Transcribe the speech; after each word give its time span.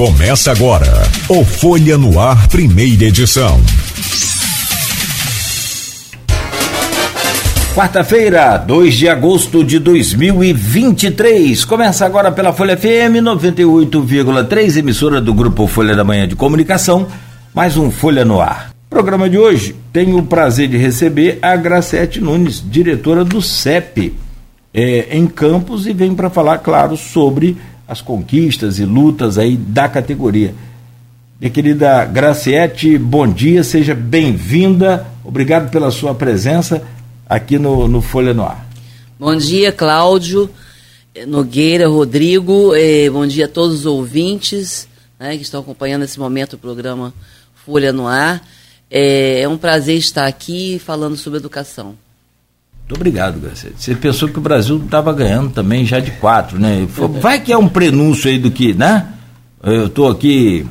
Começa 0.00 0.50
agora 0.50 0.86
o 1.28 1.44
Folha 1.44 1.98
no 1.98 2.18
Ar, 2.18 2.48
primeira 2.48 3.04
edição. 3.04 3.60
Quarta-feira, 7.74 8.56
2 8.56 8.94
de 8.94 9.10
agosto 9.10 9.62
de 9.62 9.78
2023. 9.78 11.66
Começa 11.66 12.06
agora 12.06 12.32
pela 12.32 12.54
Folha 12.54 12.78
FM 12.78 13.20
98,3, 13.20 14.78
emissora 14.78 15.20
do 15.20 15.34
Grupo 15.34 15.66
Folha 15.66 15.94
da 15.94 16.02
Manhã 16.02 16.26
de 16.26 16.34
Comunicação. 16.34 17.06
Mais 17.54 17.76
um 17.76 17.90
Folha 17.90 18.24
no 18.24 18.40
Ar. 18.40 18.70
Programa 18.88 19.28
de 19.28 19.36
hoje, 19.36 19.76
tenho 19.92 20.16
o 20.16 20.22
prazer 20.22 20.66
de 20.68 20.78
receber 20.78 21.38
a 21.42 21.54
Gracete 21.56 22.22
Nunes, 22.22 22.64
diretora 22.66 23.22
do 23.22 23.42
CEP, 23.42 24.14
é, 24.72 25.08
em 25.10 25.26
Campos, 25.26 25.86
e 25.86 25.92
vem 25.92 26.14
para 26.14 26.30
falar, 26.30 26.56
claro, 26.56 26.96
sobre 26.96 27.58
as 27.90 28.00
conquistas 28.00 28.78
e 28.78 28.84
lutas 28.84 29.36
aí 29.36 29.56
da 29.56 29.88
categoria. 29.88 30.54
Minha 31.40 31.50
querida 31.50 32.04
Graciete, 32.04 32.96
bom 32.96 33.26
dia, 33.26 33.64
seja 33.64 33.96
bem-vinda. 33.96 35.08
Obrigado 35.24 35.72
pela 35.72 35.90
sua 35.90 36.14
presença 36.14 36.86
aqui 37.28 37.58
no, 37.58 37.88
no 37.88 38.00
Folha 38.00 38.32
no 38.32 38.44
Ar. 38.44 38.64
Bom 39.18 39.34
dia, 39.34 39.72
Cláudio, 39.72 40.48
eh, 41.12 41.26
Nogueira, 41.26 41.88
Rodrigo, 41.88 42.76
eh, 42.76 43.10
bom 43.10 43.26
dia 43.26 43.46
a 43.46 43.48
todos 43.48 43.80
os 43.80 43.86
ouvintes 43.86 44.86
né, 45.18 45.36
que 45.36 45.42
estão 45.42 45.60
acompanhando 45.60 46.02
nesse 46.02 46.20
momento 46.20 46.52
o 46.52 46.58
programa 46.58 47.12
Folha 47.66 47.92
no 47.92 48.06
Ar. 48.06 48.40
É, 48.88 49.40
é 49.40 49.48
um 49.48 49.58
prazer 49.58 49.98
estar 49.98 50.28
aqui 50.28 50.78
falando 50.78 51.16
sobre 51.16 51.40
educação. 51.40 51.96
Muito 52.90 52.98
obrigado, 52.98 53.38
Garcia. 53.38 53.70
Você 53.76 53.94
pensou 53.94 54.28
que 54.28 54.38
o 54.38 54.40
Brasil 54.42 54.82
estava 54.84 55.12
ganhando 55.12 55.50
também 55.50 55.86
já 55.86 56.00
de 56.00 56.10
quatro, 56.10 56.58
né? 56.58 56.88
Vai 57.20 57.38
que 57.38 57.52
é 57.52 57.56
um 57.56 57.68
prenúncio 57.68 58.28
aí 58.28 58.36
do 58.36 58.50
que, 58.50 58.74
né? 58.74 59.06
Eu 59.62 59.86
estou 59.86 60.10
aqui 60.10 60.66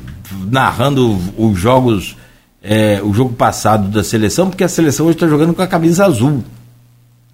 narrando 0.50 1.18
os 1.38 1.58
jogos, 1.58 2.18
é, 2.62 3.00
o 3.02 3.14
jogo 3.14 3.32
passado 3.32 3.88
da 3.88 4.04
seleção, 4.04 4.50
porque 4.50 4.62
a 4.62 4.68
seleção 4.68 5.06
hoje 5.06 5.16
está 5.16 5.26
jogando 5.26 5.54
com 5.54 5.62
a 5.62 5.66
camisa 5.66 6.04
azul. 6.04 6.44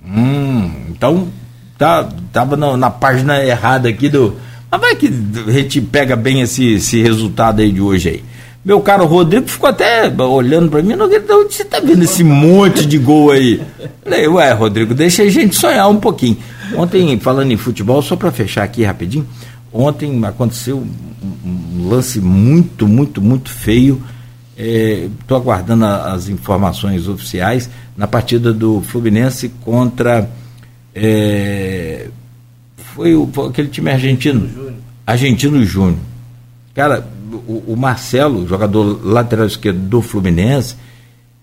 Hum, 0.06 0.70
então 0.90 1.26
tá, 1.76 2.08
tava 2.32 2.56
na, 2.56 2.76
na, 2.76 2.88
página 2.88 3.44
errada 3.44 3.88
aqui 3.88 4.08
do. 4.08 4.36
Mas 4.70 4.80
vai 4.80 4.94
que 4.94 5.10
a 5.48 5.50
gente 5.50 5.80
pega 5.80 6.14
bem 6.14 6.42
esse, 6.42 6.74
esse 6.74 7.02
resultado 7.02 7.60
aí 7.60 7.72
de 7.72 7.80
hoje 7.80 8.08
aí. 8.08 8.24
Meu 8.66 8.80
caro 8.80 9.06
Rodrigo 9.06 9.46
ficou 9.46 9.68
até 9.68 10.12
olhando 10.24 10.68
para 10.68 10.82
mim, 10.82 10.96
não, 10.96 11.06
onde 11.06 11.54
você 11.54 11.64
tá 11.64 11.78
vendo 11.78 12.02
esse 12.02 12.24
monte 12.24 12.84
de 12.84 12.98
gol 12.98 13.30
aí? 13.30 13.62
Falei, 14.02 14.26
ué, 14.26 14.52
Rodrigo, 14.54 14.92
deixa 14.92 15.22
a 15.22 15.28
gente 15.28 15.54
sonhar 15.54 15.88
um 15.88 16.00
pouquinho. 16.00 16.36
Ontem, 16.74 17.16
falando 17.20 17.52
em 17.52 17.56
futebol, 17.56 18.02
só 18.02 18.16
para 18.16 18.32
fechar 18.32 18.64
aqui 18.64 18.82
rapidinho, 18.82 19.24
ontem 19.72 20.20
aconteceu 20.24 20.78
um, 20.78 21.88
lance 21.88 22.20
muito, 22.20 22.88
muito, 22.88 23.22
muito 23.22 23.50
feio. 23.50 24.02
Estou 24.58 25.36
é, 25.36 25.40
aguardando 25.40 25.84
as 25.84 26.28
informações 26.28 27.06
oficiais 27.06 27.70
na 27.96 28.08
partida 28.08 28.52
do 28.52 28.80
Fluminense 28.80 29.48
contra. 29.60 30.28
É, 30.92 32.08
foi, 32.96 33.14
o, 33.14 33.28
foi 33.32 33.48
aquele 33.48 33.68
time 33.68 33.92
argentino. 33.92 34.50
Argentino 35.06 35.64
Júnior. 35.64 36.00
Cara, 36.74 37.06
o, 37.46 37.72
o 37.72 37.76
Marcelo, 37.76 38.46
jogador 38.46 39.00
lateral 39.04 39.46
esquerdo 39.46 39.78
do 39.78 40.02
Fluminense, 40.02 40.76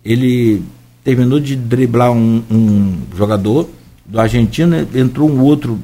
ele 0.03 0.63
terminou 1.03 1.39
de 1.39 1.55
driblar 1.55 2.11
um, 2.11 2.43
um 2.49 2.97
jogador 3.15 3.69
do 4.05 4.19
Argentina, 4.19 4.87
entrou 4.93 5.29
um 5.29 5.41
outro 5.41 5.79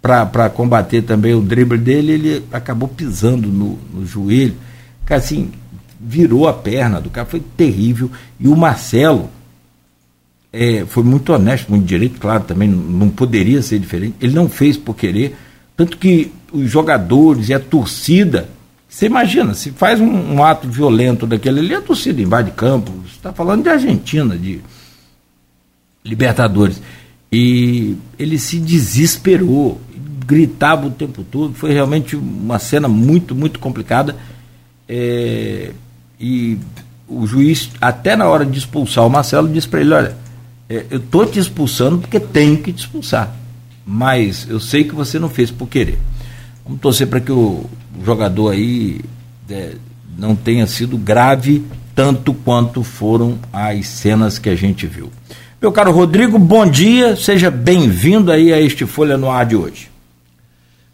para 0.00 0.48
combater 0.48 1.02
também 1.02 1.34
o 1.34 1.40
drible 1.40 1.78
dele, 1.78 2.12
ele 2.12 2.44
acabou 2.52 2.88
pisando 2.88 3.48
no, 3.48 3.78
no 3.92 4.06
joelho. 4.06 4.54
Cara, 5.04 5.20
assim, 5.20 5.50
virou 6.00 6.46
a 6.46 6.52
perna 6.52 7.00
do 7.00 7.10
cara, 7.10 7.26
foi 7.26 7.42
terrível. 7.56 8.10
E 8.38 8.46
o 8.46 8.56
Marcelo 8.56 9.28
é, 10.52 10.84
foi 10.86 11.02
muito 11.02 11.32
honesto, 11.32 11.70
muito 11.70 11.84
direito, 11.84 12.20
claro, 12.20 12.44
também 12.44 12.68
não 12.68 13.08
poderia 13.08 13.60
ser 13.62 13.80
diferente. 13.80 14.14
Ele 14.20 14.34
não 14.34 14.48
fez 14.48 14.76
por 14.76 14.94
querer. 14.94 15.36
Tanto 15.76 15.98
que 15.98 16.30
os 16.52 16.70
jogadores 16.70 17.48
e 17.48 17.54
a 17.54 17.60
torcida 17.60 18.48
você 18.88 19.06
imagina, 19.06 19.52
se 19.54 19.72
faz 19.72 20.00
um, 20.00 20.34
um, 20.34 20.44
ato 20.44 20.68
violento 20.68 21.26
daquele 21.26 21.60
ali, 21.60 21.74
a 21.74 21.82
torcida 21.82 22.22
invade 22.22 22.50
campo. 22.52 22.92
Você 23.04 23.16
está 23.16 23.32
falando 23.32 23.62
de 23.64 23.68
Argentina, 23.68 24.36
de 24.36 24.60
Libertadores. 26.04 26.80
E 27.30 27.96
ele 28.18 28.38
se 28.38 28.58
desesperou, 28.58 29.80
gritava 30.24 30.86
o 30.86 30.90
tempo 30.90 31.24
todo. 31.24 31.52
Foi 31.54 31.72
realmente 31.72 32.16
uma 32.16 32.58
cena 32.58 32.86
muito, 32.86 33.34
muito 33.34 33.58
complicada. 33.58 34.16
É, 34.88 35.72
e 36.18 36.56
o 37.08 37.26
juiz, 37.26 37.70
até 37.80 38.14
na 38.16 38.28
hora 38.28 38.46
de 38.46 38.58
expulsar 38.58 39.04
o 39.04 39.10
Marcelo, 39.10 39.48
disse 39.48 39.68
para 39.68 39.80
ele: 39.80 39.92
Olha, 39.92 40.16
é, 40.68 40.86
eu 40.90 40.98
estou 40.98 41.26
te 41.26 41.38
expulsando 41.38 41.98
porque 41.98 42.20
tenho 42.20 42.58
que 42.58 42.72
te 42.72 42.80
expulsar. 42.80 43.34
Mas 43.84 44.48
eu 44.48 44.58
sei 44.58 44.84
que 44.84 44.94
você 44.94 45.18
não 45.18 45.28
fez 45.28 45.50
por 45.50 45.68
querer. 45.68 45.98
Vamos 46.66 46.80
torcer 46.80 47.06
para 47.06 47.20
que 47.20 47.30
o 47.30 47.64
jogador 48.04 48.50
aí 48.50 49.00
é, 49.48 49.74
não 50.18 50.34
tenha 50.34 50.66
sido 50.66 50.98
grave 50.98 51.64
tanto 51.94 52.34
quanto 52.34 52.82
foram 52.82 53.38
as 53.52 53.86
cenas 53.86 54.36
que 54.36 54.48
a 54.48 54.56
gente 54.56 54.84
viu. 54.84 55.08
Meu 55.62 55.70
caro 55.70 55.92
Rodrigo, 55.92 56.38
bom 56.40 56.68
dia, 56.68 57.14
seja 57.14 57.52
bem-vindo 57.52 58.32
aí 58.32 58.52
a 58.52 58.60
este 58.60 58.84
Folha 58.84 59.16
no 59.16 59.30
Ar 59.30 59.46
de 59.46 59.54
hoje. 59.54 59.90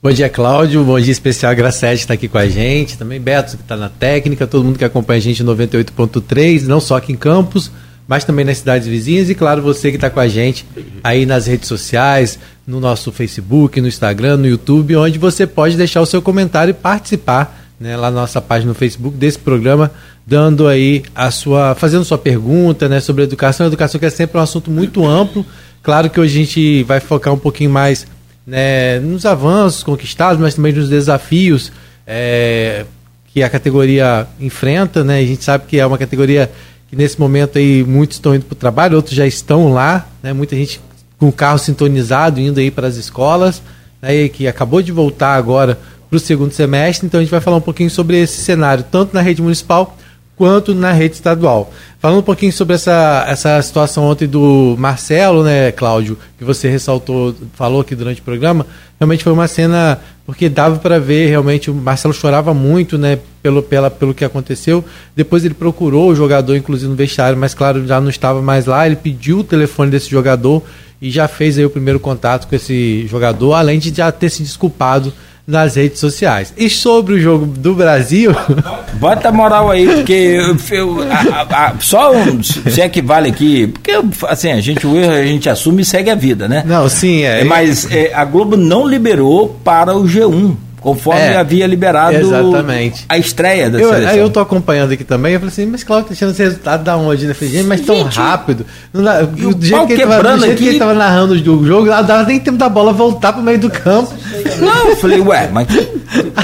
Bom 0.03 0.11
dia, 0.11 0.29
Cláudio. 0.29 0.83
Bom 0.85 1.01
dia 1.01 1.13
especial. 1.13 1.55
Gracete 1.55 2.01
está 2.01 2.15
aqui 2.15 2.27
com 2.27 2.37
a 2.37 2.49
gente. 2.49 2.99
Também 2.99 3.21
Beto, 3.21 3.57
que 3.57 3.63
está 3.63 3.77
na 3.77 3.89
técnica. 3.89 4.49
Todo 4.49 4.65
mundo 4.65 4.77
que 4.77 4.85
acompanha 4.85 5.19
a 5.19 5.23
gente 5.23 5.43
em 5.43 5.47
98.3, 5.47 6.65
não 6.65 6.81
só 6.81 6.97
aqui 6.97 7.13
em 7.13 7.17
Campos, 7.17 7.71
mas 8.13 8.25
também 8.25 8.45
nas 8.45 8.59
cidades 8.59 8.87
vizinhas. 8.87 9.31
E, 9.31 9.35
claro, 9.35 9.63
você 9.63 9.89
que 9.89 9.97
está 9.97 10.11
com 10.11 10.21
a 10.21 10.29
gente 10.29 10.67
aí 11.03 11.25
nas 11.25 11.47
redes 11.47 11.67
sociais, 11.67 12.39
no 12.67 12.79
nosso 12.79 13.11
Facebook, 13.11 13.81
no 13.81 13.89
Instagram, 13.89 14.37
no 14.37 14.47
YouTube, 14.47 14.95
onde 14.97 15.19
você 15.19 15.47
pode 15.47 15.79
deixar 15.79 16.03
o 16.03 16.05
seu 16.05 16.21
comentário 16.21 16.73
e 16.73 16.75
participar 16.75 17.59
né, 17.81 17.97
lá 17.97 18.11
na 18.11 18.21
nossa 18.21 18.39
página 18.39 18.69
no 18.69 18.75
Facebook 18.75 19.17
desse 19.17 19.39
programa, 19.39 19.91
dando 20.27 20.69
aí 20.69 21.03
a 21.15 21.31
sua, 21.31 21.75
fazendo 21.75 22.05
sua 22.05 22.19
pergunta 22.19 22.87
né, 22.87 23.01
sobre 23.01 23.23
educação. 23.23 23.67
Educação 23.67 23.99
que 23.99 24.05
é 24.05 24.11
sempre 24.11 24.37
um 24.37 24.43
assunto 24.43 24.71
muito 24.71 25.07
amplo. 25.07 25.43
Claro 25.83 26.11
que 26.11 26.21
hoje 26.21 26.35
a 26.39 26.45
gente 26.45 26.83
vai 26.83 27.01
focar 27.01 27.33
um 27.33 27.39
pouquinho 27.39 27.71
mais 27.71 28.07
né, 28.47 28.99
nos 28.99 29.25
avanços 29.25 29.83
conquistados, 29.83 30.39
mas 30.39 30.55
também 30.55 30.75
nos 30.75 30.91
desafios 30.91 31.73
é, 32.07 32.85
que 33.33 33.43
a 33.43 33.49
categoria 33.49 34.27
enfrenta. 34.39 35.03
Né? 35.03 35.21
A 35.21 35.27
gente 35.27 35.43
sabe 35.43 35.65
que 35.67 35.81
é 35.81 35.87
uma 35.87 35.97
categoria 35.97 36.51
que 36.93 36.97
nesse 36.97 37.19
momento 37.19 37.57
aí 37.57 37.83
muitos 37.83 38.19
estão 38.19 38.35
indo 38.35 38.45
para 38.45 38.53
o 38.53 38.57
trabalho, 38.57 38.97
outros 38.97 39.15
já 39.15 39.27
estão 39.27 39.73
lá, 39.73 40.07
né? 40.23 40.35
muita 40.35 40.55
gente 40.55 40.79
com 41.19 41.29
o 41.29 41.33
carro 41.33 41.57
sintonizado, 41.57 42.39
indo 42.39 42.61
aí 42.61 42.71
para 42.71 42.87
as 42.87 42.97
escolas, 42.97 43.63
né, 44.03 44.29
que 44.29 44.47
acabou 44.47 44.83
de 44.83 44.93
voltar 44.93 45.35
agora 45.35 45.79
para 46.11 46.19
o 46.19 46.21
segundo 46.21 46.53
semestre. 46.53 47.07
Então 47.07 47.19
a 47.19 47.23
gente 47.23 47.31
vai 47.31 47.41
falar 47.41 47.57
um 47.57 47.63
pouquinho 47.63 47.89
sobre 47.89 48.21
esse 48.21 48.43
cenário, 48.43 48.85
tanto 48.91 49.15
na 49.15 49.23
rede 49.23 49.41
municipal 49.41 49.97
quanto 50.37 50.75
na 50.75 50.93
rede 50.93 51.15
estadual. 51.15 51.73
Falando 51.99 52.19
um 52.19 52.25
pouquinho 52.25 52.53
sobre 52.53 52.75
essa, 52.75 53.25
essa 53.27 53.63
situação 53.63 54.05
ontem 54.05 54.29
do 54.29 54.77
Marcelo, 54.79 55.43
né, 55.43 55.73
Cláudio, 55.73 56.19
que 56.37 56.45
você 56.45 56.69
ressaltou, 56.69 57.35
falou 57.55 57.81
aqui 57.81 57.95
durante 57.95 58.21
o 58.21 58.25
programa, 58.25 58.67
realmente 59.01 59.25
foi 59.25 59.33
uma 59.33 59.49
cena 59.49 59.99
porque 60.27 60.47
dava 60.47 60.77
para 60.79 61.01
ver 61.01 61.29
realmente 61.29 61.71
o 61.71 61.75
Marcelo 61.75 62.13
chorava 62.13 62.53
muito, 62.53 62.99
né, 62.99 63.19
pelo, 63.43 63.63
pela, 63.63 63.91
pelo 63.91 64.15
que 64.15 64.25
aconteceu. 64.25 64.85
Depois 65.17 65.45
ele 65.45 65.55
procurou 65.55 66.11
o 66.11 66.15
jogador, 66.15 66.57
inclusive 66.57 66.89
no 66.89 66.97
vestiário, 66.97 67.37
mas 67.37 67.53
claro, 67.53 67.87
já 67.87 68.01
não 68.01 68.09
estava 68.09 68.41
mais 68.41 68.67
lá. 68.67 68.87
Ele 68.87 68.97
pediu 68.97 69.39
o 69.39 69.45
telefone 69.45 69.91
desse 69.91 70.09
jogador 70.09 70.63
e 71.01 71.11
já 71.11 71.27
fez 71.27 71.59
aí 71.59 71.65
o 71.65 71.71
primeiro 71.71 71.99
contato 71.99 72.47
com 72.47 72.55
esse 72.55 73.07
jogador, 73.09 73.55
além 73.55 73.79
de 73.79 73.93
já 73.93 74.13
ter 74.13 74.31
se 74.31 74.43
desculpado 74.43 75.13
nas 75.45 75.75
redes 75.75 75.99
sociais. 75.99 76.55
E 76.57 76.71
sobre 76.71 77.15
o 77.15 77.21
jogo 77.21 77.47
do 77.47 77.75
Brasil. 77.75 78.33
Bota 78.95 79.33
moral 79.33 79.71
aí, 79.71 79.87
porque 79.87 80.13
eu, 80.13 80.57
eu, 80.71 80.99
a, 81.11 81.67
a, 81.67 81.75
só 81.81 82.13
um, 82.13 82.41
se 82.43 82.81
é 82.81 82.89
que 82.89 83.03
vale 83.03 83.31
aqui, 83.31 83.67
porque 83.67 83.93
assim, 84.29 84.53
a 84.53 84.61
gente, 84.61 84.87
o 84.87 84.97
erro 84.97 85.13
a 85.13 85.27
gente 85.27 85.51
assume 85.51 85.83
e 85.83 85.85
segue 85.85 86.11
a 86.11 86.15
vida, 86.15 86.47
né? 86.47 86.63
Não, 86.65 86.89
sim, 86.89 87.23
é. 87.23 87.43
Mas 87.43 87.91
é, 87.91 88.15
a 88.15 88.25
Globo 88.25 88.57
não 88.57 88.87
liberou 88.87 89.59
para 89.65 89.97
o 89.97 90.05
G1 90.05 90.55
conforme 90.83 91.21
é, 91.21 91.37
havia 91.37 91.67
liberado 91.67 92.17
exatamente. 92.17 93.05
a 93.09 93.17
estreia 93.17 93.71
da 93.71 93.79
eu, 93.79 93.89
seleção. 93.89 94.11
Aí 94.11 94.19
eu 94.19 94.29
tô 94.29 94.41
acompanhando 94.41 94.93
aqui 94.93 95.05
também, 95.05 95.35
eu 95.35 95.39
falei 95.39 95.53
assim, 95.53 95.67
mas 95.67 95.85
Cláudio 95.85 96.09
tá 96.09 96.15
tirando 96.15 96.35
esse 96.35 96.43
resultado 96.43 96.83
da 96.83 96.97
onde? 96.97 97.27
Né? 97.27 97.35
falei, 97.35 97.55
gente, 97.55 97.67
mas 97.67 97.81
tão 97.83 97.97
gente, 97.97 98.19
rápido. 98.19 98.67
Não 98.93 99.05
dá, 99.05 99.23
do 99.23 99.65
jeito, 99.65 99.87
que 99.87 99.93
ele, 99.93 100.03
tava, 100.07 100.37
do 100.37 100.41
jeito 100.41 100.57
que 100.57 100.69
ele 100.69 100.79
tava 100.81 100.95
narrando 100.95 101.35
o 101.35 101.39
jogo, 101.39 101.87
não 101.87 102.05
dava 102.05 102.25
nem 102.25 102.41
tempo 102.41 102.59
da 102.59 102.69
bola 102.69 102.93
voltar 102.93 103.33
pro 103.33 103.43
meio 103.43 103.59
do 103.59 103.71
campo. 103.71 104.13
Não, 104.59 104.89
eu 104.89 104.97
falei, 104.97 105.21
ué, 105.21 105.49
mas... 105.53 105.69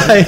Aí, 0.08 0.24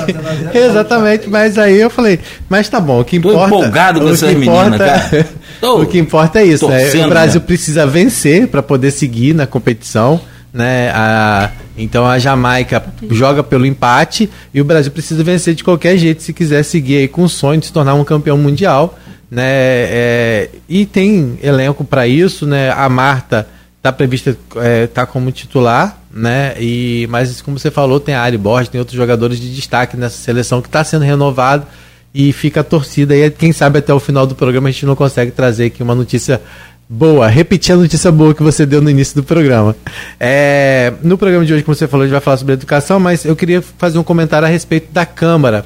exatamente, 0.53 1.31
mas 1.31 1.57
aí 1.57 1.81
eu 1.81 1.89
falei, 1.89 2.19
mas 2.49 2.69
tá 2.69 2.81
bom, 2.81 3.01
o 3.01 3.05
que 3.05 3.17
importa... 3.17 3.39
Tô 3.39 3.47
empolgado 3.47 4.01
com 4.01 4.09
essas 4.09 4.35
meninas, 4.35 4.77
cara. 4.77 5.29
Tô, 5.61 5.83
o 5.83 5.87
que 5.87 5.99
importa 5.99 6.41
é 6.41 6.45
isso, 6.45 6.69
né? 6.69 6.91
o 7.07 7.09
Brasil 7.09 7.41
né? 7.41 7.47
precisa 7.47 7.87
vencer 7.87 8.49
para 8.49 8.63
poder 8.63 8.91
seguir 8.91 9.35
na 9.35 9.47
competição, 9.47 10.21
né? 10.53 10.91
A, 10.93 11.51
Então 11.83 12.07
a 12.07 12.19
Jamaica 12.19 12.85
joga 13.11 13.43
pelo 13.43 13.67
empate 13.67 14.31
e 14.53 14.61
o 14.61 14.65
Brasil 14.65 14.93
precisa 14.93 15.23
vencer 15.25 15.55
de 15.55 15.65
qualquer 15.65 15.97
jeito 15.97 16.23
se 16.23 16.33
quiser 16.33 16.63
seguir 16.63 16.99
aí 16.99 17.09
com 17.09 17.25
o 17.25 17.29
sonho 17.29 17.61
de 17.61 17.67
se 17.67 17.73
tornar 17.73 17.95
um 17.95 18.05
campeão 18.05 18.37
mundial. 18.37 18.99
Né? 19.31 19.45
É, 19.47 20.49
e 20.69 20.85
tem 20.85 21.39
elenco 21.43 21.85
para 21.85 22.07
isso, 22.07 22.47
né? 22.47 22.71
A 22.73 22.89
Marta 22.89 23.47
está 23.81 23.91
prevista 23.93 24.37
é, 24.57 24.87
tá 24.87 25.07
como 25.07 25.33
titular, 25.33 25.99
né? 26.13 26.55
E 26.59 27.07
mas 27.11 27.41
como 27.41 27.59
você 27.59 27.71
falou, 27.71 27.99
tem 27.99 28.15
a 28.15 28.23
Ari 28.23 28.37
Borges, 28.37 28.69
tem 28.69 28.79
outros 28.79 28.97
jogadores 28.97 29.41
de 29.41 29.55
destaque 29.55 29.97
nessa 29.97 30.17
seleção 30.17 30.61
que 30.61 30.69
está 30.69 30.85
sendo 30.85 31.05
renovado 31.05 31.67
e 32.13 32.33
fica 32.33 32.61
a 32.61 32.65
torcida 32.65 33.15
e 33.15 33.31
quem 33.31 33.53
sabe 33.53 33.79
até 33.79 33.95
o 33.95 34.01
final 34.01 34.27
do 34.27 34.35
programa 34.35 34.69
a 34.69 34.73
gente 34.73 34.85
não 34.85 34.97
consegue 34.97 35.31
trazer 35.31 35.67
aqui 35.67 35.83
uma 35.83 35.95
notícia 35.95 36.43
boa, 36.93 37.29
repetir 37.29 37.73
a 37.73 37.79
notícia 37.79 38.11
boa 38.11 38.35
que 38.35 38.43
você 38.43 38.67
deu 38.67 38.83
no 38.83 38.91
início 38.91 39.15
do 39.15 39.23
programa. 39.23 39.77
É, 40.19 40.93
no 41.05 41.17
programa 41.17 41.47
de 41.47 41.55
hoje, 41.55 41.63
como 41.63 41.73
você 41.73 41.87
falou, 41.87 42.03
a 42.03 42.07
gente 42.09 42.13
vai 42.13 42.21
falar 42.21 42.37
sobre 42.37 42.55
educação, 42.55 42.99
mas 42.99 43.25
eu 43.25 43.37
queria 43.37 43.63
fazer 43.63 43.97
um 43.97 44.03
comentário 44.03 44.45
a 44.45 44.51
respeito 44.51 44.93
da 44.93 45.07
Câmara, 45.07 45.65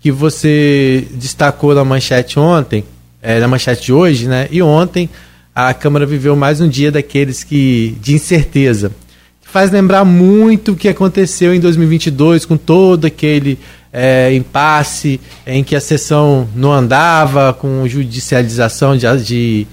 que 0.00 0.12
você 0.12 1.08
destacou 1.12 1.74
na 1.74 1.82
manchete 1.82 2.38
ontem, 2.38 2.84
é, 3.22 3.40
na 3.40 3.48
manchete 3.48 3.86
de 3.86 3.92
hoje, 3.94 4.28
né? 4.28 4.48
E 4.50 4.60
ontem 4.60 5.08
a 5.54 5.72
Câmara 5.72 6.04
viveu 6.04 6.36
mais 6.36 6.60
um 6.60 6.68
dia 6.68 6.92
daqueles 6.92 7.42
que 7.42 7.96
de 8.02 8.14
incerteza. 8.14 8.92
Faz 9.40 9.70
lembrar 9.70 10.04
muito 10.04 10.72
o 10.72 10.76
que 10.76 10.88
aconteceu 10.88 11.54
em 11.54 11.60
2022 11.60 12.44
com 12.44 12.58
todo 12.58 13.06
aquele 13.06 13.58
é, 13.90 14.34
impasse 14.34 15.18
em 15.46 15.64
que 15.64 15.74
a 15.74 15.80
sessão 15.80 16.46
não 16.54 16.70
andava, 16.70 17.54
com 17.54 17.88
judicialização 17.88 18.94
de, 18.94 19.06
de, 19.24 19.66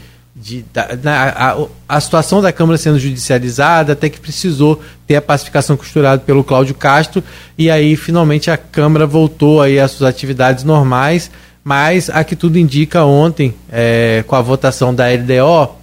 de 0.44 0.66
da, 0.74 0.90
na, 1.02 1.30
a, 1.30 1.68
a, 1.88 2.02
situação 2.02 2.42
da 2.42 2.52
Câmara 2.52 2.78
sendo 2.78 3.00
judicializada, 3.00 3.94
até 3.94 4.10
que 4.10 4.20
precisou 4.20 4.82
ter 5.08 5.16
a 5.16 5.22
pacificação 5.22 5.78
costurada 5.78 6.22
pelo 6.22 6.44
Cláudio 6.44 6.76
Castro, 6.76 7.24
e 7.58 7.72
aí 7.72 7.96
finalmente 7.96 8.52
a 8.52 8.58
Câmara 8.58 9.08
voltou 9.08 9.62
aí 9.62 9.80
às 9.80 9.92
suas 9.92 10.10
atividades 10.10 10.66
normais, 10.66 11.32
mas 11.64 12.10
a 12.10 12.26
que 12.26 12.36
tudo 12.36 12.60
indica 12.60 13.06
ontem, 13.06 13.56
é, 13.72 14.24
com 14.28 14.36
a 14.36 14.42
votação 14.42 14.94
da 14.94 15.06
LDO, 15.08 15.76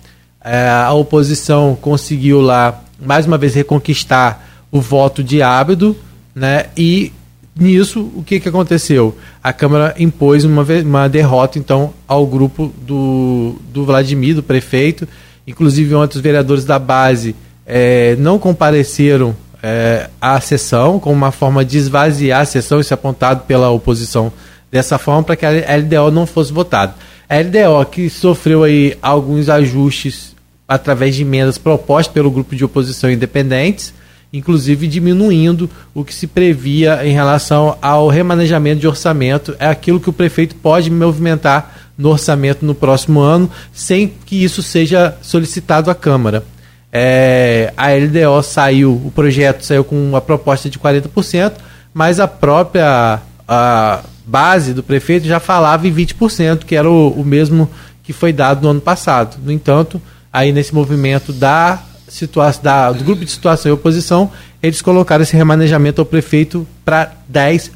é, 0.44 0.68
a 0.68 0.92
oposição 0.92 1.76
conseguiu 1.80 2.42
lá 2.42 2.82
mais 3.00 3.26
uma 3.26 3.38
vez 3.38 3.54
reconquistar 3.54 4.46
o 4.70 4.78
voto 4.78 5.24
de 5.24 5.40
Ábido, 5.40 5.96
né? 6.34 6.66
E 6.76 7.12
Nisso, 7.60 8.10
o 8.16 8.22
que, 8.24 8.40
que 8.40 8.48
aconteceu? 8.48 9.14
A 9.44 9.52
Câmara 9.52 9.94
impôs 9.98 10.44
uma, 10.44 10.66
uma 10.82 11.08
derrota, 11.08 11.58
então, 11.58 11.92
ao 12.08 12.26
grupo 12.26 12.72
do, 12.80 13.56
do 13.70 13.84
Vladimir, 13.84 14.34
do 14.34 14.42
prefeito. 14.42 15.06
Inclusive, 15.46 15.94
ontem 15.94 16.16
os 16.16 16.22
vereadores 16.22 16.64
da 16.64 16.78
base 16.78 17.36
é, 17.66 18.16
não 18.18 18.38
compareceram 18.38 19.36
é, 19.62 20.08
à 20.18 20.40
sessão, 20.40 20.98
como 20.98 21.14
uma 21.14 21.30
forma 21.30 21.62
de 21.62 21.76
esvaziar 21.76 22.40
a 22.40 22.44
sessão, 22.46 22.80
isso 22.80 22.94
é 22.94 22.96
apontado 22.96 23.42
pela 23.42 23.68
oposição 23.68 24.32
dessa 24.72 24.96
forma, 24.96 25.22
para 25.22 25.36
que 25.36 25.44
a 25.44 25.50
LDO 25.50 26.10
não 26.10 26.24
fosse 26.24 26.52
votada. 26.52 26.94
A 27.28 27.36
LDO, 27.36 27.84
que 27.90 28.08
sofreu 28.08 28.64
aí 28.64 28.96
alguns 29.02 29.50
ajustes 29.50 30.34
através 30.66 31.14
de 31.14 31.22
emendas 31.22 31.58
propostas 31.58 32.12
pelo 32.12 32.30
grupo 32.30 32.56
de 32.56 32.64
oposição 32.64 33.10
independentes, 33.10 33.92
inclusive 34.32 34.86
diminuindo 34.86 35.68
o 35.94 36.04
que 36.04 36.14
se 36.14 36.26
previa 36.26 37.04
em 37.06 37.12
relação 37.12 37.76
ao 37.82 38.08
remanejamento 38.08 38.80
de 38.80 38.88
orçamento. 38.88 39.54
É 39.58 39.66
aquilo 39.66 40.00
que 40.00 40.10
o 40.10 40.12
prefeito 40.12 40.54
pode 40.54 40.90
movimentar 40.90 41.74
no 41.98 42.10
orçamento 42.10 42.64
no 42.64 42.74
próximo 42.74 43.20
ano, 43.20 43.50
sem 43.72 44.08
que 44.24 44.42
isso 44.42 44.62
seja 44.62 45.16
solicitado 45.20 45.90
à 45.90 45.94
Câmara. 45.94 46.44
É, 46.92 47.72
a 47.76 47.88
LDO 47.92 48.42
saiu, 48.42 48.92
o 48.92 49.12
projeto 49.14 49.64
saiu 49.64 49.84
com 49.84 49.96
uma 49.96 50.20
proposta 50.20 50.68
de 50.68 50.78
40%, 50.78 51.52
mas 51.92 52.18
a 52.18 52.26
própria 52.26 53.20
a 53.46 54.04
base 54.24 54.72
do 54.72 54.80
prefeito 54.80 55.26
já 55.26 55.40
falava 55.40 55.88
em 55.88 55.92
20%, 55.92 56.64
que 56.64 56.76
era 56.76 56.88
o, 56.88 57.08
o 57.08 57.24
mesmo 57.24 57.68
que 58.04 58.12
foi 58.12 58.32
dado 58.32 58.62
no 58.62 58.70
ano 58.70 58.80
passado. 58.80 59.36
No 59.42 59.50
entanto, 59.50 60.00
aí 60.32 60.52
nesse 60.52 60.72
movimento 60.72 61.32
da 61.32 61.82
situação, 62.12 62.62
da, 62.62 62.92
do 62.92 63.04
grupo 63.04 63.24
de 63.24 63.30
situação 63.30 63.70
e 63.70 63.72
oposição, 63.72 64.30
eles 64.62 64.82
colocaram 64.82 65.22
esse 65.22 65.36
remanejamento 65.36 66.00
ao 66.00 66.04
prefeito 66.04 66.66
para 66.84 67.12
10%. 67.32 67.70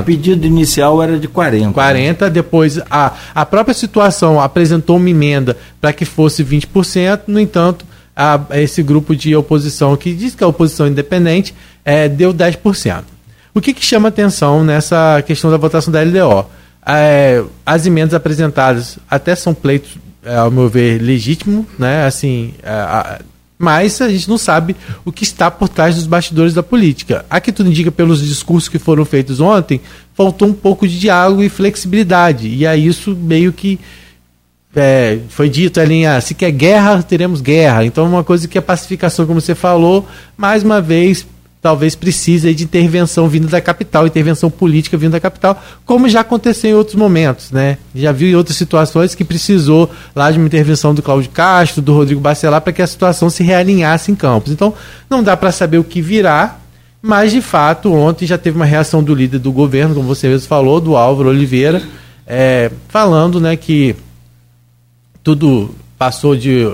O 0.00 0.02
pedido 0.04 0.46
inicial 0.46 1.02
era 1.02 1.18
de 1.18 1.28
40%. 1.28 1.72
40%, 1.72 2.20
né? 2.20 2.30
depois 2.30 2.78
a, 2.90 3.12
a 3.34 3.46
própria 3.46 3.74
situação 3.74 4.40
apresentou 4.40 4.96
uma 4.96 5.08
emenda 5.08 5.56
para 5.80 5.92
que 5.92 6.04
fosse 6.04 6.44
20%, 6.44 7.22
no 7.26 7.40
entanto, 7.40 7.84
a, 8.14 8.40
esse 8.52 8.82
grupo 8.82 9.16
de 9.16 9.34
oposição, 9.34 9.96
que 9.96 10.14
diz 10.14 10.34
que 10.34 10.44
é 10.44 10.46
oposição 10.46 10.86
independente, 10.86 11.54
é, 11.84 12.08
deu 12.08 12.32
10%. 12.32 13.04
O 13.54 13.60
que, 13.60 13.72
que 13.72 13.84
chama 13.84 14.08
atenção 14.08 14.62
nessa 14.62 15.22
questão 15.26 15.50
da 15.50 15.56
votação 15.56 15.90
da 15.90 16.02
LDO? 16.02 16.46
É, 16.86 17.42
as 17.64 17.86
emendas 17.86 18.12
apresentadas 18.12 18.98
até 19.10 19.34
são 19.34 19.54
pleitos, 19.54 19.96
é, 20.22 20.36
ao 20.36 20.50
meu 20.50 20.68
ver, 20.68 21.00
legítimo, 21.00 21.66
né? 21.78 22.04
Assim, 22.04 22.52
é, 22.62 23.20
mas 23.58 24.00
a 24.00 24.08
gente 24.08 24.28
não 24.28 24.36
sabe 24.36 24.76
o 25.04 25.10
que 25.10 25.24
está 25.24 25.50
por 25.50 25.68
trás 25.68 25.94
dos 25.94 26.06
bastidores 26.06 26.52
da 26.52 26.62
política. 26.62 27.24
Aqui 27.30 27.50
tudo 27.50 27.70
indica 27.70 27.90
pelos 27.90 28.20
discursos 28.22 28.68
que 28.68 28.78
foram 28.78 29.04
feitos 29.04 29.40
ontem, 29.40 29.80
faltou 30.14 30.48
um 30.48 30.52
pouco 30.52 30.86
de 30.86 30.98
diálogo 30.98 31.42
e 31.42 31.48
flexibilidade. 31.48 32.48
E 32.48 32.66
aí 32.66 32.86
isso 32.86 33.16
meio 33.16 33.52
que 33.52 33.80
é, 34.74 35.20
foi 35.30 35.48
dito 35.48 35.80
ali, 35.80 36.04
ah, 36.04 36.20
se 36.20 36.34
quer 36.34 36.50
guerra, 36.50 37.02
teremos 37.02 37.40
guerra. 37.40 37.84
Então 37.84 38.06
uma 38.06 38.22
coisa 38.22 38.46
que 38.46 38.58
a 38.58 38.62
pacificação, 38.62 39.26
como 39.26 39.40
você 39.40 39.54
falou, 39.54 40.06
mais 40.36 40.62
uma 40.62 40.82
vez 40.82 41.26
talvez 41.66 41.96
precise 41.96 42.54
de 42.54 42.62
intervenção 42.62 43.28
vindo 43.28 43.48
da 43.48 43.60
capital, 43.60 44.06
intervenção 44.06 44.48
política 44.48 44.96
vindo 44.96 45.10
da 45.10 45.18
capital, 45.18 45.60
como 45.84 46.08
já 46.08 46.20
aconteceu 46.20 46.70
em 46.70 46.74
outros 46.74 46.94
momentos, 46.94 47.50
né? 47.50 47.76
Já 47.92 48.12
viu 48.12 48.28
em 48.28 48.36
outras 48.36 48.56
situações 48.56 49.16
que 49.16 49.24
precisou 49.24 49.90
lá 50.14 50.30
de 50.30 50.38
uma 50.38 50.46
intervenção 50.46 50.94
do 50.94 51.02
Cláudio 51.02 51.28
Castro, 51.32 51.82
do 51.82 51.92
Rodrigo 51.92 52.20
Bacelar, 52.20 52.60
para 52.60 52.72
que 52.72 52.80
a 52.80 52.86
situação 52.86 53.28
se 53.28 53.42
realinhasse 53.42 54.12
em 54.12 54.14
Campos. 54.14 54.52
Então, 54.52 54.74
não 55.10 55.24
dá 55.24 55.36
para 55.36 55.50
saber 55.50 55.78
o 55.78 55.82
que 55.82 56.00
virá, 56.00 56.56
mas 57.02 57.32
de 57.32 57.40
fato, 57.40 57.92
ontem 57.92 58.26
já 58.26 58.38
teve 58.38 58.54
uma 58.54 58.64
reação 58.64 59.02
do 59.02 59.12
líder 59.12 59.40
do 59.40 59.50
governo, 59.50 59.92
como 59.92 60.06
você 60.06 60.28
mesmo 60.28 60.46
falou, 60.46 60.80
do 60.80 60.94
Álvaro 60.94 61.30
Oliveira, 61.30 61.82
é, 62.24 62.70
falando 62.88 63.40
né, 63.40 63.56
que 63.56 63.96
tudo 65.20 65.74
passou 65.98 66.36
de 66.36 66.72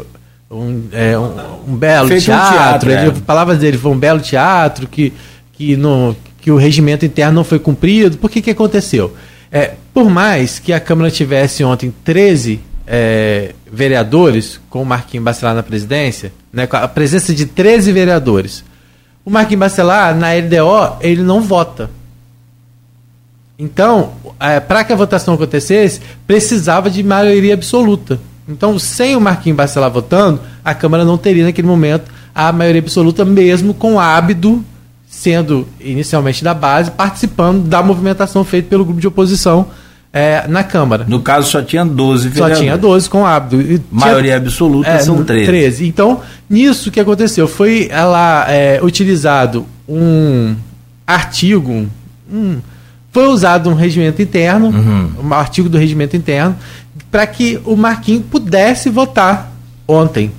um, 0.53 0.89
é, 0.93 1.19
um, 1.19 1.73
um 1.73 1.77
belo 1.77 2.09
Feito 2.09 2.25
teatro. 2.25 2.91
Um 2.91 2.93
teatro 2.93 3.19
é. 3.19 3.21
Palavras 3.25 3.59
dele, 3.59 3.79
foi 3.79 3.91
um 3.91 3.99
belo 3.99 4.21
teatro, 4.21 4.87
que, 4.87 5.13
que, 5.53 5.77
no, 5.77 6.15
que 6.41 6.51
o 6.51 6.57
regimento 6.57 7.07
interno 7.07 7.33
não 7.33 7.45
foi 7.45 7.59
cumprido. 7.59 8.19
Por 8.19 8.31
que, 8.31 8.43
que 8.43 8.51
aconteceu? 8.51 9.15
É, 9.51 9.75
por 9.93 10.11
mais 10.11 10.59
que 10.59 10.73
a 10.73 10.81
Câmara 10.81 11.11
tivesse 11.11 11.65
ontem 11.65 11.93
13 12.05 12.61
é, 12.87 13.55
vereadores, 13.71 14.61
com 14.69 14.83
o 14.83 14.87
Marquinhos 14.87 15.25
Bacelar 15.25 15.55
na 15.55 15.63
presidência, 15.63 16.33
né, 16.53 16.67
com 16.67 16.77
a 16.77 16.87
presença 16.87 17.35
de 17.35 17.47
13 17.47 17.93
vereadores, 17.93 18.65
o 19.25 19.31
Marquinhos 19.31 19.61
Bacelar, 19.61 20.15
na 20.15 20.33
LDO, 20.33 20.99
ele 21.01 21.23
não 21.23 21.41
vota. 21.41 21.91
Então, 23.59 24.13
é, 24.41 24.59
para 24.59 24.85
que 24.85 24.93
a 24.93 24.97
votação 24.97 25.35
acontecesse, 25.35 26.01
precisava 26.27 26.91
de 26.91 27.03
maioria 27.03 27.55
absoluta. 27.55 28.19
Então, 28.53 28.79
sem 28.79 29.17
o 29.17 29.21
Marquinhos 29.21 29.57
Bacelar 29.57 29.91
votando, 29.91 30.41
a 30.65 30.75
Câmara 30.75 31.05
não 31.05 31.19
teria 31.19 31.45
naquele 31.45 31.67
momento 31.67 32.11
a 32.35 32.53
maioria 32.53 32.81
absoluta, 32.81 33.25
mesmo 33.25 33.75
com 33.75 33.99
Ábido 33.99 34.65
sendo 35.13 35.69
inicialmente 35.79 36.43
da 36.43 36.55
base, 36.55 36.91
participando 36.91 37.69
da 37.69 37.83
movimentação 37.83 38.43
feita 38.45 38.69
pelo 38.71 38.83
grupo 38.83 38.99
de 38.99 39.07
oposição 39.07 39.67
é, 40.11 40.47
na 40.49 40.65
Câmara. 40.65 41.05
No 41.07 41.21
caso, 41.21 41.51
só 41.51 41.63
tinha 41.63 41.85
12 41.85 42.29
vereadores. 42.31 42.57
Só 42.57 42.63
tinha 42.63 42.79
12 42.79 43.11
com 43.11 43.27
Ábido. 43.27 43.83
Maioria 43.91 44.39
absoluta 44.39 44.89
é, 44.89 44.99
são 45.01 45.23
13. 45.23 45.47
13. 45.47 45.87
Então, 45.87 46.21
nisso 46.49 46.91
que 46.91 46.99
aconteceu, 46.99 47.47
foi 47.47 47.89
ela 47.91 48.47
é, 48.49 48.81
utilizado 48.83 49.67
um 49.87 50.57
artigo, 51.07 51.87
um, 52.33 52.59
foi 53.11 53.27
usado 53.27 53.69
um 53.69 53.75
regimento 53.75 54.23
interno, 54.23 54.69
uhum. 54.69 55.11
um 55.25 55.35
artigo 55.35 55.69
do 55.69 55.77
regimento 55.77 56.17
interno, 56.17 56.57
para 57.13 57.27
que 57.27 57.61
o 57.67 57.77
Marquinhos 57.77 58.25
pudesse 58.31 58.89
votar 58.89 59.53
ontem, 59.87 60.33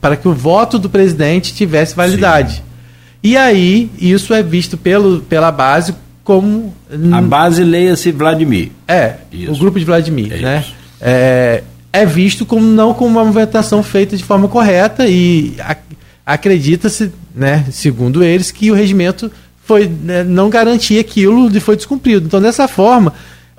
para 0.00 0.16
que 0.16 0.26
o 0.26 0.34
voto 0.34 0.76
do 0.76 0.90
presidente 0.90 1.54
tivesse 1.54 1.94
validade. 1.94 2.56
Sim. 2.56 2.62
E 3.22 3.36
aí, 3.36 3.88
isso 3.96 4.34
é 4.34 4.42
visto 4.42 4.76
pelo, 4.76 5.20
pela 5.20 5.52
base 5.52 5.94
como. 6.24 6.74
A 7.12 7.22
base 7.22 7.62
leia-se 7.62 8.10
Vladimir. 8.10 8.72
É, 8.88 9.14
isso. 9.30 9.52
o 9.52 9.56
grupo 9.56 9.78
de 9.78 9.84
Vladimir, 9.84 10.32
é 10.32 10.38
né? 10.38 10.64
É, 11.00 11.62
é, 11.92 12.04
visto 12.04 12.44
como 12.44 12.66
não 12.66 12.92
como 12.92 13.10
uma 13.10 13.24
movimentação 13.24 13.80
feita 13.82 14.16
de 14.16 14.24
forma 14.24 14.48
correta 14.48 15.06
e 15.06 15.54
acredita-se, 16.26 17.12
né, 17.34 17.66
segundo 17.70 18.22
eles, 18.24 18.50
que 18.50 18.70
o 18.70 18.74
regimento 18.74 19.30
foi, 19.64 19.86
né, 19.86 20.24
não 20.24 20.50
garantia 20.50 21.00
aquilo 21.00 21.54
e 21.54 21.60
foi 21.60 21.76
descumprido. 21.76 22.26
Então, 22.26 22.40
dessa 22.40 22.66
forma, 22.66 23.12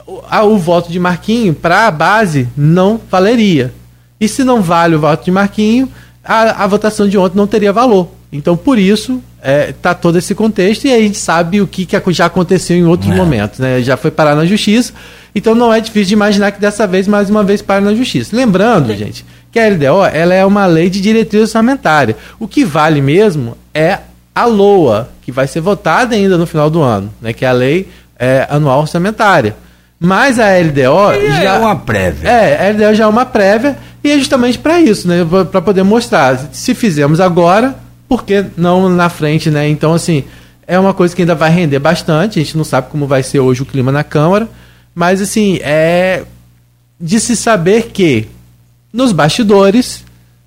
o, 0.08 0.22
o 0.46 0.58
voto 0.58 0.92
de 0.92 1.00
Marquinho 1.00 1.54
para 1.54 1.88
a 1.88 1.92
base 1.92 2.48
não 2.56 3.00
valeria. 3.10 3.74
E 4.20 4.28
se 4.28 4.44
não 4.44 4.62
vale 4.62 4.96
o 4.96 5.00
voto 5.00 5.26
de 5.26 5.32
Marquinho, 5.32 5.90
a, 6.24 6.64
a 6.64 6.68
votação 6.68 7.08
de 7.08 7.18
ontem 7.18 7.38
não 7.38 7.48
teria 7.48 7.74
valor. 7.74 8.08
Então, 8.32 8.56
por 8.56 8.78
isso, 8.78 9.22
está 9.70 9.94
todo 9.94 10.18
esse 10.18 10.34
contexto 10.34 10.86
e 10.86 10.94
a 10.94 11.00
gente 11.00 11.18
sabe 11.18 11.60
o 11.60 11.68
que, 11.68 11.86
que 11.86 12.14
já 12.14 12.28
aconteceu 12.28 12.78
em 12.78 12.86
outros 12.86 13.12
é. 13.12 13.16
momentos. 13.16 13.60
Né? 13.60 13.82
Já 13.82 13.98
foi 13.98 14.12
parar 14.12 14.36
na 14.36 14.46
justiça, 14.46 14.94
então 15.36 15.56
não 15.56 15.74
é 15.74 15.80
difícil 15.80 16.10
de 16.10 16.14
imaginar 16.14 16.52
que 16.52 16.62
dessa 16.62 16.88
vez, 16.88 17.08
mais 17.08 17.30
uma 17.30 17.44
vez, 17.44 17.62
para 17.62 17.82
na 17.82 17.94
justiça. 17.94 18.36
Lembrando, 18.36 18.96
gente, 18.96 19.26
que 19.52 19.60
a 19.60 19.68
LDO 19.68 20.06
ela 20.14 20.34
é 20.34 20.46
uma 20.46 20.66
lei 20.66 20.90
de 20.90 21.02
diretriz 21.02 21.42
orçamentária. 21.42 22.16
O 22.40 22.48
que 22.48 22.64
vale 22.64 23.02
mesmo 23.02 23.58
é 23.74 24.00
a 24.34 24.46
LOA, 24.46 25.10
que 25.24 25.32
vai 25.32 25.48
ser 25.48 25.60
votada 25.60 26.16
ainda 26.16 26.38
no 26.38 26.46
final 26.46 26.70
do 26.70 26.82
ano, 26.82 27.12
né? 27.22 27.34
que 27.34 27.44
é 27.44 27.50
a 27.50 27.54
lei 27.54 27.90
é, 28.18 28.48
anual 28.50 28.82
orçamentária. 28.82 29.56
Mas 30.04 30.40
a 30.40 30.58
LDO 30.58 31.14
e 31.14 31.28
já 31.28 31.44
é 31.44 31.60
uma 31.60 31.76
prévia. 31.76 32.28
É, 32.28 32.68
a 32.68 32.72
LDO 32.72 32.96
já 32.96 33.04
é 33.04 33.08
uma 33.08 33.24
prévia 33.24 33.78
e 34.04 34.10
é 34.10 34.18
justamente 34.18 34.58
para 34.58 34.82
isso, 34.82 35.08
né? 35.08 35.18
Para 35.52 35.62
poder 35.62 35.84
mostrar. 35.84 36.50
Se 36.52 36.74
fizemos 36.74 37.20
agora, 37.20 37.76
por 38.10 38.26
que 38.26 38.44
não 38.58 38.90
na 38.90 39.10
frente, 39.10 39.52
né? 39.52 39.70
Então, 39.70 39.94
assim, 39.94 40.24
é 40.66 40.80
uma 40.80 40.92
coisa 40.92 41.16
que 41.16 41.22
ainda 41.22 41.36
vai 41.36 41.52
render 41.52 41.78
bastante. 41.78 42.40
A 42.40 42.44
gente 42.44 42.58
não 42.58 42.64
sabe 42.64 42.90
como 42.90 43.06
vai 43.06 43.22
ser 43.22 43.42
hoje 43.42 43.62
o 43.62 43.66
clima 43.66 43.92
na 43.92 44.04
Câmara, 44.04 44.50
mas, 44.96 45.22
assim, 45.22 45.60
é 45.62 46.24
de 47.00 47.20
se 47.20 47.36
saber 47.36 47.92
que 47.94 48.28
nos 48.92 49.12
bastidores 49.12 50.04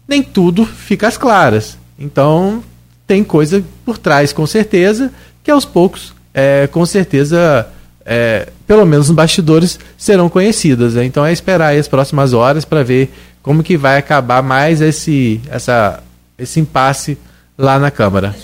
nem 0.09 0.21
tudo 0.21 0.67
fica 0.67 1.07
às 1.07 1.17
claras. 1.17 1.79
Então, 1.97 2.61
tem 3.07 3.23
coisa 3.23 3.63
por 3.85 3.99
trás, 3.99 4.33
com 4.33 4.49
certeza, 4.49 5.13
que 5.45 5.51
aos 5.51 5.65
poucos, 5.65 6.13
é, 6.35 6.67
com 6.67 6.85
certeza 6.85 7.69
é, 8.05 8.49
pelo 8.67 8.85
menos 8.85 9.09
nos 9.09 9.17
bastidores, 9.17 9.79
serão 9.97 10.29
conhecidas. 10.29 10.95
Né? 10.95 11.05
Então 11.05 11.25
é 11.25 11.33
esperar 11.33 11.75
as 11.77 11.89
próximas 11.89 12.33
horas 12.33 12.65
para 12.65 12.83
ver 12.83 13.13
como 13.43 13.63
que 13.63 13.77
vai 13.77 13.99
acabar 13.99 14.43
mais 14.43 14.81
esse, 14.81 15.41
essa, 15.49 16.03
esse 16.39 16.61
impasse 16.61 17.19
lá 17.57 17.79
na 17.79 17.91
Câmara. 17.91 18.35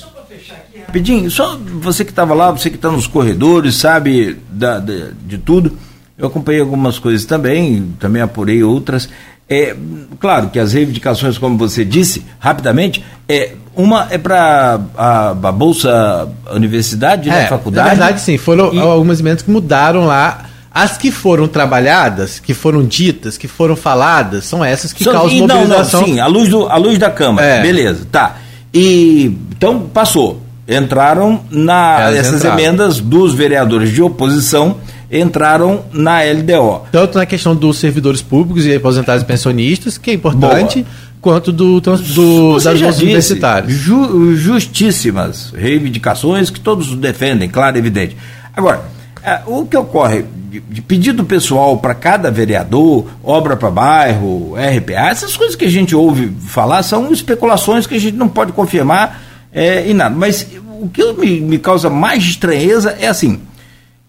Rapidinho, 0.86 1.30
só 1.30 1.56
você 1.56 2.04
que 2.04 2.10
estava 2.10 2.34
lá, 2.34 2.50
você 2.50 2.68
que 2.68 2.76
está 2.76 2.90
nos 2.90 3.06
corredores, 3.06 3.76
sabe 3.76 4.36
da, 4.50 4.78
de 4.78 5.38
tudo. 5.38 5.72
Eu 6.18 6.26
acompanhei 6.26 6.60
algumas 6.60 6.98
coisas 6.98 7.24
também, 7.24 7.94
também 7.98 8.20
apurei 8.20 8.62
outras. 8.62 9.08
É, 9.50 9.74
claro 10.20 10.48
que 10.48 10.60
as 10.60 10.72
reivindicações, 10.72 11.36
como 11.36 11.58
você 11.58 11.84
disse, 11.84 12.24
rapidamente, 12.38 13.04
é, 13.28 13.54
uma 13.74 14.06
é 14.08 14.16
para 14.16 14.78
a, 14.96 15.30
a, 15.30 15.52
Bolsa 15.52 16.28
Universidade, 16.52 17.28
né, 17.28 17.44
é, 17.44 17.46
faculdade. 17.48 17.88
Na 17.88 17.94
verdade, 17.94 18.20
sim, 18.20 18.38
foram 18.38 18.72
e... 18.72 18.78
algumas 18.78 19.18
emendas 19.18 19.42
que 19.42 19.50
mudaram 19.50 20.06
lá. 20.06 20.46
As 20.72 20.96
que 20.96 21.10
foram 21.10 21.48
trabalhadas, 21.48 22.38
que 22.38 22.54
foram 22.54 22.84
ditas, 22.84 23.36
que 23.36 23.48
foram 23.48 23.74
faladas, 23.74 24.44
são 24.44 24.64
essas 24.64 24.92
que 24.92 25.02
são, 25.02 25.12
causam 25.12 25.36
e, 25.36 25.40
mobilização. 25.40 26.02
Não, 26.02 26.06
não, 26.06 26.14
sim, 26.14 26.20
a 26.20 26.26
luz, 26.28 26.48
do, 26.48 26.68
a 26.68 26.76
luz 26.76 26.96
da 26.96 27.10
Câmara, 27.10 27.44
é. 27.44 27.60
beleza, 27.60 28.06
tá. 28.10 28.36
E 28.72 29.36
então 29.50 29.80
passou. 29.92 30.40
Entraram 30.68 31.40
na 31.50 32.12
essas 32.12 32.36
entraram. 32.36 32.56
emendas 32.60 33.00
dos 33.00 33.34
vereadores 33.34 33.90
de 33.90 34.00
oposição 34.00 34.76
entraram 35.10 35.84
na 35.92 36.20
LDO. 36.22 36.82
Tanto 36.92 37.18
na 37.18 37.26
questão 37.26 37.54
dos 37.54 37.78
servidores 37.78 38.22
públicos 38.22 38.64
e 38.64 38.74
aposentados 38.74 39.24
pensionistas, 39.24 39.98
que 39.98 40.10
é 40.10 40.14
importante, 40.14 40.82
Boa. 40.82 40.94
quanto 41.20 41.52
do, 41.52 41.80
do 41.80 41.90
das 41.90 42.00
bolsas 42.00 43.00
universitárias. 43.00 43.72
Ju, 43.72 44.36
justíssimas 44.36 45.52
reivindicações 45.56 46.50
que 46.50 46.60
todos 46.60 46.94
defendem, 46.94 47.48
claro 47.48 47.76
e 47.76 47.80
evidente. 47.80 48.16
Agora, 48.54 48.84
é, 49.22 49.40
o 49.46 49.66
que 49.66 49.76
ocorre 49.76 50.24
de, 50.50 50.60
de 50.60 50.82
pedido 50.82 51.24
pessoal 51.24 51.76
para 51.78 51.94
cada 51.94 52.30
vereador, 52.30 53.06
obra 53.22 53.56
para 53.56 53.70
bairro, 53.70 54.54
RPA, 54.54 55.10
essas 55.10 55.36
coisas 55.36 55.56
que 55.56 55.64
a 55.64 55.70
gente 55.70 55.94
ouve 55.94 56.32
falar 56.46 56.82
são 56.82 57.12
especulações 57.12 57.86
que 57.86 57.94
a 57.96 58.00
gente 58.00 58.16
não 58.16 58.28
pode 58.28 58.52
confirmar 58.52 59.20
é, 59.52 59.88
em 59.90 59.94
nada. 59.94 60.14
Mas 60.14 60.46
o 60.80 60.88
que 60.88 61.12
me, 61.12 61.40
me 61.40 61.58
causa 61.58 61.90
mais 61.90 62.22
estranheza 62.22 62.96
é 62.98 63.08
assim: 63.08 63.40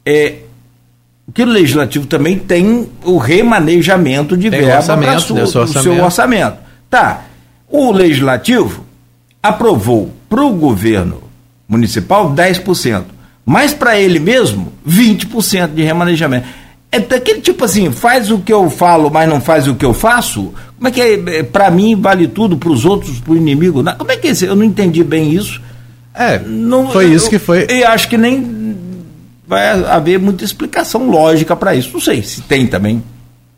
é, 0.05 0.35
que 1.33 1.43
o 1.43 1.45
legislativo 1.45 2.05
também 2.05 2.37
tem 2.37 2.89
o 3.03 3.17
remanejamento 3.17 4.35
de 4.35 4.49
tem 4.49 4.61
verba 4.61 4.97
para 4.97 5.15
o 5.17 5.47
seu 5.47 6.03
orçamento. 6.03 6.57
Tá. 6.89 7.21
O 7.69 7.91
legislativo 7.91 8.85
aprovou 9.41 10.11
para 10.29 10.43
o 10.43 10.51
governo 10.51 11.23
municipal 11.67 12.33
10%, 12.33 13.03
mas 13.45 13.73
para 13.73 13.97
ele 13.99 14.19
mesmo 14.19 14.73
20% 14.87 15.73
de 15.73 15.81
remanejamento. 15.81 16.47
É 16.91 16.99
daquele 16.99 17.39
tipo 17.39 17.63
assim, 17.63 17.89
faz 17.89 18.29
o 18.29 18.39
que 18.39 18.51
eu 18.51 18.69
falo, 18.69 19.09
mas 19.09 19.29
não 19.29 19.39
faz 19.39 19.65
o 19.65 19.75
que 19.75 19.85
eu 19.85 19.93
faço? 19.93 20.53
Como 20.75 20.87
é 20.89 20.91
que 20.91 21.01
é? 21.01 21.37
é 21.37 21.43
para 21.43 21.71
mim 21.71 21.95
vale 21.95 22.27
tudo, 22.27 22.57
para 22.57 22.69
os 22.69 22.83
outros, 22.83 23.19
para 23.21 23.31
o 23.31 23.37
inimigo? 23.37 23.81
Como 23.97 24.11
é 24.11 24.17
que 24.17 24.27
é 24.27 24.31
isso? 24.31 24.43
Eu 24.43 24.55
não 24.57 24.65
entendi 24.65 25.01
bem 25.01 25.33
isso. 25.33 25.61
É, 26.13 26.39
não, 26.39 26.91
foi 26.91 27.05
eu, 27.05 27.13
isso 27.13 27.29
que 27.29 27.39
foi. 27.39 27.65
E 27.69 27.85
acho 27.85 28.09
que 28.09 28.17
nem 28.17 28.75
vai 29.51 29.83
haver 29.83 30.17
muita 30.17 30.45
explicação 30.45 31.09
lógica 31.09 31.57
para 31.57 31.75
isso. 31.75 31.89
Não 31.91 31.99
sei 31.99 32.23
se 32.23 32.41
tem 32.41 32.65
também. 32.65 33.03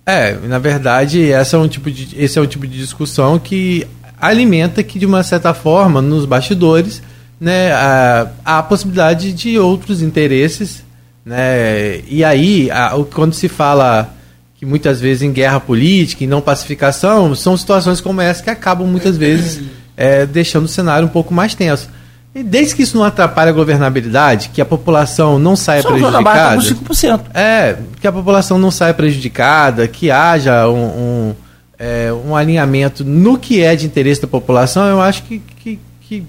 É, 0.03 0.33
na 0.47 0.57
verdade, 0.57 1.31
essa 1.31 1.55
é 1.55 1.59
um 1.59 1.67
tipo 1.67 1.91
de, 1.91 2.19
esse 2.19 2.39
é 2.39 2.41
um 2.41 2.47
tipo 2.47 2.65
de 2.65 2.75
discussão 2.75 3.37
que 3.37 3.85
alimenta 4.19 4.81
que, 4.81 4.97
de 4.97 5.05
uma 5.05 5.21
certa 5.21 5.53
forma, 5.53 6.01
nos 6.01 6.25
bastidores, 6.25 6.99
né, 7.39 7.71
a, 7.73 8.27
a 8.43 8.63
possibilidade 8.63 9.33
de 9.33 9.59
outros 9.59 10.01
interesses. 10.01 10.83
Né, 11.23 11.99
e 12.07 12.23
aí, 12.23 12.71
a, 12.71 12.93
quando 13.13 13.33
se 13.33 13.47
fala 13.47 14.11
que 14.55 14.65
muitas 14.65 14.99
vezes 14.99 15.21
em 15.21 15.31
guerra 15.31 15.59
política 15.59 16.23
e 16.23 16.27
não 16.27 16.41
pacificação, 16.41 17.35
são 17.35 17.55
situações 17.55 18.01
como 18.01 18.19
essa 18.19 18.41
que 18.41 18.49
acabam 18.49 18.87
muitas 18.87 19.15
vezes 19.15 19.61
é, 19.95 20.25
deixando 20.25 20.65
o 20.65 20.67
cenário 20.67 21.07
um 21.07 21.11
pouco 21.11 21.31
mais 21.31 21.53
tenso. 21.53 21.87
E 22.35 22.41
desde 22.41 22.75
que 22.75 22.81
isso 22.81 22.97
não 22.97 23.03
atrapalhe 23.03 23.51
a 23.51 23.53
governabilidade, 23.53 24.49
que 24.49 24.59
a 24.59 24.65
população 24.65 25.37
não 25.37 25.55
saia 25.55 25.83
Só 25.83 25.89
prejudicada. 25.89 26.61
5%. 26.61 27.21
É, 27.33 27.77
que 28.01 28.07
a 28.07 28.11
população 28.11 28.57
não 28.57 28.71
saia 28.71 28.93
prejudicada, 28.93 29.87
que 29.87 30.09
haja 30.09 30.67
um, 30.67 30.85
um, 30.85 31.35
é, 31.77 32.11
um, 32.11 32.35
alinhamento 32.35 33.05
no 33.05 33.37
que 33.37 33.61
é 33.61 33.75
de 33.75 33.85
interesse 33.85 34.19
da 34.19 34.27
população, 34.27 34.87
eu 34.87 34.99
acho 34.99 35.23
que, 35.23 35.43
que, 35.59 35.79
que, 36.01 36.23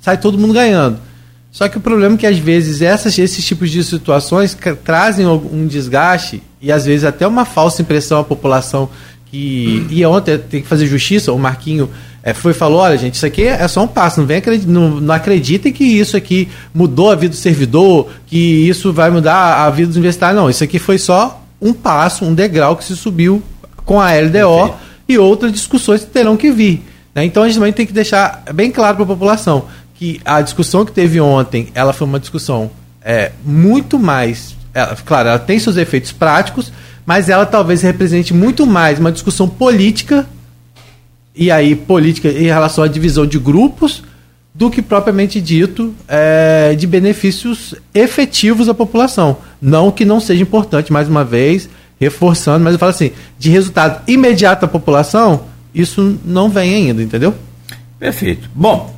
sai 0.00 0.16
todo 0.16 0.38
mundo 0.38 0.54
ganhando. 0.54 0.98
Só 1.52 1.68
que 1.68 1.76
o 1.76 1.80
problema 1.80 2.14
é 2.14 2.18
que 2.18 2.26
às 2.26 2.38
vezes 2.38 2.80
essas, 2.80 3.18
esses 3.18 3.44
tipos 3.44 3.70
de 3.70 3.84
situações 3.84 4.56
trazem 4.82 5.26
um 5.26 5.66
desgaste 5.66 6.42
e 6.60 6.72
às 6.72 6.86
vezes 6.86 7.04
até 7.04 7.26
uma 7.26 7.44
falsa 7.44 7.82
impressão 7.82 8.18
à 8.18 8.24
população 8.24 8.88
que. 9.26 9.86
E 9.90 10.04
ontem 10.06 10.38
tem 10.38 10.62
que 10.62 10.68
fazer 10.68 10.86
justiça, 10.86 11.32
o 11.32 11.38
Marquinho 11.38 11.90
é, 12.26 12.34
foi 12.34 12.52
falou, 12.52 12.80
olha 12.80 12.98
gente, 12.98 13.14
isso 13.14 13.24
aqui 13.24 13.44
é 13.44 13.68
só 13.68 13.84
um 13.84 13.86
passo, 13.86 14.18
não, 14.18 14.26
vem 14.26 14.42
não, 14.66 15.00
não 15.00 15.14
acreditem 15.14 15.72
que 15.72 15.84
isso 15.84 16.16
aqui 16.16 16.48
mudou 16.74 17.12
a 17.12 17.14
vida 17.14 17.30
do 17.30 17.36
servidor, 17.36 18.08
que 18.26 18.36
isso 18.68 18.92
vai 18.92 19.10
mudar 19.10 19.64
a 19.64 19.70
vida 19.70 19.86
dos 19.86 19.96
universitários, 19.96 20.36
não, 20.36 20.50
isso 20.50 20.64
aqui 20.64 20.80
foi 20.80 20.98
só 20.98 21.40
um 21.62 21.72
passo, 21.72 22.24
um 22.24 22.34
degrau 22.34 22.74
que 22.74 22.82
se 22.82 22.96
subiu 22.96 23.40
com 23.84 24.00
a 24.00 24.10
LDO 24.12 24.74
e 25.08 25.16
outras 25.16 25.52
discussões 25.52 26.00
que 26.00 26.10
terão 26.10 26.36
que 26.36 26.50
vir. 26.50 26.82
Né? 27.14 27.24
Então 27.24 27.44
a 27.44 27.46
gente 27.46 27.58
também 27.58 27.72
tem 27.72 27.86
que 27.86 27.92
deixar 27.92 28.42
bem 28.52 28.72
claro 28.72 28.96
para 28.96 29.04
a 29.04 29.06
população 29.06 29.66
que 29.94 30.20
a 30.24 30.40
discussão 30.40 30.84
que 30.84 30.90
teve 30.90 31.20
ontem, 31.20 31.68
ela 31.76 31.92
foi 31.92 32.08
uma 32.08 32.18
discussão 32.18 32.72
é, 33.04 33.30
muito 33.44 34.00
mais, 34.00 34.56
ela, 34.74 34.96
claro, 34.96 35.28
ela 35.28 35.38
tem 35.38 35.60
seus 35.60 35.76
efeitos 35.76 36.10
práticos, 36.10 36.72
mas 37.06 37.28
ela 37.28 37.46
talvez 37.46 37.82
represente 37.82 38.34
muito 38.34 38.66
mais 38.66 38.98
uma 38.98 39.12
discussão 39.12 39.48
política 39.48 40.26
e 41.36 41.50
aí 41.50 41.76
política 41.76 42.28
em 42.28 42.46
relação 42.46 42.82
à 42.82 42.88
divisão 42.88 43.26
de 43.26 43.38
grupos 43.38 44.02
do 44.54 44.70
que 44.70 44.80
propriamente 44.80 45.38
dito 45.38 45.94
é, 46.08 46.74
de 46.74 46.86
benefícios 46.86 47.74
efetivos 47.94 48.70
à 48.70 48.74
população. 48.74 49.36
Não 49.60 49.90
que 49.90 50.04
não 50.04 50.18
seja 50.18 50.42
importante, 50.42 50.90
mais 50.90 51.08
uma 51.08 51.22
vez, 51.22 51.68
reforçando, 52.00 52.64
mas 52.64 52.72
eu 52.72 52.78
falo 52.78 52.90
assim, 52.90 53.10
de 53.38 53.50
resultado 53.50 54.00
imediato 54.08 54.64
à 54.64 54.68
população, 54.68 55.42
isso 55.74 56.18
não 56.24 56.48
vem 56.48 56.74
ainda, 56.74 57.02
entendeu? 57.02 57.34
Perfeito. 57.98 58.48
Bom, 58.54 58.94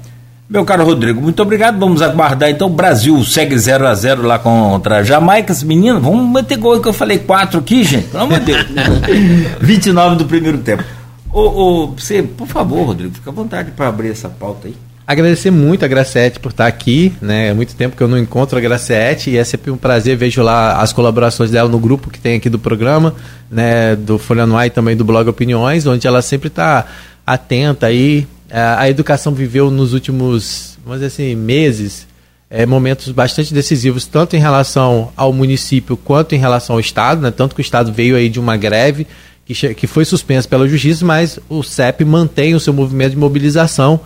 meu 0.49 0.65
caro 0.65 0.85
Rodrigo, 0.85 1.21
muito 1.21 1.43
obrigado. 1.43 1.79
Vamos 1.79 2.03
aguardar 2.03 2.49
então. 2.49 2.69
O 2.69 2.73
Brasil 2.73 3.23
segue 3.25 3.59
0 3.59 3.87
a 3.87 3.95
0 3.95 4.23
lá 4.23 4.39
contra 4.39 4.99
a 4.99 5.03
Jamaica. 5.03 5.53
Menino, 5.65 6.01
vamos 6.01 6.33
meter 6.33 6.57
gol 6.57 6.81
que 6.81 6.89
eu 6.89 6.93
falei 6.93 7.19
4 7.19 7.59
aqui, 7.59 7.83
gente. 7.83 8.09
Pelo 8.09 8.23
amor 8.23 8.39
de 8.41 8.47
Deus. 8.47 8.67
29 9.61 10.17
do 10.17 10.25
primeiro 10.25 10.59
tempo. 10.59 10.98
Ô, 11.39 11.85
ô, 11.85 11.87
você, 11.87 12.21
por 12.21 12.49
favor, 12.49 12.85
Rodrigo, 12.85 13.15
fica 13.15 13.31
à 13.31 13.33
vontade 13.33 13.71
para 13.71 13.87
abrir 13.87 14.11
essa 14.11 14.29
pauta 14.29 14.67
aí. 14.67 14.75
Agradecer 15.07 15.53
muito 15.53 15.85
a 15.85 15.89
Gracete 15.89 16.41
por 16.41 16.51
estar 16.51 16.67
aqui, 16.67 17.15
né? 17.23 17.51
É 17.51 17.55
muito 17.55 17.77
tempo 17.77 17.97
que 17.97 18.03
eu 18.03 18.09
não 18.09 18.19
encontro 18.19 18.59
a 18.59 18.61
Gracete 18.61 19.31
e 19.31 19.37
é 19.37 19.45
sempre 19.45 19.71
um 19.71 19.77
prazer 19.77 20.17
vejo 20.17 20.43
lá 20.43 20.81
as 20.83 20.93
colaborações 20.93 21.53
dela 21.53 21.69
no 21.69 21.79
grupo 21.79 22.11
que 22.11 22.19
tem 22.19 22.37
aqui 22.37 22.51
do 22.51 22.59
programa, 22.59 23.15
né? 23.49 23.95
Do 23.95 24.19
Folha 24.19 24.47
Noir 24.47 24.67
e 24.67 24.71
também 24.71 24.97
do 24.97 25.05
blog 25.05 25.29
Opiniões, 25.29 25.87
onde 25.87 26.09
ela 26.09 26.21
sempre 26.23 26.49
está 26.49 26.87
atenta 27.25 27.87
aí. 27.87 28.27
A 28.51 28.91
educação 28.91 29.33
viveu 29.33 29.71
nos 29.71 29.95
últimos, 29.95 30.77
vamos 30.85 31.01
dizer 31.01 31.07
assim, 31.07 31.37
meses, 31.37 32.05
é, 32.51 32.67
momentos 32.67 33.13
bastante 33.13 33.55
decisivos, 33.55 34.07
tanto 34.07 34.35
em 34.35 34.41
relação 34.41 35.13
ao 35.17 35.33
município 35.33 35.97
quanto 35.97 36.35
em 36.35 36.39
relação 36.39 36.75
ao 36.75 36.81
Estado, 36.81 37.21
né? 37.21 37.31
Tanto 37.31 37.55
que 37.55 37.61
o 37.61 37.63
Estado 37.63 37.93
veio 37.93 38.17
aí 38.17 38.29
de 38.29 38.41
uma 38.41 38.57
greve 38.57 39.07
que, 39.49 39.75
que 39.75 39.87
foi 39.87 40.05
suspenso 40.05 40.49
pela 40.49 40.69
justiça, 40.69 41.05
mas 41.05 41.39
o 41.49 41.63
CEP 41.63 42.05
mantém 42.05 42.55
o 42.55 42.61
seu 42.61 42.73
movimento 42.73 43.13
de 43.13 43.17
mobilização 43.17 44.01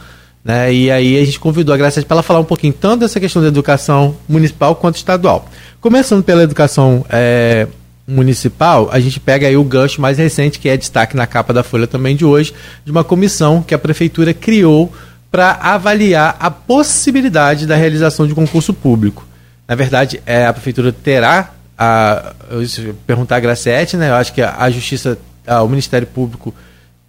Né? 0.44 0.72
E 0.72 0.90
aí 0.90 1.20
a 1.20 1.25
gente 1.25 1.38
convidou 1.38 1.75
a 1.75 1.78
Graça 1.78 2.02
para 2.02 2.14
ela 2.16 2.22
falar 2.22 2.40
um 2.40 2.44
pouquinho 2.44 2.72
tanto 2.72 3.00
dessa 3.00 3.20
questão 3.20 3.40
da 3.42 3.49
educação 3.49 4.16
municipal 4.28 4.75
quanto 4.75 4.96
estadual. 4.96 5.49
Começando 5.80 6.22
pela 6.22 6.42
educação 6.42 7.04
é, 7.08 7.66
municipal, 8.06 8.88
a 8.92 8.99
gente 8.99 9.20
pega 9.20 9.46
aí 9.46 9.56
o 9.56 9.64
gancho 9.64 10.00
mais 10.00 10.18
recente, 10.18 10.58
que 10.58 10.68
é 10.68 10.76
destaque 10.76 11.16
na 11.16 11.26
capa 11.26 11.52
da 11.52 11.62
Folha 11.62 11.87
também 11.87 12.16
de 12.16 12.25
hoje, 12.25 12.52
de 12.84 12.90
uma 12.90 13.04
comissão 13.04 13.62
que 13.62 13.75
a 13.75 13.78
prefeitura 13.78 14.34
criou 14.34 14.92
para 15.30 15.52
avaliar 15.52 16.37
a 16.38 16.50
possibilidade 16.50 17.66
da 17.66 17.76
realização 17.76 18.26
de 18.26 18.34
concurso 18.34 18.75
público. 18.75 19.26
Na 19.66 19.75
verdade, 19.75 20.20
é, 20.26 20.44
a 20.44 20.52
prefeitura 20.52 20.92
terá 20.92 21.52
a, 21.78 22.34
eu 22.50 22.94
perguntar 23.06 23.37
a 23.37 23.40
Graciete, 23.40 23.96
né? 23.96 24.11
Eu 24.11 24.14
acho 24.14 24.32
que 24.32 24.42
a 24.42 24.68
Justiça, 24.70 25.16
a, 25.46 25.62
o 25.62 25.68
Ministério 25.68 26.06
Público 26.06 26.54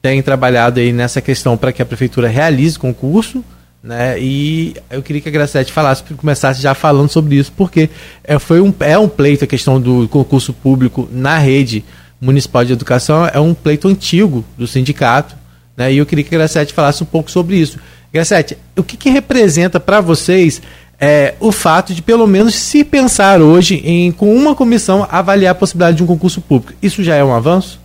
tem 0.02 0.22
trabalhado 0.22 0.80
aí 0.80 0.92
nessa 0.92 1.22
questão 1.22 1.56
para 1.56 1.72
que 1.72 1.82
a 1.82 1.86
prefeitura 1.86 2.28
realize 2.28 2.78
concurso, 2.78 3.44
né? 3.82 4.20
E 4.20 4.76
eu 4.90 5.02
queria 5.02 5.22
que 5.22 5.30
a 5.30 5.32
Graciete 5.32 5.72
falasse, 5.72 6.04
começasse 6.16 6.62
já 6.62 6.74
falando 6.74 7.10
sobre 7.10 7.36
isso, 7.36 7.52
porque 7.56 7.90
é, 8.24 8.40
foi 8.40 8.62
um, 8.62 8.74
é 8.80 8.98
um 8.98 9.10
pleito 9.10 9.44
a 9.44 9.48
questão 9.48 9.80
do 9.80 10.08
concurso 10.08 10.54
público 10.54 11.08
na 11.12 11.38
rede 11.38 11.84
municipal 12.20 12.64
de 12.64 12.72
educação, 12.72 13.28
é 13.28 13.40
um 13.40 13.54
pleito 13.54 13.88
antigo 13.88 14.46
do 14.58 14.66
sindicato, 14.66 15.36
né? 15.76 15.92
E 15.92 15.98
eu 15.98 16.06
queria 16.06 16.24
que 16.24 16.34
a 16.34 16.38
Graciete 16.38 16.74
falasse 16.74 17.04
um 17.04 17.06
pouco 17.06 17.30
sobre 17.30 17.58
isso. 17.58 17.80
Graciete, 18.14 18.58
o 18.78 18.84
que, 18.84 18.96
que 18.96 19.10
representa 19.10 19.80
para 19.80 20.00
vocês 20.00 20.62
é, 21.00 21.34
o 21.40 21.52
fato 21.52 21.94
de, 21.94 22.02
pelo 22.02 22.26
menos, 22.26 22.56
se 22.56 22.84
pensar 22.84 23.42
hoje 23.42 23.82
em, 23.84 24.12
com 24.12 24.34
uma 24.34 24.56
comissão, 24.56 25.06
avaliar 25.12 25.52
a 25.52 25.56
possibilidade 25.56 25.98
de 25.98 26.04
um 26.04 26.08
concurso 26.08 26.40
público. 26.40 26.78
Isso 26.82 27.04
já 27.04 27.16
é 27.16 27.24
um 27.24 27.34
avanço? 27.34 27.83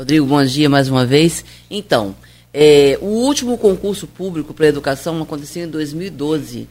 Rodrigo, 0.00 0.24
bom 0.24 0.42
dia 0.42 0.66
mais 0.66 0.88
uma 0.88 1.04
vez. 1.04 1.44
Então, 1.70 2.16
é, 2.54 2.98
o 3.02 3.04
último 3.04 3.58
concurso 3.58 4.06
público 4.06 4.54
para 4.54 4.64
a 4.64 4.68
educação 4.70 5.20
aconteceu 5.20 5.64
em 5.64 5.68
2012. 5.68 6.66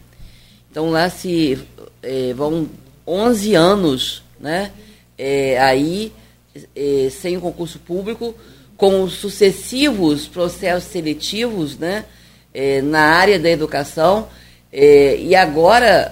Então, 0.71 0.89
lá 0.89 1.12
se 1.12 1.59
é, 2.01 2.33
vão 2.33 2.67
11 3.05 3.53
anos 3.53 4.24
né, 4.39 4.71
é, 5.15 5.59
aí 5.59 6.12
é, 6.75 7.09
sem 7.12 7.38
o 7.38 7.41
concurso 7.41 7.77
público, 7.77 8.33
com 8.75 9.07
sucessivos 9.07 10.27
processos 10.27 10.89
seletivos 10.89 11.77
né, 11.77 12.05
é, 12.51 12.81
na 12.81 13.01
área 13.01 13.38
da 13.38 13.51
educação 13.51 14.27
é, 14.74 15.15
e 15.17 15.36
agora, 15.36 16.12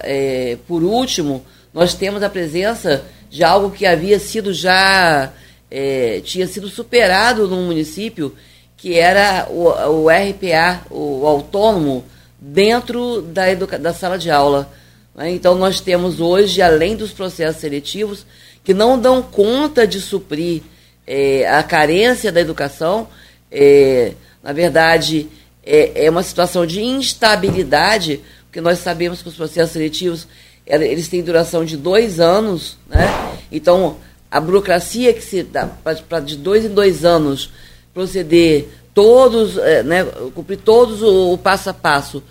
por 0.68 0.84
último, 0.84 1.44
nós 1.74 1.94
temos 1.94 2.22
a 2.22 2.30
presença 2.30 3.04
de 3.28 3.42
algo 3.42 3.72
que 3.72 3.86
havia 3.86 4.20
sido 4.20 4.52
já 4.54 5.32
é, 5.70 6.20
tinha 6.24 6.46
sido 6.46 6.68
superado 6.68 7.48
no 7.48 7.56
município, 7.62 8.34
que 8.76 8.98
era 8.98 9.46
o, 9.50 9.68
o 10.04 10.08
RPA, 10.08 10.86
o, 10.90 11.26
autônomo, 11.26 12.04
dentro 12.38 13.22
da, 13.22 13.54
da 13.54 13.92
sala 13.92 14.16
de 14.16 14.30
aula. 14.30 14.70
Né? 15.14 15.30
Então 15.30 15.54
nós 15.54 15.80
temos 15.80 16.20
hoje, 16.20 16.62
além 16.62 16.96
dos 16.96 17.12
processos 17.12 17.60
seletivos, 17.60 18.24
que 18.62 18.72
não 18.72 18.98
dão 18.98 19.22
conta 19.22 19.86
de 19.86 20.00
suprir 20.00 20.62
é, 21.06 21.48
a 21.48 21.62
carência 21.62 22.30
da 22.30 22.40
educação, 22.40 23.08
é, 23.50 24.12
na 24.42 24.52
verdade, 24.52 25.28
é, 25.64 26.06
é 26.06 26.10
uma 26.10 26.22
situação 26.22 26.64
de 26.64 26.82
instabilidade 26.82 28.20
porque 28.48 28.60
nós 28.62 28.78
sabemos 28.78 29.22
que 29.22 29.28
os 29.28 29.36
processos 29.36 29.72
seletivos 29.72 30.26
eles 30.66 31.08
têm 31.08 31.22
duração 31.22 31.64
de 31.64 31.76
dois 31.76 32.20
anos, 32.20 32.76
né? 32.88 33.06
Então, 33.50 33.96
a 34.30 34.40
burocracia 34.40 35.12
que 35.12 35.22
se 35.22 35.42
dá 35.42 35.66
para 35.66 36.20
de 36.20 36.36
dois 36.36 36.64
em 36.64 36.68
dois 36.68 37.04
anos 37.04 37.50
proceder 37.94 38.68
todos, 38.94 39.56
é, 39.58 39.82
né, 39.82 40.04
cumprir 40.34 40.58
todos 40.58 41.02
o, 41.02 41.32
o 41.32 41.38
passo 41.38 41.70
a 41.70 41.74
passo 41.74 42.22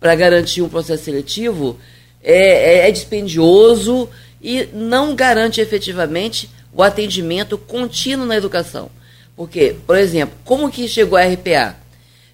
para 0.00 0.14
garantir 0.14 0.62
um 0.62 0.68
processo 0.68 1.04
seletivo 1.04 1.78
é, 2.22 2.78
é, 2.78 2.88
é 2.88 2.90
dispendioso 2.90 4.08
e 4.42 4.68
não 4.72 5.14
garante 5.14 5.60
efetivamente 5.60 6.50
o 6.72 6.82
atendimento 6.82 7.56
contínuo 7.56 8.26
na 8.26 8.36
educação. 8.36 8.90
Porque, 9.36 9.76
por 9.86 9.96
exemplo, 9.96 10.36
como 10.44 10.70
que 10.70 10.88
chegou 10.88 11.18
a 11.18 11.22
RPA? 11.22 11.76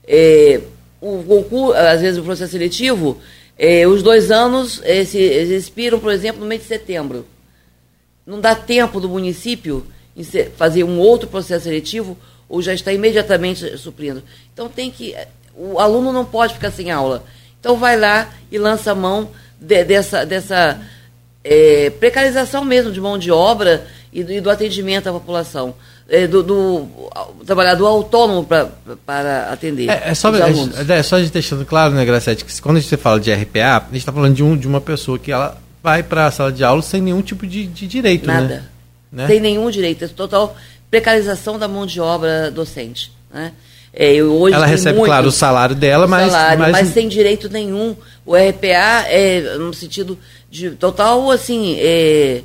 É, 0.06 0.60
o 1.00 1.22
concurso, 1.22 1.74
às 1.74 2.00
vezes 2.00 2.18
o 2.18 2.22
processo 2.22 2.52
seletivo, 2.52 3.18
eh, 3.58 3.86
os 3.86 4.02
dois 4.02 4.30
anos 4.30 4.80
eh, 4.84 5.04
se, 5.04 5.18
expiram, 5.18 5.98
por 5.98 6.12
exemplo, 6.12 6.40
no 6.40 6.46
mês 6.46 6.62
de 6.62 6.68
setembro. 6.68 7.26
Não 8.30 8.40
dá 8.40 8.54
tempo 8.54 9.00
do 9.00 9.08
município 9.08 9.84
fazer 10.56 10.84
um 10.84 11.00
outro 11.00 11.28
processo 11.28 11.64
seletivo 11.64 12.16
ou 12.48 12.62
já 12.62 12.72
está 12.72 12.92
imediatamente 12.92 13.76
suprindo. 13.76 14.22
Então 14.54 14.68
tem 14.68 14.88
que. 14.88 15.16
O 15.56 15.80
aluno 15.80 16.12
não 16.12 16.24
pode 16.24 16.54
ficar 16.54 16.70
sem 16.70 16.92
aula. 16.92 17.24
Então 17.58 17.76
vai 17.76 17.98
lá 17.98 18.30
e 18.48 18.56
lança 18.56 18.92
a 18.92 18.94
mão 18.94 19.30
de, 19.60 19.82
dessa, 19.82 20.24
dessa 20.24 20.80
é, 21.42 21.90
precarização 21.90 22.64
mesmo 22.64 22.92
de 22.92 23.00
mão 23.00 23.18
de 23.18 23.32
obra 23.32 23.84
e 24.12 24.22
do, 24.22 24.32
e 24.32 24.40
do 24.40 24.48
atendimento 24.48 25.08
à 25.08 25.12
população 25.12 25.74
é, 26.08 26.28
do, 26.28 26.40
do, 26.40 26.88
trabalhador 27.44 27.88
autônomo 27.88 28.44
pra, 28.44 28.68
para 29.04 29.50
atender. 29.50 29.90
É, 29.90 30.10
é 30.10 30.14
só, 30.14 30.32
é, 30.32 30.98
é, 30.98 31.02
só 31.02 31.16
a 31.16 31.20
gente 31.20 31.32
deixando 31.32 31.66
claro, 31.66 31.94
né, 31.94 32.04
Gracete, 32.04 32.44
que 32.44 32.62
quando 32.62 32.76
a 32.76 32.80
gente 32.80 32.96
fala 32.96 33.18
de 33.18 33.32
RPA, 33.32 33.78
a 33.78 33.80
gente 33.86 33.98
está 33.98 34.12
falando 34.12 34.36
de, 34.36 34.42
um, 34.44 34.56
de 34.56 34.68
uma 34.68 34.80
pessoa 34.80 35.18
que 35.18 35.32
ela 35.32 35.58
vai 35.82 36.02
para 36.02 36.26
a 36.26 36.30
sala 36.30 36.52
de 36.52 36.62
aula 36.64 36.82
sem 36.82 37.00
nenhum 37.00 37.22
tipo 37.22 37.46
de, 37.46 37.66
de 37.66 37.86
direito. 37.86 38.26
Né? 38.26 38.34
Nada. 38.34 38.70
Né? 39.10 39.26
Sem 39.26 39.40
nenhum 39.40 39.70
direito. 39.70 40.04
É 40.04 40.08
total 40.08 40.56
precarização 40.90 41.58
da 41.58 41.68
mão 41.68 41.86
de 41.86 42.00
obra 42.00 42.50
docente. 42.50 43.12
Né? 43.32 43.52
É, 43.92 44.22
hoje 44.22 44.54
ela 44.54 44.66
recebe, 44.66 44.98
muito, 44.98 45.08
claro, 45.08 45.28
o 45.28 45.32
salário 45.32 45.74
dela, 45.74 46.06
mas, 46.06 46.30
salário, 46.30 46.60
mas... 46.60 46.72
mas 46.72 46.88
sem 46.88 47.08
direito 47.08 47.48
nenhum. 47.48 47.96
O 48.24 48.34
RPA 48.36 49.04
é 49.08 49.56
no 49.58 49.74
sentido 49.74 50.18
de 50.48 50.70
total, 50.70 51.30
assim, 51.30 51.76
é, 51.78 52.42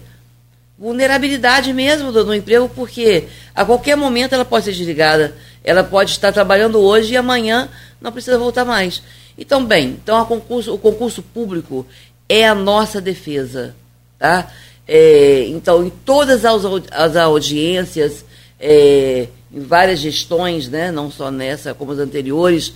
vulnerabilidade 0.77 1.71
mesmo 1.71 2.11
do, 2.11 2.23
do, 2.23 2.33
emprego, 2.33 2.69
porque 2.69 3.25
a 3.53 3.63
qualquer 3.63 3.95
momento 3.95 4.33
ela 4.33 4.45
pode 4.45 4.65
ser 4.65 4.71
desligada, 4.71 5.35
ela 5.63 5.83
pode 5.83 6.11
estar 6.11 6.31
trabalhando 6.31 6.79
hoje 6.79 7.13
e 7.13 7.17
amanhã 7.17 7.69
não 8.01 8.11
precisa 8.11 8.37
voltar 8.37 8.65
mais. 8.65 9.01
Então, 9.37 9.63
bem, 9.65 9.97
então 10.01 10.23
concurso, 10.25 10.73
o 10.73 10.77
concurso 10.77 11.21
público 11.21 11.85
é 12.27 12.47
a 12.47 12.55
nossa 12.55 12.99
defesa. 13.01 13.75
Tá? 14.17 14.51
É, 14.87 15.45
então, 15.49 15.85
em 15.85 15.89
todas 15.89 16.45
as, 16.45 16.63
as 16.91 17.15
audiências, 17.15 18.25
é, 18.59 19.27
em 19.51 19.61
várias 19.61 19.99
gestões, 19.99 20.69
né, 20.69 20.91
não 20.91 21.09
só 21.11 21.31
nessa 21.31 21.73
como 21.73 21.91
as 21.91 21.99
anteriores, 21.99 22.73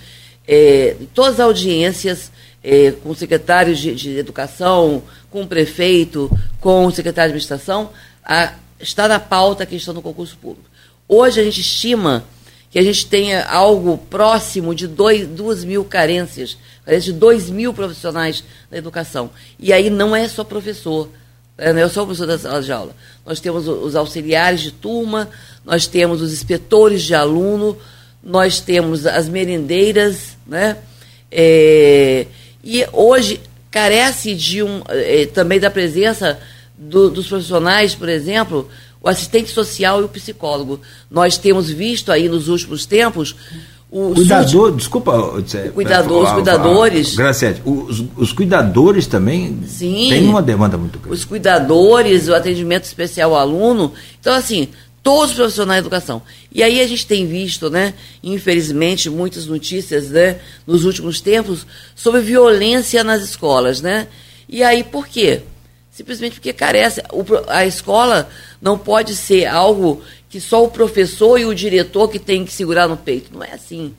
é, 0.48 0.96
em 1.00 1.06
todas 1.06 1.36
as 1.36 1.40
audiências, 1.40 2.32
é, 2.64 2.92
com 2.92 3.14
secretários 3.14 3.80
de, 3.80 3.94
de, 3.96 4.18
educação, 4.18 5.04
com 5.30 5.44
o 5.44 5.48
prefeito, 5.48 6.30
com 6.60 6.86
o 6.86 6.92
secretário 6.92 7.32
de 7.32 7.38
administração, 7.38 7.92
a, 8.24 8.54
está 8.80 9.08
na 9.08 9.20
pauta 9.20 9.64
a 9.64 9.68
questão 9.68 9.94
do 9.94 10.02
concurso 10.02 10.38
público. 10.38 10.70
Hoje 11.08 11.40
a 11.40 11.44
gente 11.44 11.62
estima 11.62 12.24
que 12.72 12.78
a 12.78 12.84
gente 12.84 13.08
tenha 13.08 13.46
algo 13.46 13.98
próximo 13.98 14.76
de 14.76 14.88
dois, 14.88 15.28
duas 15.28 15.64
mil 15.64 15.84
carências, 15.84 16.58
de 16.98 17.14
dois 17.14 17.50
mil 17.50 17.74
profissionais 17.74 18.44
da 18.72 18.78
educação. 18.78 19.30
E 19.60 19.72
aí 19.72 19.90
não 19.90 20.16
é 20.16 20.28
só 20.28 20.44
professor, 20.44 21.10
é, 21.58 21.72
não 21.74 21.82
é 21.82 21.90
só 21.90 22.04
o 22.04 22.06
professor 22.06 22.28
da 22.28 22.38
sala 22.38 22.62
de 22.62 22.72
aula. 22.72 22.96
Nós 23.26 23.40
temos 23.40 23.68
os 23.68 23.96
auxiliares 23.96 24.62
de 24.62 24.72
turma, 24.72 25.30
nós 25.66 25.86
temos 25.86 26.22
os 26.22 26.32
inspetores 26.34 27.04
de 27.04 27.14
aluno, 27.14 27.78
nós 28.24 28.60
temos 28.60 29.06
as 29.06 29.30
merendeiras, 29.30 30.38
né? 30.48 30.78
É, 31.32 32.26
e 32.64 32.86
hoje 32.92 33.40
carece 33.70 34.34
de 34.34 34.64
um 34.64 34.82
eh, 34.90 35.28
também 35.28 35.60
da 35.60 35.70
presença 35.70 36.40
do, 36.78 37.10
dos 37.10 37.28
profissionais, 37.28 37.94
por 37.94 38.10
exemplo, 38.10 38.70
o 39.02 39.08
assistente 39.08 39.52
social 39.52 40.02
e 40.02 40.06
o 40.06 40.10
psicólogo. 40.10 40.82
Nós 41.10 41.38
temos 41.38 41.70
visto 41.70 42.12
aí 42.12 42.28
nos 42.28 42.48
últimos 42.48 42.86
tempos 42.86 43.36
o 43.92 44.14
cuidador, 44.14 44.76
desculpa, 44.76 45.18
o 45.18 45.72
cuidador, 45.74 46.24
os 46.24 46.32
cuidadores. 46.34 47.16
Graciete, 47.16 47.60
os, 47.66 48.04
os 48.16 48.32
cuidadores 48.32 49.08
também 49.08 49.60
Sim, 49.66 50.08
têm 50.10 50.28
uma 50.28 50.44
demanda 50.44 50.78
muito 50.78 51.00
grande. 51.00 51.16
Os 51.16 51.26
cuidadores, 51.26 52.28
o 52.28 52.36
atendimento 52.36 52.84
especial 52.84 53.34
ao 53.34 53.42
aluno. 53.42 53.92
Então, 54.20 54.36
assim, 54.36 54.68
todos 55.02 55.32
os 55.32 55.36
profissionais 55.36 55.82
da 55.82 55.88
educação. 55.88 56.22
E 56.52 56.62
aí 56.62 56.82
a 56.82 56.88
gente 56.88 57.08
tem 57.08 57.26
visto, 57.26 57.68
né, 57.68 57.96
infelizmente, 58.24 59.10
muitas 59.10 59.48
notícias, 59.48 60.10
né, 60.10 60.38
nos 60.68 60.86
últimos 60.86 61.20
tempos 61.20 61.66
sobre 61.96 62.22
violência 62.22 63.04
nas 63.04 63.24
escolas, 63.24 63.82
né? 63.82 64.08
E 64.48 64.62
aí 64.62 64.84
por 64.84 65.08
quê? 65.08 65.42
Simplesmente 66.00 66.36
porque 66.36 66.54
carece. 66.54 67.04
A 67.50 67.66
escola 67.66 68.30
não 68.62 68.78
pode 68.78 69.18
ser 69.18 69.46
algo 69.48 70.02
que 70.30 70.40
só 70.40 70.64
o 70.64 70.72
professor 70.72 71.38
e 71.38 71.44
o 71.44 71.54
diretor 71.54 72.08
que 72.08 72.18
tem 72.18 72.46
que 72.46 72.54
segurar 72.54 72.88
no 72.88 72.96
peito. 72.96 73.34
Não 73.34 73.44
é 73.44 73.52
assim. 73.52 73.94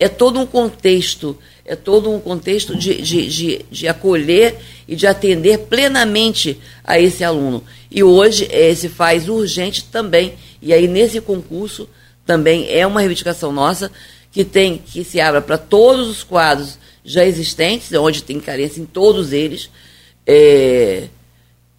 É 0.00 0.08
todo 0.08 0.40
um 0.40 0.46
contexto, 0.46 1.36
é 1.66 1.76
todo 1.76 2.10
um 2.10 2.18
contexto 2.18 2.74
de, 2.74 3.02
de, 3.02 3.28
de, 3.28 3.66
de 3.70 3.86
acolher 3.86 4.56
e 4.88 4.96
de 4.96 5.06
atender 5.06 5.58
plenamente 5.58 6.58
a 6.82 6.98
esse 6.98 7.22
aluno. 7.22 7.62
E 7.90 8.02
hoje 8.02 8.48
eh, 8.50 8.74
se 8.74 8.88
faz 8.88 9.28
urgente 9.28 9.84
também. 9.84 10.32
E 10.62 10.72
aí, 10.72 10.88
nesse 10.88 11.20
concurso, 11.20 11.86
também 12.24 12.66
é 12.70 12.86
uma 12.86 13.00
reivindicação 13.00 13.52
nossa 13.52 13.92
que 14.32 14.42
tem 14.42 14.78
que 14.78 15.04
se 15.04 15.20
abra 15.20 15.42
para 15.42 15.58
todos 15.58 16.08
os 16.08 16.24
quadros 16.24 16.78
já 17.04 17.26
existentes, 17.26 17.92
onde 17.92 18.22
tem 18.22 18.40
carência 18.40 18.80
em 18.80 18.86
todos 18.86 19.34
eles, 19.34 19.68
é, 20.26 21.08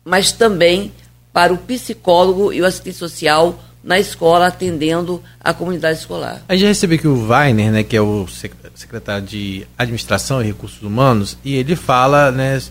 mas 0.03 0.31
também 0.31 0.91
para 1.31 1.53
o 1.53 1.57
psicólogo 1.57 2.53
e 2.53 2.61
o 2.61 2.65
assistente 2.65 2.97
social 2.97 3.59
na 3.83 3.99
escola, 3.99 4.47
atendendo 4.47 5.21
a 5.43 5.53
comunidade 5.53 5.99
escolar. 5.99 6.41
A 6.47 6.55
gente 6.55 6.67
recebeu 6.67 6.97
aqui 6.97 7.07
o 7.07 7.27
Weiner, 7.27 7.71
né, 7.71 7.83
que 7.83 7.97
é 7.97 8.01
o 8.01 8.25
secretário 8.75 9.25
de 9.25 9.67
Administração 9.77 10.41
e 10.41 10.45
Recursos 10.45 10.81
Humanos, 10.81 11.37
e 11.43 11.55
ele 11.55 11.75
fala 11.75 12.31
né, 12.31 12.61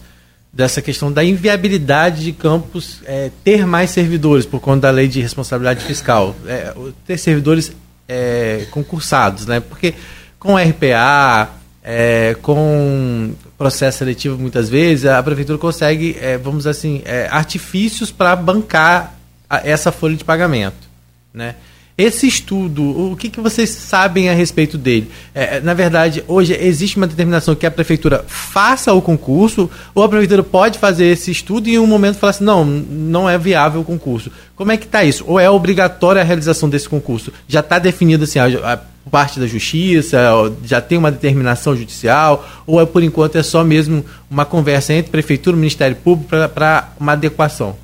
dessa 0.52 0.80
questão 0.80 1.12
da 1.12 1.22
inviabilidade 1.22 2.24
de 2.24 2.32
campos 2.32 3.00
é, 3.04 3.30
ter 3.44 3.66
mais 3.66 3.90
servidores 3.90 4.46
por 4.46 4.60
conta 4.60 4.82
da 4.82 4.90
lei 4.90 5.06
de 5.06 5.20
responsabilidade 5.20 5.84
fiscal. 5.84 6.34
É, 6.46 6.74
ter 7.06 7.18
servidores 7.18 7.72
é, 8.08 8.66
concursados, 8.70 9.46
né? 9.46 9.60
Porque 9.60 9.94
com 10.38 10.56
RPA, 10.56 11.50
é, 11.82 12.36
com 12.42 13.32
processo 13.62 13.98
seletivo, 13.98 14.36
muitas 14.36 14.68
vezes, 14.68 15.06
a 15.06 15.22
prefeitura 15.22 15.56
consegue, 15.56 16.16
é, 16.20 16.36
vamos 16.36 16.66
assim, 16.66 17.00
é, 17.04 17.28
artifícios 17.30 18.10
para 18.10 18.34
bancar 18.34 19.14
a, 19.48 19.58
essa 19.58 19.92
folha 19.92 20.16
de 20.16 20.24
pagamento. 20.24 20.90
Né? 21.32 21.54
Esse 21.96 22.26
estudo, 22.26 23.12
o 23.12 23.16
que, 23.16 23.28
que 23.28 23.40
vocês 23.40 23.70
sabem 23.70 24.28
a 24.28 24.34
respeito 24.34 24.76
dele? 24.76 25.08
É, 25.32 25.58
é, 25.58 25.60
na 25.60 25.74
verdade, 25.74 26.24
hoje 26.26 26.56
existe 26.60 26.96
uma 26.96 27.06
determinação 27.06 27.54
que 27.54 27.64
a 27.64 27.70
prefeitura 27.70 28.24
faça 28.26 28.92
o 28.92 29.00
concurso, 29.00 29.70
ou 29.94 30.02
a 30.02 30.08
prefeitura 30.08 30.42
pode 30.42 30.80
fazer 30.80 31.04
esse 31.04 31.30
estudo 31.30 31.68
e 31.68 31.74
em 31.74 31.78
um 31.78 31.86
momento 31.86 32.18
falar 32.18 32.30
assim, 32.30 32.42
não, 32.42 32.64
não 32.64 33.30
é 33.30 33.38
viável 33.38 33.82
o 33.82 33.84
concurso. 33.84 34.32
Como 34.56 34.72
é 34.72 34.76
que 34.76 34.86
está 34.86 35.04
isso? 35.04 35.22
Ou 35.28 35.38
é 35.38 35.48
obrigatória 35.48 36.20
a 36.20 36.24
realização 36.24 36.68
desse 36.68 36.88
concurso? 36.88 37.32
Já 37.46 37.60
está 37.60 37.78
definido 37.78 38.24
assim, 38.24 38.40
a, 38.40 38.46
a 38.72 38.80
parte 39.10 39.40
da 39.40 39.46
justiça, 39.46 40.18
já 40.64 40.80
tem 40.80 40.96
uma 40.96 41.10
determinação 41.10 41.76
judicial, 41.76 42.48
ou 42.66 42.80
é 42.80 42.86
por 42.86 43.02
enquanto 43.02 43.36
é 43.36 43.42
só 43.42 43.64
mesmo 43.64 44.04
uma 44.30 44.44
conversa 44.44 44.92
entre 44.92 45.10
prefeitura 45.10 45.56
e 45.56 45.60
Ministério 45.60 45.96
Público 45.96 46.30
para 46.48 46.92
uma 46.98 47.12
adequação? 47.12 47.76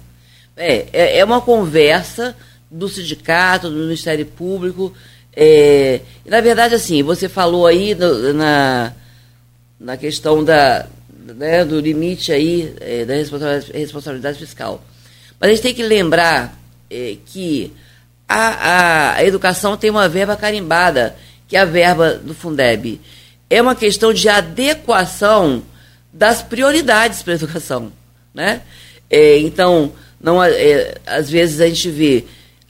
É, 0.56 0.86
é, 0.92 1.18
é 1.18 1.24
uma 1.24 1.40
conversa 1.40 2.36
do 2.70 2.88
sindicato, 2.88 3.70
do 3.70 3.76
Ministério 3.76 4.26
Público. 4.26 4.92
É, 5.34 6.00
na 6.26 6.40
verdade, 6.40 6.74
assim, 6.74 7.02
você 7.02 7.28
falou 7.28 7.66
aí 7.66 7.94
no, 7.94 8.32
na, 8.32 8.92
na 9.78 9.96
questão 9.96 10.44
da, 10.44 10.86
né, 11.34 11.64
do 11.64 11.80
limite 11.80 12.32
aí 12.32 12.74
é, 12.80 13.04
da 13.04 13.14
responsabilidade, 13.14 13.72
responsabilidade, 13.72 14.38
fiscal. 14.38 14.84
Mas 15.38 15.50
a 15.50 15.52
gente 15.54 15.62
tem 15.62 15.74
que 15.74 15.82
lembrar 15.82 16.58
é, 16.90 17.16
que 17.26 17.72
a, 18.28 18.36
a, 18.36 19.14
a, 19.14 19.24
educação 19.24 19.76
tem 19.76 19.90
uma 19.90 20.08
verba 20.08 20.36
carimbada, 20.36 21.16
que 21.48 21.56
é 21.56 21.60
a 21.60 21.64
verba 21.64 22.14
do 22.14 22.34
Fundeb. 22.34 23.00
É 23.48 23.62
uma 23.62 23.74
questão 23.74 24.12
de 24.12 24.28
adequação 24.28 25.62
das 26.12 26.42
prioridades 26.42 27.22
para 27.22 27.32
a 27.32 27.36
educação. 27.36 27.90
Né? 28.34 28.60
É, 29.08 29.38
então, 29.38 29.92
não, 30.20 30.42
é, 30.44 30.96
às 31.06 31.30
vezes 31.30 31.60
a 31.60 31.66
gente 31.66 31.90
vê 31.90 32.24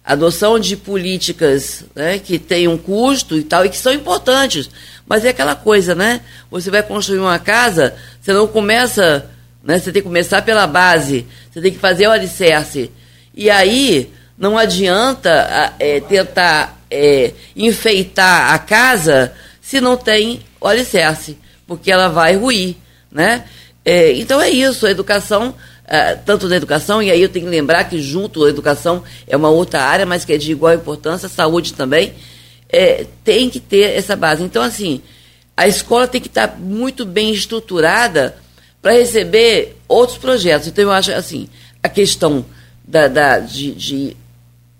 adoção 0.05 0.59
de 0.59 0.77
políticas 0.77 1.85
né, 1.94 2.18
que 2.18 2.38
têm 2.38 2.68
um 2.68 2.79
custo 2.79 3.37
e 3.37 3.42
tal, 3.42 3.66
e 3.66 3.68
que 3.68 3.77
são 3.77 3.92
importantes. 3.92 4.71
Mas 5.07 5.25
é 5.25 5.31
aquela 5.31 5.55
coisa, 5.55 5.94
né? 5.94 6.21
Você 6.51 6.71
vai 6.71 6.83
construir 6.83 7.18
uma 7.18 7.38
casa, 7.38 7.94
você 8.21 8.33
não 8.33 8.47
começa, 8.47 9.29
né? 9.62 9.79
Você 9.79 9.90
tem 9.90 10.03
que 10.03 10.09
começar 10.09 10.42
pela 10.42 10.66
base, 10.66 11.27
você 11.51 11.61
tem 11.61 11.73
que 11.73 11.79
fazer 11.79 12.07
o 12.07 12.11
alicerce. 12.11 12.90
E 13.35 13.51
aí 13.51 14.12
não 14.38 14.57
adianta 14.57 15.74
é, 15.79 16.01
tentar 16.01 16.79
é, 16.90 17.33
enfeitar 17.57 18.55
a 18.55 18.59
casa 18.59 19.33
se 19.61 19.81
não 19.81 19.96
tem 19.96 20.40
alicerce, 20.62 21.37
porque 21.66 21.90
ela 21.90 22.09
vai 22.09 22.37
ruir, 22.37 22.77
né? 23.11 23.44
É, 23.85 24.12
então 24.12 24.40
é 24.40 24.51
isso, 24.51 24.87
a 24.87 24.90
educação 24.90 25.55
Uh, 25.88 26.20
tanto 26.27 26.51
na 26.51 26.57
educação, 26.57 27.03
e 27.03 27.11
aí 27.11 27.22
eu 27.22 27.31
tenho 27.31 27.46
que 27.46 27.51
lembrar 27.51 27.85
que 27.85 27.98
junto 27.98 28.44
à 28.44 28.51
educação 28.51 29.03
é 29.27 29.35
uma 29.35 29.48
outra 29.48 29.81
área, 29.81 30.05
mas 30.05 30.22
que 30.22 30.35
é 30.35 30.37
de 30.37 30.53
igual 30.53 30.74
importância, 30.74 31.31
saúde 31.31 31.72
também, 31.72 32.12
é, 32.68 33.07
tem 33.24 33.48
que 33.48 33.59
ter 33.59 33.96
essa 33.96 34.14
base. 34.14 34.42
Então, 34.42 34.62
assim, 34.62 35.01
a 35.57 35.66
escola 35.66 36.07
tem 36.07 36.20
que 36.20 36.29
estar 36.29 36.59
muito 36.59 37.07
bem 37.07 37.33
estruturada 37.33 38.37
para 38.83 38.92
receber 38.92 39.79
outros 39.88 40.18
projetos. 40.18 40.68
Então, 40.68 40.85
eu 40.85 40.92
acho 40.92 41.11
assim, 41.12 41.48
a 41.83 41.88
questão 41.88 42.44
da, 42.87 43.09
da 43.09 43.38
de, 43.38 43.72
de, 43.72 44.16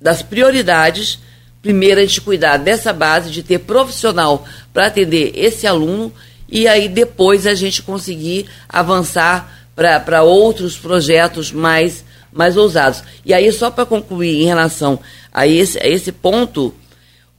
das 0.01 0.23
prioridades, 0.23 1.19
primeiro 1.61 2.01
a 2.01 2.05
gente 2.05 2.21
cuidar 2.21 2.57
dessa 2.57 2.93
base, 2.93 3.31
de 3.31 3.43
ter 3.43 3.59
profissional 3.59 4.45
para 4.73 4.87
atender 4.87 5.33
esse 5.35 5.67
aluno, 5.67 6.13
e 6.49 6.67
aí 6.67 6.89
depois 6.89 7.47
a 7.47 7.55
gente 7.55 7.83
conseguir 7.83 8.47
avançar 8.69 9.59
para 9.75 10.23
outros 10.23 10.77
projetos 10.77 11.53
mais, 11.53 12.05
mais 12.33 12.57
ousados. 12.57 13.03
E 13.25 13.33
aí, 13.33 13.53
só 13.53 13.71
para 13.71 13.87
concluir 13.87 14.43
em 14.43 14.47
relação 14.47 14.99
a 15.33 15.47
esse, 15.47 15.79
a 15.79 15.87
esse 15.87 16.11
ponto, 16.11 16.75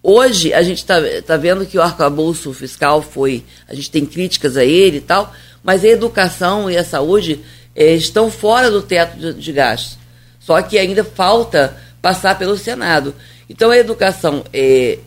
hoje 0.01 0.53
a 0.53 0.61
gente 0.61 0.77
está 0.77 0.95
tá 1.25 1.35
vendo 1.35 1.65
que 1.65 1.77
o 1.77 1.81
arcabouço 1.81 2.53
fiscal 2.53 3.01
foi. 3.01 3.43
A 3.67 3.73
gente 3.73 3.91
tem 3.91 4.05
críticas 4.05 4.55
a 4.55 4.63
ele 4.63 4.97
e 4.97 5.01
tal, 5.01 5.33
mas 5.63 5.83
a 5.83 5.87
educação 5.87 6.71
e 6.71 6.77
a 6.77 6.83
saúde 6.83 7.41
eh, 7.75 7.95
estão 7.95 8.31
fora 8.31 8.71
do 8.71 8.81
teto 8.81 9.17
de, 9.17 9.33
de 9.33 9.51
gastos. 9.51 9.97
Só 10.39 10.61
que 10.61 10.77
ainda 10.77 11.03
falta 11.03 11.75
passar 12.01 12.37
pelo 12.37 12.57
Senado. 12.57 13.13
Então 13.49 13.71
a 13.71 13.77
educação, 13.77 14.43
eh, 14.53 14.99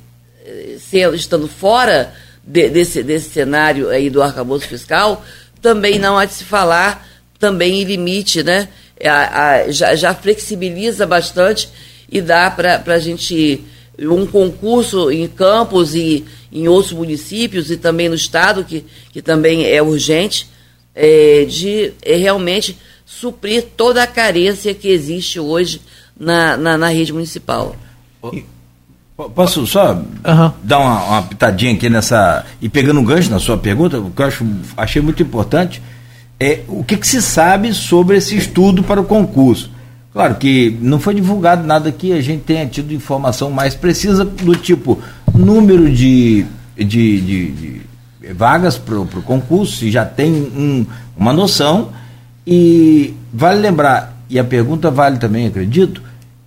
sendo, 0.78 1.14
estando 1.14 1.48
fora 1.48 2.12
de, 2.44 2.68
desse, 2.68 3.02
desse 3.02 3.30
cenário 3.30 3.88
aí 3.88 4.10
do 4.10 4.22
arcabouço 4.22 4.66
fiscal, 4.66 5.24
também 5.60 5.98
não 5.98 6.18
há 6.18 6.24
de 6.24 6.34
se 6.34 6.44
falar 6.44 7.08
também 7.38 7.82
em 7.82 7.84
limite, 7.84 8.42
né? 8.42 8.68
A, 9.04 9.48
a, 9.48 9.70
já, 9.70 9.94
já, 9.96 10.14
flexibiliza 10.14 11.06
bastante 11.06 11.68
e 12.10 12.20
dá 12.20 12.48
para 12.50 12.82
a 12.86 12.98
gente 12.98 13.64
um 13.98 14.26
concurso 14.26 15.10
em 15.10 15.26
campos 15.26 15.94
e 15.94 16.24
em 16.52 16.68
outros 16.68 16.92
municípios 16.92 17.70
e 17.70 17.76
também 17.76 18.08
no 18.08 18.14
estado, 18.14 18.64
que, 18.64 18.84
que 19.12 19.20
também 19.20 19.66
é 19.66 19.82
urgente, 19.82 20.48
é, 20.94 21.44
de 21.48 21.92
é, 22.02 22.16
realmente 22.16 22.78
suprir 23.04 23.64
toda 23.76 24.02
a 24.02 24.06
carência 24.06 24.74
que 24.74 24.88
existe 24.88 25.40
hoje 25.40 25.80
na, 26.22 26.56
na, 26.56 26.78
na 26.78 26.88
rede 26.88 27.12
municipal. 27.12 27.74
Posso 29.34 29.66
só 29.66 29.94
uhum. 29.94 30.52
dar 30.62 30.78
uma, 30.78 31.04
uma, 31.04 31.22
pitadinha 31.22 31.74
aqui 31.74 31.90
nessa. 31.90 32.44
E 32.60 32.68
pegando 32.68 33.00
um 33.00 33.04
gancho 33.04 33.30
na 33.30 33.38
sua 33.38 33.58
pergunta, 33.58 33.98
o 33.98 34.10
que 34.10 34.22
eu 34.22 34.26
acho, 34.26 34.46
achei 34.76 35.02
muito 35.02 35.22
importante 35.22 35.82
é, 36.40 36.60
o 36.68 36.82
que, 36.82 36.96
que, 36.96 37.06
se 37.06 37.20
sabe 37.20 37.74
sobre 37.74 38.16
esse 38.16 38.36
estudo 38.36 38.82
para 38.82 39.00
o 39.00 39.04
concurso. 39.04 39.70
Claro 40.12 40.36
que 40.36 40.76
não 40.80 40.98
foi 40.98 41.14
divulgado 41.14 41.66
nada 41.66 41.90
que 41.90 42.12
a 42.12 42.20
gente 42.20 42.42
tenha 42.42 42.66
tido 42.66 42.92
informação 42.92 43.50
mais 43.50 43.74
precisa 43.74 44.24
do 44.24 44.54
tipo 44.54 45.00
número 45.34 45.90
de, 45.90 46.44
de, 46.76 47.20
de, 47.20 47.50
de 47.52 48.32
vagas 48.34 48.76
para 48.76 48.98
o 49.00 49.06
concurso, 49.22 49.78
se 49.78 49.90
já 49.90 50.04
tem 50.04 50.32
um, 50.32 50.86
uma 51.16 51.32
noção. 51.32 51.90
E 52.46 53.14
vale 53.32 53.60
lembrar, 53.60 54.16
e 54.28 54.38
a 54.38 54.44
pergunta 54.44 54.90
vale 54.90 55.18
também, 55.18 55.46
acredito, 55.46 56.02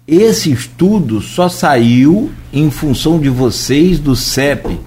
esse 0.07 0.51
estudo 0.51 1.19
só 1.19 1.49
saiu 1.49 2.31
em 2.53 2.69
função 2.69 3.19
de 3.19 3.29
vocês 3.29 3.97
do 3.97 4.15
CEP 4.15 4.79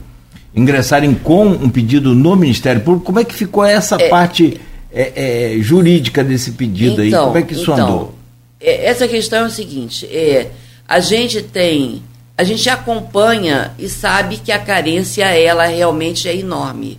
ingressarem 0.54 1.14
com 1.14 1.46
um 1.46 1.68
pedido 1.68 2.14
no 2.14 2.36
Ministério 2.36 2.80
Público. 2.80 3.06
Como 3.06 3.18
é 3.18 3.24
que 3.24 3.34
ficou 3.34 3.64
essa 3.64 3.96
é, 4.00 4.08
parte 4.08 4.60
é, 4.92 5.56
é, 5.56 5.58
jurídica 5.60 6.22
desse 6.22 6.52
pedido 6.52 7.02
então, 7.04 7.20
aí? 7.20 7.26
Como 7.26 7.38
é 7.38 7.42
que 7.42 7.52
isso 7.54 7.72
então, 7.72 7.74
andou? 7.74 8.14
É, 8.60 8.86
essa 8.86 9.08
questão 9.08 9.44
é 9.44 9.46
o 9.46 9.50
seguinte: 9.50 10.06
é, 10.06 10.50
a 10.86 11.00
gente 11.00 11.42
tem, 11.42 12.02
a 12.36 12.44
gente 12.44 12.68
acompanha 12.70 13.72
e 13.78 13.88
sabe 13.88 14.36
que 14.36 14.52
a 14.52 14.58
carência 14.58 15.24
ela 15.24 15.66
realmente 15.66 16.28
é 16.28 16.36
enorme. 16.36 16.98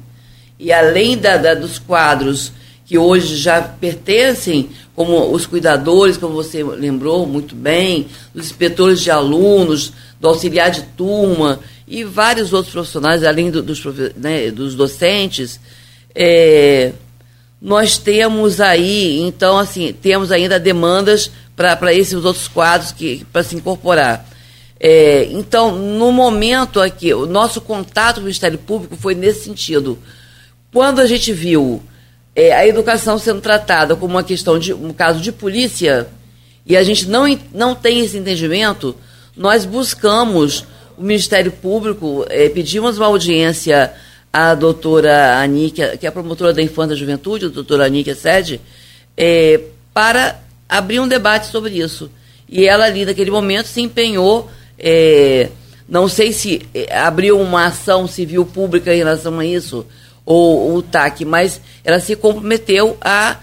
E 0.59 0.73
além 0.73 1.17
da, 1.17 1.37
da, 1.37 1.53
dos 1.53 1.79
quadros 1.79 2.51
que 2.89 2.97
hoje 2.97 3.35
já 3.35 3.61
pertencem, 3.61 4.71
como 4.95 5.31
os 5.31 5.45
cuidadores, 5.45 6.17
como 6.17 6.33
você 6.33 6.63
lembrou 6.63 7.27
muito 7.27 7.53
bem, 7.53 8.07
os 8.33 8.47
inspetores 8.47 8.99
de 8.99 9.11
alunos, 9.11 9.93
do 10.19 10.27
auxiliar 10.27 10.71
de 10.71 10.81
turma 10.97 11.59
e 11.87 12.03
vários 12.03 12.51
outros 12.51 12.73
profissionais, 12.73 13.23
além 13.23 13.51
do, 13.51 13.61
dos, 13.61 13.79
né, 14.17 14.49
dos 14.49 14.73
docentes, 14.73 15.59
é, 16.15 16.91
nós 17.61 17.99
temos 17.99 18.59
aí, 18.59 19.21
então, 19.21 19.59
assim, 19.59 19.93
temos 19.93 20.31
ainda 20.31 20.59
demandas 20.59 21.29
para 21.55 21.93
esses 21.93 22.25
outros 22.25 22.47
quadros 22.47 22.91
que 22.91 23.23
para 23.31 23.43
se 23.43 23.55
incorporar. 23.55 24.27
É, 24.79 25.27
então, 25.29 25.75
no 25.75 26.11
momento 26.11 26.81
aqui, 26.81 27.13
o 27.13 27.27
nosso 27.27 27.61
contato 27.61 28.15
com 28.15 28.21
o 28.21 28.23
Ministério 28.23 28.57
Público 28.57 28.95
foi 28.95 29.13
nesse 29.13 29.43
sentido. 29.43 29.99
Quando 30.73 30.99
a 31.01 31.05
gente 31.05 31.31
viu 31.31 31.83
é, 32.39 32.53
a 32.53 32.65
educação 32.65 33.19
sendo 33.19 33.41
tratada 33.41 33.97
como 33.97 34.13
uma 34.13 34.23
questão 34.23 34.57
de 34.57 34.73
um 34.73 34.93
caso 34.93 35.19
de 35.19 35.29
polícia, 35.29 36.07
e 36.65 36.77
a 36.77 36.83
gente 36.83 37.05
não, 37.09 37.25
não 37.53 37.75
tem 37.75 37.99
esse 37.99 38.17
entendimento, 38.17 38.95
nós 39.35 39.65
buscamos 39.65 40.63
o 40.97 41.03
Ministério 41.03 41.51
Público, 41.51 42.25
é, 42.29 42.47
pedimos 42.47 42.97
uma 42.97 43.07
audiência 43.07 43.91
a 44.31 44.55
doutora 44.55 45.41
Aníquia, 45.41 45.97
que 45.97 46.05
é 46.05 46.09
a 46.09 46.13
promotora 46.13 46.53
da 46.53 46.61
Infância 46.61 46.93
e 46.93 46.97
Juventude, 46.97 47.47
a 47.47 47.49
doutora 47.49 47.87
Aníquia 47.87 48.15
Sede, 48.15 48.61
é, 49.17 49.59
para 49.93 50.39
abrir 50.69 51.01
um 51.01 51.09
debate 51.09 51.47
sobre 51.47 51.73
isso. 51.73 52.09
E 52.47 52.65
ela 52.65 52.85
ali, 52.85 53.03
naquele 53.03 53.31
momento, 53.31 53.65
se 53.65 53.81
empenhou, 53.81 54.49
é, 54.77 55.49
não 55.89 56.07
sei 56.07 56.31
se 56.31 56.61
é, 56.73 56.97
abriu 56.97 57.37
uma 57.37 57.65
ação 57.65 58.07
civil 58.07 58.45
pública 58.45 58.93
em 58.93 58.99
relação 58.99 59.37
a 59.39 59.45
isso, 59.45 59.85
ou 60.29 60.75
o 60.75 60.83
TAC, 60.83 61.25
mas 61.25 61.59
ela 61.83 61.99
se 61.99 62.15
comprometeu 62.15 62.95
a, 63.01 63.37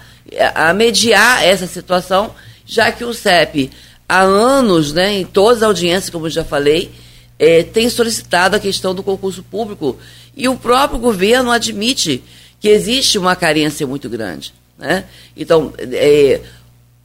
a 0.55 0.73
mediar 0.73 1.43
essa 1.43 1.67
situação, 1.67 2.33
já 2.65 2.93
que 2.93 3.03
o 3.03 3.13
CEP, 3.13 3.69
há 4.07 4.21
anos, 4.21 4.93
né, 4.93 5.11
em 5.11 5.25
todas 5.25 5.57
as 5.57 5.63
audiências, 5.63 6.09
como 6.09 6.27
eu 6.27 6.29
já 6.29 6.45
falei, 6.45 6.89
é, 7.37 7.61
tem 7.61 7.89
solicitado 7.89 8.55
a 8.55 8.59
questão 8.59 8.95
do 8.95 9.03
concurso 9.03 9.43
público 9.43 9.97
e 10.33 10.47
o 10.47 10.55
próprio 10.55 10.97
governo 10.97 11.51
admite 11.51 12.23
que 12.57 12.69
existe 12.69 13.17
uma 13.17 13.35
carência 13.35 13.85
muito 13.85 14.07
grande. 14.07 14.53
Né? 14.77 15.03
Então, 15.35 15.73
é, 15.77 16.39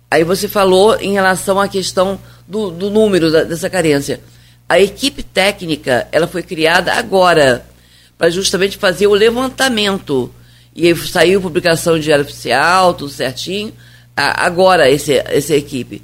aí 0.09 0.23
você 0.23 0.47
falou 0.47 0.97
em 1.01 1.13
relação 1.13 1.59
à 1.59 1.67
questão 1.67 2.21
do, 2.47 2.71
do 2.71 2.89
número 2.89 3.33
da, 3.33 3.43
dessa 3.43 3.69
carência. 3.69 4.21
A 4.69 4.79
equipe 4.79 5.25
técnica 5.25 6.07
ela 6.13 6.29
foi 6.29 6.45
criada 6.45 6.93
agora 6.93 7.67
para 8.23 8.31
justamente 8.31 8.79
fazer 8.79 9.09
o 9.09 9.15
levantamento. 9.15 10.31
E 10.77 10.95
saiu 10.95 11.41
publicação 11.41 11.99
de 11.99 12.05
diário 12.05 12.25
oficial, 12.25 12.95
tudo 12.95 13.11
certinho. 13.11 13.73
Agora, 14.17 14.89
esse, 14.89 15.15
essa 15.27 15.57
equipe. 15.57 16.01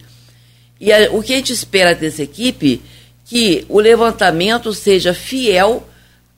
E 0.81 0.93
a, 0.93 1.13
o 1.13 1.23
que 1.23 1.33
a 1.33 1.37
gente 1.37 1.53
espera 1.53 1.95
dessa 1.95 2.25
equipe 2.25 2.83
que 3.25 3.65
o 3.69 3.79
levantamento 3.79 4.75
seja 4.75 5.15
fiel 5.15 5.87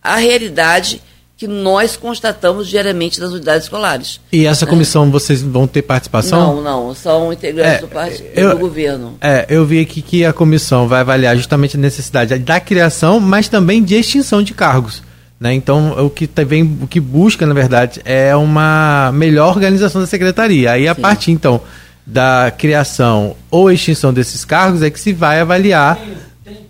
à 0.02 0.16
realidade 0.16 1.00
que 1.34 1.46
nós 1.48 1.96
constatamos 1.96 2.68
diariamente 2.68 3.18
nas 3.18 3.30
unidades 3.30 3.64
escolares. 3.64 4.20
E 4.30 4.44
essa 4.44 4.66
né? 4.66 4.70
comissão 4.70 5.10
vocês 5.10 5.40
vão 5.40 5.66
ter 5.66 5.80
participação? 5.80 6.56
Não, 6.56 6.62
não, 6.62 6.94
são 6.94 7.32
integrantes 7.32 7.76
é, 7.76 7.80
do, 7.80 7.88
part... 7.88 8.22
eu, 8.34 8.50
do 8.50 8.58
governo. 8.58 9.16
É, 9.18 9.46
eu 9.48 9.64
vi 9.64 9.80
aqui 9.80 10.02
que 10.02 10.26
a 10.26 10.32
comissão 10.34 10.86
vai 10.86 11.00
avaliar 11.00 11.34
justamente 11.38 11.78
a 11.78 11.80
necessidade 11.80 12.38
da 12.38 12.60
criação, 12.60 13.18
mas 13.18 13.48
também 13.48 13.82
de 13.82 13.94
extinção 13.94 14.42
de 14.42 14.52
cargos. 14.52 15.08
Né? 15.40 15.54
Então, 15.54 16.04
o 16.04 16.10
que, 16.10 16.26
também, 16.26 16.78
o 16.82 16.86
que 16.86 17.00
busca, 17.00 17.46
na 17.46 17.54
verdade, 17.54 18.02
é 18.04 18.36
uma 18.36 19.10
melhor 19.12 19.48
organização 19.48 20.00
da 20.00 20.06
secretaria. 20.06 20.72
Aí, 20.72 20.86
a 20.86 20.94
Sim. 20.94 21.00
partir, 21.00 21.30
então, 21.32 21.62
da 22.06 22.52
criação 22.56 23.34
ou 23.50 23.72
extinção 23.72 24.12
desses 24.12 24.44
cargos, 24.44 24.82
é 24.82 24.90
que 24.90 25.00
se 25.00 25.12
vai 25.14 25.40
avaliar 25.40 25.98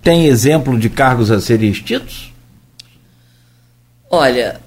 tem 0.02 0.26
exemplo 0.26 0.78
de 0.78 0.88
cargos 0.88 1.30
a 1.30 1.40
serem 1.40 1.70
extintos? 1.70 2.32
Olha, 4.10 4.60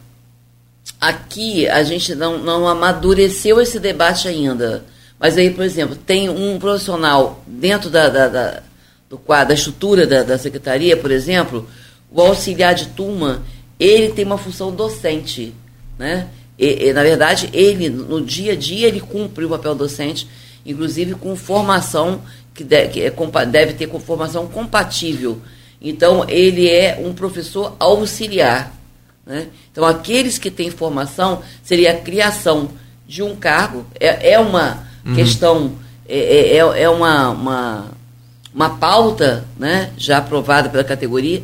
aqui 1.00 1.68
a 1.68 1.84
gente 1.84 2.16
não, 2.16 2.38
não 2.38 2.68
amadureceu 2.68 3.60
esse 3.60 3.80
debate 3.80 4.28
ainda. 4.28 4.86
Mas 5.20 5.38
aí, 5.38 5.50
por 5.50 5.64
exemplo, 5.64 5.96
tem 5.96 6.30
um 6.30 6.60
profissional 6.60 7.44
dentro 7.48 7.90
da, 7.90 8.10
da, 8.10 8.28
da 8.28 8.64
do 9.10 9.18
quadro, 9.18 9.50
da 9.50 9.54
estrutura 9.54 10.08
da, 10.08 10.24
da 10.24 10.38
secretaria, 10.38 10.98
por 10.98 11.12
exemplo, 11.12 11.68
o 12.12 12.22
auxiliar 12.22 12.74
de 12.74 12.88
turma, 12.88 13.44
ele 13.80 14.10
tem 14.14 14.26
uma 14.26 14.38
função 14.38 14.72
docente, 14.72 15.54
né? 15.98 16.28
E, 16.58 16.88
e, 16.88 16.94
na 16.94 17.02
verdade, 17.02 17.50
ele, 17.52 17.90
no 17.90 18.22
dia 18.22 18.54
a 18.54 18.56
dia, 18.56 18.88
ele 18.88 19.00
cumpre 19.00 19.44
o 19.44 19.50
papel 19.50 19.74
docente, 19.74 20.28
inclusive 20.66 21.16
com 21.16 21.36
formação 21.36 22.22
que, 22.54 22.64
de, 22.64 22.88
que 22.88 23.02
é, 23.02 23.12
deve 23.46 23.74
ter 23.74 23.90
formação 24.00 24.48
compatível. 24.48 25.42
Então, 25.82 26.26
ele 26.30 26.70
é 26.70 27.00
um 27.04 27.14
professor 27.14 27.76
auxiliar. 27.80 28.74
Né? 29.26 29.48
Então, 29.72 29.84
aqueles 29.84 30.38
que 30.38 30.52
têm 30.52 30.70
formação, 30.70 31.42
seria 31.64 31.92
a 31.92 31.98
criação 31.98 32.70
de 33.08 33.22
um 33.22 33.36
cargo, 33.36 33.86
é, 34.00 34.34
é 34.34 34.40
uma 34.40 34.88
uhum. 35.06 35.16
questão, 35.16 35.74
é, 36.08 36.18
é, 36.18 36.58
é, 36.58 36.84
é 36.84 36.90
uma, 36.90 37.30
uma, 37.30 37.92
uma 38.54 38.70
pauta 38.78 39.46
né, 39.58 39.92
já 39.98 40.20
aprovada 40.20 40.70
pela 40.70 40.84
categoria, 40.84 41.44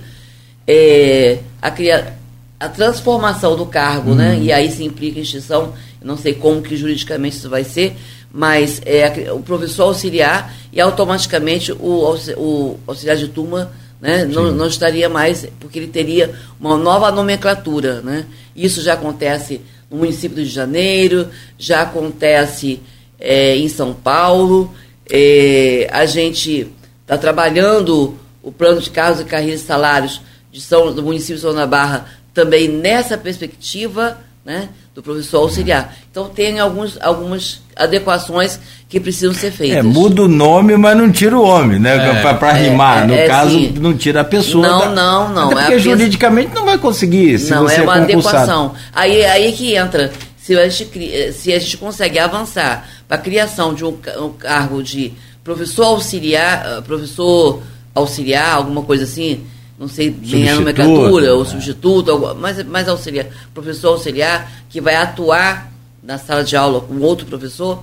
é, 0.66 1.40
a, 1.62 1.72
cria, 1.72 2.19
a 2.60 2.68
transformação 2.68 3.56
do 3.56 3.66
cargo, 3.66 4.14
né? 4.14 4.34
uhum. 4.34 4.40
né, 4.40 4.44
e 4.44 4.52
aí 4.52 4.70
se 4.70 4.84
implica 4.84 5.20
extinção, 5.20 5.74
não 6.04 6.18
sei 6.18 6.34
como 6.34 6.62
que 6.62 6.76
juridicamente 6.76 7.38
isso 7.38 7.50
vai 7.50 7.64
ser, 7.64 7.96
mas 8.32 8.82
é 8.86 9.32
o 9.32 9.40
professor 9.40 9.84
auxiliar 9.84 10.54
e 10.72 10.80
automaticamente 10.80 11.72
o, 11.72 12.16
o 12.38 12.80
auxiliar 12.86 13.18
de 13.18 13.28
turma 13.30 13.72
né, 14.02 14.26
não, 14.26 14.52
não, 14.52 14.68
estaria 14.68 15.10
mais, 15.10 15.48
porque 15.60 15.80
ele 15.80 15.88
teria 15.88 16.34
uma 16.60 16.78
nova 16.78 17.12
nomenclatura. 17.12 18.02
Né? 18.02 18.26
Isso 18.56 18.82
já 18.82 18.94
acontece 18.94 19.62
no 19.90 19.98
município 19.98 20.36
do 20.36 20.42
Rio 20.42 20.48
de 20.48 20.54
Janeiro, 20.54 21.28
já 21.58 21.82
acontece 21.82 22.82
é, 23.20 23.56
em 23.58 23.68
São 23.68 23.94
Paulo. 23.94 24.74
É, 25.10 25.90
a 25.92 26.06
gente 26.06 26.68
está 27.02 27.18
trabalhando 27.18 28.18
o 28.42 28.52
plano 28.52 28.80
de 28.80 28.90
cargos 28.90 29.22
e 29.22 29.26
carreiras 29.26 29.62
e 29.62 29.66
salários 29.66 30.22
de 30.52 30.62
São, 30.62 30.94
do 30.94 31.04
município 31.04 31.36
de 31.36 31.42
São 31.42 31.54
da 31.54 31.68
Barra 31.68 32.06
também 32.34 32.68
nessa 32.68 33.18
perspectiva 33.18 34.18
né, 34.46 34.70
do 34.96 35.04
professor 35.04 35.42
auxiliar. 35.42 35.96
Então 36.10 36.30
tem 36.30 36.60
alguns, 36.60 36.98
algumas 37.02 37.62
adequações 37.76 38.60
que 38.88 39.00
precisam 39.00 39.34
ser 39.34 39.52
feitas. 39.52 39.78
É, 39.78 39.84
muda 39.84 40.24
o 40.24 40.28
nome, 40.28 40.76
mas 40.76 40.98
não 40.98 41.12
tira 41.12 41.38
o 41.38 41.44
homem, 41.44 41.80
né? 41.80 42.20
É, 42.20 42.34
Para 42.34 42.54
rimar. 42.54 43.04
É, 43.04 43.08
no 43.08 43.14
é, 43.14 43.28
caso, 43.28 43.52
sim. 43.52 43.74
não 43.80 43.96
tira 43.96 44.22
a 44.22 44.24
pessoa. 44.24 44.68
Não, 44.68 44.80
da... 44.80 44.90
não, 44.90 45.30
não. 45.30 45.52
Até 45.52 45.54
é 45.54 45.62
porque 45.62 45.74
é 45.76 45.80
juridicamente 45.80 46.56
não 46.56 46.66
vai 46.66 46.78
conseguir. 46.78 47.38
Se 47.38 47.52
não, 47.52 47.70
é 47.70 47.82
uma 47.82 47.98
adequação. 47.98 48.74
Aí, 48.94 49.24
aí 49.24 49.52
que 49.52 49.76
entra. 49.76 50.12
Se 50.38 50.58
a 50.58 50.68
gente, 50.68 51.34
se 51.34 51.54
a 51.54 51.60
gente 51.60 51.78
consegue 51.78 52.18
avançar 52.18 52.90
para 53.08 53.18
a 53.18 53.20
criação 53.20 53.74
de 53.76 53.86
um, 53.86 53.96
um, 54.18 54.30
cargo 54.32 54.82
de 54.82 55.14
professor 55.44 55.86
auxiliar, 55.86 56.82
professor 56.82 57.62
auxiliar, 57.94 58.56
alguma 58.56 58.82
coisa 58.82 59.04
assim, 59.04 59.46
não 59.80 59.88
sei 59.88 60.10
bem 60.10 60.50
a 60.50 60.56
nomenclatura, 60.56 61.34
ou 61.34 61.44
né? 61.44 61.50
substituto, 61.50 62.36
mas, 62.38 62.62
mas 62.66 62.90
auxiliar, 62.90 63.28
professor 63.54 63.94
auxiliar, 63.94 64.52
que 64.70 64.82
vai 64.82 64.96
atuar 64.96 65.72
na 66.04 66.18
sala 66.18 66.44
de 66.44 66.58
aula 66.58 66.82
com 66.82 67.00
outro 67.00 67.26
professor, 67.26 67.82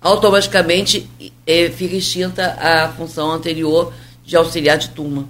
automaticamente 0.00 1.08
é, 1.46 1.70
fica 1.70 1.94
extinta 1.94 2.58
a 2.60 2.88
função 2.88 3.30
anterior 3.30 3.92
de 4.26 4.36
auxiliar 4.36 4.76
de 4.76 4.88
turma. 4.88 5.24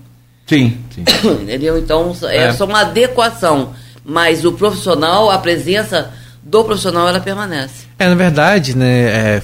Sim, 0.46 0.78
sim. 0.90 1.04
Entendeu? 1.42 1.78
Então, 1.78 2.16
é, 2.22 2.36
é 2.44 2.52
só 2.54 2.64
uma 2.64 2.80
adequação, 2.80 3.74
mas 4.02 4.42
o 4.46 4.52
profissional, 4.52 5.30
a 5.30 5.38
presença 5.38 6.12
do 6.42 6.64
profissional, 6.64 7.06
ela 7.06 7.20
permanece. 7.20 7.84
É, 7.98 8.08
na 8.08 8.14
verdade, 8.14 8.74
né, 8.74 9.02
é, 9.36 9.42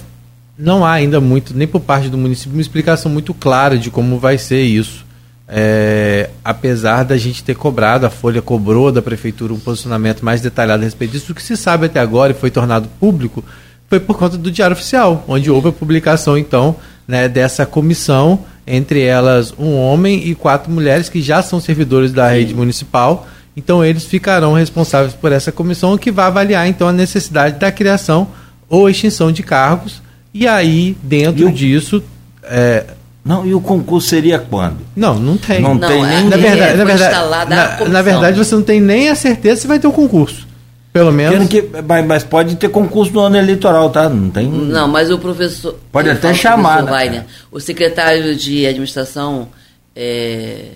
não 0.57 0.87
há 0.87 0.93
ainda 0.93 1.21
muito, 1.21 1.55
nem 1.55 1.69
por 1.69 1.81
parte 1.81 2.09
do 2.09 2.17
município, 2.17 2.53
uma 2.53 2.63
explicação 2.63 3.13
muito 3.13 3.35
clara 3.35 3.77
de 3.77 3.91
como 3.91 4.19
vai 4.19 4.39
ser 4.39 4.63
isso 4.63 5.10
é, 5.53 6.31
apesar 6.45 7.05
da 7.05 7.17
gente 7.17 7.43
ter 7.43 7.57
cobrado, 7.57 8.07
a 8.07 8.11
Folha 8.11 8.41
cobrou 8.41 8.93
da 8.93 9.03
Prefeitura 9.03 9.53
um 9.53 9.59
posicionamento 9.59 10.25
mais 10.25 10.41
detalhado 10.41 10.83
a 10.83 10.85
respeito 10.85 11.11
disso, 11.11 11.33
o 11.33 11.35
que 11.35 11.43
se 11.43 11.57
sabe 11.57 11.87
até 11.87 11.99
agora 11.99 12.31
e 12.31 12.35
foi 12.35 12.51
tornado 12.51 12.89
público 13.01 13.45
foi 13.91 13.99
por 13.99 14.17
conta 14.17 14.39
do 14.39 14.53
Diário 14.53 14.75
Oficial, 14.75 15.25
onde 15.27 15.51
houve 15.51 15.69
a 15.69 15.73
publicação, 15.73 16.39
então, 16.39 16.77
né, 17.09 17.29
dessa 17.29 17.67
comissão, 17.67 18.45
entre 18.65 19.03
elas 19.03 19.53
um 19.59 19.75
homem 19.75 20.29
e 20.29 20.35
quatro 20.37 20.71
mulheres 20.71 21.09
que 21.09 21.21
já 21.21 21.43
são 21.43 21.61
servidores 21.61 22.13
da 22.13 22.29
rede 22.29 22.55
municipal. 22.55 23.27
Então, 23.57 23.85
eles 23.85 24.05
ficarão 24.05 24.53
responsáveis 24.53 25.13
por 25.13 25.33
essa 25.33 25.51
comissão, 25.51 25.99
que 25.99 26.13
vai 26.13 26.27
avaliar, 26.27 26.69
então, 26.69 26.87
a 26.87 26.93
necessidade 26.93 27.59
da 27.59 27.73
criação 27.73 28.29
ou 28.69 28.89
extinção 28.89 29.33
de 29.33 29.43
cargos. 29.43 30.01
E 30.33 30.47
aí, 30.47 30.97
dentro 31.03 31.49
e 31.49 31.53
disso, 31.53 32.01
é, 32.45 32.85
não, 33.25 33.47
e 33.47 33.55
o 33.55 33.61
concurso 33.61 34.09
seria 34.09 34.39
quando? 34.39 34.79
Não, 34.97 35.19
não 35.19 35.37
tem. 35.37 35.61
Não, 35.61 35.75
não 35.75 35.89
tem 35.89 36.03
nem. 36.03 36.25
Na 36.25 36.37
verdade, 36.37 36.77
na 36.79 36.85
verdade, 36.85 37.51
na, 37.51 37.89
na, 37.89 38.03
verdade, 38.03 38.39
você 38.39 38.55
não 38.55 38.63
tem 38.63 38.81
nem 38.81 39.11
a 39.11 39.15
certeza 39.15 39.63
se 39.63 39.67
vai 39.67 39.79
ter 39.79 39.87
o 39.87 39.91
um 39.91 39.93
concurso. 39.93 40.49
Pelo 40.93 41.13
menos. 41.13 41.47
Que, 41.49 41.69
mas, 41.87 42.07
mas, 42.07 42.25
pode 42.25 42.57
ter 42.57 42.69
concurso 42.71 43.13
no 43.13 43.21
ano 43.21 43.37
eleitoral, 43.37 43.91
tá? 43.91 44.09
Não 44.09 44.31
tem. 44.31 44.49
Não, 44.49 44.89
mas 44.89 45.11
o 45.11 45.19
professor. 45.19 45.79
Pode 45.93 46.09
até 46.09 46.33
chamar. 46.33 46.83
Né? 46.83 46.93
Weiner, 46.93 47.25
o 47.53 47.61
secretário 47.61 48.35
de 48.35 48.67
administração, 48.67 49.49
é, 49.95 50.73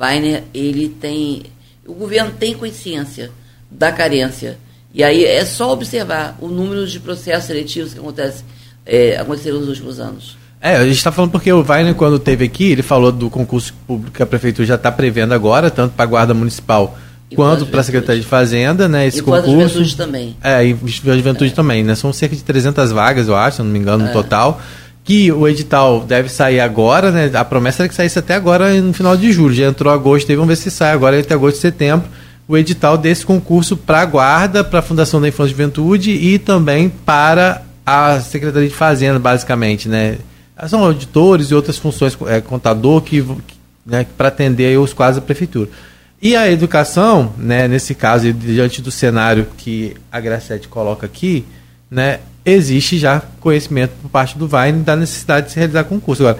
Weiner, 0.00 0.44
ele 0.54 0.88
tem. 0.88 1.42
O 1.84 1.94
governo 1.94 2.32
tem 2.38 2.54
consciência 2.54 3.30
da 3.68 3.90
carência. 3.90 4.56
E 4.94 5.02
aí 5.02 5.24
é 5.24 5.44
só 5.44 5.72
observar 5.72 6.36
o 6.40 6.48
número 6.48 6.86
de 6.86 7.00
processos 7.00 7.46
seletivos 7.46 7.92
que 7.92 7.98
acontece, 7.98 8.44
é, 8.86 9.16
aconteceram 9.16 9.58
nos 9.58 9.68
últimos 9.68 9.98
anos. 9.98 10.41
É, 10.62 10.76
a 10.76 10.84
gente 10.84 10.96
está 10.96 11.10
falando 11.10 11.32
porque 11.32 11.52
o 11.52 11.66
Weiner, 11.68 11.92
quando 11.94 12.20
teve 12.20 12.44
aqui, 12.44 12.70
ele 12.70 12.82
falou 12.82 13.10
do 13.10 13.28
concurso 13.28 13.74
público 13.84 14.12
que 14.12 14.22
a 14.22 14.26
prefeitura 14.26 14.64
já 14.64 14.76
está 14.76 14.92
prevendo 14.92 15.34
agora, 15.34 15.68
tanto 15.68 15.94
para 15.94 16.04
a 16.04 16.06
Guarda 16.06 16.32
Municipal 16.32 16.96
e 17.32 17.34
quanto 17.34 17.66
para 17.66 17.80
a 17.80 17.82
Secretaria 17.82 18.20
de 18.20 18.26
Fazenda, 18.26 18.88
né? 18.88 19.06
Esse 19.06 19.18
e 19.18 19.22
concurso. 19.22 19.48
E 19.48 19.52
juventude 19.52 19.96
também. 19.96 20.36
É, 20.42 20.64
e 20.64 20.72
a 20.72 21.16
juventude 21.16 21.50
é. 21.50 21.54
também, 21.54 21.82
né? 21.82 21.96
São 21.96 22.12
cerca 22.12 22.36
de 22.36 22.44
300 22.44 22.92
vagas, 22.92 23.26
eu 23.26 23.34
acho, 23.34 23.56
se 23.56 23.62
não 23.62 23.70
me 23.70 23.78
engano, 23.78 24.04
no 24.04 24.10
é. 24.10 24.12
total. 24.12 24.60
Que 25.04 25.32
o 25.32 25.48
edital 25.48 26.04
deve 26.06 26.28
sair 26.28 26.60
agora, 26.60 27.10
né? 27.10 27.28
A 27.34 27.44
promessa 27.44 27.82
era 27.82 27.88
que 27.88 27.94
saísse 27.94 28.18
até 28.18 28.34
agora 28.34 28.72
no 28.80 28.92
final 28.92 29.16
de 29.16 29.32
julho. 29.32 29.54
Já 29.54 29.66
entrou 29.66 29.92
agosto, 29.92 30.30
aí 30.30 30.36
vamos 30.36 30.48
ver 30.48 30.56
se 30.56 30.70
sai 30.70 30.92
agora 30.92 31.18
até 31.18 31.34
agosto 31.34 31.56
e 31.56 31.60
setembro. 31.60 32.06
o 32.46 32.56
edital 32.56 32.96
desse 32.96 33.26
concurso 33.26 33.76
para 33.76 34.02
a 34.02 34.04
Guarda, 34.04 34.62
para 34.62 34.78
a 34.78 34.82
Fundação 34.82 35.20
da 35.20 35.26
Infância 35.26 35.48
e 35.48 35.52
Juventude 35.52 36.10
e 36.12 36.38
também 36.38 36.88
para 36.88 37.62
a 37.84 38.20
Secretaria 38.20 38.68
de 38.68 38.74
Fazenda, 38.74 39.18
basicamente, 39.18 39.88
né? 39.88 40.18
São 40.68 40.84
auditores 40.84 41.50
e 41.50 41.54
outras 41.54 41.76
funções, 41.76 42.16
é, 42.26 42.40
contador, 42.40 43.00
que, 43.00 43.24
né, 43.84 44.06
para 44.16 44.28
atender 44.28 44.78
os 44.78 44.92
quadros 44.92 45.16
da 45.16 45.22
prefeitura. 45.22 45.68
E 46.20 46.36
a 46.36 46.50
educação, 46.50 47.32
né, 47.36 47.66
nesse 47.66 47.94
caso, 47.94 48.32
diante 48.32 48.80
do 48.80 48.92
cenário 48.92 49.48
que 49.56 49.96
a 50.10 50.20
Gracete 50.20 50.68
coloca 50.68 51.04
aqui, 51.04 51.44
né, 51.90 52.20
existe 52.44 52.96
já 52.96 53.20
conhecimento 53.40 53.92
por 54.00 54.08
parte 54.08 54.38
do 54.38 54.46
VAIN 54.46 54.82
da 54.82 54.94
necessidade 54.94 55.46
de 55.46 55.52
se 55.52 55.58
realizar 55.58 55.84
concurso. 55.84 56.22
Agora, 56.22 56.38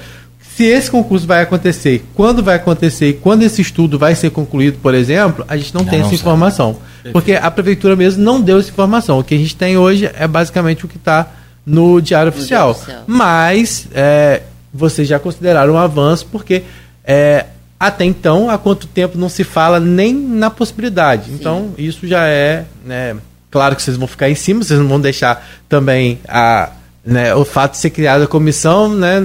se 0.57 0.65
esse 0.65 0.91
concurso 0.91 1.27
vai 1.27 1.43
acontecer, 1.43 2.05
quando 2.15 2.43
vai 2.43 2.57
acontecer 2.57 3.09
e 3.09 3.13
quando 3.15 3.43
esse 3.43 3.63
estudo 3.63 3.99
vai 3.99 4.15
ser 4.15 4.31
concluído, 4.31 4.79
por 4.79 4.95
exemplo, 4.95 5.45
a 5.49 5.57
gente 5.57 5.75
não, 5.75 5.83
não 5.83 5.89
tem 5.89 5.99
não 5.99 6.07
essa 6.07 6.17
sabe. 6.17 6.23
informação. 6.23 6.77
Porque 7.13 7.33
a 7.33 7.51
prefeitura 7.51 7.97
mesmo 7.97 8.23
não 8.23 8.41
deu 8.41 8.59
essa 8.59 8.69
informação. 8.69 9.19
O 9.19 9.25
que 9.25 9.35
a 9.35 9.39
gente 9.39 9.57
tem 9.57 9.77
hoje 9.77 10.11
é 10.15 10.29
basicamente 10.29 10.85
o 10.85 10.89
que 10.89 10.97
está 10.97 11.27
no 11.65 12.01
Diário 12.01 12.33
no 12.33 12.39
Oficial. 12.39 12.79
Mas 13.07 13.87
é, 13.95 14.43
vocês 14.73 15.07
já 15.07 15.19
consideraram 15.19 15.75
um 15.75 15.79
avanço, 15.79 16.27
porque 16.31 16.63
é, 17.05 17.47
até 17.79 18.05
então, 18.05 18.49
há 18.49 18.57
quanto 18.57 18.87
tempo 18.87 19.19
não 19.19 19.29
se 19.29 19.43
fala 19.43 19.81
nem 19.81 20.15
na 20.15 20.51
possibilidade. 20.51 21.27
Sim. 21.27 21.35
Então, 21.35 21.75
isso 21.77 22.07
já 22.07 22.27
é. 22.27 22.65
Né, 22.85 23.17
claro 23.51 23.75
que 23.75 23.83
vocês 23.83 23.97
vão 23.97 24.07
ficar 24.07 24.31
em 24.31 24.35
cima, 24.35 24.63
vocês 24.63 24.79
não 24.79 24.89
vão 24.89 25.01
deixar 25.01 25.45
também 25.69 26.21
a, 26.29 26.71
né, 27.05 27.35
o 27.35 27.45
fato 27.45 27.73
de 27.73 27.79
ser 27.79 27.91
criada 27.91 28.25
a 28.25 28.29
comissão 28.29 28.89
né, 28.95 29.21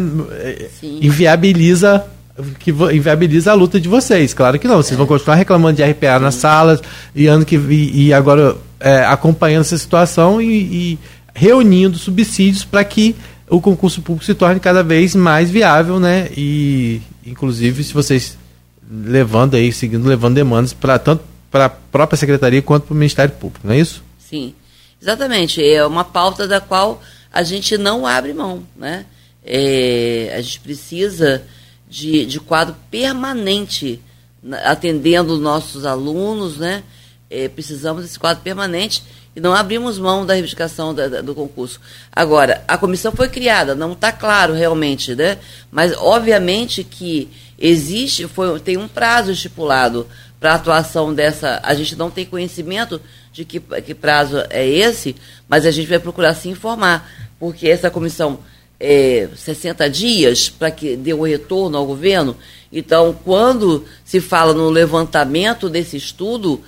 inviabiliza 0.81 2.03
que 2.59 2.71
inviabiliza 2.71 3.51
a 3.51 3.55
luta 3.55 3.79
de 3.79 3.87
vocês. 3.87 4.33
Claro 4.33 4.59
que 4.59 4.67
não. 4.67 4.77
Vocês 4.77 4.93
é. 4.93 4.97
vão 4.97 5.07
continuar 5.07 5.35
reclamando 5.35 5.77
de 5.77 5.83
RPA 5.83 6.17
Sim. 6.17 6.23
nas 6.23 6.35
salas 6.35 6.81
e 7.15 7.25
ano 7.27 7.43
que 7.45 7.55
e, 7.55 8.07
e 8.07 8.13
agora 8.13 8.55
é, 8.79 9.05
acompanhando 9.05 9.61
essa 9.61 9.77
situação 9.77 10.41
e, 10.41 10.45
e 10.93 10.99
reunindo 11.37 11.99
subsídios 11.99 12.65
para 12.65 12.83
que 12.83 13.15
o 13.47 13.61
concurso 13.61 14.01
público 14.01 14.25
se 14.25 14.33
torne 14.33 14.59
cada 14.59 14.81
vez 14.81 15.13
mais 15.13 15.51
viável, 15.51 15.99
né? 15.99 16.29
E 16.35 16.99
inclusive 17.23 17.83
se 17.83 17.93
vocês 17.93 18.35
levando 18.89 19.55
aí, 19.55 19.71
seguindo 19.71 20.07
levando 20.07 20.33
demandas 20.33 20.73
para 20.73 20.97
tanto 20.97 21.23
para 21.51 21.65
a 21.65 21.69
própria 21.69 22.17
secretaria 22.17 22.61
quanto 22.61 22.87
para 22.87 22.93
o 22.93 22.97
Ministério 22.97 23.33
Público, 23.35 23.67
não 23.67 23.73
é 23.75 23.79
isso? 23.79 24.03
Sim, 24.17 24.55
exatamente. 24.99 25.63
É 25.63 25.85
uma 25.85 26.03
pauta 26.03 26.47
da 26.47 26.59
qual 26.59 27.01
a 27.31 27.43
gente 27.43 27.77
não 27.77 28.07
abre 28.07 28.33
mão, 28.33 28.63
né? 28.75 29.05
É, 29.45 30.33
a 30.35 30.41
gente 30.41 30.59
precisa 30.59 31.43
de, 31.87 32.25
de 32.25 32.39
quadro 32.39 32.75
permanente 32.89 34.01
atendendo 34.65 35.37
nossos 35.37 35.85
alunos, 35.85 36.57
né? 36.57 36.83
É, 37.29 37.47
precisamos 37.47 38.01
desse 38.01 38.17
quadro 38.17 38.41
permanente 38.41 39.03
e 39.37 39.39
não 39.39 39.53
abrimos 39.53 39.99
mão 39.99 40.25
da 40.25 40.33
reivindicação 40.33 40.95
da, 40.95 41.07
da, 41.07 41.21
do 41.21 41.35
concurso. 41.35 41.79
Agora, 42.11 42.63
a 42.67 42.75
comissão 42.75 43.11
foi 43.11 43.29
criada, 43.29 43.75
não 43.75 43.91
está 43.91 44.11
claro 44.11 44.51
realmente, 44.51 45.13
né? 45.13 45.37
Mas 45.69 45.93
obviamente 45.95 46.83
que 46.83 47.29
existe, 47.55 48.27
foi, 48.27 48.59
tem 48.59 48.77
um 48.77 48.87
prazo 48.87 49.31
estipulado 49.31 50.07
para 50.39 50.53
a 50.53 50.55
atuação 50.55 51.13
dessa. 51.13 51.59
A 51.61 51.75
gente 51.75 51.95
não 51.95 52.09
tem 52.09 52.25
conhecimento 52.25 52.99
de 53.31 53.45
que, 53.45 53.59
que 53.59 53.93
prazo 53.93 54.43
é 54.49 54.67
esse, 54.67 55.15
mas 55.47 55.67
a 55.67 55.71
gente 55.71 55.87
vai 55.87 55.99
procurar 55.99 56.33
se 56.33 56.49
informar, 56.49 57.07
porque 57.39 57.69
essa 57.69 57.91
comissão 57.91 58.39
é 58.79 59.29
60 59.35 59.87
dias 59.87 60.49
para 60.49 60.71
que 60.71 60.95
dê 60.95 61.13
o 61.13 61.21
retorno 61.21 61.77
ao 61.77 61.85
governo. 61.85 62.35
Então, 62.73 63.15
quando 63.23 63.85
se 64.03 64.19
fala 64.19 64.51
no 64.51 64.71
levantamento 64.71 65.69
desse 65.69 65.95
estudo, 65.95 66.59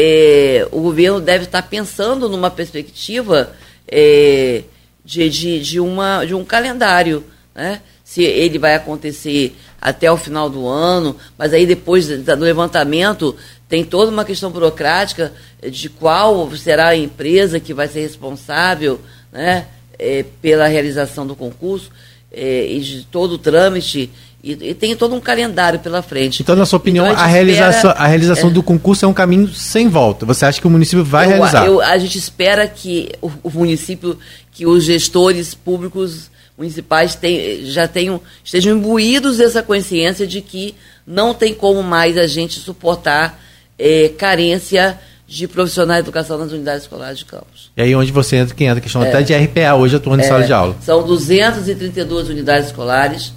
é, 0.00 0.64
o 0.70 0.80
governo 0.80 1.20
deve 1.20 1.42
estar 1.42 1.62
pensando 1.62 2.28
numa 2.28 2.52
perspectiva 2.52 3.52
é, 3.90 4.62
de, 5.04 5.28
de, 5.28 5.60
de, 5.60 5.80
uma, 5.80 6.24
de 6.24 6.36
um 6.36 6.44
calendário, 6.44 7.24
né? 7.52 7.80
se 8.04 8.22
ele 8.22 8.60
vai 8.60 8.76
acontecer 8.76 9.56
até 9.80 10.10
o 10.10 10.16
final 10.16 10.48
do 10.48 10.68
ano, 10.68 11.16
mas 11.36 11.52
aí 11.52 11.66
depois 11.66 12.06
do 12.06 12.36
levantamento 12.36 13.34
tem 13.68 13.84
toda 13.84 14.12
uma 14.12 14.24
questão 14.24 14.52
burocrática 14.52 15.32
de 15.68 15.88
qual 15.88 16.48
será 16.56 16.90
a 16.90 16.96
empresa 16.96 17.58
que 17.58 17.74
vai 17.74 17.88
ser 17.88 18.00
responsável 18.02 19.00
né, 19.32 19.66
é, 19.98 20.24
pela 20.40 20.68
realização 20.68 21.26
do 21.26 21.34
concurso 21.34 21.90
é, 22.30 22.66
e 22.70 22.78
de 22.78 23.04
todo 23.04 23.32
o 23.32 23.38
trâmite. 23.38 24.10
E, 24.42 24.52
e, 24.52 24.74
tem 24.74 24.94
todo 24.94 25.14
um 25.14 25.20
calendário 25.20 25.80
pela 25.80 26.00
frente. 26.00 26.42
Então, 26.42 26.54
na 26.54 26.64
sua 26.64 26.76
opinião, 26.76 27.06
então, 27.06 27.18
a, 27.18 27.24
a, 27.24 27.26
realização, 27.26 27.90
espera, 27.90 28.04
a 28.04 28.06
realização 28.06 28.50
é, 28.50 28.52
do 28.52 28.62
concurso 28.62 29.04
é 29.04 29.08
um 29.08 29.12
caminho 29.12 29.48
sem 29.48 29.88
volta. 29.88 30.24
Você 30.26 30.44
acha 30.44 30.60
que 30.60 30.66
o 30.66 30.70
município 30.70 31.04
vai 31.04 31.26
eu, 31.26 31.30
realizar? 31.30 31.66
Eu, 31.66 31.80
a 31.80 31.98
gente 31.98 32.16
espera 32.16 32.66
que 32.68 33.10
o, 33.20 33.30
o 33.42 33.50
município, 33.50 34.16
que 34.52 34.64
os 34.64 34.84
gestores 34.84 35.54
públicos 35.54 36.30
municipais 36.56 37.16
tem, 37.16 37.64
já 37.66 37.88
tenham, 37.88 38.20
estejam 38.44 38.76
imbuídos 38.76 39.38
dessa 39.38 39.62
consciência 39.62 40.26
de 40.26 40.40
que 40.40 40.74
não 41.06 41.34
tem 41.34 41.52
como 41.52 41.82
mais 41.82 42.16
a 42.16 42.26
gente 42.26 42.60
suportar 42.60 43.40
é, 43.78 44.08
carência 44.08 44.98
de 45.26 45.46
profissionais 45.46 46.02
de 46.02 46.08
educação 46.08 46.38
nas 46.38 46.52
unidades 46.52 46.82
escolares 46.82 47.18
de 47.18 47.24
campos. 47.24 47.70
E 47.76 47.82
aí 47.82 47.94
onde 47.94 48.10
você 48.10 48.36
entra, 48.36 48.54
quem 48.54 48.66
entra, 48.66 48.80
questão 48.80 49.02
é, 49.02 49.08
até 49.08 49.22
de 49.22 49.34
RPA 49.34 49.74
hoje 49.74 49.96
atuando 49.96 50.22
é, 50.22 50.24
em 50.24 50.28
sala 50.28 50.44
de 50.44 50.52
aula. 50.52 50.76
São 50.80 51.06
232 51.06 52.28
unidades 52.28 52.68
escolares. 52.68 53.32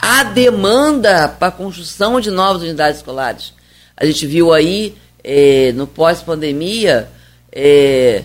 A 0.00 0.24
demanda 0.24 1.28
para 1.28 1.48
a 1.48 1.52
construção 1.52 2.20
de 2.20 2.30
novas 2.30 2.62
unidades 2.62 2.98
escolares. 2.98 3.52
A 3.96 4.06
gente 4.06 4.26
viu 4.26 4.52
aí, 4.52 4.96
é, 5.22 5.72
no 5.72 5.86
pós-pandemia, 5.86 7.08
é, 7.52 8.24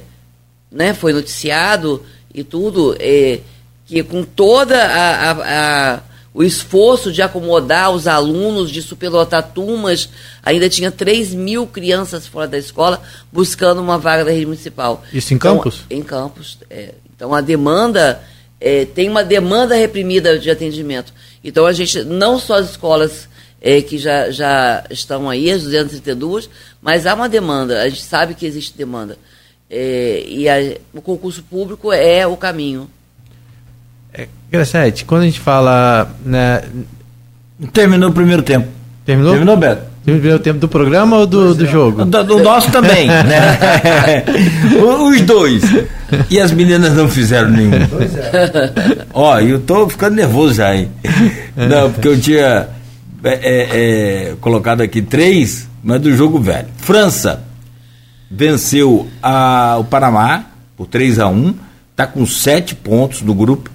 né, 0.72 0.94
foi 0.94 1.12
noticiado 1.12 2.04
e 2.34 2.44
tudo, 2.44 2.96
é, 3.00 3.40
que 3.86 4.02
com 4.04 4.24
toda 4.24 4.82
a, 4.82 5.32
a, 5.32 5.94
a, 5.94 6.02
o 6.34 6.44
esforço 6.44 7.12
de 7.12 7.22
acomodar 7.22 7.92
os 7.92 8.08
alunos, 8.08 8.70
de 8.70 8.82
superlotar 8.82 9.52
turmas, 9.54 10.10
ainda 10.44 10.70
tinha 10.70 10.92
3 10.92 11.34
mil 11.34 11.66
crianças 11.68 12.28
fora 12.28 12.48
da 12.48 12.58
escola 12.58 13.02
buscando 13.32 13.82
uma 13.82 13.98
vaga 13.98 14.26
da 14.26 14.32
rede 14.32 14.46
municipal. 14.46 15.04
Isso 15.14 15.34
em 15.34 15.38
então, 15.38 15.56
campos? 15.56 15.84
Em 15.90 16.02
campos. 16.02 16.58
É, 16.70 16.94
então 17.16 17.34
a 17.34 17.42
demanda, 17.42 18.22
é, 18.66 18.84
tem 18.84 19.08
uma 19.08 19.24
demanda 19.24 19.76
reprimida 19.76 20.40
de 20.40 20.50
atendimento. 20.50 21.14
Então 21.44 21.68
a 21.68 21.72
gente, 21.72 22.04
não 22.04 22.40
só 22.40 22.56
as 22.56 22.72
escolas 22.72 23.30
é, 23.62 23.80
que 23.80 24.00
já, 24.00 24.32
já 24.32 24.84
estão 24.90 25.30
aí, 25.30 25.52
as 25.52 25.62
232, 25.62 26.50
mas 26.82 27.06
há 27.06 27.14
uma 27.14 27.30
demanda, 27.30 27.84
a 27.84 27.88
gente 27.88 28.02
sabe 28.02 28.34
que 28.34 28.44
existe 28.44 28.76
demanda. 28.76 29.20
É, 29.70 30.24
e 30.28 30.50
a, 30.50 30.56
o 30.96 31.00
concurso 31.00 31.44
público 31.44 31.94
é 31.94 32.26
o 32.26 32.36
caminho. 32.36 32.90
É, 34.12 34.28
Gracete, 34.50 35.06
quando 35.06 35.22
a 35.22 35.26
gente 35.26 35.40
fala. 35.40 36.12
Né... 36.26 36.64
Terminou 37.72 38.10
o 38.10 38.14
primeiro 38.14 38.42
tempo. 38.42 38.68
Terminou? 39.06 39.32
Terminou, 39.32 39.58
Beto. 39.58 39.95
Terminou 40.06 40.36
o 40.36 40.40
tempo 40.40 40.60
do 40.60 40.68
programa 40.68 41.18
ou 41.18 41.26
do, 41.26 41.56
do 41.56 41.66
é. 41.66 41.68
jogo? 41.68 42.06
Do, 42.06 42.24
do, 42.24 42.40
nosso 42.40 42.72
também, 42.72 43.08
né? 43.08 44.24
Os 45.02 45.22
dois. 45.22 45.64
E 46.30 46.40
as 46.40 46.52
meninas 46.52 46.94
não 46.94 47.10
fizeram 47.10 47.50
nenhum. 47.50 47.74
É. 47.74 49.06
Ó, 49.12 49.40
eu 49.40 49.60
tô 49.62 49.90
ficando 49.90 50.16
nervoso 50.16 50.54
já, 50.54 50.76
hein? 50.76 50.92
Não, 51.58 51.92
porque 51.92 52.08
eu 52.08 52.22
tinha 52.22 52.68
é, 53.24 53.34
é, 53.34 54.30
é, 54.30 54.36
colocado 54.40 54.82
aqui 54.82 55.02
três, 55.02 55.68
mas 55.84 56.00
do 56.00 56.16
jogo 56.16 56.40
velho. 56.40 56.68
França 56.78 57.44
venceu 58.30 59.08
a, 59.24 59.78
o 59.80 59.84
Panamá 59.86 60.46
por 60.78 60.86
3 60.86 61.18
a 61.18 61.28
1 61.28 61.56
está 61.90 62.06
com 62.06 62.26
sete 62.28 62.76
pontos 62.76 63.24
do 63.24 63.34
grupo. 63.34 63.72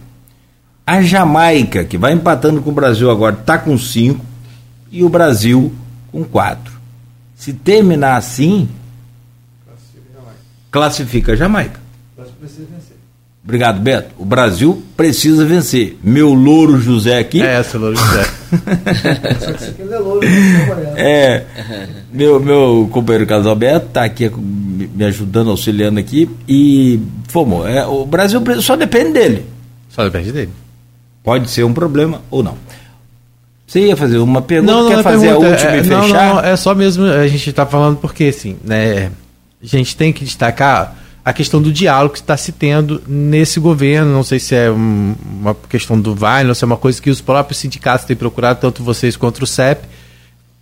A 0.87 1.03
Jamaica, 1.03 1.85
que 1.85 1.99
vai 1.99 2.13
empatando 2.13 2.63
com 2.63 2.71
o 2.71 2.75
Brasil 2.75 3.11
agora, 3.11 3.35
está 3.35 3.59
com 3.59 3.77
cinco. 3.77 4.25
E 4.93 5.03
o 5.03 5.09
Brasil 5.09 5.73
com 6.11 6.25
quatro. 6.25 6.73
Se 7.37 7.53
terminar 7.53 8.17
assim, 8.17 8.69
classifica 10.71 11.33
a 11.33 11.37
Jamaica. 11.37 11.81
Obrigado, 13.43 13.81
Beto. 13.81 14.15
O 14.19 14.25
Brasil 14.25 14.83
precisa 14.97 15.45
vencer. 15.45 15.99
Meu 16.05 16.35
louro 16.35 16.79
José 16.79 17.19
aqui. 17.19 17.43
É, 17.43 17.55
essa, 17.57 17.79
louro 17.79 17.97
José. 17.97 18.31
é, 20.97 21.45
meu, 22.13 22.39
meu 22.39 22.89
companheiro 22.93 23.27
Carlos 23.27 23.47
Alberto 23.47 23.87
está 23.87 24.05
aqui 24.05 24.31
me 24.31 25.05
ajudando, 25.05 25.51
auxiliando 25.51 25.99
aqui. 25.99 26.29
E 26.47 27.01
formou. 27.29 27.67
É, 27.67 27.87
o 27.87 28.05
Brasil 28.05 28.41
só 28.61 28.77
depende 28.77 29.13
dele. 29.13 29.47
Só 29.89 30.05
depende 30.05 30.31
dele. 30.31 30.53
Pode 31.25 31.51
ser 31.51 31.65
um 31.65 31.73
problema 31.73 32.21
ou 32.31 32.43
não. 32.43 32.57
Você 33.71 33.87
ia 33.87 33.97
fazer 33.97 34.19
uma 34.19 34.43
pergunta, 34.43 34.73
não, 34.73 34.83
não, 34.83 34.97
quer 34.97 35.03
fazer 35.05 35.29
pergunta, 35.29 35.47
a 35.47 35.51
última 35.51 35.71
é, 35.71 35.79
e 35.79 35.87
não, 35.87 36.03
fechar? 36.03 36.35
Não, 36.35 36.41
é 36.41 36.57
só 36.57 36.75
mesmo, 36.75 37.05
a 37.05 37.29
gente 37.29 37.51
está 37.51 37.65
falando 37.65 37.99
porque, 37.99 38.25
assim, 38.25 38.57
né, 38.65 39.13
a 39.63 39.67
gente 39.67 39.97
tem 39.97 40.13
que 40.13 40.25
destacar 40.25 40.97
a 41.25 41.33
questão 41.33 41.63
do 41.63 41.73
diálogo 41.73 42.15
que 42.15 42.19
está 42.19 42.37
se 42.37 42.51
tendo 42.51 43.01
nesse 43.07 43.61
governo, 43.61 44.13
não 44.13 44.25
sei 44.25 44.41
se 44.41 44.57
é 44.57 44.69
um, 44.69 45.15
uma 45.41 45.55
questão 45.69 46.01
do 46.01 46.17
VAI, 46.17 46.49
ou 46.49 46.55
se 46.57 46.65
é 46.65 46.67
uma 46.67 46.77
coisa 46.77 47.01
que 47.01 47.11
os 47.11 47.21
próprios 47.21 47.59
sindicatos 47.59 48.05
têm 48.05 48.17
procurado, 48.17 48.59
tanto 48.59 48.83
vocês 48.83 49.17
quanto 49.17 49.41
o 49.41 49.47
CEP, 49.47 49.87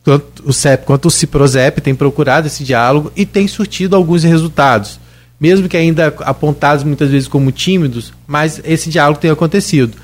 tanto 0.05 0.43
o 0.45 0.53
CEP 0.53 0.85
quanto 0.85 1.09
o 1.09 1.11
CIPROSEP 1.11 1.81
têm 1.81 1.95
procurado 1.95 2.47
esse 2.47 2.63
diálogo 2.63 3.11
e 3.17 3.25
tem 3.25 3.49
surtido 3.49 3.97
alguns 3.97 4.23
resultados. 4.23 5.01
Mesmo 5.41 5.67
que 5.67 5.79
ainda 5.79 6.09
apontados 6.21 6.85
muitas 6.85 7.09
vezes 7.09 7.27
como 7.27 7.51
tímidos, 7.53 8.13
mas 8.27 8.61
esse 8.67 8.91
diálogo 8.91 9.19
tem 9.19 9.31
acontecido. 9.31 9.97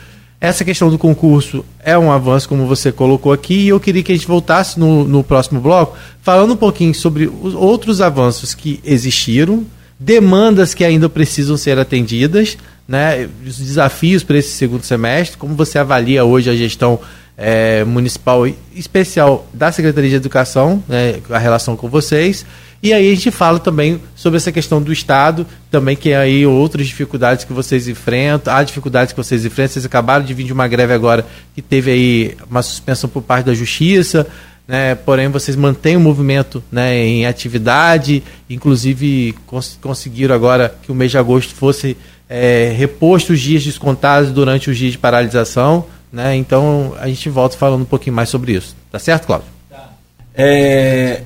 Essa 0.45 0.63
questão 0.63 0.91
do 0.91 0.99
concurso 0.99 1.65
é 1.83 1.97
um 1.97 2.13
avanço, 2.13 2.51
como 2.51 2.67
você 2.67 2.93
colocou 2.93 3.33
aqui, 3.33 3.55
e 3.55 3.69
eu 3.71 3.81
queria 3.81 4.03
que 4.03 4.13
a 4.13 4.15
gente 4.15 4.27
voltasse 4.27 4.79
no, 4.79 5.03
no 5.03 5.25
próximo 5.25 5.59
bloco 5.59 5.97
falando 6.21 6.53
um 6.53 6.57
pouquinho 6.57 6.95
sobre 6.95 7.33
os 7.41 7.55
outros 7.55 8.03
avanços 8.03 8.53
que 8.53 8.79
existiram, 8.85 9.65
demandas 9.99 10.75
que 10.75 10.85
ainda 10.85 11.09
precisam 11.09 11.57
ser 11.57 11.79
atendidas, 11.79 12.59
né, 12.87 13.27
os 13.43 13.57
desafios 13.57 14.23
para 14.23 14.37
esse 14.37 14.51
segundo 14.51 14.83
semestre, 14.83 15.39
como 15.39 15.55
você 15.55 15.79
avalia 15.79 16.27
hoje 16.27 16.51
a 16.51 16.55
gestão 16.55 17.01
é, 17.39 17.83
municipal 17.83 18.47
especial 18.75 19.47
da 19.51 19.73
Secretaria 19.73 20.11
de 20.11 20.17
Educação, 20.17 20.85
né, 20.87 21.21
a 21.31 21.39
relação 21.39 21.75
com 21.75 21.89
vocês, 21.89 22.45
e 22.85 22.93
aí 22.93 23.11
a 23.11 23.15
gente 23.15 23.31
fala 23.31 23.59
também 23.59 23.99
sobre 24.15 24.37
essa 24.37 24.53
questão 24.53 24.83
do 24.83 24.93
Estado, 24.93 25.47
também 25.71 25.97
que 25.97 26.11
é 26.11 26.19
aí 26.19 26.45
outras 26.45 26.87
dificuldades 26.87 27.43
que 27.43 27.53
vocês 27.55 27.89
enfrentam, 27.89 28.55
há 28.55 28.63
dificuldades 28.63 29.15
que 29.15 29.17
vocês 29.17 29.43
enfrentam, 29.43 29.73
vocês 29.73 29.87
acabaram 29.87 30.23
de 30.23 30.35
vir 30.35 30.45
de 30.45 30.53
uma 30.53 30.69
greve 30.69 30.93
agora 30.93 31.25
que 31.55 31.63
teve 31.63 31.91
aí 31.91 32.37
uma 32.49 32.61
suspensão 32.61 33.09
por 33.09 33.23
parte 33.23 33.47
da 33.47 33.55
Justiça, 33.55 34.27
né, 34.69 34.95
porém 34.95 35.29
vocês 35.29 35.57
mantêm 35.57 35.97
o 35.97 36.01
movimento 36.01 36.63
né, 36.71 36.95
em 36.99 37.25
atividade, 37.25 38.23
inclusive 38.51 39.35
cons 39.47 39.79
conseguiram 39.81 40.35
agora 40.35 40.77
que 40.83 40.93
o 40.93 40.95
mês 40.95 41.11
de 41.11 41.17
agosto 41.17 41.55
fosse 41.55 41.97
é, 42.29 42.71
reposto 42.77 43.33
os 43.33 43.41
dias 43.41 43.65
descontados 43.65 44.31
durante 44.31 44.69
os 44.69 44.77
dias 44.77 44.93
de 44.93 44.99
paralisação, 44.99 45.87
né, 46.13 46.37
então 46.37 46.95
a 47.01 47.09
gente 47.09 47.31
volta 47.31 47.57
falando 47.57 47.81
um 47.81 47.87
pouquinho 47.87 48.15
mais 48.15 48.29
sobre 48.29 48.53
isso. 48.53 48.77
Tá 48.93 48.99
certo, 48.99 49.27
Cláudio? 49.27 49.49
Tá. 49.71 49.89
É, 50.35 51.23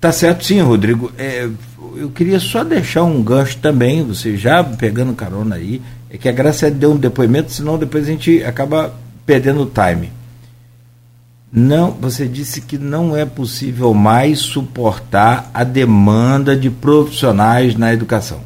Tá 0.00 0.10
certo, 0.10 0.46
sim, 0.46 0.60
Rodrigo. 0.60 1.12
É, 1.18 1.46
eu 1.94 2.10
queria 2.10 2.40
só 2.40 2.64
deixar 2.64 3.04
um 3.04 3.22
gancho 3.22 3.58
também, 3.58 4.02
você 4.02 4.34
já 4.34 4.64
pegando 4.64 5.12
carona 5.12 5.56
aí, 5.56 5.82
é 6.08 6.16
que 6.16 6.28
a 6.28 6.32
Graça 6.32 6.70
deu 6.70 6.92
um 6.92 6.96
depoimento, 6.96 7.52
senão 7.52 7.76
depois 7.76 8.04
a 8.04 8.10
gente 8.10 8.42
acaba 8.42 8.94
perdendo 9.26 9.62
o 9.62 9.66
time. 9.66 10.10
Não, 11.52 11.90
você 11.90 12.26
disse 12.26 12.62
que 12.62 12.78
não 12.78 13.14
é 13.14 13.26
possível 13.26 13.92
mais 13.92 14.38
suportar 14.38 15.50
a 15.52 15.64
demanda 15.64 16.56
de 16.56 16.70
profissionais 16.70 17.76
na 17.76 17.92
educação. 17.92 18.40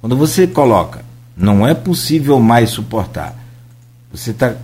Quando 0.00 0.16
você 0.16 0.46
coloca, 0.46 1.02
não 1.36 1.66
é 1.66 1.72
possível 1.72 2.38
mais 2.40 2.70
suportar, 2.70 3.36
você 4.12 4.32
está 4.32 4.54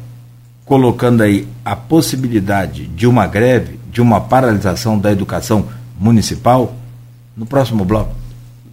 colocando 0.64 1.22
aí 1.22 1.48
a 1.64 1.76
possibilidade 1.76 2.86
de 2.88 3.06
uma 3.06 3.26
greve, 3.26 3.78
de 3.90 4.02
uma 4.02 4.20
paralisação 4.20 4.98
da 4.98 5.12
educação 5.12 5.66
municipal? 5.98 6.74
No 7.36 7.46
próximo 7.46 7.84
bloco. 7.84 8.14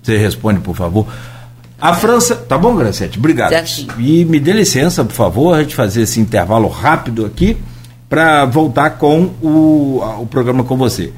Você 0.02 0.18
responde, 0.18 0.60
por 0.60 0.76
favor. 0.76 1.08
A 1.80 1.94
França. 1.94 2.36
Tá 2.36 2.58
bom, 2.58 2.76
Gracete? 2.76 3.18
Obrigado. 3.18 3.52
E 4.00 4.24
me 4.26 4.40
dê 4.40 4.54
licença, 4.54 5.04
por 5.04 5.14
favor, 5.14 5.54
a 5.54 5.62
gente 5.62 5.76
fazer 5.76 6.04
esse 6.04 6.20
intervalo 6.20 6.68
rápido 6.68 7.26
aqui 7.26 7.58
para 8.08 8.46
voltar 8.46 8.92
com 8.92 9.32
o, 9.42 10.02
o 10.22 10.26
programa 10.28 10.64
com 10.64 10.78
você. 10.78 11.12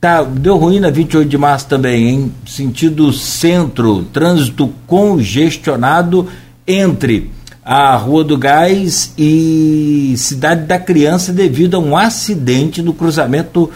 Tá, 0.00 0.24
deu 0.24 0.56
ruim 0.56 0.80
na 0.80 0.90
28 0.90 1.28
de 1.28 1.38
março 1.38 1.68
também, 1.68 2.08
hein? 2.08 2.32
Sentido 2.44 3.12
centro, 3.12 4.02
trânsito 4.06 4.72
congestionado 4.86 6.26
entre 6.66 7.30
a 7.64 7.94
Rua 7.94 8.24
do 8.24 8.36
Gás 8.36 9.14
e 9.16 10.14
Cidade 10.16 10.66
da 10.66 10.78
Criança 10.78 11.32
devido 11.32 11.76
a 11.76 11.78
um 11.78 11.96
acidente 11.96 12.82
no 12.82 12.92
cruzamento 12.92 13.70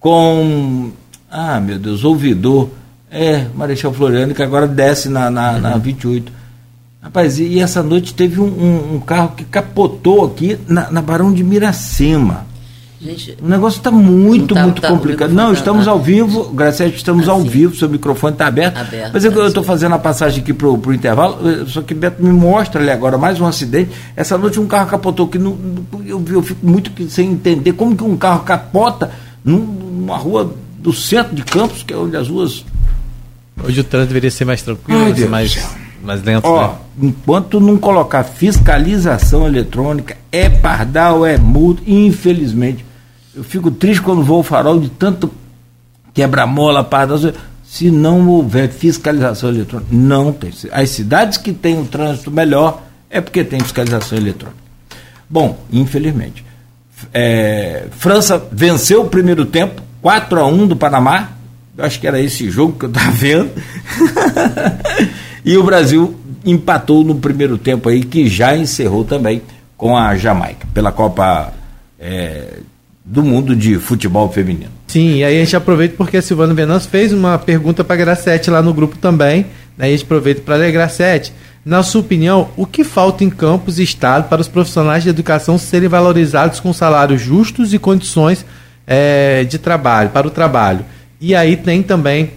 com 0.00 0.90
ah, 1.30 1.60
meu 1.60 1.78
Deus, 1.78 2.04
ouvidor. 2.04 2.70
É, 3.10 3.46
Marechal 3.54 3.92
Floriano, 3.92 4.34
que 4.34 4.42
agora 4.42 4.66
desce 4.66 5.08
na, 5.08 5.30
na, 5.30 5.52
uhum. 5.52 5.60
na 5.60 5.76
28. 5.76 6.32
Rapaz, 7.00 7.38
e, 7.38 7.58
essa 7.58 7.82
noite 7.82 8.12
teve 8.12 8.40
um, 8.40 8.46
um, 8.46 8.94
um, 8.96 9.00
carro 9.00 9.32
que 9.36 9.44
capotou 9.44 10.26
aqui 10.26 10.58
na, 10.68 10.90
na 10.90 11.00
Barão 11.00 11.32
de 11.32 11.42
Miracema. 11.42 12.46
Gente, 13.00 13.38
o 13.40 13.48
negócio 13.48 13.78
está 13.78 13.92
muito, 13.92 14.54
tá, 14.54 14.62
muito 14.64 14.82
tá, 14.82 14.88
complicado. 14.88 15.30
Não, 15.30 15.46
tá, 15.46 15.52
estamos 15.52 15.84
tá. 15.84 15.92
ao 15.92 16.00
vivo, 16.00 16.50
Graciela, 16.50 16.92
estamos 16.92 17.28
ah, 17.28 17.32
ao 17.32 17.42
sim. 17.42 17.48
vivo, 17.48 17.76
seu 17.76 17.88
microfone 17.88 18.32
está 18.32 18.48
aberto. 18.48 18.76
aberto. 18.76 19.12
Mas 19.14 19.24
eu 19.24 19.46
estou 19.46 19.62
fazendo 19.62 19.94
a 19.94 19.98
passagem 19.98 20.42
aqui 20.42 20.52
para 20.52 20.68
o 20.68 20.92
intervalo, 20.92 21.38
eh, 21.48 21.64
só 21.68 21.80
que 21.80 21.94
Beto 21.94 22.22
me 22.22 22.32
mostra 22.32 22.82
ali 22.82 22.90
agora 22.90 23.16
mais 23.16 23.40
um 23.40 23.46
acidente. 23.46 23.92
Essa 24.16 24.36
noite 24.36 24.58
um 24.58 24.66
carro 24.66 24.90
capotou 24.90 25.26
aqui, 25.26 25.38
no, 25.38 25.56
eu, 26.04 26.22
eu 26.28 26.42
fico 26.42 26.66
muito 26.66 26.90
sem 27.08 27.30
entender 27.30 27.72
como 27.72 27.96
que 27.96 28.02
um 28.02 28.16
carro 28.16 28.40
capota 28.40 29.12
numa 29.44 30.16
rua 30.16 30.52
do 30.78 30.92
centro 30.92 31.34
de 31.34 31.42
Campos, 31.42 31.82
que 31.82 31.92
é 31.92 31.96
onde 31.96 32.16
as 32.16 32.28
ruas. 32.28 32.64
Hoje 33.62 33.80
o 33.80 33.84
trânsito 33.84 34.08
deveria 34.08 34.30
ser 34.30 34.44
mais 34.44 34.62
tranquilo, 34.62 35.00
Ai, 35.04 35.26
mais, 35.26 35.68
mais 36.02 36.22
lento. 36.22 36.46
Ó, 36.46 36.68
né? 36.68 36.74
enquanto 37.02 37.60
não 37.60 37.76
colocar 37.76 38.22
fiscalização 38.22 39.46
eletrônica, 39.46 40.16
é 40.30 40.48
pardal, 40.48 41.26
é 41.26 41.36
multa, 41.36 41.82
infelizmente. 41.86 42.84
Eu 43.34 43.42
fico 43.42 43.70
triste 43.70 44.00
quando 44.00 44.22
vou 44.22 44.38
ao 44.38 44.42
farol 44.42 44.78
de 44.78 44.88
tanto 44.88 45.30
quebra-mola, 46.14 46.84
pardal. 46.84 47.18
Se 47.64 47.90
não 47.90 48.26
houver 48.28 48.70
fiscalização 48.70 49.50
eletrônica, 49.50 49.90
não 49.92 50.32
tem. 50.32 50.50
As 50.72 50.90
cidades 50.90 51.36
que 51.36 51.52
têm 51.52 51.76
um 51.76 51.84
trânsito 51.84 52.30
melhor 52.30 52.82
é 53.10 53.20
porque 53.20 53.44
tem 53.44 53.60
fiscalização 53.60 54.16
eletrônica. 54.16 54.58
Bom, 55.28 55.58
infelizmente. 55.70 56.44
É, 57.12 57.86
França 57.92 58.42
venceu 58.50 59.02
o 59.02 59.08
primeiro 59.08 59.44
tempo, 59.44 59.82
4 60.00 60.40
a 60.40 60.46
1 60.46 60.66
do 60.66 60.76
Panamá. 60.76 61.30
Eu 61.76 61.84
acho 61.84 62.00
que 62.00 62.06
era 62.06 62.20
esse 62.20 62.50
jogo 62.50 62.78
que 62.78 62.84
eu 62.84 62.88
estava 62.88 63.10
vendo. 63.10 63.50
e 65.44 65.56
o 65.56 65.62
Brasil 65.62 66.18
empatou 66.44 67.04
no 67.04 67.14
primeiro 67.14 67.58
tempo 67.58 67.88
aí, 67.88 68.02
que 68.02 68.28
já 68.28 68.56
encerrou 68.56 69.04
também 69.04 69.42
com 69.76 69.96
a 69.96 70.16
Jamaica, 70.16 70.66
pela 70.74 70.90
Copa 70.90 71.52
é, 71.98 72.58
do 73.04 73.22
Mundo 73.22 73.54
de 73.54 73.76
Futebol 73.78 74.30
Feminino. 74.30 74.70
Sim, 74.88 75.16
e 75.16 75.24
aí 75.24 75.36
a 75.36 75.44
gente 75.44 75.56
aproveita 75.56 75.94
porque 75.96 76.16
a 76.16 76.22
Silvana 76.22 76.54
Venâncio 76.54 76.90
fez 76.90 77.12
uma 77.12 77.38
pergunta 77.38 77.84
para 77.84 77.94
a 77.94 77.98
Gracete 77.98 78.50
lá 78.50 78.60
no 78.60 78.74
grupo 78.74 78.96
também. 78.96 79.46
Né, 79.76 79.86
a 79.86 79.90
gente 79.90 80.04
aproveita 80.04 80.40
para 80.40 80.56
ler 80.56 80.72
Gracete. 80.72 81.32
Na 81.64 81.82
sua 81.82 82.00
opinião, 82.00 82.48
o 82.56 82.64
que 82.64 82.82
falta 82.82 83.22
em 83.22 83.30
campos 83.30 83.78
e 83.78 83.82
estado 83.82 84.28
para 84.28 84.40
os 84.40 84.48
profissionais 84.48 85.02
de 85.02 85.10
educação 85.10 85.58
serem 85.58 85.88
valorizados 85.88 86.60
com 86.60 86.72
salários 86.72 87.20
justos 87.20 87.74
e 87.74 87.78
condições 87.78 88.44
é, 88.88 89.44
de 89.44 89.58
trabalho, 89.58 90.08
para 90.08 90.26
o 90.26 90.30
trabalho. 90.30 90.84
E 91.20 91.34
aí 91.34 91.56
tem 91.56 91.82
também 91.82 92.32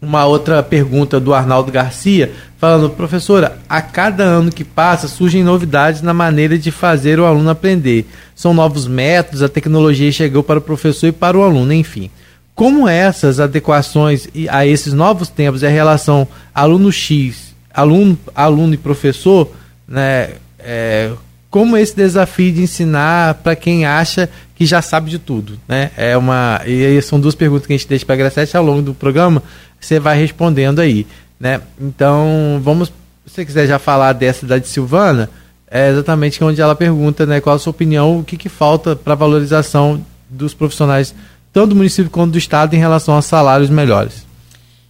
uma 0.00 0.26
outra 0.26 0.62
pergunta 0.62 1.18
do 1.18 1.32
Arnaldo 1.32 1.72
Garcia, 1.72 2.32
falando, 2.58 2.90
professora, 2.90 3.58
a 3.68 3.80
cada 3.80 4.22
ano 4.22 4.52
que 4.52 4.62
passa 4.62 5.08
surgem 5.08 5.42
novidades 5.42 6.02
na 6.02 6.12
maneira 6.12 6.58
de 6.58 6.70
fazer 6.70 7.18
o 7.18 7.24
aluno 7.24 7.50
aprender. 7.50 8.06
São 8.34 8.52
novos 8.52 8.86
métodos, 8.86 9.42
a 9.42 9.48
tecnologia 9.48 10.12
chegou 10.12 10.42
para 10.42 10.58
o 10.58 10.62
professor 10.62 11.08
e 11.08 11.12
para 11.12 11.36
o 11.36 11.42
aluno, 11.42 11.72
enfim. 11.72 12.10
Como 12.54 12.88
essas 12.88 13.40
adequações 13.40 14.28
a 14.50 14.66
esses 14.66 14.92
novos 14.92 15.28
tempos 15.28 15.62
e 15.62 15.66
a 15.66 15.70
relação 15.70 16.28
aluno 16.54 16.92
X, 16.92 17.54
aluno, 17.72 18.18
aluno 18.34 18.74
e 18.74 18.76
professor, 18.76 19.50
né, 19.86 20.30
é, 20.58 21.10
como 21.50 21.76
esse 21.76 21.96
desafio 21.96 22.52
de 22.52 22.62
ensinar 22.62 23.34
para 23.34 23.56
quem 23.56 23.86
acha 23.86 24.28
que 24.54 24.66
já 24.66 24.82
sabe 24.82 25.10
de 25.10 25.18
tudo, 25.18 25.58
né? 25.66 25.90
É 25.96 26.16
uma 26.16 26.60
e 26.66 26.84
aí 26.84 27.02
são 27.02 27.18
duas 27.18 27.34
perguntas 27.34 27.66
que 27.66 27.72
a 27.72 27.76
gente 27.76 27.88
deixa 27.88 28.04
para 28.04 28.14
a 28.14 28.18
Gracete 28.18 28.56
ao 28.56 28.64
longo 28.64 28.82
do 28.82 28.94
programa, 28.94 29.42
você 29.80 29.98
vai 29.98 30.18
respondendo 30.18 30.80
aí, 30.80 31.06
né? 31.38 31.60
Então, 31.80 32.60
vamos, 32.62 32.88
se 33.26 33.34
você 33.34 33.44
quiser 33.44 33.66
já 33.66 33.78
falar 33.78 34.12
dessa 34.12 34.44
da 34.44 34.58
de 34.58 34.68
Silvana, 34.68 35.30
é 35.70 35.90
exatamente 35.90 36.42
onde 36.42 36.60
ela 36.60 36.74
pergunta, 36.74 37.26
né, 37.26 37.40
qual 37.40 37.56
a 37.56 37.58
sua 37.58 37.70
opinião, 37.70 38.18
o 38.18 38.24
que, 38.24 38.36
que 38.36 38.48
falta 38.48 38.96
para 38.96 39.14
valorização 39.14 40.04
dos 40.28 40.54
profissionais 40.54 41.14
tanto 41.52 41.70
do 41.70 41.76
município 41.76 42.10
quanto 42.10 42.32
do 42.32 42.38
estado 42.38 42.74
em 42.74 42.78
relação 42.78 43.16
a 43.16 43.22
salários 43.22 43.70
melhores. 43.70 44.26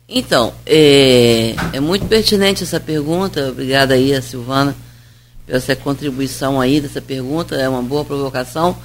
Então, 0.08 0.52
é, 0.66 1.54
é 1.72 1.80
muito 1.80 2.06
pertinente 2.06 2.62
essa 2.62 2.80
pergunta, 2.80 3.48
obrigada 3.48 3.94
aí 3.94 4.14
a 4.14 4.22
Silvana 4.22 4.74
essa 5.48 5.74
contribuição 5.74 6.60
aí 6.60 6.80
dessa 6.80 7.00
pergunta, 7.00 7.56
é 7.56 7.68
uma 7.68 7.82
boa 7.82 8.04
provocação. 8.04 8.76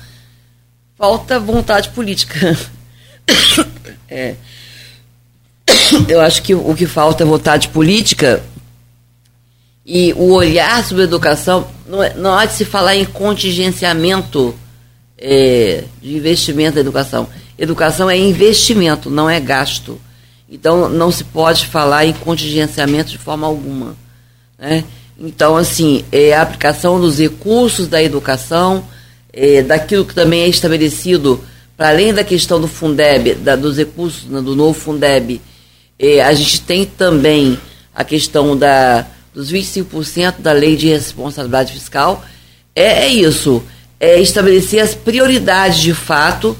Falta 0.98 1.40
vontade 1.40 1.90
política. 1.90 2.58
é. 4.10 4.36
Eu 6.08 6.22
acho 6.22 6.42
que 6.42 6.54
o 6.54 6.74
que 6.76 6.86
falta 6.86 7.24
é 7.24 7.28
vontade 7.28 7.70
política 7.70 8.44
e 9.86 10.14
o 10.14 10.32
olhar 10.32 10.84
sobre 10.84 11.04
a 11.04 11.06
educação. 11.06 11.68
Não, 11.88 12.02
é, 12.02 12.14
não 12.14 12.34
há 12.34 12.46
de 12.46 12.54
se 12.54 12.66
falar 12.66 12.96
em 12.96 13.06
contingenciamento 13.06 14.56
é, 15.18 15.84
de 16.02 16.16
investimento 16.16 16.76
da 16.76 16.82
educação. 16.82 17.28
Educação 17.58 18.10
é 18.10 18.18
investimento, 18.18 19.10
não 19.10 19.30
é 19.30 19.40
gasto. 19.40 20.00
Então, 20.50 20.88
não 20.88 21.12
se 21.12 21.24
pode 21.24 21.66
falar 21.66 22.06
em 22.06 22.14
contingenciamento 22.14 23.10
de 23.10 23.18
forma 23.18 23.48
alguma. 23.48 23.96
Né? 24.58 24.84
Então, 25.20 25.56
assim, 25.56 26.04
é 26.12 26.34
a 26.34 26.42
aplicação 26.42 27.00
dos 27.00 27.20
recursos 27.20 27.88
da 27.88 28.02
educação, 28.02 28.84
é, 29.32 29.62
daquilo 29.62 30.06
que 30.06 30.14
também 30.14 30.42
é 30.42 30.48
estabelecido 30.48 31.44
para 31.76 31.90
além 31.90 32.14
da 32.14 32.24
questão 32.24 32.62
do 32.62 32.68
Fundeb, 32.68 33.36
da, 33.36 33.56
dos 33.56 33.78
recursos 33.78 34.26
né, 34.26 34.40
do 34.42 34.56
novo 34.56 34.74
Fundeb, 34.74 35.42
eh, 35.98 36.22
a 36.22 36.34
gente 36.34 36.62
tem 36.62 36.86
também 36.86 37.58
a 37.96 38.04
questão 38.04 38.56
da, 38.56 39.08
dos 39.34 39.52
25% 39.52 40.36
da 40.40 40.52
lei 40.52 40.76
de 40.76 40.88
responsabilidade 40.88 41.74
fiscal. 41.74 42.24
É, 42.76 43.06
é 43.06 43.08
isso, 43.08 43.64
é 44.00 44.20
estabelecer 44.20 44.82
as 44.82 44.94
prioridades 44.94 45.80
de 45.80 45.94
fato 45.94 46.56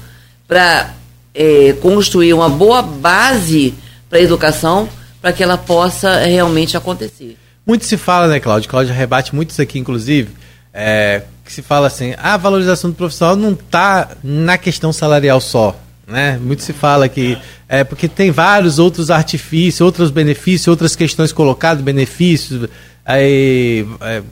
para 0.48 0.94
eh, 1.32 1.76
construir 1.80 2.34
uma 2.34 2.48
boa 2.48 2.82
base 2.82 3.72
para 4.10 4.18
a 4.18 4.22
educação, 4.22 4.88
para 5.22 5.32
que 5.32 5.42
ela 5.42 5.56
possa 5.56 6.24
realmente 6.24 6.76
acontecer. 6.76 7.36
Muito 7.66 7.84
se 7.84 7.96
fala, 7.96 8.28
né, 8.28 8.40
Cláudio? 8.40 8.68
Cláudio 8.68 8.94
rebate 8.94 9.34
muito 9.34 9.50
isso 9.50 9.62
aqui, 9.62 9.78
inclusive, 9.78 10.30
é, 10.72 11.22
que 11.44 11.52
se 11.52 11.62
fala 11.62 11.86
assim, 11.86 12.14
a 12.18 12.36
valorização 12.36 12.90
do 12.90 12.96
profissional 12.96 13.36
não 13.36 13.52
está 13.52 14.10
na 14.22 14.58
questão 14.58 14.92
salarial 14.92 15.40
só. 15.40 15.74
Né? 16.06 16.38
Muito 16.40 16.62
se 16.62 16.74
fala 16.74 17.08
que 17.08 17.38
é 17.66 17.82
porque 17.82 18.06
tem 18.06 18.30
vários 18.30 18.78
outros 18.78 19.10
artifícios, 19.10 19.80
outros 19.80 20.10
benefícios, 20.10 20.68
outras 20.68 20.94
questões 20.94 21.32
colocadas, 21.32 21.82
benefícios 21.82 22.68
é, 23.06 23.84
é, 24.02 24.22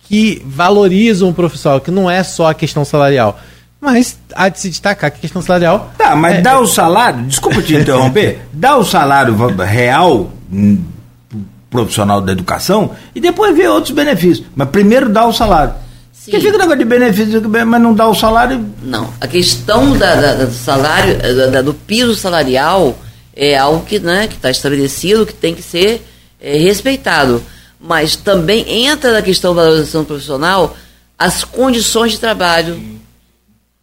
que 0.00 0.40
valorizam 0.46 1.28
o 1.28 1.34
profissional, 1.34 1.80
que 1.80 1.90
não 1.90 2.08
é 2.08 2.22
só 2.22 2.50
a 2.50 2.54
questão 2.54 2.84
salarial. 2.84 3.40
Mas 3.80 4.18
há 4.34 4.48
de 4.48 4.60
se 4.60 4.70
destacar 4.70 5.10
que 5.10 5.18
a 5.18 5.20
questão 5.20 5.42
salarial. 5.42 5.92
Tá, 5.98 6.14
mas 6.14 6.36
é, 6.36 6.40
dá 6.40 6.58
o 6.58 6.66
salário, 6.66 7.24
desculpa 7.24 7.60
te 7.60 7.74
interromper, 7.76 8.46
dá 8.52 8.76
o 8.76 8.84
salário 8.84 9.34
real 9.56 10.32
hum, 10.50 10.82
profissional 11.74 12.20
da 12.20 12.30
educação 12.30 12.92
e 13.16 13.20
depois 13.20 13.56
vê 13.56 13.66
outros 13.66 13.92
benefícios. 13.92 14.46
Mas 14.54 14.68
primeiro 14.68 15.08
dá 15.08 15.26
o 15.26 15.32
salário. 15.32 15.74
Sim. 16.12 16.30
Porque 16.30 16.46
fica 16.46 16.54
o 16.54 16.58
negócio 16.58 16.78
de 16.78 16.84
benefício, 16.84 17.42
mas 17.66 17.82
não 17.82 17.92
dá 17.92 18.06
o 18.08 18.14
salário. 18.14 18.64
Não, 18.80 19.12
a 19.20 19.26
questão 19.26 19.98
da, 19.98 20.14
da 20.14 20.44
do 20.44 20.52
salário, 20.52 21.18
da, 21.50 21.62
do 21.62 21.74
piso 21.74 22.14
salarial 22.14 22.96
é 23.34 23.58
algo 23.58 23.84
que 23.84 23.98
né, 23.98 24.26
está 24.30 24.52
estabelecido, 24.52 25.26
que 25.26 25.34
tem 25.34 25.52
que 25.52 25.62
ser 25.62 26.06
é, 26.40 26.56
respeitado. 26.56 27.42
Mas 27.80 28.14
também 28.14 28.86
entra 28.86 29.12
na 29.12 29.20
questão 29.20 29.52
da 29.52 29.64
valorização 29.64 30.04
profissional 30.04 30.76
as 31.18 31.42
condições 31.42 32.12
de 32.12 32.20
trabalho, 32.20 32.80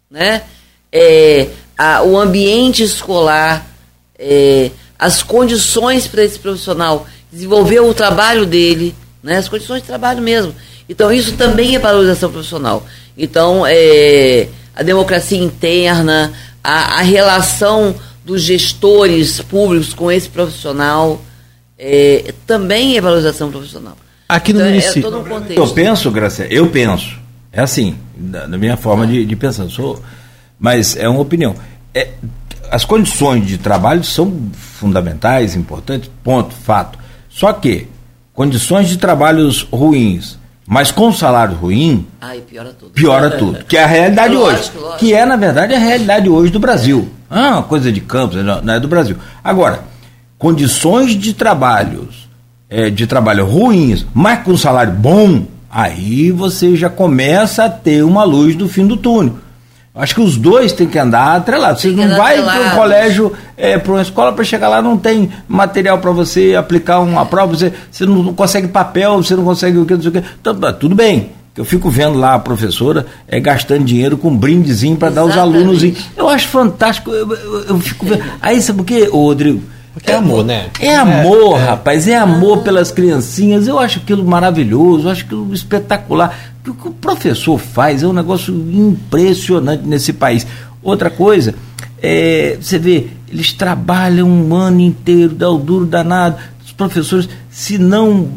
né? 0.10 0.44
É, 0.94 1.50
a, 1.78 2.04
o 2.04 2.18
ambiente 2.18 2.84
escolar, 2.84 3.68
é, 4.18 4.72
as 4.98 5.22
condições 5.22 6.08
para 6.08 6.24
esse 6.24 6.40
profissional 6.40 7.06
desenvolver 7.32 7.80
o 7.80 7.94
trabalho 7.94 8.46
dele, 8.46 8.94
né? 9.24 9.38
as 9.38 9.48
condições 9.48 9.82
de 9.82 9.88
trabalho 9.88 10.22
mesmo. 10.22 10.54
Então, 10.90 11.12
isso 11.12 11.34
também 11.38 11.76
é 11.76 11.80
valorização 11.80 12.32
profissional. 12.32 12.86
Então, 13.18 13.66
é, 13.66 14.48
a 14.76 14.84
democracia 14.84 15.42
interna, 15.42 16.34
a, 16.64 17.00
a, 17.00 17.02
relação 17.02 17.96
dos 18.26 18.42
gestores 18.42 19.40
públicos 19.42 19.94
com 19.94 20.12
esse 20.12 20.28
profissional, 20.28 21.22
é, 21.78 22.34
também 22.46 22.98
é 22.98 23.02
valorização 23.02 23.50
profissional. 23.50 23.98
Aqui 24.28 24.54
no 24.54 24.60
então, 24.60 24.68
é 24.68 24.72
município. 24.72 25.00
É 25.00 25.04
todo 25.04 25.20
um 25.20 25.24
contexto. 25.24 25.58
Eu 25.58 25.68
penso, 25.70 26.12
Gracia, 26.12 26.48
eu 26.50 26.70
penso. 26.70 27.20
É 27.52 27.62
assim, 27.62 27.98
da, 28.16 28.46
da 28.48 28.58
minha 28.58 28.78
forma 28.78 29.06
de, 29.06 29.26
de 29.26 29.36
pensar. 29.36 29.70
Sou, 29.70 30.02
mas 30.60 30.96
é 30.96 31.08
uma 31.08 31.20
opinião. 31.20 31.56
É, 31.94 32.10
as 32.70 32.86
condições 32.86 33.46
de 33.46 33.58
trabalho 33.58 34.04
são 34.04 34.50
fundamentais, 34.54 35.56
importantes, 35.56 36.10
ponto, 36.24 36.56
fato. 36.56 36.98
Só 37.32 37.54
que 37.54 37.88
condições 38.34 38.90
de 38.90 38.98
trabalhos 38.98 39.62
ruins, 39.72 40.38
mas 40.68 40.92
com 40.92 41.12
salário 41.12 41.56
ruim, 41.56 42.06
Ai, 42.20 42.42
piora 42.42 42.74
tudo. 42.78 42.92
Piora 42.92 43.32
tudo. 43.32 43.64
Que 43.66 43.78
é 43.78 43.84
a 43.84 43.88
realidade 43.88 44.36
lógico, 44.36 44.78
hoje. 44.78 44.86
Lógico. 44.86 45.00
Que 45.00 45.14
é, 45.14 45.26
na 45.26 45.36
verdade, 45.36 45.74
a 45.74 45.80
realidade 45.80 46.30
hoje 46.30 46.52
do 46.52 46.60
Brasil. 46.60 47.10
Ah, 47.30 47.52
uma 47.52 47.64
coisa 47.64 47.92
de 47.92 48.02
campos, 48.02 48.38
não 48.44 48.74
é 48.74 48.80
do 48.80 48.88
Brasil. 48.88 49.16
Agora, 49.44 49.84
condições 50.38 51.12
de 51.12 51.34
trabalhos, 51.34 52.30
é, 52.70 52.90
de 52.90 53.08
trabalho 53.08 53.46
ruins, 53.46 54.06
mas 54.14 54.44
com 54.44 54.56
salário 54.58 54.94
bom, 54.94 55.46
aí 55.70 56.32
você 56.32 56.76
já 56.76 56.90
começa 56.90 57.66
a 57.66 57.70
ter 57.70 58.04
uma 58.04 58.24
luz 58.24 58.56
do 58.56 58.68
fim 58.68 58.86
do 58.86 58.98
túnel. 58.98 59.38
Acho 59.94 60.16
que 60.16 60.22
os 60.22 60.38
dois 60.38 60.72
têm 60.72 60.88
que 60.88 60.98
andar 60.98 61.36
atrelados. 61.36 61.82
Você 61.82 61.90
não 61.90 62.16
vai 62.16 62.42
para 62.42 62.62
um 62.62 62.70
colégio, 62.76 63.34
é, 63.58 63.78
para 63.78 63.92
uma 63.92 64.02
escola, 64.02 64.32
para 64.32 64.44
chegar 64.46 64.70
lá, 64.70 64.82
não 64.82 64.98
tem 64.98 65.30
material 65.50 65.98
para 65.98 66.12
você 66.12 66.56
aplicar 66.56 67.00
uma 67.02 67.26
prova, 67.26 67.54
você, 67.54 67.74
você 67.92 68.06
não 68.06 68.34
consegue 68.34 68.70
papel, 68.70 69.18
você 69.18 69.36
não 69.36 69.44
consegue 69.44 69.78
o 69.78 69.86
que, 69.86 69.94
não 69.94 70.02
sei 70.02 70.10
o 70.10 70.14
que. 70.14 70.24
Então, 70.40 70.56
tá, 70.56 70.72
tudo 70.72 70.96
bem. 70.96 71.32
Eu 71.58 71.66
fico 71.66 71.90
vendo 71.90 72.18
lá 72.18 72.36
a 72.36 72.40
professora 72.40 73.06
é, 73.28 73.38
gastando 73.38 73.84
dinheiro 73.84 74.18
com 74.18 74.30
um 74.30 74.38
brindezinho 74.38 74.96
para 74.96 75.10
dar 75.10 75.22
aos 75.22 75.36
alunos. 75.36 75.84
Eu 76.16 76.30
acho 76.30 76.48
fantástico. 76.48 77.12
Eu, 77.12 77.30
eu, 77.30 77.64
eu 77.66 77.80
fico 77.80 78.06
vendo. 78.06 78.24
Aí 78.42 78.62
sabe 78.62 78.78
por 78.78 78.86
quê, 78.86 79.10
Rodrigo? 79.12 79.62
Porque 79.94 80.10
é, 80.10 80.14
é 80.14 80.18
amor, 80.18 80.46
né? 80.46 80.68
É 80.80 80.96
amor, 80.96 81.60
é, 81.60 81.66
rapaz, 81.66 82.08
é 82.08 82.16
amor 82.16 82.60
pelas 82.60 82.92
criancinhas. 82.92 83.68
Eu 83.68 83.78
acho 83.78 84.00
aquilo 84.00 84.24
maravilhoso, 84.24 85.08
eu 85.08 85.12
acho 85.12 85.26
aquilo 85.26 85.54
espetacular. 85.54 86.51
O 86.68 86.74
que 86.74 86.88
o 86.88 86.92
professor 86.92 87.58
faz 87.58 88.04
é 88.04 88.08
um 88.08 88.14
negócio 88.14 88.54
impressionante 88.54 89.84
nesse 89.84 90.14
país. 90.14 90.46
Outra 90.84 91.10
coisa, 91.10 91.56
é, 92.02 92.58
você 92.60 92.78
vê, 92.78 93.08
eles 93.28 93.54
trabalham 93.54 94.30
um 94.30 94.56
ano 94.56 94.80
inteiro, 94.80 95.34
dá 95.34 95.50
o 95.50 95.58
duro 95.58 95.86
danado. 95.86 96.38
Os 96.64 96.72
professores, 96.72 97.28
se 97.50 97.78
não, 97.78 98.30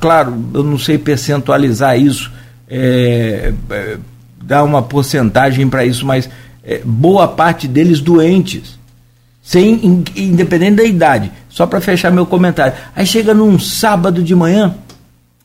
claro, 0.00 0.36
eu 0.52 0.62
não 0.62 0.78
sei 0.78 0.98
percentualizar 0.98 1.98
isso, 1.98 2.30
é, 2.68 3.52
é, 3.70 3.98
dar 4.42 4.64
uma 4.64 4.82
porcentagem 4.82 5.68
para 5.68 5.84
isso, 5.84 6.04
mas 6.04 6.28
é, 6.64 6.80
boa 6.84 7.28
parte 7.28 7.68
deles 7.68 8.00
doentes 8.00 8.80
sem 9.42 10.04
independente 10.14 10.76
da 10.76 10.84
idade. 10.84 11.32
Só 11.48 11.66
para 11.66 11.80
fechar 11.80 12.12
meu 12.12 12.24
comentário. 12.24 12.74
Aí 12.94 13.04
chega 13.04 13.34
num 13.34 13.58
sábado 13.58 14.22
de 14.22 14.34
manhã, 14.34 14.74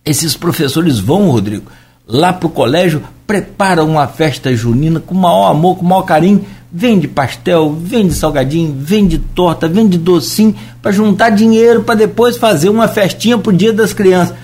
esses 0.05 0.37
professores 0.37 0.99
vão, 0.99 1.31
Rodrigo, 1.31 1.71
lá 2.07 2.31
pro 2.33 2.49
colégio, 2.49 3.03
preparam 3.25 3.87
uma 3.89 4.07
festa 4.07 4.55
junina 4.55 4.99
com 4.99 5.15
o 5.15 5.17
maior 5.17 5.49
amor, 5.49 5.77
com 5.77 5.85
o 5.85 5.89
maior 5.89 6.03
carinho, 6.03 6.45
vende 6.71 7.07
pastel, 7.07 7.73
vende 7.73 8.13
salgadinho, 8.13 8.75
vende 8.77 9.17
torta, 9.17 9.67
vende 9.67 9.97
docinho, 9.97 10.55
para 10.81 10.91
juntar 10.91 11.29
dinheiro 11.29 11.83
para 11.83 11.95
depois 11.95 12.37
fazer 12.37 12.69
uma 12.69 12.87
festinha 12.87 13.37
pro 13.37 13.53
Dia 13.53 13.73
das 13.73 13.93
Crianças. 13.93 14.35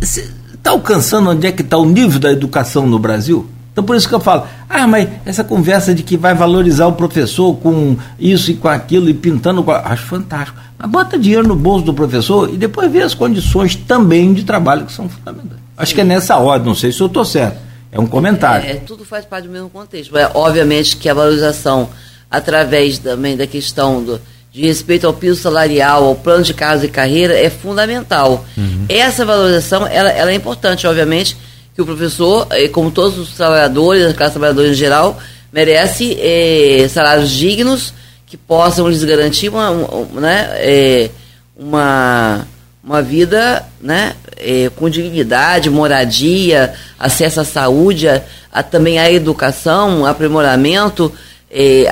Está 0.00 0.20
é, 0.22 0.24
tá 0.62 0.70
alcançando 0.72 1.30
onde 1.30 1.46
é 1.46 1.52
que 1.52 1.62
está 1.62 1.78
o 1.78 1.86
nível 1.86 2.18
da 2.18 2.32
educação 2.32 2.86
no 2.86 2.98
Brasil? 2.98 3.46
Então 3.72 3.84
por 3.84 3.94
isso 3.94 4.08
que 4.08 4.14
eu 4.14 4.20
falo, 4.20 4.44
ah, 4.68 4.86
mas 4.86 5.08
essa 5.24 5.44
conversa 5.44 5.94
de 5.94 6.02
que 6.02 6.16
vai 6.16 6.34
valorizar 6.34 6.88
o 6.88 6.92
professor 6.92 7.54
com 7.56 7.96
isso 8.18 8.50
e 8.50 8.54
com 8.54 8.68
aquilo 8.68 9.08
e 9.08 9.14
pintando, 9.14 9.64
acho 9.70 10.06
fantástico. 10.06 10.58
Mas 10.76 10.90
bota 10.90 11.16
dinheiro 11.16 11.46
no 11.46 11.54
bolso 11.54 11.84
do 11.84 11.94
professor 11.94 12.52
e 12.52 12.56
depois 12.56 12.90
vê 12.90 13.02
as 13.02 13.14
condições 13.14 13.76
também 13.76 14.34
de 14.34 14.42
trabalho 14.42 14.84
que 14.84 14.92
são 14.92 15.08
fundamentais. 15.08 15.60
Acho 15.80 15.94
que 15.94 16.00
é 16.00 16.04
nessa 16.04 16.36
ordem, 16.36 16.68
não 16.68 16.74
sei 16.74 16.92
se 16.92 17.00
eu 17.00 17.06
estou 17.06 17.24
certo. 17.24 17.58
É 17.92 17.98
um 17.98 18.06
comentário. 18.06 18.68
É, 18.68 18.74
tudo 18.74 19.04
faz 19.04 19.24
parte 19.24 19.46
do 19.46 19.52
mesmo 19.52 19.68
contexto. 19.68 20.16
É, 20.16 20.30
obviamente 20.34 20.96
que 20.96 21.08
a 21.08 21.14
valorização, 21.14 21.88
através 22.30 22.98
também 22.98 23.36
da 23.36 23.46
questão 23.46 24.02
do, 24.02 24.20
de 24.52 24.62
respeito 24.62 25.06
ao 25.06 25.12
piso 25.12 25.40
salarial, 25.40 26.04
ao 26.04 26.14
plano 26.14 26.44
de 26.44 26.54
casa 26.54 26.86
e 26.86 26.88
carreira, 26.88 27.34
é 27.34 27.50
fundamental. 27.50 28.44
Uhum. 28.56 28.84
Essa 28.88 29.24
valorização 29.24 29.86
ela, 29.86 30.10
ela 30.10 30.30
é 30.30 30.34
importante, 30.34 30.86
obviamente 30.86 31.36
que 31.74 31.82
o 31.82 31.86
professor, 31.86 32.46
eh, 32.50 32.68
como 32.68 32.90
todos 32.90 33.18
os 33.18 33.30
trabalhadores, 33.30 34.04
as 34.04 34.12
classes 34.14 34.34
trabalhadoras 34.34 34.72
em 34.72 34.74
geral, 34.74 35.18
merece 35.52 36.16
é, 36.20 36.86
salários 36.88 37.30
dignos 37.30 37.94
que 38.26 38.36
possam 38.36 38.88
lhes 38.88 39.02
garantir 39.02 39.48
uma, 39.48 39.70
uma 39.70 40.20
né, 40.20 40.50
é, 40.56 41.10
uma, 41.56 42.46
uma 42.90 43.00
vida 43.00 43.64
né, 43.80 44.16
é, 44.36 44.68
com 44.74 44.90
dignidade, 44.90 45.70
moradia, 45.70 46.74
acesso 46.98 47.40
à 47.40 47.44
saúde, 47.44 48.08
a, 48.08 48.20
a 48.52 48.64
também 48.64 48.98
à 48.98 49.08
educação, 49.12 50.04
aprimoramento, 50.04 51.12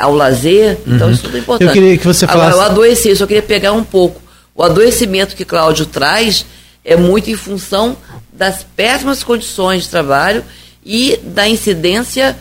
ao 0.01 0.12
lazer. 0.12 0.76
Então, 0.84 1.07
uhum. 1.07 1.12
isso 1.12 1.22
tudo 1.22 1.36
é 1.36 1.40
importante. 1.40 1.68
Eu 1.68 1.72
queria 1.72 1.96
que 1.96 2.05
você 2.05 2.26
falasse... 2.26 2.51
Agora, 2.51 2.68
o 2.68 2.72
adoecer, 2.72 3.12
eu 3.12 3.16
só 3.16 3.28
queria 3.28 3.42
pegar 3.42 3.72
um 3.72 3.84
pouco. 3.84 4.20
O 4.57 4.62
adoecimento 4.64 5.36
que 5.36 5.44
Cláudio 5.44 5.86
traz 5.86 6.44
é 6.84 6.96
muito 6.96 7.30
em 7.30 7.36
função 7.36 7.96
das 8.32 8.66
péssimas 8.74 9.22
condições 9.22 9.84
de 9.84 9.88
trabalho 9.90 10.44
e 10.84 11.16
da 11.22 11.49
incidência 11.49 12.36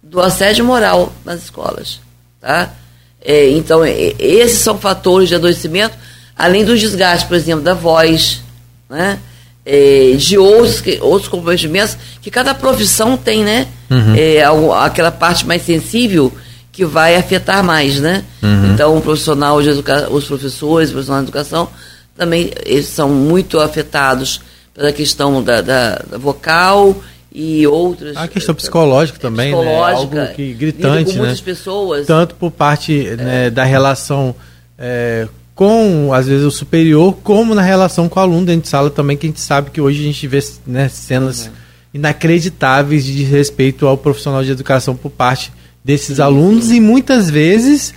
do 0.00 0.20
assédio 0.20 0.64
moral 0.64 1.12
nas 1.24 1.42
escolas. 1.42 1.98
Tá? 2.40 2.72
É, 3.20 3.50
então, 3.50 3.84
é, 3.84 4.14
esses 4.16 4.58
são 4.58 4.78
fatores 4.78 5.28
de 5.28 5.34
adoecimento, 5.34 5.96
além 6.36 6.64
dos 6.64 6.80
desgastes, 6.80 7.26
por 7.26 7.36
exemplo, 7.36 7.64
da 7.64 7.74
voz, 7.74 8.42
né? 8.88 9.18
É, 9.64 10.14
de 10.16 10.38
outros, 10.38 10.80
outros 11.00 11.28
comprometimentos 11.28 11.96
que 12.22 12.30
cada 12.30 12.54
profissão 12.54 13.16
tem, 13.16 13.42
né? 13.42 13.66
Uhum. 13.90 14.14
É, 14.14 14.44
aquela 14.80 15.10
parte 15.10 15.44
mais 15.44 15.62
sensível 15.62 16.32
que 16.70 16.84
vai 16.84 17.16
afetar 17.16 17.64
mais, 17.64 17.98
né? 17.98 18.22
Uhum. 18.42 18.72
Então, 18.72 18.96
o 18.96 19.00
profissional 19.00 19.60
de 19.60 19.70
educação, 19.70 20.12
os 20.12 20.24
professores, 20.26 20.88
os 20.88 20.92
profissionais 20.92 21.24
de 21.24 21.30
educação, 21.30 21.68
também 22.16 22.50
eles 22.64 22.86
são 22.86 23.08
muito 23.08 23.58
afetados 23.58 24.40
pela 24.74 24.92
questão 24.92 25.42
da, 25.42 25.62
da, 25.62 26.02
da 26.08 26.18
vocal 26.18 26.94
e 27.32 27.66
outras. 27.66 28.16
A 28.16 28.28
questão 28.28 28.54
psicológica 28.54 29.18
também, 29.18 29.52
psicológica, 29.52 30.14
né? 30.14 30.20
Algo 30.22 30.34
que 30.34 30.52
gritante, 30.52 31.12
com 31.12 31.18
muitas 31.18 31.38
né? 31.38 31.44
pessoas. 31.44 32.06
Tanto 32.06 32.34
por 32.34 32.50
parte 32.50 33.06
é. 33.06 33.16
né, 33.16 33.50
da 33.50 33.64
relação 33.64 34.34
é, 34.78 35.26
com, 35.56 36.12
às 36.12 36.28
vezes, 36.28 36.44
o 36.44 36.50
superior, 36.50 37.16
como 37.24 37.54
na 37.54 37.62
relação 37.62 38.10
com 38.10 38.20
o 38.20 38.22
aluno 38.22 38.44
dentro 38.44 38.62
de 38.62 38.68
sala 38.68 38.90
também, 38.90 39.16
que 39.16 39.26
a 39.26 39.30
gente 39.30 39.40
sabe 39.40 39.70
que 39.70 39.80
hoje 39.80 40.00
a 40.00 40.04
gente 40.04 40.26
vê 40.26 40.38
né, 40.66 40.86
cenas 40.90 41.46
uhum. 41.46 41.52
inacreditáveis 41.94 43.06
de 43.06 43.22
respeito 43.22 43.86
ao 43.86 43.96
profissional 43.96 44.44
de 44.44 44.52
educação 44.52 44.94
por 44.94 45.10
parte 45.10 45.50
desses 45.82 46.20
alunos 46.20 46.70
e 46.70 46.78
muitas 46.78 47.30
vezes 47.30 47.94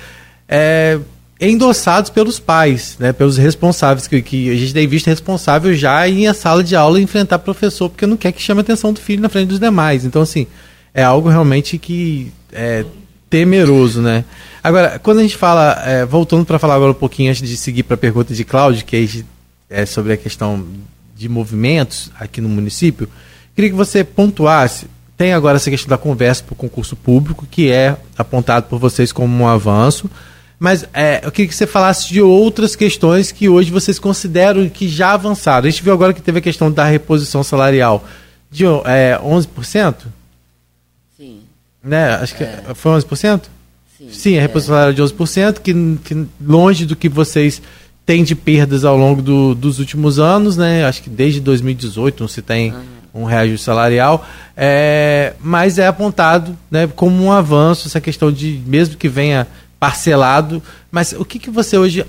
é, 0.48 0.98
endossados 1.38 2.10
pelos 2.10 2.40
pais, 2.40 2.96
né, 2.98 3.12
pelos 3.12 3.36
responsáveis, 3.36 4.08
que, 4.08 4.22
que 4.22 4.50
a 4.50 4.56
gente 4.56 4.74
tem 4.74 4.88
visto 4.88 5.08
responsável 5.08 5.74
já 5.74 6.08
ir 6.08 6.28
à 6.28 6.34
sala 6.34 6.64
de 6.64 6.78
aula 6.78 7.02
enfrentar 7.02 7.40
professor 7.40 7.90
porque 7.90 8.06
não 8.06 8.16
quer 8.16 8.32
que 8.32 8.42
chame 8.42 8.60
a 8.60 8.62
atenção 8.62 8.94
do 8.94 9.02
filho 9.02 9.22
na 9.22 9.28
frente 9.28 9.50
dos 9.50 9.60
demais. 9.60 10.06
Então, 10.06 10.22
assim, 10.22 10.48
é 10.94 11.04
algo 11.04 11.28
realmente 11.28 11.78
que 11.78 12.32
é 12.54 12.86
temeroso, 13.30 14.02
né? 14.02 14.24
Agora, 14.64 15.00
quando 15.00 15.20
a 15.20 15.22
gente 15.22 15.38
fala, 15.38 15.82
é, 15.86 16.06
voltando 16.06 16.46
para 16.46 16.60
falar 16.60 16.76
agora 16.76 16.92
um 16.92 16.96
pouquinho 16.96 17.32
antes 17.32 17.48
de 17.48 17.56
seguir 17.56 17.84
para 17.84 17.96
a 17.96 17.98
pergunta 17.98 18.34
de 18.34 18.44
Cláudio, 18.44 18.86
que 18.86 19.26
é 19.70 19.86
sobre 19.86 20.14
a 20.14 20.18
questão 20.18 20.66
de 21.16 21.30
movimentos 21.30 22.12
aqui 22.20 22.42
no 22.42 22.50
município, 22.50 23.08
queria 23.56 23.70
que 23.70 23.76
você 23.76 24.04
pontuasse. 24.04 24.88
Tem 25.18 25.34
agora 25.34 25.58
essa 25.58 25.70
questão 25.70 25.90
da 25.90 25.98
conversa 25.98 26.44
para 26.44 26.54
o 26.54 26.56
concurso 26.56 26.96
público, 26.96 27.46
que 27.50 27.72
é 27.72 27.98
apontado 28.18 28.68
por 28.68 28.80
vocês 28.80 29.12
como 29.12 29.44
um 29.44 29.48
avanço, 29.48 30.10
mas 30.58 30.86
é, 30.94 31.22
eu 31.24 31.32
queria 31.32 31.48
que 31.48 31.56
você 31.56 31.68
falasse 31.68 32.10
de 32.10 32.22
outras 32.22 32.76
questões 32.76 33.32
que 33.32 33.48
hoje 33.48 33.72
vocês 33.72 33.98
consideram 33.98 34.68
que 34.68 34.88
já 34.90 35.14
avançaram. 35.14 35.68
A 35.68 35.72
gente 35.72 35.84
viu 35.84 35.94
agora 35.94 36.14
que 36.14 36.22
teve 36.22 36.40
a 36.40 36.42
questão 36.42 36.70
da 36.70 36.86
reposição 36.86 37.44
salarial 37.44 38.04
de 38.52 38.66
é, 38.66 39.18
11%? 39.24 39.96
Sim. 41.18 41.42
Né? 41.82 42.16
Acho 42.16 42.36
que 42.36 42.44
é. 42.44 42.62
foi 42.74 42.92
11%? 43.00 43.44
Sim, 44.00 44.12
Sim 44.12 44.38
a 44.38 44.42
reposição 44.42 44.76
é. 44.76 44.80
salarial 44.80 45.08
de 45.08 45.14
11%, 45.14 45.60
que, 45.60 45.74
que 46.06 46.26
longe 46.42 46.86
do 46.86 46.96
que 46.96 47.10
vocês 47.10 47.62
têm 48.06 48.24
de 48.24 48.34
perdas 48.34 48.86
ao 48.86 48.98
longo 48.98 49.22
do, 49.22 49.54
dos 49.54 49.78
últimos 49.78 50.20
anos, 50.20 50.56
né? 50.56 50.86
Acho 50.86 51.04
que 51.04 51.10
desde 51.10 51.42
2018 51.42 52.22
não 52.22 52.28
se 52.28 52.42
tem 52.42 52.72
uhum. 52.72 53.22
um 53.22 53.24
reajuste 53.26 53.66
salarial, 53.66 54.26
é, 54.56 55.34
mas 55.42 55.78
é 55.78 55.86
apontado 55.86 56.58
né, 56.72 56.88
como 56.96 57.22
um 57.22 57.32
avanço 57.32 57.88
essa 57.88 58.00
questão 58.00 58.32
de, 58.32 58.62
mesmo 58.66 58.96
que 58.96 59.10
venha 59.10 59.46
parcelado, 59.80 60.64
mas 60.90 61.14
o 61.14 61.24
que, 61.24 61.38
que 61.38 61.50
você 61.50 61.78
hoje 61.78 62.06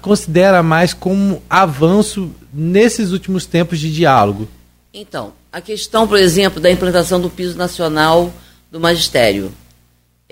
considera 0.00 0.62
mais 0.62 0.94
como 0.94 1.42
avanço 1.50 2.30
nesses 2.52 3.12
últimos 3.12 3.46
tempos 3.46 3.78
de 3.78 3.92
diálogo? 3.92 4.48
Então, 4.94 5.32
a 5.52 5.60
questão, 5.60 6.06
por 6.06 6.18
exemplo, 6.18 6.60
da 6.60 6.70
implantação 6.70 7.20
do 7.20 7.28
piso 7.30 7.56
nacional 7.56 8.32
do 8.70 8.80
magistério 8.80 9.52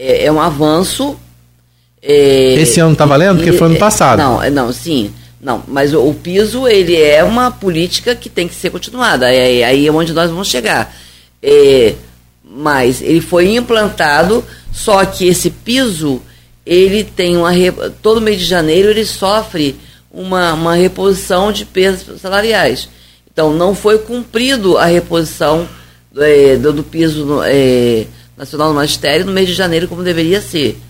é, 0.00 0.24
é 0.24 0.32
um 0.32 0.40
avanço. 0.40 1.14
É, 2.02 2.54
Esse 2.54 2.80
ano 2.80 2.92
está 2.92 3.04
valendo? 3.04 3.36
Porque 3.36 3.52
foi 3.52 3.66
ano 3.68 3.78
passado. 3.78 4.18
Não, 4.18 4.42
é, 4.42 4.48
não, 4.48 4.72
sim. 4.72 5.12
Não, 5.38 5.62
mas 5.68 5.92
o, 5.92 6.00
o, 6.02 6.14
piso 6.14 6.66
ele 6.66 6.96
é 6.96 7.22
uma 7.22 7.50
política 7.50 8.14
que 8.14 8.30
tem 8.30 8.48
que 8.48 8.54
ser 8.54 8.70
continuada. 8.70 9.26
Aí, 9.26 9.62
aí 9.62 9.86
é 9.86 9.92
onde 9.92 10.14
nós 10.14 10.30
vamos 10.30 10.48
chegar. 10.48 10.94
É, 11.42 11.94
mas 12.42 13.02
ele 13.02 13.20
foi 13.20 13.54
implantado, 13.54 14.44
só 14.72 15.04
que 15.04 15.26
esse 15.28 15.50
piso 15.50 16.20
ele 16.64 17.04
tem 17.04 17.36
uma 17.36 17.52
todo 18.02 18.20
mês 18.20 18.38
de 18.38 18.44
janeiro 18.44 18.90
ele 18.90 19.04
sofre 19.04 19.76
uma, 20.10 20.52
uma 20.52 20.74
reposição 20.74 21.52
de 21.52 21.64
perdas 21.64 22.20
salariais. 22.20 22.88
Então 23.32 23.54
não 23.54 23.74
foi 23.74 23.98
cumprido 23.98 24.76
a 24.76 24.84
reposição 24.84 25.68
é, 26.16 26.56
do, 26.56 26.72
do, 26.72 26.82
piso 26.82 27.40
é, 27.44 28.06
nacional 28.40 28.68
do 28.68 28.74
magistério 28.74 29.26
no 29.26 29.32
mês 29.32 29.46
de 29.46 29.54
janeiro 29.54 29.86
como 29.86 30.02
deveria 30.02 30.40
ser. 30.40 30.80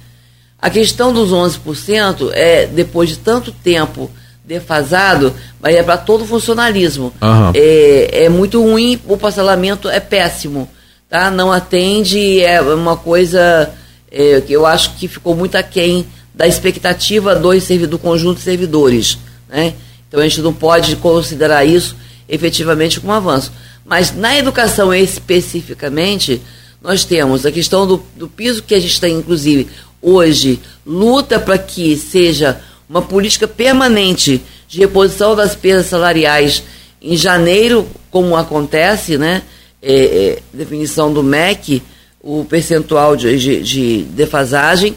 A 0.60 0.70
questão 0.70 1.12
dos 1.12 1.30
11% 1.30 2.30
é 2.32 2.66
depois 2.66 3.08
de 3.08 3.18
tanto 3.18 3.50
tempo 3.50 4.10
defasado, 4.44 5.34
mas 5.60 5.74
é 5.74 5.82
para 5.82 5.96
todo 5.96 6.22
o 6.22 6.26
funcionalismo. 6.26 7.12
Uhum. 7.20 7.52
É, 7.54 8.24
é 8.24 8.28
muito 8.28 8.62
ruim, 8.62 9.00
o 9.06 9.16
parcelamento 9.16 9.88
é 9.88 9.98
péssimo, 9.98 10.68
tá? 11.08 11.30
Não 11.30 11.50
atende, 11.50 12.40
é 12.40 12.60
uma 12.60 12.96
coisa 12.96 13.70
é, 14.10 14.42
eu 14.48 14.66
acho 14.66 14.96
que 14.96 15.06
ficou 15.06 15.36
muito 15.36 15.56
aquém 15.56 16.06
da 16.34 16.46
expectativa 16.46 17.34
do, 17.34 17.50
do 17.86 17.98
conjunto 17.98 18.38
de 18.38 18.42
servidores. 18.42 19.18
Né? 19.48 19.74
Então 20.08 20.20
a 20.20 20.22
gente 20.24 20.40
não 20.40 20.52
pode 20.52 20.96
considerar 20.96 21.64
isso 21.64 21.96
efetivamente 22.28 23.00
como 23.00 23.12
um 23.12 23.16
avanço. 23.16 23.52
Mas 23.84 24.14
na 24.14 24.36
educação 24.36 24.92
especificamente, 24.92 26.40
nós 26.82 27.04
temos 27.04 27.44
a 27.44 27.52
questão 27.52 27.86
do, 27.86 28.02
do 28.16 28.28
piso 28.28 28.62
que 28.62 28.74
a 28.74 28.80
gente 28.80 29.00
tem, 29.00 29.16
inclusive, 29.16 29.68
hoje, 30.00 30.60
luta 30.86 31.38
para 31.38 31.58
que 31.58 31.96
seja 31.96 32.60
uma 32.88 33.02
política 33.02 33.46
permanente 33.46 34.42
de 34.66 34.80
reposição 34.80 35.36
das 35.36 35.54
perdas 35.54 35.86
salariais 35.86 36.62
em 37.02 37.16
janeiro, 37.16 37.86
como 38.10 38.36
acontece, 38.36 39.16
né? 39.16 39.42
É, 39.82 39.94
é, 39.94 40.42
definição 40.52 41.12
do 41.12 41.22
MEC, 41.22 41.82
o 42.20 42.44
percentual 42.44 43.16
de, 43.16 43.38
de, 43.38 43.62
de, 43.62 44.02
defasagem, 44.02 44.94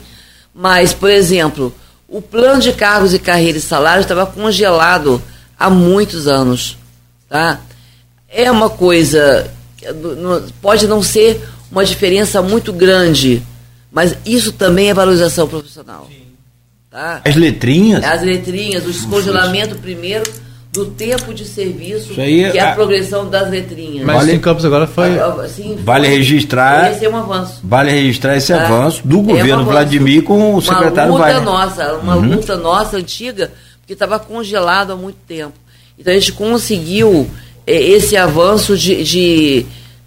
mas, 0.54 0.94
por 0.94 1.10
exemplo, 1.10 1.74
o 2.08 2.22
plano 2.22 2.62
de 2.62 2.74
cargos 2.74 3.14
e 3.14 3.20
carreira 3.20 3.58
e 3.58 3.62
salário 3.62 4.02
estava 4.02 4.26
congelado 4.26 5.22
há 5.58 5.70
muitos 5.70 6.28
anos. 6.28 6.78
Tá? 7.30 7.62
É 8.28 8.52
uma 8.52 8.70
coisa, 8.70 9.50
pode 10.62 10.86
não 10.86 11.02
ser 11.02 11.42
uma 11.74 11.84
diferença 11.84 12.42
muito 12.42 12.72
grande, 12.72 13.42
mas 13.92 14.16
isso 14.26 14.54
também 14.54 14.90
é 14.90 14.94
valorização 14.94 15.48
profissional. 15.48 16.08
Tá? 16.90 17.22
As 17.26 17.36
letrinhas? 17.36 18.04
As 18.04 18.22
letrinhas, 18.22 18.86
o 18.86 18.92
descongelamento 18.92 19.76
primeiro 19.78 20.24
do 20.72 20.86
tempo 20.86 21.34
de 21.34 21.46
serviço, 21.46 22.20
aí, 22.20 22.52
que 22.52 22.58
é 22.58 22.62
a, 22.62 22.72
a, 22.72 22.76
progressão 22.76 23.28
das 23.28 23.50
letrinhas. 23.50 24.06
Mas 24.06 24.16
vale, 24.16 24.34
em 24.34 24.40
Campos 24.40 24.66
agora 24.66 24.88
foi. 24.88 25.20
Assim, 25.20 25.78
vale 25.84 26.08
foi, 26.08 26.16
registrar. 26.18 26.92
Esse 26.92 27.06
é 27.06 27.10
um 27.10 27.16
avanço. 27.16 27.60
Vale 27.64 27.92
registrar 27.92 28.38
esse 28.38 28.54
tá? 28.54 28.64
avanço 28.64 29.02
do 29.06 29.20
é 29.20 29.24
governo 29.24 29.64
um 29.64 29.66
Vladimir 29.66 30.24
com 30.24 30.56
o 30.56 30.62
secretário 30.62 31.14
Uma 31.14 31.20
luta 31.20 31.34
vale. 31.34 31.46
nossa, 31.46 31.94
uma 31.96 32.16
uhum. 32.16 32.36
luta 32.36 32.56
nossa 32.56 32.98
antiga, 32.98 33.52
porque 33.82 33.94
estava 33.94 34.20
congelado 34.20 34.92
há 34.92 34.96
muito 34.96 35.18
tempo. 35.28 35.54
Então 35.98 36.12
a 36.12 36.18
gente 36.18 36.34
conseguiu 36.34 37.30
é, 37.66 37.76
esse 37.76 38.18
avanço 38.18 38.78
de, 38.78 39.04
de 39.04 39.66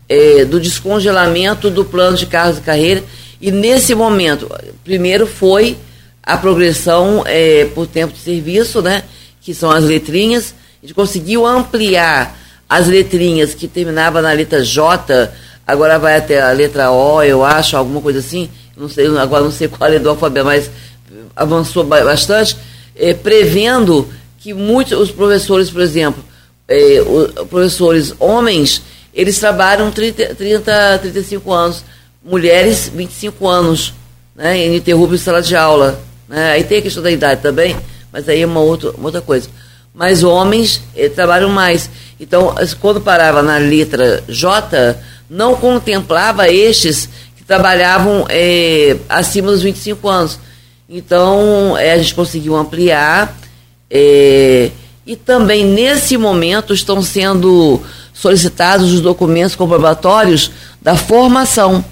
é, 0.08 0.44
do 0.44 0.60
descongelamento 0.60 1.70
do 1.70 1.84
plano 1.84 2.16
de 2.16 2.26
carros 2.26 2.58
e 2.58 2.60
carreira. 2.60 3.02
E 3.40 3.50
nesse 3.50 3.94
momento, 3.94 4.50
primeiro 4.84 5.26
foi 5.26 5.76
a 6.22 6.36
progressão 6.36 7.22
é, 7.26 7.66
por 7.74 7.86
tempo 7.86 8.12
de 8.12 8.20
serviço, 8.20 8.82
né? 8.82 9.02
que 9.40 9.54
são 9.54 9.70
as 9.70 9.84
letrinhas. 9.84 10.54
A 10.82 10.86
gente 10.86 10.94
conseguiu 10.94 11.46
ampliar 11.46 12.36
as 12.68 12.88
letrinhas 12.88 13.54
que 13.54 13.68
terminava 13.68 14.20
na 14.20 14.32
letra 14.32 14.64
J, 14.64 15.30
agora 15.64 15.98
vai 15.98 16.16
até 16.16 16.42
a 16.42 16.50
letra 16.50 16.90
O, 16.90 17.22
eu 17.22 17.44
acho, 17.44 17.76
alguma 17.76 18.00
coisa 18.00 18.18
assim. 18.18 18.50
Não 18.76 18.88
sei, 18.88 19.06
agora 19.16 19.44
não 19.44 19.52
sei 19.52 19.68
qual 19.68 19.90
é 19.90 19.98
do 19.98 20.10
alfabeto, 20.10 20.44
mas 20.44 20.70
avançou 21.34 21.84
bastante, 21.84 22.56
eh, 22.96 23.14
prevendo 23.14 24.08
que 24.40 24.52
muitos 24.52 24.98
os 24.98 25.10
professores, 25.10 25.70
por 25.70 25.80
exemplo, 25.80 26.22
eh, 26.68 27.00
os 27.00 27.48
professores 27.48 28.14
homens, 28.18 28.82
eles 29.16 29.38
trabalham 29.38 29.90
30, 29.90 30.34
30 30.34 30.98
35 30.98 31.50
anos, 31.50 31.82
mulheres 32.22 32.92
25 32.94 33.48
anos, 33.48 33.94
né, 34.34 34.66
ininterrupto 34.66 35.16
sala 35.16 35.40
de 35.40 35.56
aula. 35.56 35.98
Né? 36.28 36.52
Aí 36.52 36.64
tem 36.64 36.78
a 36.78 36.82
questão 36.82 37.02
da 37.02 37.10
idade 37.10 37.40
também, 37.40 37.74
mas 38.12 38.28
aí 38.28 38.42
é 38.42 38.46
uma 38.46 38.60
outra, 38.60 38.90
uma 38.90 39.06
outra 39.06 39.22
coisa. 39.22 39.48
Mas 39.94 40.22
homens 40.22 40.82
eh, 40.94 41.08
trabalham 41.08 41.48
mais. 41.48 41.88
Então, 42.20 42.54
quando 42.78 43.00
parava 43.00 43.42
na 43.42 43.56
letra 43.56 44.22
J, 44.28 44.94
não 45.30 45.56
contemplava 45.56 46.50
estes 46.50 47.08
que 47.34 47.42
trabalhavam 47.42 48.26
eh, 48.28 48.98
acima 49.08 49.50
dos 49.50 49.62
25 49.62 50.06
anos. 50.06 50.38
Então, 50.86 51.74
eh, 51.78 51.92
a 51.92 51.96
gente 51.96 52.14
conseguiu 52.14 52.54
ampliar. 52.54 53.34
Eh, 53.90 54.70
e 55.06 55.16
também, 55.16 55.64
nesse 55.64 56.18
momento, 56.18 56.74
estão 56.74 57.00
sendo 57.00 57.80
solicitados 58.16 58.94
os 58.94 59.00
documentos 59.02 59.54
comprobatórios 59.54 60.50
da 60.80 60.96
formação. 60.96 61.84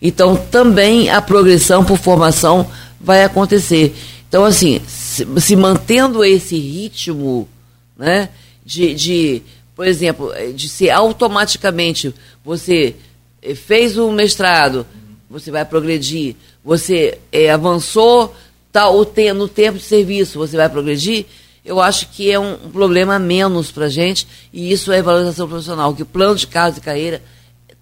Então, 0.00 0.36
também 0.36 1.08
a 1.08 1.22
progressão 1.22 1.84
por 1.84 1.96
formação 1.96 2.70
vai 3.00 3.24
acontecer. 3.24 3.94
Então, 4.28 4.44
assim, 4.44 4.80
se, 4.86 5.56
mantendo 5.56 6.22
esse 6.22 6.56
ritmo, 6.58 7.48
né, 7.96 8.28
de, 8.64 8.94
de, 8.94 9.42
por 9.74 9.86
exemplo, 9.86 10.32
de 10.54 10.68
ser 10.68 10.90
automaticamente, 10.90 12.14
você 12.44 12.94
eh, 13.42 13.54
fez 13.54 13.96
o 13.96 14.12
mestrado, 14.12 14.86
você 15.28 15.50
vai 15.50 15.64
progredir, 15.64 16.36
você 16.62 17.18
é, 17.32 17.50
avançou 17.50 18.34
tá, 18.70 18.88
o 18.88 19.06
no 19.34 19.48
tempo 19.48 19.78
de 19.78 19.84
serviço, 19.84 20.38
você 20.38 20.56
vai 20.56 20.68
progredir, 20.68 21.26
eu 21.64 21.80
acho 21.80 22.08
que 22.10 22.30
é 22.30 22.38
um, 22.38 22.54
um 22.66 22.70
problema 22.70 23.18
menos 23.18 23.70
para 23.70 23.86
a 23.86 23.88
gente, 23.88 24.26
e 24.52 24.72
isso 24.72 24.90
é 24.92 25.02
valorização 25.02 25.48
profissional, 25.48 25.94
que 25.94 26.02
o 26.02 26.06
plano 26.06 26.36
de 26.36 26.46
carro 26.46 26.74
e 26.76 26.80
carreira 26.80 27.22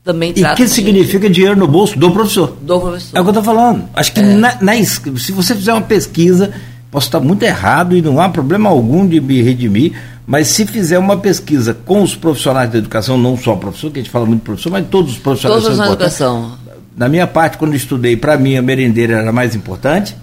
também 0.04 0.32
E 0.34 0.54
que 0.56 0.66
significa 0.68 1.28
dinheiro 1.28 1.56
no 1.56 1.66
bolso 1.68 1.98
do 1.98 2.10
professor. 2.10 2.56
do 2.60 2.80
professor. 2.80 3.16
É 3.16 3.20
o 3.20 3.24
que 3.24 3.28
eu 3.28 3.32
estou 3.40 3.44
falando. 3.44 3.88
Acho 3.94 4.12
que 4.12 4.22
na, 4.22 4.56
na 4.60 4.76
es- 4.76 5.00
se 5.18 5.32
você 5.32 5.54
fizer 5.54 5.72
uma 5.72 5.82
pesquisa, 5.82 6.52
posso 6.90 7.08
estar 7.08 7.20
muito 7.20 7.42
errado 7.42 7.94
e 7.96 8.00
não 8.00 8.18
há 8.20 8.28
problema 8.28 8.70
algum 8.70 9.06
de 9.06 9.20
me 9.20 9.42
redimir, 9.42 9.92
mas 10.26 10.48
se 10.48 10.64
fizer 10.66 10.98
uma 10.98 11.16
pesquisa 11.18 11.74
com 11.74 12.02
os 12.02 12.14
profissionais 12.14 12.70
da 12.70 12.78
educação, 12.78 13.18
não 13.18 13.36
só 13.36 13.54
o 13.54 13.56
professor, 13.58 13.90
que 13.90 13.98
a 13.98 14.02
gente 14.02 14.10
fala 14.10 14.24
muito 14.26 14.42
professor, 14.42 14.70
mas 14.70 14.86
todos 14.88 15.12
os 15.12 15.18
profissionais 15.18 15.62
Todos 15.62 15.78
na 15.78 15.84
importantes. 15.86 16.20
educação. 16.20 16.58
Na 16.96 17.08
minha 17.08 17.26
parte, 17.26 17.58
quando 17.58 17.72
eu 17.72 17.76
estudei, 17.76 18.16
para 18.16 18.36
mim 18.38 18.56
a 18.56 18.62
merendeira 18.62 19.18
era 19.20 19.32
mais 19.32 19.54
importante. 19.54 20.16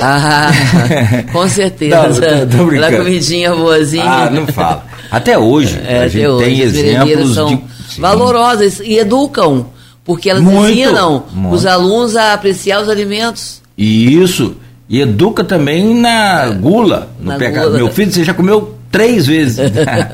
Ah, 0.00 0.50
com 1.32 1.48
certeza. 1.48 1.96
Não, 2.08 2.14
tô- 2.48 2.56
tô 2.90 2.96
comidinha 2.96 3.54
boazinha. 3.54 4.04
Ah, 4.04 4.30
não 4.30 4.46
fala. 4.46 4.84
Até 5.10 5.38
hoje, 5.38 5.80
É, 5.86 6.00
a 6.04 6.08
gente 6.08 6.26
hoje, 6.26 6.44
tem 6.44 6.60
exemplos 6.60 7.34
são 7.34 7.48
de. 7.48 7.60
Valorosas 7.98 8.80
e 8.80 8.98
educam, 8.98 9.66
porque 10.04 10.28
elas 10.30 10.42
Muito, 10.42 10.70
ensinam 10.78 11.24
muito. 11.32 11.54
os 11.54 11.64
alunos 11.66 12.14
a 12.16 12.32
apreciar 12.34 12.82
os 12.82 12.88
alimentos. 12.88 13.62
E 13.78 14.20
isso. 14.22 14.56
E 14.88 15.00
educa 15.00 15.42
também 15.42 15.94
na 15.94 16.48
gula. 16.50 17.08
No 17.20 17.32
Na 17.32 17.38
peca- 17.38 17.64
gula. 17.64 17.76
Meu 17.78 17.90
filho, 17.90 18.12
você 18.12 18.22
já 18.22 18.34
comeu 18.34 18.74
três 18.90 19.26
vezes. 19.26 19.58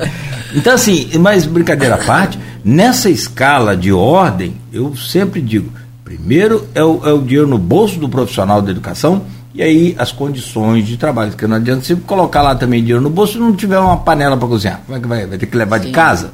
então, 0.54 0.74
assim, 0.74 1.10
mas 1.18 1.44
brincadeira 1.44 1.96
à 1.96 1.98
parte, 1.98 2.38
nessa 2.64 3.10
escala 3.10 3.76
de 3.76 3.92
ordem, 3.92 4.54
eu 4.72 4.94
sempre 4.96 5.40
digo: 5.40 5.70
primeiro 6.04 6.66
é 6.74 6.82
o, 6.82 7.00
é 7.04 7.12
o 7.12 7.18
dinheiro 7.20 7.48
no 7.48 7.58
bolso 7.58 7.98
do 7.98 8.08
profissional 8.08 8.62
da 8.62 8.70
educação. 8.70 9.22
E 9.54 9.62
aí 9.62 9.94
as 9.98 10.10
condições 10.12 10.86
de 10.86 10.96
trabalho, 10.96 11.30
porque 11.32 11.46
não 11.46 11.56
adianta 11.56 11.84
você 11.84 11.94
colocar 11.96 12.40
lá 12.42 12.54
também 12.54 12.80
dinheiro 12.80 13.02
no 13.02 13.10
bolso 13.10 13.36
e 13.36 13.40
não 13.40 13.54
tiver 13.54 13.78
uma 13.78 13.98
panela 13.98 14.36
para 14.36 14.48
cozinhar. 14.48 14.80
Como 14.86 14.96
é 14.96 15.00
que 15.00 15.06
vai? 15.06 15.26
Vai 15.26 15.36
ter 15.38 15.46
que 15.46 15.56
levar 15.56 15.78
de 15.78 15.86
Sim. 15.86 15.92
casa? 15.92 16.32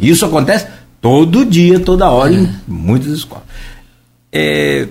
Isso 0.00 0.24
acontece 0.26 0.66
todo 1.00 1.44
dia, 1.46 1.80
toda 1.80 2.10
hora, 2.10 2.32
em 2.32 2.48
muitas 2.66 3.08
escolas. 3.12 3.44
É, 4.32 4.86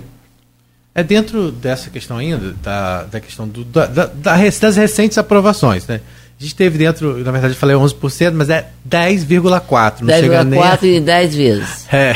É 0.95 1.03
dentro 1.03 1.51
dessa 1.51 1.91
questão 1.91 2.17
ainda, 2.17 2.55
da, 2.63 3.03
da 3.03 3.19
questão 3.19 3.47
do, 3.47 3.63
da, 3.63 3.85
da- 3.85 4.09
das 4.15 4.75
recentes 4.75 5.15
aprovações, 5.19 5.85
né? 5.85 6.01
A 6.39 6.43
gente 6.43 6.55
teve 6.55 6.77
dentro, 6.79 7.17
na 7.23 7.31
verdade 7.31 7.53
eu 7.53 7.57
falei 7.59 7.75
11%, 7.75 8.31
mas 8.33 8.49
é 8.49 8.67
10,4%. 8.89 10.01
Não 10.01 10.13
chega 10.15 10.43
nem 10.43 10.59
a... 10.61 10.77
10,4 10.77 10.83
e 10.83 10.99
10 10.99 11.35
vezes. 11.35 11.87
É. 11.93 12.15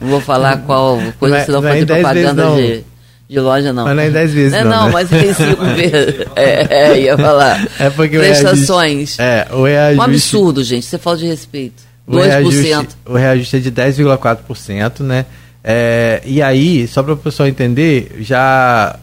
Não 0.00 0.08
vou 0.08 0.20
falar 0.20 0.58
qual 0.58 0.98
coisa, 1.18 1.34
Não 1.36 1.42
é- 1.42 1.44
senão 1.46 1.60
não 1.60 1.68
é 1.68 1.72
fazer 1.72 1.82
em 1.82 1.86
10 1.86 2.00
propaganda 2.02 2.56
de, 2.56 2.84
de 3.28 3.40
loja, 3.40 3.72
não. 3.72 3.84
Mas 3.84 3.96
não 3.96 4.02
é 4.02 4.08
em 4.08 4.12
10 4.12 4.32
vezes, 4.32 4.52
É, 4.52 4.62
não, 4.64 4.70
não, 4.70 4.86
né? 4.86 4.92
mas 4.92 5.08
tem 5.08 5.34
5 5.34 5.64
vezes. 5.74 6.26
É, 6.36 6.66
é, 6.92 7.00
ia 7.00 7.16
falar. 7.18 7.66
É 7.78 7.90
porque 7.90 8.18
Prestações. 8.18 9.18
o 9.18 9.22
reajuste, 9.22 9.22
é, 9.22 9.48
o 9.52 9.64
reajuste, 9.64 9.98
Um 10.00 10.02
absurdo, 10.02 10.64
gente. 10.64 10.86
Você 10.86 10.98
fala 10.98 11.16
de 11.16 11.26
respeito. 11.26 11.82
o 12.06 12.12
2%. 12.12 12.22
reajuste, 12.24 12.88
o 13.04 13.14
reajuste 13.14 13.56
é 13.56 13.58
de 13.60 13.72
10,4%, 13.72 15.00
né? 15.00 15.26
É, 15.64 16.22
e 16.24 16.40
aí, 16.40 16.86
só 16.86 17.02
para 17.02 17.14
o 17.14 17.16
pessoal 17.16 17.48
entender, 17.48 18.16
já 18.20 18.96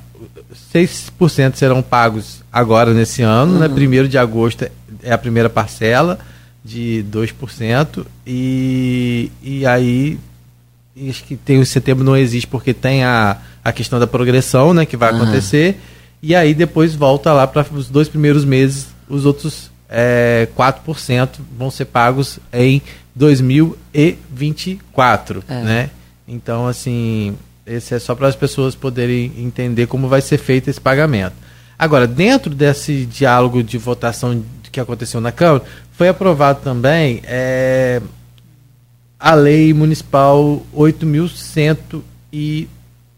6% 0.73 1.55
serão 1.55 1.81
pagos 1.81 2.41
agora 2.51 2.93
nesse 2.93 3.21
ano, 3.21 3.59
né? 3.59 3.67
Primeiro 3.67 4.07
de 4.07 4.17
agosto 4.17 4.65
é 5.03 5.11
a 5.11 5.17
primeira 5.17 5.49
parcela 5.49 6.17
de 6.63 7.03
2%, 7.11 8.05
e, 8.25 9.29
e 9.41 9.65
aí 9.65 10.17
acho 11.09 11.25
que 11.25 11.35
tem 11.35 11.59
o 11.59 11.65
setembro 11.65 12.05
não 12.05 12.15
existe 12.15 12.47
porque 12.47 12.73
tem 12.73 13.03
a, 13.03 13.35
a 13.63 13.71
questão 13.71 13.99
da 13.99 14.07
progressão, 14.07 14.73
né, 14.73 14.85
que 14.85 14.97
vai 14.97 15.09
Aham. 15.11 15.23
acontecer. 15.23 15.79
E 16.21 16.35
aí 16.35 16.53
depois 16.53 16.93
volta 16.95 17.31
lá 17.33 17.45
para 17.47 17.65
os 17.73 17.89
dois 17.89 18.07
primeiros 18.09 18.43
meses, 18.45 18.87
os 19.09 19.25
outros 19.25 19.71
é, 19.89 20.47
4% 20.57 21.29
vão 21.57 21.69
ser 21.69 21.85
pagos 21.85 22.39
em 22.51 22.81
2024, 23.15 25.43
É. 25.47 25.61
né? 25.61 25.89
Então, 26.27 26.67
assim, 26.67 27.35
esse 27.65 27.93
é 27.93 27.99
só 27.99 28.15
para 28.15 28.27
as 28.27 28.35
pessoas 28.35 28.75
poderem 28.75 29.31
entender 29.37 29.87
como 29.87 30.07
vai 30.07 30.21
ser 30.21 30.37
feito 30.37 30.69
esse 30.69 30.79
pagamento. 30.79 31.33
Agora, 31.77 32.07
dentro 32.07 32.53
desse 32.53 33.05
diálogo 33.05 33.63
de 33.63 33.77
votação 33.77 34.43
que 34.71 34.79
aconteceu 34.79 35.19
na 35.21 35.31
Câmara, 35.31 35.63
foi 35.91 36.07
aprovado 36.07 36.61
também 36.63 37.21
é, 37.25 38.01
a 39.19 39.33
Lei 39.35 39.73
Municipal 39.73 40.63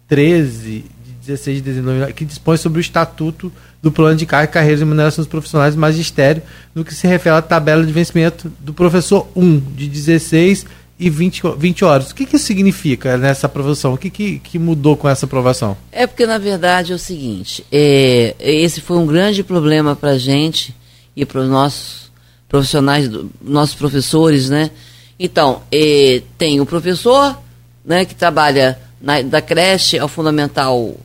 8.113, 0.09 0.51
de 0.61 0.83
16 1.25 1.57
de 1.57 1.61
dezembro, 1.63 2.13
que 2.13 2.25
dispõe 2.25 2.57
sobre 2.57 2.79
o 2.79 2.81
Estatuto 2.81 3.51
do 3.81 3.91
Plano 3.91 4.15
de 4.15 4.25
Carga, 4.25 4.51
Carreiras 4.51 4.79
e 4.79 4.83
Remunerações 4.83 5.27
Profissionais 5.27 5.75
do 5.75 5.81
Magistério, 5.81 6.41
no 6.73 6.83
que 6.83 6.93
se 6.93 7.07
refere 7.07 7.35
à 7.35 7.41
tabela 7.41 7.85
de 7.85 7.91
vencimento 7.91 8.51
do 8.59 8.73
professor 8.73 9.27
1, 9.35 9.59
de 9.75 9.87
16 9.87 10.65
e 10.99 11.09
20, 11.09 11.45
ho- 11.47 11.55
20 11.55 11.83
horas. 11.85 12.11
O 12.11 12.15
que, 12.15 12.25
que 12.25 12.35
isso 12.35 12.45
significa 12.45 13.17
nessa 13.17 13.47
aprovação? 13.47 13.93
O 13.93 13.97
que, 13.97 14.09
que, 14.09 14.39
que 14.39 14.57
mudou 14.59 14.95
com 14.95 15.09
essa 15.09 15.25
aprovação? 15.25 15.75
É 15.91 16.07
porque, 16.07 16.25
na 16.25 16.37
verdade, 16.37 16.91
é 16.93 16.95
o 16.95 16.99
seguinte: 16.99 17.65
é, 17.71 18.35
esse 18.39 18.81
foi 18.81 18.97
um 18.97 19.05
grande 19.05 19.43
problema 19.43 19.95
para 19.95 20.11
a 20.11 20.17
gente 20.17 20.73
e 21.15 21.25
para 21.25 21.41
os 21.41 21.49
nossos 21.49 22.11
profissionais, 22.47 23.09
nossos 23.43 23.75
professores, 23.75 24.49
né? 24.49 24.71
Então, 25.19 25.61
é, 25.71 26.21
tem 26.37 26.59
o 26.61 26.65
professor, 26.65 27.37
né, 27.85 28.03
que 28.05 28.13
trabalha 28.15 28.79
na- 29.05 29.21
da 29.21 29.39
creche 29.39 29.99
ao 29.99 30.07
fundamental 30.07 30.95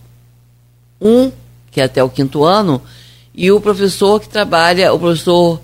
1, 0.99 1.31
que 1.71 1.83
é 1.83 1.85
até 1.85 2.03
o 2.03 2.09
quinto 2.09 2.43
ano, 2.43 2.81
e 3.35 3.53
o 3.53 3.61
professor 3.61 4.19
que 4.19 4.29
trabalha, 4.29 4.93
o 4.95 4.99
professor 4.99 5.61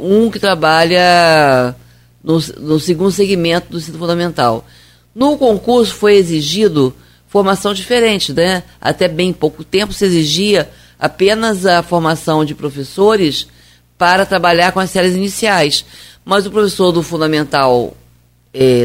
1 0.00 0.28
que 0.28 0.40
trabalha 0.40 1.74
no, 2.22 2.38
no 2.58 2.80
segundo 2.80 3.12
segmento 3.12 3.70
do 3.70 3.78
ensino 3.78 3.96
fundamental. 3.96 4.66
No 5.14 5.38
concurso 5.38 5.94
foi 5.94 6.16
exigido 6.16 6.92
formação 7.28 7.72
diferente, 7.72 8.32
né? 8.32 8.64
Até 8.80 9.06
bem 9.06 9.32
pouco 9.32 9.62
tempo 9.62 9.92
se 9.92 10.04
exigia 10.04 10.68
apenas 10.98 11.64
a 11.64 11.80
formação 11.82 12.44
de 12.44 12.54
professores 12.56 13.46
para 13.96 14.26
trabalhar 14.26 14.72
com 14.72 14.80
as 14.80 14.90
séries 14.90 15.14
iniciais. 15.14 15.84
Mas 16.24 16.44
o 16.44 16.50
professor 16.50 16.90
do 16.90 17.02
Fundamental 17.02 17.96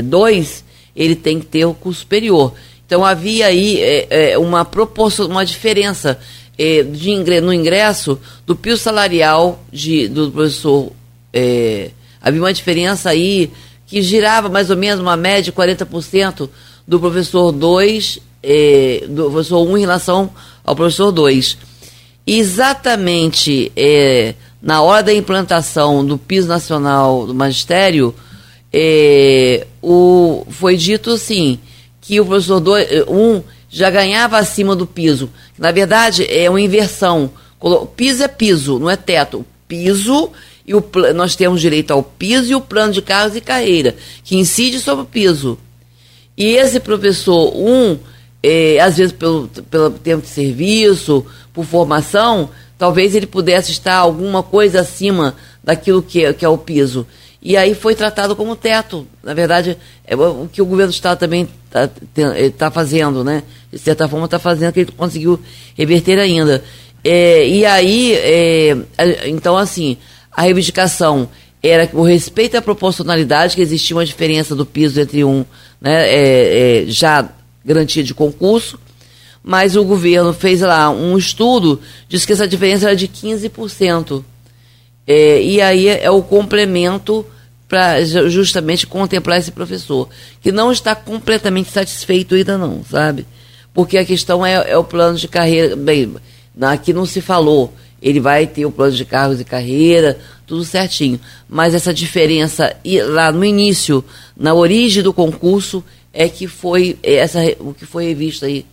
2, 0.06 0.64
ele 0.96 1.16
tem 1.16 1.40
que 1.40 1.46
ter 1.46 1.66
o 1.66 1.74
curso 1.74 2.02
superior. 2.02 2.54
Então 2.86 3.04
havia 3.04 3.48
aí 3.48 3.80
é, 3.80 4.32
é, 4.34 4.38
uma 4.38 4.66
proporção, 4.66 5.28
uma 5.28 5.46
diferença 5.46 6.20
é, 6.58 6.84
de 6.84 7.42
no 7.42 7.54
ingresso 7.54 8.20
do 8.46 8.56
pio 8.56 8.78
salarial 8.78 9.64
de, 9.72 10.08
do 10.08 10.30
professor. 10.32 10.92
é, 11.34 11.92
havia 12.22 12.42
uma 12.42 12.54
diferença 12.54 13.10
aí 13.10 13.52
que 13.88 14.02
girava 14.02 14.50
mais 14.50 14.70
ou 14.70 14.78
menos 14.78 15.00
uma 15.00 15.18
média 15.18 15.44
de 15.44 15.52
40% 15.52 16.50
do 16.88 17.00
professor 17.00 17.52
2, 17.52 18.20
é, 18.42 19.06
do 19.08 19.32
professor 19.32 19.68
1 19.68 19.78
em 19.78 19.82
relação 19.82 20.30
ao 20.64 20.76
professor 20.76 21.12
2. 21.12 21.58
Exatamente 22.26 23.72
é, 23.76 24.36
na 24.62 24.82
hora 24.82 25.04
da 25.04 25.14
implantação 25.14 26.06
do 26.06 26.18
piso 26.18 26.48
nacional 26.48 27.26
do 27.28 27.34
magistério, 27.34 28.14
o, 29.82 30.46
foi 30.50 30.76
dito 30.76 31.12
assim 31.12 31.60
que 32.04 32.20
o 32.20 32.26
professor 32.26 32.62
1 33.08 33.12
um, 33.12 33.42
já 33.70 33.90
ganhava 33.90 34.38
acima 34.38 34.76
do 34.76 34.86
piso. 34.86 35.30
Na 35.58 35.72
verdade, 35.72 36.28
é 36.30 36.50
uma 36.50 36.62
inversão. 36.62 37.32
Piso 37.96 38.24
é 38.24 38.28
piso, 38.28 38.78
não 38.78 38.90
é 38.90 38.98
teto. 38.98 39.46
Piso 39.68 40.30
e 40.68 40.76
o 40.76 40.84
nós 41.16 41.36
temos 41.36 41.62
direito 41.62 41.92
ao 41.92 42.04
piso 42.04 42.52
e 42.52 42.56
o 42.56 42.62
plano 42.62 42.94
de 42.94 43.02
cargos 43.02 43.36
e 43.36 43.42
carreira, 43.42 43.96
que 44.24 44.36
incide 44.38 44.80
sobre 44.80 45.04
o 45.04 45.08
piso. 45.08 45.58
E 46.38 46.56
esse 46.56 46.80
professor 46.80 47.56
1, 47.56 47.70
um, 47.70 48.00
eh, 48.42 48.80
às 48.80 48.98
vezes 48.98 49.14
pelo, 49.14 49.48
pelo 49.48 49.92
tempo 49.92 50.24
de 50.24 50.30
serviço, 50.30 51.26
por 51.54 51.66
formação, 51.66 52.50
talvez 52.78 53.16
ele 53.16 53.28
pudesse 53.28 53.72
estar 53.72 53.96
alguma 53.96 54.44
coisa 54.44 54.82
acima 54.82 55.36
daquilo 55.64 56.02
que, 56.02 56.26
é- 56.26 56.34
que 56.34 56.44
é 56.44 56.50
o 56.50 56.58
piso. 56.58 57.08
E 57.46 57.58
aí 57.58 57.76
foi 57.76 57.94
tratado 57.94 58.38
como 58.38 58.56
teto. 58.56 59.06
Na 59.22 59.34
verdade, 59.34 59.78
é 60.08 60.16
o 60.16 60.48
que 60.50 60.62
o 60.62 60.66
governo 60.66 60.94
do 60.94 60.96
Estado 60.96 61.20
também 61.20 61.50
está 62.40 62.72
fazendo, 62.72 63.22
né? 63.22 63.44
De 63.70 63.78
certa 63.78 64.08
forma 64.08 64.26
está 64.26 64.40
fazendo, 64.40 64.72
que 64.72 64.80
ele 64.80 64.94
conseguiu 64.94 65.38
reverter 65.76 66.18
ainda. 66.18 66.64
É, 67.04 67.46
e 67.46 67.66
aí, 67.66 68.14
é, 68.14 68.78
então 69.26 69.58
assim, 69.58 69.98
a 70.32 70.44
reivindicação 70.44 71.28
era 71.62 71.90
o 71.92 72.04
respeito 72.04 72.56
à 72.56 72.62
proporcionalidade, 72.62 73.56
que 73.56 73.62
existia 73.62 73.96
uma 73.98 74.06
diferença 74.06 74.56
do 74.56 74.66
piso 74.66 75.02
entre 75.02 75.26
um, 75.26 75.44
né, 75.82 76.08
é, 76.08 76.84
é, 76.84 76.86
já 76.88 77.28
garantia 77.66 78.04
de 78.04 78.14
concurso, 78.14 78.80
mas 79.44 79.76
o 79.76 79.84
governo 79.84 80.34
fez 80.34 80.62
lá 80.62 80.90
um 80.90 81.18
estudo, 81.18 81.82
disse 82.08 82.26
que 82.26 82.32
essa 82.32 82.48
diferença 82.48 82.86
era 82.86 82.96
de 82.96 83.10
15%. 83.10 84.24
É, 85.08 85.42
e 85.42 85.62
aí 85.62 85.88
é 85.88 86.10
o 86.10 86.22
complemento 86.22 87.26
para 87.68 88.04
justamente 88.04 88.86
contemplar 88.86 89.40
esse 89.40 89.52
professor, 89.52 90.08
que 90.42 90.52
não 90.52 90.72
está 90.72 90.96
completamente 90.96 91.72
satisfeito 91.72 92.36
ainda 92.36 92.58
não, 92.58 92.84
sabe? 92.84 93.26
Porque 93.74 93.98
a 93.98 94.06
questão 94.06 94.46
é, 94.46 94.72
é 94.72 94.78
o 94.78 94.84
plano 94.84 95.18
de 95.18 95.28
carreira. 95.28 95.76
Bem, 95.76 96.14
aqui 96.62 96.94
não 96.94 97.06
se 97.06 97.20
falou 97.20 97.74
ele 98.04 98.20
vai 98.20 98.46
ter 98.46 98.66
o 98.66 98.72
plano 98.72 98.92
de 98.92 99.06
cargos 99.06 99.40
e 99.40 99.46
carreira, 99.46 100.20
tudo 100.46 100.66
certinho. 100.66 101.20
Mas 101.48 101.74
essa 101.74 101.94
diferença 101.94 102.76
lá 103.08 103.32
no 103.32 103.46
início, 103.46 104.04
na 104.36 104.54
origem 104.54 105.02
do 105.02 105.14
concurso, 105.14 105.82
é 106.12 106.28
que 106.28 106.46
foi 106.46 106.98
essa, 107.02 107.40
o 107.60 107.74
que 107.74 107.86
foi 107.86 108.08
revisto 108.08 108.44
aí 108.44 108.66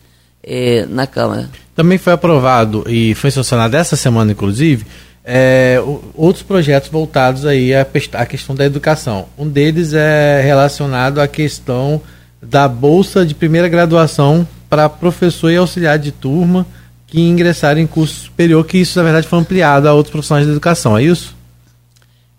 é, 0.43 0.85
na 0.87 1.07
Câmara. 1.07 1.49
Também 1.76 1.97
foi 1.97 2.12
aprovado 2.12 2.85
e 2.89 3.14
foi 3.14 3.31
sancionado 3.31 3.76
essa 3.76 3.95
semana, 3.95 4.33
inclusive, 4.33 4.85
é, 5.33 5.81
outros 6.16 6.43
projetos 6.43 6.89
voltados 6.89 7.47
aí 7.47 7.72
à, 7.72 7.87
à 8.14 8.26
questão 8.26 8.53
da 8.53 8.64
educação. 8.64 9.26
Um 9.39 9.49
deles 9.49 9.93
é 9.93 10.43
relacionado 10.43 11.20
à 11.20 11.28
questão 11.28 12.03
da 12.43 12.66
bolsa 12.66 13.24
de 13.24 13.33
primeira 13.33 13.68
graduação 13.68 14.47
para 14.68 14.89
professor 14.89 15.51
e 15.51 15.57
auxiliar 15.57 16.01
de 16.01 16.11
turma 16.11 16.66
que 17.07 17.20
ingressaram 17.20 17.81
em 17.81 17.87
curso 17.87 18.24
superior, 18.24 18.66
que 18.66 18.78
isso 18.78 18.99
na 18.99 19.05
verdade 19.05 19.28
foi 19.28 19.39
ampliado 19.39 19.89
a 19.89 19.95
outros 19.95 20.11
profissionais 20.11 20.47
da 20.47 20.53
educação, 20.53 20.99
é 20.99 21.05
isso? 21.05 21.37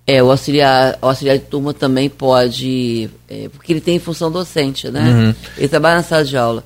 É, 0.05 0.21
o 0.21 0.29
auxiliar, 0.29 0.97
o 1.01 1.07
auxiliar 1.07 1.37
de 1.37 1.45
turma 1.45 1.73
também 1.73 2.09
pode, 2.09 3.09
é, 3.29 3.47
porque 3.49 3.71
ele 3.71 3.81
tem 3.81 3.99
função 3.99 4.29
docente, 4.29 4.89
né? 4.89 5.01
Uhum. 5.01 5.35
Ele 5.57 5.67
trabalha 5.69 5.95
na 5.95 6.03
sala 6.03 6.25
de 6.25 6.35
aula. 6.35 6.63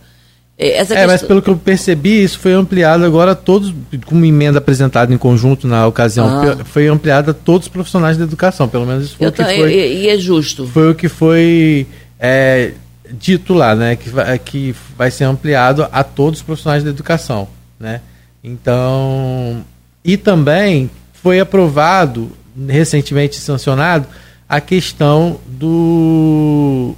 É, 0.58 0.78
essa 0.78 0.94
é, 0.94 0.98
questão... 0.98 1.08
mas 1.08 1.24
pelo 1.24 1.42
que 1.42 1.50
eu 1.50 1.58
percebi, 1.58 2.24
isso 2.24 2.40
foi 2.40 2.54
ampliado 2.54 3.04
agora 3.04 3.36
todos, 3.36 3.74
com 4.06 4.16
uma 4.16 4.26
emenda 4.26 4.60
apresentada 4.60 5.14
em 5.14 5.18
conjunto 5.18 5.68
na 5.68 5.86
ocasião, 5.86 6.28
ah. 6.28 6.64
foi 6.64 6.88
ampliada 6.88 7.32
a 7.32 7.34
todos 7.34 7.68
os 7.68 7.72
profissionais 7.72 8.18
da 8.18 8.24
educação, 8.24 8.68
pelo 8.68 8.86
menos 8.86 9.06
isso 9.06 9.18
foi 9.18 9.26
eu 9.26 9.30
o 9.30 9.34
que 9.34 9.44
foi. 9.44 9.74
E, 9.74 10.04
e, 10.04 10.10
é 10.10 10.18
justo. 10.18 10.66
Foi 10.68 10.92
o 10.92 10.96
que 10.96 11.10
foi 11.10 11.86
é, 12.20 12.72
dito 13.12 13.54
lá, 13.54 13.76
né? 13.76 13.96
Que 13.98 14.10
vai, 14.10 14.40
que 14.40 14.76
vai 14.98 15.12
ser 15.12 15.26
ampliado 15.26 15.88
a 15.92 16.04
todos 16.04 16.40
os 16.40 16.46
profissionais 16.46 16.84
da 16.84 16.90
educação, 16.90 17.48
né? 17.78 18.00
Então, 18.42 19.66
e 20.04 20.16
também 20.16 20.90
foi 21.14 21.40
aprovado, 21.40 22.32
recentemente 22.68 23.36
sancionado, 23.38 24.08
a 24.48 24.62
questão 24.62 25.40
do 25.48 26.96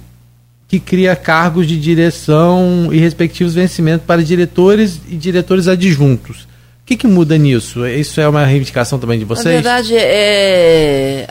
que 0.68 0.78
cria 0.78 1.16
cargos 1.16 1.66
de 1.66 1.80
direção 1.80 2.90
e 2.92 2.98
respectivos 2.98 3.54
vencimentos 3.54 4.06
para 4.06 4.22
diretores 4.22 5.00
e 5.08 5.16
diretores 5.16 5.66
adjuntos. 5.66 6.42
O 6.42 6.86
que, 6.88 6.96
que 6.96 7.06
muda 7.06 7.36
nisso? 7.38 7.86
Isso 7.86 8.20
é 8.20 8.28
uma 8.28 8.44
reivindicação 8.44 8.98
também 8.98 9.18
de 9.18 9.24
vocês? 9.24 9.46
Na 9.46 9.52
verdade, 9.52 9.96
é, 9.96 11.26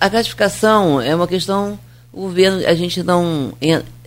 a 0.00 0.08
gratificação 0.08 1.00
é 1.00 1.14
uma 1.14 1.28
questão. 1.28 1.78
O 2.12 2.22
governo, 2.22 2.66
a 2.66 2.74
gente 2.74 3.02
não. 3.02 3.52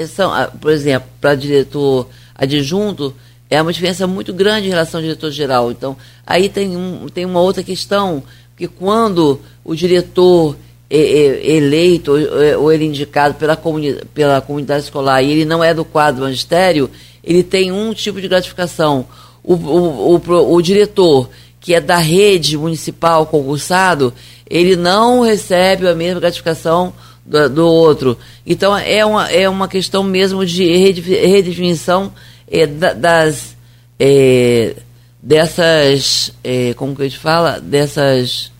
São, 0.08 0.32
por 0.60 0.72
exemplo, 0.72 1.08
para 1.22 1.36
diretor 1.36 2.10
adjunto, 2.36 3.16
é 3.50 3.62
uma 3.62 3.72
diferença 3.72 4.06
muito 4.08 4.34
grande 4.34 4.68
em 4.68 4.70
relação 4.72 5.00
ao 5.00 5.04
diretor 5.04 5.32
geral. 5.32 5.72
Então, 5.72 5.96
aí 6.26 6.50
tem, 6.50 6.76
um, 6.76 7.08
tem 7.14 7.26
uma 7.26 7.40
outra 7.40 7.64
questão, 7.64 8.24
que 8.58 8.68
quando 8.68 9.40
o 9.64 9.76
diretor 9.76 10.56
eleito 10.96 12.12
ou 12.60 12.72
ele 12.72 12.86
indicado 12.86 13.34
pela, 13.36 13.56
comuni 13.56 13.96
pela 14.14 14.41
comunidade 14.41 14.84
escolar 14.84 15.24
e 15.24 15.32
ele 15.32 15.46
não 15.46 15.64
é 15.64 15.74
do 15.74 15.84
quadro 15.84 16.24
magistério, 16.24 16.89
ele 17.24 17.41
tem 17.41 17.72
um 17.72 17.94
tipo 17.94 18.22
de 18.22 18.28
gratificação. 18.28 19.08
O, 19.44 19.56
o, 19.56 20.16
o, 20.16 20.54
o 20.54 20.62
diretor, 20.62 21.30
que 21.60 21.74
é 21.74 21.82
da 21.82 21.98
rede 21.98 22.58
municipal 22.58 23.26
concursado, 23.26 24.14
ele 24.50 24.76
não 24.76 25.22
recebe 25.22 25.88
a 25.88 25.96
mesma 25.96 26.20
gratificação 26.20 26.94
do, 27.26 27.50
do 27.50 27.68
outro. 27.68 28.18
Então 28.46 28.78
é 28.78 29.04
uma, 29.06 29.30
é 29.32 29.50
uma 29.50 29.68
questão 29.68 30.04
mesmo 30.04 30.46
de 30.46 30.66
redefinição 30.66 32.14
é, 32.48 32.68
das 32.68 33.56
é, 34.00 34.76
dessas, 35.22 36.34
é, 36.44 36.74
como 36.74 36.96
que 36.96 37.02
a 37.02 37.06
gente 37.06 37.18
fala, 37.18 37.60
dessas 37.60 38.52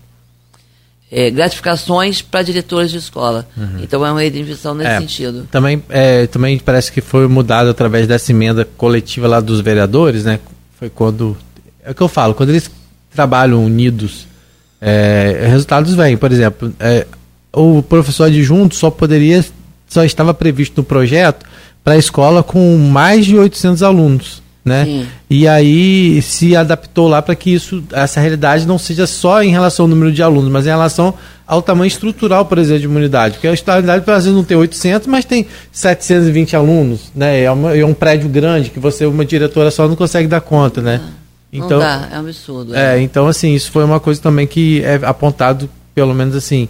é, 1.14 1.30
gratificações 1.30 2.20
para 2.20 2.42
diretores 2.42 2.90
de 2.90 2.98
escola. 2.98 3.46
Uhum. 3.56 3.78
Então 3.80 4.04
é 4.04 4.10
uma 4.10 4.24
identificação 4.24 4.74
nesse 4.74 4.90
é, 4.90 4.98
sentido. 4.98 5.46
Também, 5.48 5.80
é, 5.88 6.26
também 6.26 6.58
parece 6.58 6.90
que 6.90 7.00
foi 7.00 7.28
mudado 7.28 7.70
através 7.70 8.08
dessa 8.08 8.32
emenda 8.32 8.66
coletiva 8.76 9.28
lá 9.28 9.40
dos 9.40 9.60
vereadores, 9.60 10.24
né? 10.24 10.40
Foi 10.76 10.90
quando. 10.90 11.36
É 11.84 11.92
o 11.92 11.94
que 11.94 12.00
eu 12.00 12.08
falo, 12.08 12.34
quando 12.34 12.48
eles 12.48 12.68
trabalham 13.14 13.64
unidos, 13.64 14.26
é, 14.80 15.46
resultados 15.48 15.94
vêm. 15.94 16.16
Por 16.16 16.32
exemplo, 16.32 16.74
é, 16.80 17.06
o 17.52 17.80
professor 17.80 18.24
adjunto 18.24 18.74
só 18.74 18.90
poderia, 18.90 19.44
só 19.88 20.02
estava 20.02 20.34
previsto 20.34 20.78
no 20.78 20.84
projeto 20.84 21.46
para 21.84 21.92
a 21.92 21.98
escola 21.98 22.42
com 22.42 22.76
mais 22.76 23.24
de 23.24 23.38
800 23.38 23.84
alunos 23.84 24.42
né? 24.64 24.84
Sim. 24.84 25.06
E 25.28 25.46
aí 25.46 26.22
se 26.22 26.56
adaptou 26.56 27.06
lá 27.06 27.20
para 27.20 27.34
que 27.34 27.52
isso, 27.52 27.84
essa 27.92 28.18
realidade 28.20 28.66
não 28.66 28.78
seja 28.78 29.06
só 29.06 29.42
em 29.42 29.50
relação 29.50 29.84
ao 29.84 29.88
número 29.88 30.10
de 30.10 30.22
alunos, 30.22 30.50
mas 30.50 30.64
em 30.64 30.70
relação 30.70 31.14
ao 31.46 31.60
tamanho 31.60 31.88
estrutural, 31.88 32.46
por 32.46 32.56
exemplo, 32.56 32.80
de 32.80 32.86
uma 32.86 32.96
unidade. 32.96 33.34
Porque 33.34 33.46
a 33.46 33.50
unidade, 33.76 34.10
às 34.10 34.24
vezes, 34.24 34.32
não 34.32 34.42
tem 34.42 34.56
800, 34.56 35.06
mas 35.06 35.26
tem 35.26 35.46
720 35.70 36.56
alunos, 36.56 37.12
né? 37.14 37.42
É, 37.42 37.50
uma, 37.50 37.76
é 37.76 37.84
um 37.84 37.92
prédio 37.92 38.28
grande 38.30 38.70
que 38.70 38.80
você, 38.80 39.04
uma 39.04 39.24
diretora 39.24 39.70
só, 39.70 39.86
não 39.86 39.96
consegue 39.96 40.26
dar 40.26 40.40
conta, 40.40 40.80
né? 40.80 41.00
Então, 41.52 41.78
não 41.78 41.78
dá, 41.78 42.08
é 42.10 42.16
um 42.16 42.20
absurdo. 42.20 42.74
É. 42.74 42.96
é, 42.96 43.00
então, 43.00 43.28
assim, 43.28 43.54
isso 43.54 43.70
foi 43.70 43.84
uma 43.84 44.00
coisa 44.00 44.20
também 44.20 44.46
que 44.46 44.82
é 44.82 44.98
apontado, 45.04 45.68
pelo 45.94 46.14
menos 46.14 46.34
assim, 46.34 46.68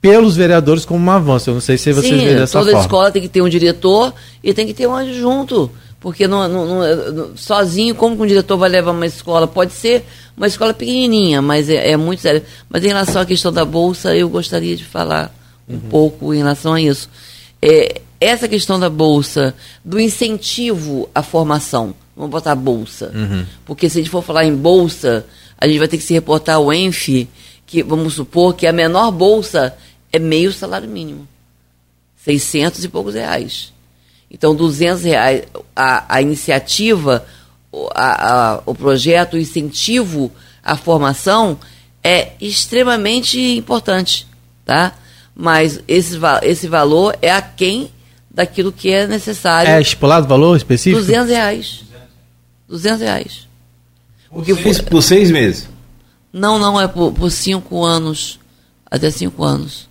pelos 0.00 0.36
vereadores 0.36 0.84
como 0.84 1.02
um 1.02 1.10
avanço. 1.10 1.48
Eu 1.48 1.54
não 1.54 1.60
sei 1.62 1.78
se 1.78 1.90
vocês 1.90 2.12
Sim, 2.12 2.24
veem 2.24 2.36
dessa 2.36 2.58
toda 2.58 2.64
forma. 2.64 2.72
toda 2.72 2.80
escola 2.80 3.10
tem 3.10 3.22
que 3.22 3.28
ter 3.28 3.40
um 3.40 3.48
diretor 3.48 4.12
e 4.42 4.52
tem 4.52 4.66
que 4.66 4.74
ter 4.74 4.86
um 4.86 4.94
adjunto. 4.94 5.70
Porque 6.04 6.28
não, 6.28 6.46
não, 6.46 7.12
não, 7.14 7.34
sozinho, 7.34 7.94
como 7.94 8.14
que 8.14 8.22
um 8.22 8.26
diretor 8.26 8.58
vai 8.58 8.68
levar 8.68 8.90
uma 8.90 9.06
escola? 9.06 9.48
Pode 9.48 9.72
ser 9.72 10.04
uma 10.36 10.46
escola 10.46 10.74
pequenininha, 10.74 11.40
mas 11.40 11.70
é, 11.70 11.92
é 11.92 11.96
muito 11.96 12.20
sério. 12.20 12.42
Mas 12.68 12.84
em 12.84 12.88
relação 12.88 13.22
à 13.22 13.24
questão 13.24 13.50
da 13.50 13.64
Bolsa, 13.64 14.14
eu 14.14 14.28
gostaria 14.28 14.76
de 14.76 14.84
falar 14.84 15.34
um 15.66 15.76
uhum. 15.76 15.80
pouco 15.88 16.34
em 16.34 16.36
relação 16.36 16.74
a 16.74 16.80
isso. 16.82 17.08
É, 17.62 18.02
essa 18.20 18.46
questão 18.46 18.78
da 18.78 18.90
Bolsa, 18.90 19.54
do 19.82 19.98
incentivo 19.98 21.08
à 21.14 21.22
formação, 21.22 21.94
vamos 22.14 22.30
botar 22.30 22.54
Bolsa. 22.54 23.10
Uhum. 23.14 23.46
Porque 23.64 23.88
se 23.88 23.96
a 23.96 24.02
gente 24.02 24.10
for 24.10 24.22
falar 24.22 24.44
em 24.44 24.54
Bolsa, 24.54 25.24
a 25.56 25.66
gente 25.66 25.78
vai 25.78 25.88
ter 25.88 25.96
que 25.96 26.04
se 26.04 26.12
reportar 26.12 26.56
ao 26.56 26.70
ENF, 26.70 27.26
que 27.64 27.82
vamos 27.82 28.12
supor 28.12 28.54
que 28.54 28.66
a 28.66 28.72
menor 28.74 29.10
Bolsa 29.10 29.74
é 30.12 30.18
meio 30.18 30.52
salário 30.52 30.86
mínimo. 30.86 31.26
600 32.22 32.84
e 32.84 32.88
poucos 32.90 33.14
reais. 33.14 33.72
Então, 34.34 34.52
200 34.52 35.04
reais, 35.04 35.44
a, 35.76 36.16
a 36.16 36.20
iniciativa, 36.20 37.24
a, 37.94 38.54
a, 38.54 38.62
o 38.66 38.74
projeto, 38.74 39.34
o 39.34 39.38
incentivo 39.38 40.28
à 40.60 40.76
formação 40.76 41.56
é 42.02 42.32
extremamente 42.40 43.38
importante, 43.56 44.26
tá? 44.64 44.92
Mas 45.36 45.80
esse, 45.86 46.18
esse 46.42 46.66
valor 46.66 47.16
é 47.22 47.30
aquém 47.30 47.92
daquilo 48.28 48.72
que 48.72 48.90
é 48.90 49.06
necessário. 49.06 49.70
É 49.70 49.80
estipulado 49.80 50.26
o 50.26 50.28
valor 50.28 50.56
específico? 50.56 51.00
200 51.00 51.28
reais. 51.28 51.84
200 52.68 53.00
reais. 53.02 53.48
Por, 54.28 54.44
seis, 54.44 54.80
por 54.80 55.00
seis 55.00 55.30
meses? 55.30 55.68
Não, 56.32 56.58
não, 56.58 56.80
é 56.80 56.88
por, 56.88 57.12
por 57.12 57.30
cinco 57.30 57.84
anos. 57.84 58.40
Até 58.90 59.12
cinco 59.12 59.44
anos. 59.44 59.88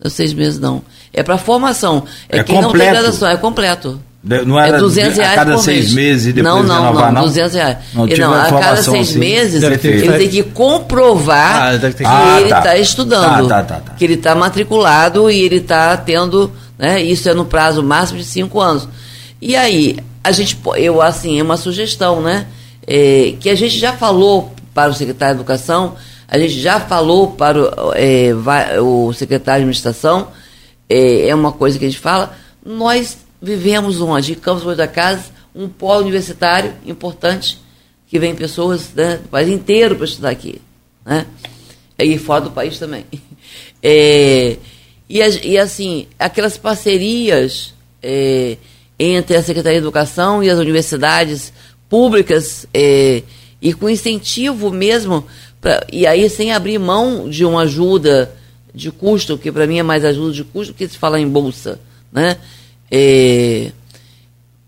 Não 0.00 0.08
é 0.08 0.10
seis 0.10 0.34
meses, 0.34 0.58
não. 0.58 0.82
É 1.16 1.22
para 1.22 1.38
formação. 1.38 2.04
É, 2.28 2.38
é 2.38 2.44
quem 2.44 2.56
completo. 2.56 2.76
não 2.76 2.78
tem 2.78 2.92
graduação, 2.92 3.28
é 3.28 3.36
completo. 3.38 4.00
Não 4.44 4.58
era 4.58 4.76
é 4.76 4.80
200 4.80 5.16
reais 5.16 5.32
a 5.32 5.34
cada 5.36 5.58
seis 5.58 5.92
mês. 5.92 5.94
meses 5.94 6.26
e 6.26 6.32
depois 6.32 6.54
não, 6.54 6.62
não, 6.64 6.82
renovar, 6.82 7.12
não, 7.12 7.20
não? 7.20 7.28
200 7.28 7.54
reais. 7.54 7.76
Não, 7.94 8.06
não 8.06 8.34
a 8.34 8.60
cada 8.60 8.82
seis 8.82 9.10
assim, 9.10 9.18
meses 9.18 9.62
ele 9.62 9.78
tem 9.78 10.28
que 10.28 10.42
comprovar 10.42 11.74
ah, 11.74 11.78
que, 11.78 12.04
ah, 12.04 12.36
ele 12.40 12.44
está 12.46 12.62
tá. 12.62 12.76
estudando, 12.76 13.46
ah, 13.46 13.48
tá, 13.48 13.62
tá, 13.62 13.80
tá, 13.80 13.92
que 13.94 14.04
ele 14.04 14.14
está 14.14 14.34
matriculado 14.34 15.30
e 15.30 15.40
ele 15.40 15.56
está 15.56 15.96
tendo, 15.96 16.50
né, 16.76 17.00
isso 17.00 17.28
é 17.28 17.34
no 17.34 17.44
prazo 17.44 17.84
máximo 17.84 18.18
de 18.18 18.24
cinco 18.24 18.60
anos. 18.60 18.88
E 19.40 19.54
aí, 19.54 19.96
a 20.24 20.32
gente, 20.32 20.58
eu 20.74 21.00
assim, 21.00 21.38
é 21.38 21.42
uma 21.42 21.56
sugestão, 21.56 22.20
né, 22.20 22.46
é, 22.84 23.34
que 23.38 23.48
a 23.48 23.54
gente 23.54 23.78
já 23.78 23.92
falou 23.92 24.52
para 24.74 24.90
o 24.90 24.94
secretário 24.94 25.36
de 25.36 25.40
Educação, 25.40 25.94
a 26.26 26.36
gente 26.36 26.60
já 26.60 26.80
falou 26.80 27.28
para 27.28 27.58
o, 27.60 27.92
é, 27.94 28.34
o 28.80 29.12
secretário 29.12 29.60
de 29.60 29.66
Administração, 29.66 30.28
é, 30.88 31.28
é, 31.28 31.34
uma 31.34 31.52
coisa 31.52 31.78
que 31.78 31.84
a 31.84 31.88
gente 31.88 32.00
fala, 32.00 32.36
nós 32.64 33.18
vivemos 33.40 34.00
onde? 34.00 34.32
Em 34.32 34.36
Campos 34.36 34.76
da 34.76 34.88
Casa, 34.88 35.24
um 35.54 35.68
polo 35.68 36.02
universitário 36.02 36.74
importante, 36.84 37.58
que 38.08 38.18
vem 38.18 38.34
pessoas 38.34 38.92
né, 38.94 39.16
do 39.16 39.28
país 39.28 39.48
inteiro 39.48 39.96
para 39.96 40.04
estudar 40.04 40.30
aqui. 40.30 40.60
Né? 41.04 41.26
E 41.98 42.18
fora 42.18 42.42
do 42.42 42.50
país 42.50 42.78
também. 42.78 43.04
É, 43.88 44.56
e, 45.08 45.18
e, 45.18 45.58
assim, 45.58 46.08
aquelas 46.18 46.56
parcerias 46.56 47.72
é, 48.02 48.56
entre 48.98 49.36
a 49.36 49.42
Secretaria 49.42 49.78
de 49.78 49.84
Educação 49.84 50.42
e 50.42 50.50
as 50.50 50.58
universidades 50.58 51.52
públicas, 51.88 52.66
é, 52.74 53.22
e 53.62 53.72
com 53.72 53.88
incentivo 53.88 54.70
mesmo, 54.70 55.24
pra, 55.60 55.86
e 55.92 56.06
aí 56.06 56.28
sem 56.28 56.52
abrir 56.52 56.78
mão 56.78 57.28
de 57.28 57.44
uma 57.44 57.62
ajuda 57.62 58.34
de 58.76 58.90
custo, 58.90 59.38
que 59.38 59.50
para 59.50 59.66
mim 59.66 59.78
é 59.78 59.82
mais 59.82 60.04
ajuda 60.04 60.34
de 60.34 60.44
custo 60.44 60.74
que 60.74 60.86
se 60.86 60.98
fala 60.98 61.18
em 61.18 61.26
bolsa, 61.26 61.80
né? 62.12 62.36
É, 62.90 63.72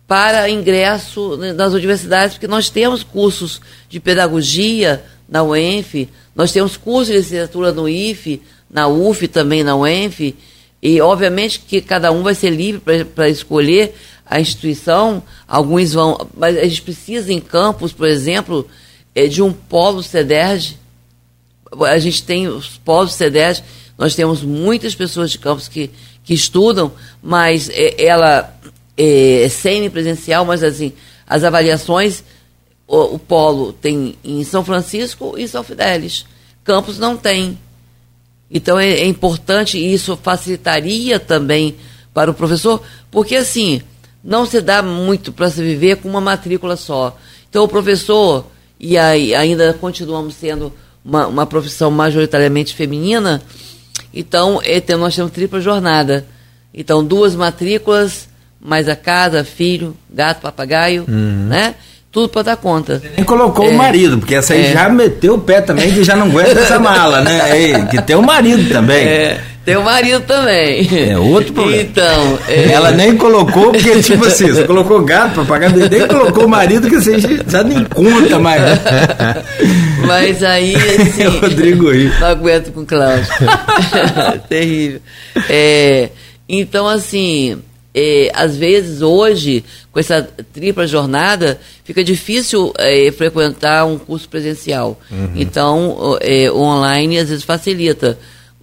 para 0.07 0.49
ingresso 0.49 1.37
nas 1.55 1.75
universidades, 1.75 2.35
porque 2.35 2.49
nós 2.49 2.71
temos 2.71 3.03
cursos 3.03 3.61
de 3.87 4.01
pedagogia 4.01 5.05
na 5.29 5.43
UENF, 5.43 6.09
nós 6.35 6.51
temos 6.51 6.79
cursos 6.79 7.09
de 7.09 7.19
licenciatura 7.19 7.71
no 7.71 7.87
IFE, 7.87 8.41
na 8.71 8.89
UF 8.89 9.29
também, 9.29 9.63
na 9.63 9.77
UENF, 9.77 10.35
e 10.83 11.01
obviamente 11.03 11.61
que 11.61 11.83
cada 11.83 12.11
um 12.11 12.23
vai 12.23 12.35
ser 12.35 12.49
livre 12.49 12.81
para 13.15 13.29
escolher 13.29 13.95
a 14.25 14.41
instituição, 14.41 15.23
alguns 15.47 15.93
vão, 15.93 16.27
mas 16.35 16.57
a 16.57 16.65
gente 16.65 16.81
precisa 16.81 17.31
em 17.31 17.41
campus, 17.41 17.93
por 17.93 18.09
exemplo, 18.09 18.67
é, 19.15 19.27
de 19.27 19.43
um 19.43 19.53
polo 19.53 20.03
CEDERJ, 20.03 20.79
a 21.87 21.99
gente 21.99 22.23
tem 22.23 22.49
os 22.49 22.79
polos 22.79 23.13
CEDERJ, 23.13 23.63
nós 23.99 24.14
temos 24.14 24.42
muitas 24.42 24.94
pessoas 24.94 25.32
de 25.32 25.38
campus 25.38 25.66
que, 25.66 25.90
que 26.22 26.32
estudam, 26.32 26.92
mas 27.20 27.68
é, 27.68 28.05
ela 28.05 28.57
é 28.96 29.49
semi-presencial, 29.51 30.44
mas 30.44 30.62
assim, 30.62 30.92
as 31.26 31.42
avaliações, 31.42 32.22
o, 32.86 33.16
o, 33.16 33.18
polo 33.18 33.72
tem 33.72 34.14
em 34.24 34.44
São 34.44 34.64
Francisco 34.64 35.34
e 35.36 35.49
São 35.49 35.64
Fidélis. 35.64 36.24
Campos 36.62 36.96
não 36.99 37.16
tem. 37.16 37.59
Então 38.49 38.78
é, 38.78 38.88
é 38.88 39.07
importante 39.07 39.76
e 39.76 39.92
isso 39.92 40.16
facilitaria 40.22 41.18
também 41.18 41.76
para 42.14 42.30
o 42.30 42.34
professor, 42.34 42.80
porque 43.11 43.36
assim, 43.36 43.82
não 44.22 44.46
se 44.46 44.61
dá 44.61 44.80
muito 44.80 45.32
para 45.32 45.51
se 45.51 45.62
viver 45.62 45.96
com 45.96 46.09
uma 46.09 46.20
matrícula 46.20 46.76
só. 46.76 47.16
Então 47.51 47.64
o 47.64 47.68
professor, 47.68 48.46
e 48.78 48.96
aí 48.96 49.34
ainda 49.34 49.74
continuamos 49.74 50.34
sendo 50.34 50.72
uma, 51.05 51.26
uma 51.26 51.46
profissão 51.46 51.90
majoritariamente 51.90 52.74
feminina, 52.74 53.42
então 54.19 54.61
é, 54.64 54.83
nós 54.97 55.14
temos 55.14 55.31
tripla 55.31 55.61
jornada. 55.61 56.27
Então, 56.75 57.05
duas 57.05 57.35
matrículas, 57.35 58.29
mais 58.61 58.89
a 58.89 58.97
casa, 58.97 59.45
filho, 59.45 59.97
gato, 60.11 60.41
papagaio, 60.41 61.05
uhum. 61.09 61.47
né? 61.49 61.75
Tudo 62.11 62.29
para 62.29 62.43
dar 62.43 62.57
conta. 62.57 62.99
Você 62.99 63.11
nem 63.16 63.25
colocou 63.25 63.66
é, 63.66 63.69
o 63.69 63.75
marido, 63.75 64.19
porque 64.19 64.35
essa 64.35 64.55
aí 64.55 64.66
é. 64.66 64.73
já 64.73 64.89
meteu 64.89 65.35
o 65.35 65.39
pé 65.39 65.61
também, 65.61 65.93
que 65.93 66.03
já 66.03 66.16
não 66.16 66.27
aguenta 66.27 66.61
essa 66.61 66.79
mala, 66.79 67.21
né? 67.21 67.41
Aí, 67.43 67.87
que 67.87 68.03
tem 68.03 68.16
o 68.16 68.23
marido 68.23 68.71
também. 68.73 69.07
É. 69.07 69.41
Tem 69.69 69.77
o 69.77 69.83
marido 69.83 70.23
também. 70.23 70.89
É 71.11 71.19
outro 71.19 71.53
problema. 71.53 71.83
Então. 71.83 72.39
É... 72.49 72.73
Ela 72.73 72.91
nem 72.91 73.14
colocou, 73.19 73.71
porque, 73.71 74.01
tipo 74.01 74.25
assim, 74.25 74.47
você 74.49 74.64
colocou 74.64 75.05
gato 75.05 75.35
para 75.35 75.45
pagar, 75.45 75.71
nem 75.71 76.09
colocou 76.09 76.47
o 76.47 76.49
marido, 76.49 76.89
que 76.89 76.97
você 76.97 77.19
já 77.47 77.62
nem 77.62 77.85
conta 77.85 78.39
mais. 78.39 78.62
Mas 80.07 80.43
aí, 80.43 80.75
assim. 81.03 81.25
Rodrigo 81.25 81.91
Rio. 81.91 82.11
Não 82.19 82.29
aguento 82.29 82.73
com 82.73 82.81
o 82.81 82.87
Cláudio. 82.87 83.27
Terrível. 84.49 85.03
É, 85.51 86.09
então, 86.49 86.89
assim. 86.89 87.59
É, 87.95 88.31
às 88.33 88.57
vezes 88.57 89.03
hoje, 89.03 89.64
com 89.93 89.99
essa 89.99 90.27
tripla 90.53 90.87
jornada, 90.87 91.59
fica 91.85 92.05
difícil 92.05 92.73
é, 92.79 93.11
frequentar 93.11 93.85
um 93.85 93.99
curso 93.99 94.29
presencial. 94.29 94.99
Uhum. 95.11 95.33
Então, 95.35 96.19
é, 96.23 96.51
o 96.51 96.59
online 96.59 97.19
às 97.19 97.29
vezes 97.29 97.45
facilita. 97.45 98.16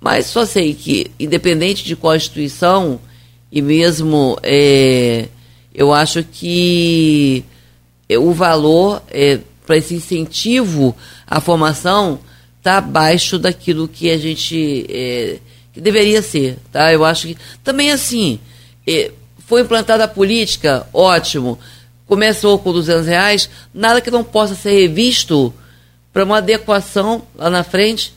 Mas 0.05 0.27
só 0.27 0.45
sei 0.45 0.75
que, 0.75 1.09
independente 1.19 1.83
de 1.83 1.95
qual 1.95 2.15
instituição, 2.15 3.01
e 3.51 3.59
mesmo 3.59 4.37
é, 4.43 5.29
eu 5.73 5.91
acho 5.91 6.23
que 6.23 7.43
o 8.11 8.31
valor 8.31 9.01
é, 9.09 9.39
para 9.65 9.77
esse 9.77 9.95
incentivo 9.95 10.95
à 11.25 11.41
formação 11.41 12.19
está 12.59 12.77
abaixo 12.77 13.39
daquilo 13.39 13.87
que 13.87 14.11
a 14.11 14.17
gente 14.19 14.85
é, 14.87 15.39
que 15.73 15.81
deveria 15.81 16.21
ser. 16.21 16.59
Tá? 16.71 16.93
Eu 16.93 17.03
acho 17.03 17.29
que 17.29 17.37
também 17.63 17.91
assim, 17.91 18.39
é, 18.85 19.09
foi 19.39 19.61
implantada 19.61 20.03
a 20.03 20.07
política, 20.07 20.87
ótimo. 20.93 21.57
Começou 22.05 22.59
com 22.59 22.71
200 22.71 23.07
reais, 23.07 23.49
nada 23.73 23.99
que 23.99 24.11
não 24.11 24.23
possa 24.23 24.53
ser 24.53 24.81
revisto 24.81 25.51
para 26.13 26.23
uma 26.23 26.37
adequação 26.37 27.23
lá 27.35 27.49
na 27.49 27.63
frente 27.63 28.13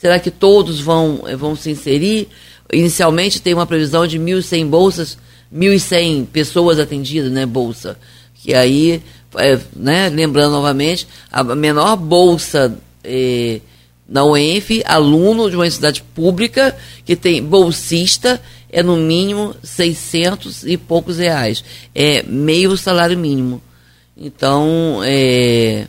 Será 0.00 0.18
que 0.18 0.30
todos 0.30 0.80
vão, 0.80 1.24
eh, 1.26 1.36
vão 1.36 1.54
se 1.54 1.70
inserir? 1.70 2.28
Inicialmente 2.72 3.42
tem 3.42 3.52
uma 3.52 3.66
previsão 3.66 4.06
de 4.06 4.18
1.100 4.18 4.66
bolsas, 4.66 5.18
1.100 5.54 6.24
pessoas 6.24 6.78
atendidas, 6.78 7.30
né, 7.30 7.44
bolsa. 7.44 7.98
Que 8.34 8.54
aí, 8.54 9.02
é, 9.36 9.58
né, 9.76 10.08
lembrando 10.08 10.52
novamente, 10.52 11.06
a 11.30 11.44
menor 11.44 11.96
bolsa 11.96 12.74
é, 13.04 13.60
na 14.08 14.24
UENF, 14.24 14.82
aluno 14.86 15.50
de 15.50 15.56
uma 15.56 15.64
universidade 15.64 16.02
pública 16.14 16.74
que 17.04 17.14
tem 17.14 17.42
bolsista, 17.42 18.40
é 18.70 18.82
no 18.82 18.96
mínimo 18.96 19.54
600 19.62 20.64
e 20.64 20.78
poucos 20.78 21.18
reais. 21.18 21.62
É 21.94 22.22
meio 22.22 22.74
salário 22.78 23.18
mínimo. 23.18 23.60
Então, 24.16 25.02
é, 25.04 25.86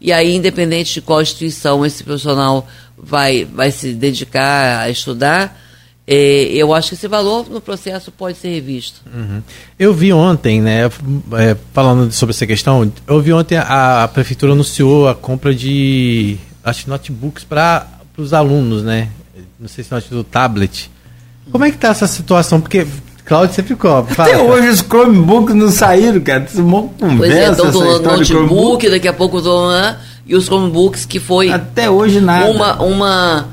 e 0.00 0.12
aí, 0.12 0.34
independente 0.34 0.94
de 0.94 1.00
qual 1.00 1.22
instituição 1.22 1.84
esse 1.84 2.04
profissional 2.04 2.66
vai, 2.96 3.44
vai 3.44 3.70
se 3.70 3.92
dedicar 3.92 4.80
a 4.80 4.90
estudar, 4.90 5.60
é, 6.06 6.44
eu 6.52 6.72
acho 6.72 6.90
que 6.90 6.94
esse 6.94 7.08
valor 7.08 7.50
no 7.50 7.60
processo 7.60 8.12
pode 8.12 8.38
ser 8.38 8.48
revisto. 8.48 9.00
Uhum. 9.12 9.42
Eu 9.78 9.92
vi 9.92 10.12
ontem, 10.12 10.60
né, 10.60 10.84
é, 10.84 11.56
falando 11.72 12.12
sobre 12.12 12.32
essa 12.32 12.46
questão, 12.46 12.90
eu 13.06 13.20
vi 13.20 13.32
ontem 13.32 13.56
a, 13.56 14.04
a 14.04 14.08
prefeitura 14.08 14.52
anunciou 14.52 15.08
a 15.08 15.14
compra 15.14 15.52
de 15.52 16.38
acho, 16.62 16.88
notebooks 16.88 17.42
para 17.42 17.88
os 18.16 18.32
alunos, 18.32 18.82
né? 18.82 19.08
Não 19.58 19.68
sei 19.68 19.82
se 19.82 19.92
é 19.94 20.00
do 20.10 20.22
tablet. 20.22 20.90
Como 21.50 21.64
é 21.64 21.70
que 21.70 21.76
está 21.76 21.88
essa 21.88 22.06
situação? 22.06 22.60
Porque 22.60 22.86
Cláudio 23.26 23.54
sempre. 23.54 23.74
Fala, 23.74 24.06
Até 24.08 24.38
hoje 24.38 24.68
os 24.68 24.80
Chromebooks 24.80 25.54
não 25.54 25.70
saíram, 25.70 26.20
cara. 26.20 26.44
Isso 26.44 26.60
é 26.60 26.62
uma 26.62 26.82
conversa. 26.82 27.62
Pois 27.62 27.74
é, 27.74 27.88
então 27.88 28.00
notebook, 28.00 28.88
daqui 28.88 29.08
a 29.08 29.12
pouco 29.12 29.40
do 29.40 29.68
e 30.26 30.34
os 30.34 30.46
Chromebooks 30.46 31.04
que 31.04 31.20
foi 31.20 31.50
até 31.50 31.88
hoje 31.88 32.20
nada. 32.20 32.50
Uma 32.50 32.82
uma 32.82 33.48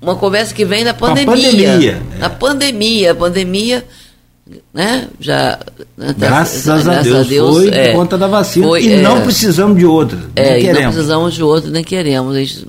uma 0.00 0.16
conversa 0.16 0.54
que 0.54 0.64
vem 0.64 0.84
da 0.84 0.94
pandemia. 0.94 1.26
Pandemia. 1.26 2.02
Na 2.18 2.30
pandemia, 2.30 3.12
a 3.12 3.14
pandemia, 3.14 3.84
né? 4.72 5.08
Já 5.18 5.58
né, 5.96 6.08
tá, 6.08 6.26
graças, 6.26 6.64
graças 6.64 6.88
a, 6.88 7.02
Deus, 7.02 7.26
a 7.26 7.28
Deus 7.28 7.56
foi 7.56 7.68
é, 7.68 7.88
por 7.88 7.98
conta 7.98 8.18
da 8.18 8.26
vacina 8.26 8.66
foi, 8.66 8.84
e 8.84 8.92
é, 8.92 9.02
não 9.02 9.22
precisamos 9.22 9.78
de 9.78 9.86
outra. 9.86 10.18
É, 10.36 10.60
e 10.60 10.72
não 10.72 10.92
precisamos 10.92 11.34
de 11.34 11.42
outra, 11.42 11.70
nem 11.70 11.84
queremos. 11.84 12.36
A 12.36 12.38
gente 12.38 12.66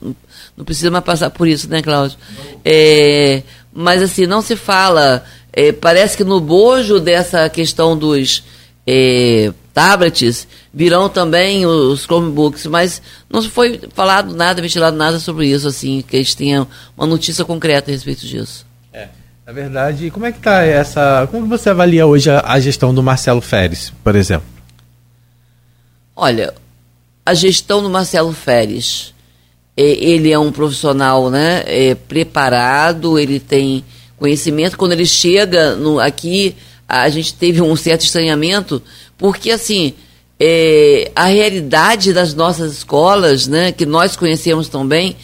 não 0.56 0.66
precisa 0.66 0.90
mais 0.92 1.04
passar 1.04 1.30
por 1.30 1.48
isso, 1.48 1.70
né, 1.70 1.82
Cláudio? 1.82 2.18
É, 2.64 3.44
mas 3.74 4.02
assim, 4.02 4.26
não 4.26 4.42
se 4.42 4.56
fala. 4.56 5.24
É, 5.52 5.72
parece 5.72 6.18
que 6.18 6.24
no 6.24 6.42
bojo 6.42 7.00
dessa 7.00 7.50
questão 7.50 7.98
dos 7.98 8.44
é, 8.86 9.52
tablets, 9.76 10.48
virão 10.74 11.10
também 11.10 11.66
os 11.66 12.04
Chromebooks, 12.04 12.66
mas 12.66 13.02
não 13.30 13.44
foi 13.44 13.82
falado 13.94 14.34
nada, 14.34 14.62
ventilado 14.62 14.96
nada 14.96 15.20
sobre 15.20 15.48
isso, 15.48 15.68
assim, 15.68 16.02
que 16.02 16.16
a 16.16 16.20
gente 16.20 16.38
tenha 16.38 16.66
uma 16.98 17.06
notícia 17.06 17.44
concreta 17.44 17.92
a 17.92 17.94
respeito 17.94 18.26
disso. 18.26 18.66
É, 18.94 19.10
na 19.46 19.52
verdade, 19.52 20.10
como 20.12 20.26
é 20.26 20.32
que 20.32 20.38
está 20.38 20.64
essa. 20.64 21.28
Como 21.30 21.46
você 21.46 21.70
avalia 21.70 22.08
hoje 22.08 22.30
a, 22.32 22.42
a 22.46 22.58
gestão 22.58 22.94
do 22.94 23.04
Marcelo 23.04 23.42
Feres, 23.42 23.92
por 24.02 24.16
exemplo? 24.16 24.48
Olha, 26.16 26.54
a 27.26 27.34
gestão 27.34 27.84
do 27.84 27.90
Marcelo 27.90 28.32
Feres, 28.32 29.14
ele 29.76 30.32
é 30.32 30.40
um 30.40 30.54
profissional 30.54 31.30
né, 31.30 31.64
é, 31.66 31.96
preparado, 31.96 33.20
ele 33.20 33.42
tem 33.42 33.84
conhecimento. 34.18 34.78
Quando 34.78 34.94
ele 34.94 35.06
chega 35.06 35.76
no, 35.76 36.00
aqui, 36.00 36.56
a 37.02 37.10
gente 37.10 37.34
teve 37.34 37.62
um 37.62 37.76
certo 37.76 38.02
estranhamento, 38.02 38.82
porque 39.18 39.52
assim, 39.52 39.94
é, 40.40 41.12
a 41.16 41.26
realidade 41.26 42.14
das 42.14 42.34
nossas 42.34 42.74
escolas, 42.74 43.48
né, 43.48 43.72
que 43.72 43.86
nós 43.86 44.16
conhecemos 44.16 44.68
tão 44.68 44.88
bem, 44.88 45.16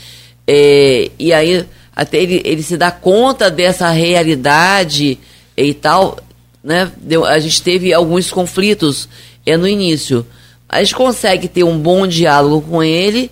é, 0.47 1.11
e 1.19 1.33
aí 1.33 1.65
até 1.95 2.17
ele, 2.21 2.41
ele 2.45 2.63
se 2.63 2.77
dá 2.77 2.89
conta 2.89 3.51
dessa 3.51 3.89
realidade 3.89 5.19
e 5.55 5.73
tal, 5.73 6.17
né, 6.63 6.91
deu, 6.97 7.25
a 7.25 7.39
gente 7.39 7.61
teve 7.61 7.93
alguns 7.93 8.31
conflitos 8.31 9.09
é, 9.45 9.57
no 9.57 9.67
início. 9.67 10.25
A 10.67 10.81
gente 10.81 10.95
consegue 10.95 11.47
ter 11.47 11.63
um 11.63 11.77
bom 11.77 12.07
diálogo 12.07 12.61
com 12.61 12.81
ele, 12.81 13.29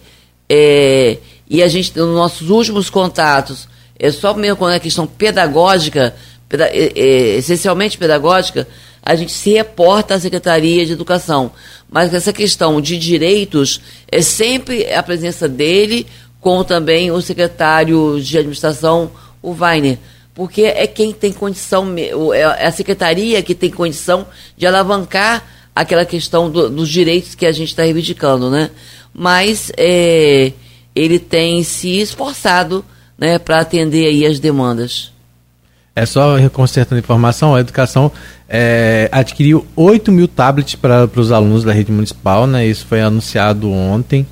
é, 0.50 1.18
e 1.50 1.64
a 1.64 1.68
gente, 1.68 1.98
nos 1.98 2.14
nossos 2.16 2.50
últimos 2.50 2.90
contatos, 2.90 3.68
é 3.98 4.12
só 4.12 4.34
mesmo 4.34 4.58
quando 4.58 4.74
é 4.74 4.80
questão 4.80 5.08
pedagógica, 5.08 6.12
peda 6.12 6.39
essencialmente 6.96 7.98
pedagógica, 7.98 8.68
a 9.02 9.16
gente 9.16 9.32
se 9.32 9.52
reporta 9.52 10.16
à 10.16 10.20
Secretaria 10.20 10.86
de 10.86 10.94
Educação. 10.94 11.52
Mas 11.90 12.14
essa 12.14 12.34
questão 12.34 12.80
de 12.82 12.98
direitos 12.98 13.82
é 14.12 14.22
sempre 14.22 14.92
a 14.92 15.02
presença 15.02 15.48
dele 15.48 16.06
com 16.40 16.64
também 16.64 17.12
o 17.12 17.22
secretário 17.22 18.20
de 18.22 18.38
administração, 18.38 19.12
o 19.42 19.52
Weiner. 19.52 19.98
Porque 20.34 20.64
é 20.64 20.88
quem 20.88 21.12
tem 21.12 21.34
condição, 21.34 21.94
é 22.34 22.66
a 22.66 22.72
secretaria 22.72 23.42
que 23.42 23.54
tem 23.54 23.70
condição 23.70 24.26
de 24.56 24.66
alavancar 24.66 25.46
aquela 25.76 26.06
questão 26.06 26.50
do, 26.50 26.70
dos 26.70 26.90
direitos 26.90 27.36
que 27.36 27.46
a 27.46 27.52
gente 27.52 27.70
está 27.70 27.84
reivindicando, 27.84 28.50
né? 28.50 28.70
Mas 29.14 29.72
é, 29.76 30.54
ele 30.96 31.20
tem 31.20 31.64
se 31.64 32.00
esforçado 32.00 32.86
né, 33.18 33.38
para 33.38 33.60
atender 33.60 34.06
aí 34.08 34.26
as 34.26 34.40
demandas. 34.40 35.12
É 35.96 36.06
só 36.06 36.38
consertando 36.50 37.00
informação, 37.00 37.56
a 37.56 37.60
educação 37.60 38.12
é, 38.48 39.10
adquiriu 39.12 39.66
8 39.76 40.12
mil 40.12 40.28
tablets 40.28 40.76
para 40.76 41.10
os 41.16 41.32
alunos 41.32 41.64
da 41.64 41.74
rede 41.74 41.92
municipal, 41.92 42.48
né? 42.48 42.66
Isso 42.66 42.86
foi 42.86 43.02
anunciado 43.02 43.70
ontem. 43.72 44.26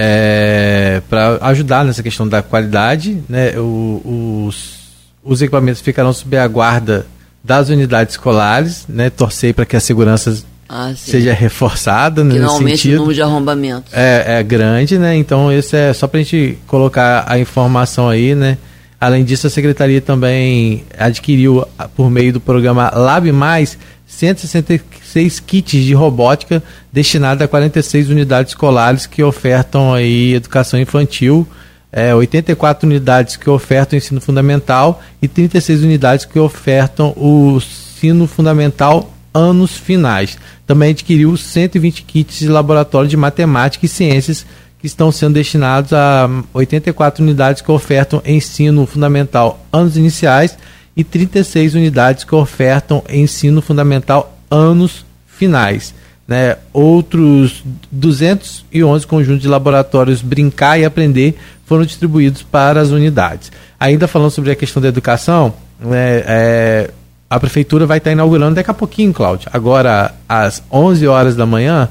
é, 0.00 1.02
para 1.10 1.38
ajudar 1.48 1.84
nessa 1.84 2.04
questão 2.04 2.28
da 2.28 2.40
qualidade. 2.40 3.20
Né? 3.28 3.58
O, 3.58 4.46
os, 4.46 4.78
os 5.24 5.42
equipamentos 5.42 5.80
ficarão 5.80 6.12
sob 6.12 6.36
a 6.36 6.46
guarda 6.46 7.04
das 7.42 7.68
unidades 7.68 8.14
escolares, 8.14 8.84
né? 8.88 9.10
torcer 9.10 9.52
para 9.54 9.66
que 9.66 9.74
a 9.74 9.80
segurança 9.80 10.40
ah, 10.68 10.92
seja 10.94 11.32
reforçada 11.32 12.24
que 12.24 12.38
não 12.38 12.50
aumente 12.50 12.76
sentido. 12.76 12.94
o 12.94 12.98
número 12.98 13.14
de 13.14 13.22
arrombamentos. 13.22 13.92
É, 13.92 14.38
é 14.38 14.42
grande, 14.42 14.98
né? 14.98 15.16
Então, 15.16 15.50
isso 15.52 15.74
é 15.74 15.92
só 15.92 16.06
para 16.06 16.20
a 16.20 16.22
gente 16.22 16.58
colocar 16.66 17.24
a 17.26 17.38
informação 17.38 18.08
aí, 18.08 18.34
né? 18.34 18.56
Além 19.00 19.24
disso, 19.24 19.46
a 19.46 19.50
Secretaria 19.50 20.00
também 20.00 20.84
adquiriu, 20.98 21.64
por 21.94 22.10
meio 22.10 22.32
do 22.32 22.40
programa 22.40 22.90
Lab 22.90 23.30
Mais, 23.30 23.78
166 24.06 25.38
kits 25.38 25.84
de 25.84 25.94
robótica 25.94 26.62
destinados 26.92 27.42
a 27.42 27.46
46 27.46 28.08
unidades 28.08 28.52
escolares 28.52 29.06
que 29.06 29.22
ofertam 29.22 29.92
aí 29.92 30.34
educação 30.34 30.80
infantil, 30.80 31.46
é, 31.92 32.14
84 32.14 32.88
unidades 32.88 33.36
que 33.36 33.48
ofertam 33.48 33.96
ensino 33.96 34.20
fundamental 34.20 35.00
e 35.22 35.28
36 35.28 35.84
unidades 35.84 36.24
que 36.24 36.38
ofertam 36.38 37.12
o 37.16 37.58
ensino 37.58 38.26
fundamental 38.26 39.12
anos 39.32 39.76
finais. 39.76 40.38
Também 40.66 40.90
adquiriu 40.90 41.36
120 41.36 42.02
kits 42.02 42.38
de 42.38 42.48
laboratório 42.48 43.08
de 43.08 43.16
matemática 43.16 43.86
e 43.86 43.88
ciências 43.88 44.44
que 44.78 44.86
estão 44.86 45.10
sendo 45.10 45.34
destinados 45.34 45.92
a 45.92 46.28
84 46.54 47.22
unidades 47.22 47.62
que 47.62 47.70
ofertam 47.70 48.22
ensino 48.24 48.86
fundamental 48.86 49.64
anos 49.72 49.96
iniciais 49.96 50.56
e 50.96 51.02
36 51.02 51.74
unidades 51.74 52.24
que 52.24 52.34
ofertam 52.34 53.02
ensino 53.08 53.60
fundamental 53.60 54.36
anos 54.50 55.04
finais. 55.26 55.94
Né? 56.26 56.56
Outros 56.72 57.64
211 57.90 59.06
conjuntos 59.06 59.42
de 59.42 59.48
laboratórios 59.48 60.20
Brincar 60.20 60.78
e 60.78 60.84
Aprender 60.84 61.36
foram 61.64 61.84
distribuídos 61.84 62.42
para 62.42 62.80
as 62.80 62.90
unidades. 62.90 63.50
Ainda 63.78 64.06
falando 64.06 64.30
sobre 64.30 64.50
a 64.50 64.56
questão 64.56 64.82
da 64.82 64.88
educação, 64.88 65.54
né, 65.80 66.22
é, 66.26 66.90
a 67.30 67.38
prefeitura 67.38 67.86
vai 67.86 67.98
estar 67.98 68.10
inaugurando 68.10 68.56
daqui 68.56 68.70
a 68.70 68.74
pouquinho, 68.74 69.12
Cláudio. 69.12 69.48
Agora, 69.52 70.14
às 70.28 70.62
11 70.70 71.06
horas 71.06 71.36
da 71.36 71.46
manhã, 71.46 71.88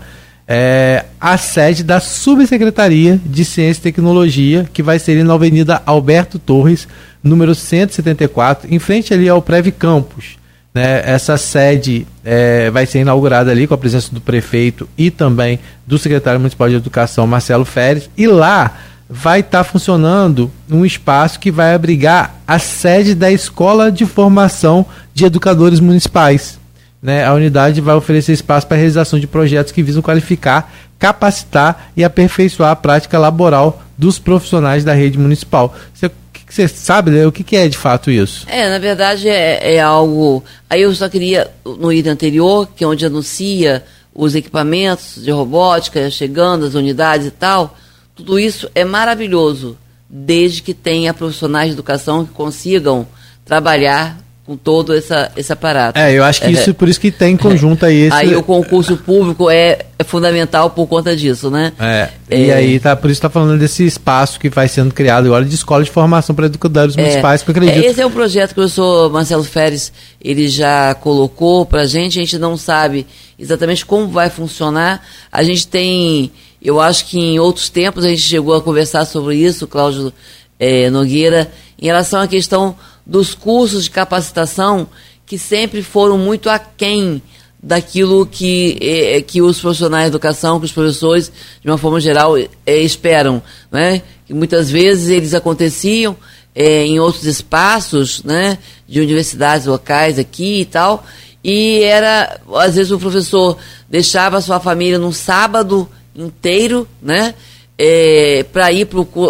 é, 0.48 1.04
a 1.20 1.38
sede 1.38 1.84
da 1.84 2.00
Subsecretaria 2.00 3.20
de 3.26 3.44
Ciência 3.44 3.82
e 3.82 3.84
Tecnologia, 3.84 4.70
que 4.72 4.82
vai 4.82 4.98
ser 4.98 5.24
na 5.24 5.34
Avenida 5.34 5.82
Alberto 5.86 6.40
Torres, 6.40 6.88
número 7.22 7.54
174, 7.54 8.74
em 8.74 8.80
frente 8.80 9.14
ali 9.14 9.28
ao 9.28 9.42
Preve 9.42 9.72
Campus. 9.72 10.38
Né? 10.74 11.02
Essa 11.06 11.38
sede 11.38 12.08
é, 12.24 12.70
vai 12.70 12.86
ser 12.86 13.00
inaugurada 13.00 13.52
ali 13.52 13.68
com 13.68 13.74
a 13.74 13.78
presença 13.78 14.14
do 14.14 14.22
prefeito 14.22 14.88
e 14.98 15.12
também 15.12 15.60
do 15.86 15.98
secretário 15.98 16.40
municipal 16.40 16.70
de 16.70 16.76
Educação, 16.76 17.28
Marcelo 17.28 17.66
Feres, 17.66 18.10
e 18.16 18.26
lá 18.26 18.78
vai 19.10 19.40
estar 19.40 19.60
tá 19.60 19.64
funcionando 19.64 20.52
um 20.70 20.86
espaço 20.86 21.40
que 21.40 21.52
vai 21.52 21.74
abrigar 21.74 22.36
a 22.48 22.60
sede 22.60 23.16
da 23.16 23.32
Escola 23.32 23.92
de 23.92 24.06
Formação 24.06 24.86
de 25.14 25.26
Educadores 25.26 25.80
Municipais. 25.80 26.60
Né? 27.08 27.24
A 27.24 27.34
unidade 27.34 27.80
vai 27.80 27.96
oferecer 27.96 28.34
espaço 28.34 28.68
para 28.68 28.76
a 28.76 28.78
realização 28.78 29.18
de 29.18 29.26
projetos 29.26 29.72
que 29.72 29.82
visam 29.82 30.02
qualificar, 30.02 30.74
capacitar 31.00 31.90
e 31.96 32.04
aperfeiçoar 32.04 32.72
a 32.72 32.76
prática 32.76 33.18
laboral 33.18 33.82
dos 33.98 34.20
profissionais 34.20 34.84
da 34.84 34.92
rede 34.92 35.18
municipal. 35.18 35.74
Você 35.94 36.12
você 36.50 36.66
sabe 36.68 37.12
né, 37.12 37.28
o 37.28 37.32
que, 37.32 37.58
é 37.58 37.68
de 37.68 37.78
fato 37.78 38.10
isso? 38.10 38.46
É, 38.50 38.70
na 38.70 38.80
verdade 38.80 39.28
é, 39.28 39.76
é, 39.76 39.82
algo. 39.82 40.44
Aí 40.70 40.82
eu 40.82 40.96
só 40.96 41.10
queria, 41.10 41.52
no 41.66 41.92
item 41.92 42.14
anterior, 42.14 42.70
que 42.74 42.86
é 42.86 42.88
onde 42.88 43.06
anuncia 43.06 43.84
os 44.14 44.34
equipamentos 44.34 45.22
de 45.24 45.30
robótica 45.30 46.10
chegando, 46.10 46.66
as 46.66 46.74
unidades 46.74 47.28
e 47.28 47.32
tal, 47.32 47.76
tudo 48.16 48.40
isso 48.40 48.70
é 48.74 48.86
maravilhoso, 48.86 49.78
desde 50.10 50.62
que 50.62 50.74
tenha 50.74 51.14
profissionais 51.14 51.68
de 51.68 51.74
educação 51.74 52.26
que 52.26 52.32
consigam 52.32 53.06
trabalhar 53.46 54.18
com 54.48 54.56
todo 54.56 54.96
essa, 54.96 55.30
esse 55.36 55.52
aparato. 55.52 56.00
É, 56.00 56.14
eu 56.14 56.24
acho 56.24 56.40
que 56.40 56.50
isso, 56.50 56.70
é, 56.70 56.74
por 56.74 56.88
isso 56.88 57.02
que 57.02 57.12
tem 57.12 57.36
conjunto 57.36 57.86
aí 57.86 58.04
esse... 58.08 58.16
Aí 58.16 58.34
o 58.34 58.42
concurso 58.42 58.96
público 58.96 59.50
é, 59.50 59.80
é 60.00 60.04
fundamental 60.06 60.70
por 60.70 60.88
conta 60.88 61.14
disso, 61.14 61.52
né? 61.52 61.74
É, 61.78 62.10
é, 62.30 62.42
e 62.46 62.52
aí 62.54 62.80
tá, 62.80 62.96
por 62.96 63.12
isso 63.12 63.18
está 63.18 63.30
falando 63.30 63.60
desse 63.60 63.86
espaço 63.86 64.40
que 64.40 64.50
vai 64.50 64.70
sendo 64.70 64.94
criado 64.94 65.26
agora 65.26 65.44
de 65.44 65.54
escola 65.54 65.84
de 65.84 65.92
formação 65.92 66.34
para 66.34 66.46
educadores 66.46 66.98
é, 66.98 67.02
municipais, 67.02 67.44
que 67.44 67.50
eu 67.50 67.52
acredito... 67.52 67.84
esse 67.84 68.00
é 68.00 68.06
um 68.06 68.12
projeto 68.12 68.54
que 68.54 68.62
o 68.62 68.64
professor 68.64 69.12
Marcelo 69.12 69.44
Feres, 69.44 69.92
ele 70.24 70.48
já 70.48 70.96
colocou 70.96 71.66
para 71.66 71.82
a 71.82 71.86
gente, 71.86 72.18
a 72.18 72.22
gente 72.22 72.38
não 72.38 72.56
sabe 72.56 73.06
exatamente 73.38 73.86
como 73.86 74.08
vai 74.08 74.30
funcionar, 74.30 75.06
a 75.30 75.44
gente 75.44 75.68
tem, 75.68 76.32
eu 76.64 76.80
acho 76.80 77.06
que 77.08 77.20
em 77.20 77.38
outros 77.38 77.68
tempos 77.68 78.06
a 78.06 78.08
gente 78.08 78.22
chegou 78.22 78.56
a 78.56 78.62
conversar 78.62 79.04
sobre 79.04 79.36
isso, 79.36 79.68
Cláudio 79.68 80.14
é, 80.58 80.90
Nogueira, 80.90 81.52
em 81.78 81.88
relação 81.88 82.22
à 82.22 82.28
questão 82.28 82.78
dos 83.08 83.34
cursos 83.34 83.86
de 83.86 83.90
capacitação 83.90 84.88
que 85.26 85.38
sempre 85.38 85.82
foram 85.82 86.18
muito 86.18 86.50
aquém 86.50 87.22
daquilo 87.64 88.26
que, 88.26 88.78
é, 88.82 89.22
que 89.22 89.42
os 89.42 89.60
profissionais 89.60 90.06
de 90.06 90.10
educação, 90.10 90.60
que 90.60 90.66
os 90.66 90.72
professores, 90.72 91.32
de 91.62 91.70
uma 91.70 91.78
forma 91.78 92.00
geral, 92.00 92.38
é, 92.38 92.48
esperam. 92.66 93.42
Né? 93.72 94.02
Que 94.26 94.34
muitas 94.34 94.70
vezes 94.70 95.10
eles 95.10 95.34
aconteciam 95.34 96.16
é, 96.54 96.86
em 96.86 97.00
outros 97.00 97.24
espaços 97.24 98.24
né, 98.24 98.58
de 98.88 99.00
universidades 99.00 99.66
locais 99.66 100.20
aqui 100.20 100.62
e 100.62 100.66
tal, 100.66 101.06
e 101.44 101.82
era, 101.84 102.42
às 102.56 102.76
vezes 102.76 102.92
o 102.92 103.00
professor 103.00 103.58
deixava 103.90 104.38
a 104.38 104.42
sua 104.42 104.60
família 104.60 104.98
num 104.98 105.12
sábado 105.12 105.88
inteiro, 106.16 106.88
né? 107.02 107.36
É, 107.78 108.46
para 108.52 108.72
ir 108.72 108.88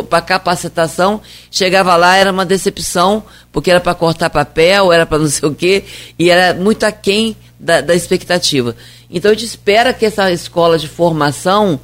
para 0.10 0.22
capacitação, 0.22 1.22
chegava 1.52 1.95
lá, 1.95 2.16
era 2.16 2.32
uma 2.32 2.45
decepção, 2.45 3.24
porque 3.52 3.70
era 3.70 3.82
para 3.82 3.93
cortar 3.93 4.30
papel, 4.30 4.91
era 4.93 5.06
para 5.06 5.20
não 5.20 5.28
sei 5.28 5.50
o 5.50 5.54
quê, 5.54 5.84
e 6.18 6.30
era 6.30 6.54
muito 6.54 6.86
aquém 6.86 7.36
da, 7.60 7.82
da 7.82 7.93
expectativa. 7.93 8.76
Então 9.10 9.32
a 9.32 9.34
gente 9.34 9.45
espera 9.45 9.93
que 9.93 10.06
essa 10.06 10.32
escola 10.32 10.78
de 10.78 10.88
formação, 10.88 11.80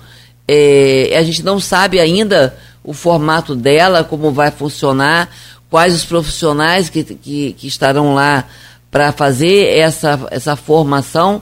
é, 0.47 1.13
a 1.17 1.23
gente 1.23 1.43
não 1.43 1.59
sabe 1.59 1.99
ainda 1.99 2.55
o 2.83 2.93
formato 2.93 3.55
dela, 3.55 4.03
como 4.03 4.31
vai 4.31 4.51
funcionar, 4.51 5.29
quais 5.69 5.93
os 5.93 6.05
profissionais 6.05 6.89
que, 6.89 7.03
que, 7.03 7.53
que 7.53 7.67
estarão 7.67 8.13
lá 8.13 8.45
para 8.91 9.11
fazer 9.11 9.75
essa, 9.75 10.19
essa 10.29 10.55
formação, 10.55 11.41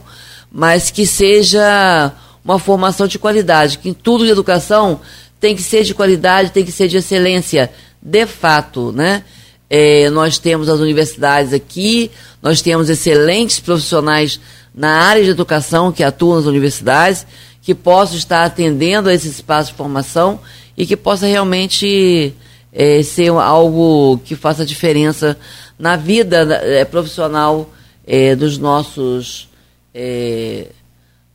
mas 0.50 0.90
que 0.90 1.06
seja 1.06 2.12
uma 2.44 2.58
formação 2.58 3.06
de 3.06 3.18
qualidade, 3.18 3.78
que 3.78 3.88
em 3.88 3.92
tudo 3.92 4.24
de 4.24 4.30
educação 4.30 5.00
tem 5.40 5.56
que 5.56 5.62
ser 5.62 5.84
de 5.84 5.94
qualidade, 5.94 6.50
tem 6.50 6.64
que 6.64 6.72
ser 6.72 6.88
de 6.88 6.96
excelência, 6.96 7.70
de 8.00 8.26
fato, 8.26 8.92
né? 8.92 9.24
É, 9.68 10.10
nós 10.10 10.38
temos 10.38 10.68
as 10.68 10.80
universidades 10.80 11.52
aqui, 11.52 12.10
nós 12.42 12.60
temos 12.60 12.90
excelentes 12.90 13.58
profissionais 13.58 14.38
na 14.74 15.02
área 15.02 15.24
de 15.24 15.30
educação 15.30 15.90
que 15.90 16.02
atuam 16.02 16.36
nas 16.36 16.46
universidades, 16.46 17.26
que 17.62 17.74
possam 17.74 18.16
estar 18.16 18.44
atendendo 18.44 19.08
a 19.08 19.14
esse 19.14 19.28
espaço 19.28 19.70
de 19.70 19.76
formação 19.76 20.40
e 20.76 20.84
que 20.84 20.96
possa 20.96 21.26
realmente 21.26 22.34
é, 22.72 23.02
ser 23.02 23.30
algo 23.30 24.20
que 24.24 24.34
faça 24.34 24.66
diferença 24.66 25.38
na 25.78 25.96
vida 25.96 26.42
é, 26.62 26.84
profissional 26.84 27.70
é, 28.06 28.34
dos 28.34 28.58
nossos 28.58 29.48
é, 29.94 30.66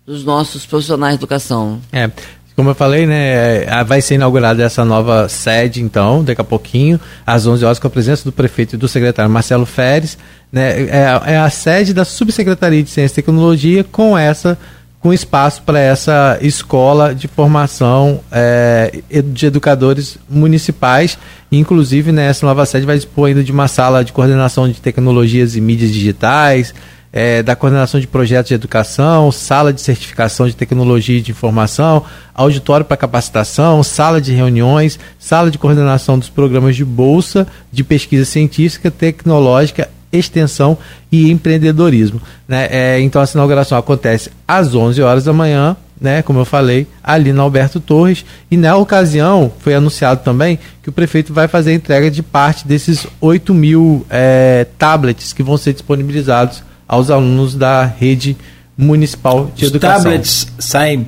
dos 0.08 0.24
nossos 0.24 0.66
profissionais 0.66 1.16
de 1.16 1.20
educação. 1.20 1.82
É, 1.92 2.10
como 2.56 2.70
eu 2.70 2.76
falei, 2.76 3.06
né, 3.06 3.66
é, 3.66 3.84
vai 3.84 4.02
ser 4.02 4.16
inaugurada 4.16 4.64
essa 4.64 4.86
nova 4.86 5.28
sede, 5.28 5.82
então, 5.82 6.24
daqui 6.24 6.40
a 6.40 6.46
pouquinho, 6.46 6.98
às 7.26 7.46
11 7.46 7.66
horas, 7.66 7.78
com 7.78 7.88
a 7.88 7.90
presença 7.90 8.24
do 8.24 8.32
prefeito 8.32 8.76
e 8.76 8.78
do 8.78 8.88
secretário 8.88 9.30
Marcelo 9.30 9.66
Feres. 9.66 10.18
Né, 10.50 10.84
é, 10.84 11.34
é 11.34 11.38
a 11.38 11.50
sede 11.50 11.94
da 11.94 12.06
Subsecretaria 12.06 12.82
de 12.82 12.90
Ciência 12.90 13.16
e 13.16 13.22
Tecnologia 13.22 13.84
com 13.84 14.18
essa 14.18 14.58
com 15.00 15.14
espaço 15.14 15.62
para 15.62 15.80
essa 15.80 16.40
escola 16.42 17.14
de 17.14 17.28
formação 17.28 18.20
é, 18.32 19.02
de 19.26 19.46
educadores 19.46 20.18
municipais. 20.28 21.20
Inclusive, 21.52 22.12
né, 22.12 22.28
essa 22.28 22.46
nova 22.46 22.66
sede 22.66 22.86
vai 22.86 22.96
dispor 22.96 23.28
ainda 23.28 23.44
de 23.44 23.52
uma 23.52 23.68
sala 23.68 24.04
de 24.04 24.12
coordenação 24.12 24.68
de 24.68 24.82
tecnologias 24.82 25.56
e 25.56 25.62
mídias 25.62 25.92
digitais, 25.92 26.74
é, 27.18 27.42
da 27.42 27.56
coordenação 27.56 28.00
de 28.00 28.06
projetos 28.06 28.50
de 28.50 28.54
educação, 28.54 29.32
sala 29.32 29.74
de 29.74 29.82
certificação 29.82 30.48
de 30.48 30.56
tecnologia 30.56 31.18
e 31.18 31.22
de 31.22 31.32
informação, 31.32 32.06
auditório 32.32 32.86
para 32.86 32.96
capacitação, 32.96 33.82
sala 33.82 34.22
de 34.22 34.34
reuniões, 34.34 35.00
sala 35.18 35.50
de 35.50 35.58
coordenação 35.58 36.20
dos 36.20 36.30
programas 36.30 36.76
de 36.76 36.86
bolsa, 36.86 37.48
de 37.72 37.84
pesquisa 37.84 38.24
científica, 38.24 38.92
tecnológica, 38.92 39.90
extensão 40.14 40.78
e 41.12 41.32
empreendedorismo. 41.32 42.22
Né? 42.48 42.68
É, 42.70 43.00
então, 43.00 43.20
essa 43.20 43.36
inauguração 43.36 43.80
acontece 43.80 44.30
às 44.48 44.76
11 44.76 45.02
horas 45.02 45.24
da 45.24 45.34
manhã, 45.34 45.76
né, 46.00 46.22
como 46.22 46.38
eu 46.38 46.46
falei, 46.46 46.86
ali 47.04 47.34
na 47.34 47.42
Alberto 47.42 47.80
Torres. 47.80 48.24
E 48.52 48.56
na 48.56 48.76
ocasião 48.76 49.52
foi 49.58 49.74
anunciado 49.74 50.22
também 50.24 50.60
que 50.84 50.90
o 50.90 50.92
prefeito 50.92 51.34
vai 51.34 51.48
fazer 51.48 51.72
a 51.72 51.74
entrega 51.74 52.12
de 52.12 52.22
parte 52.22 52.68
desses 52.68 53.08
8 53.20 53.56
mil 53.56 54.06
é, 54.08 54.68
tablets 54.78 55.34
que 55.34 55.42
vão 55.42 55.58
ser 55.58 55.74
disponibilizados 55.74 56.62
aos 56.88 57.10
alunos 57.12 57.56
da 57.56 57.84
rede 57.86 58.38
municipal 58.78 59.52
de 59.56 59.66
Os 59.66 59.72
educação. 59.72 60.04
tablets 60.04 60.48
saem 60.60 61.08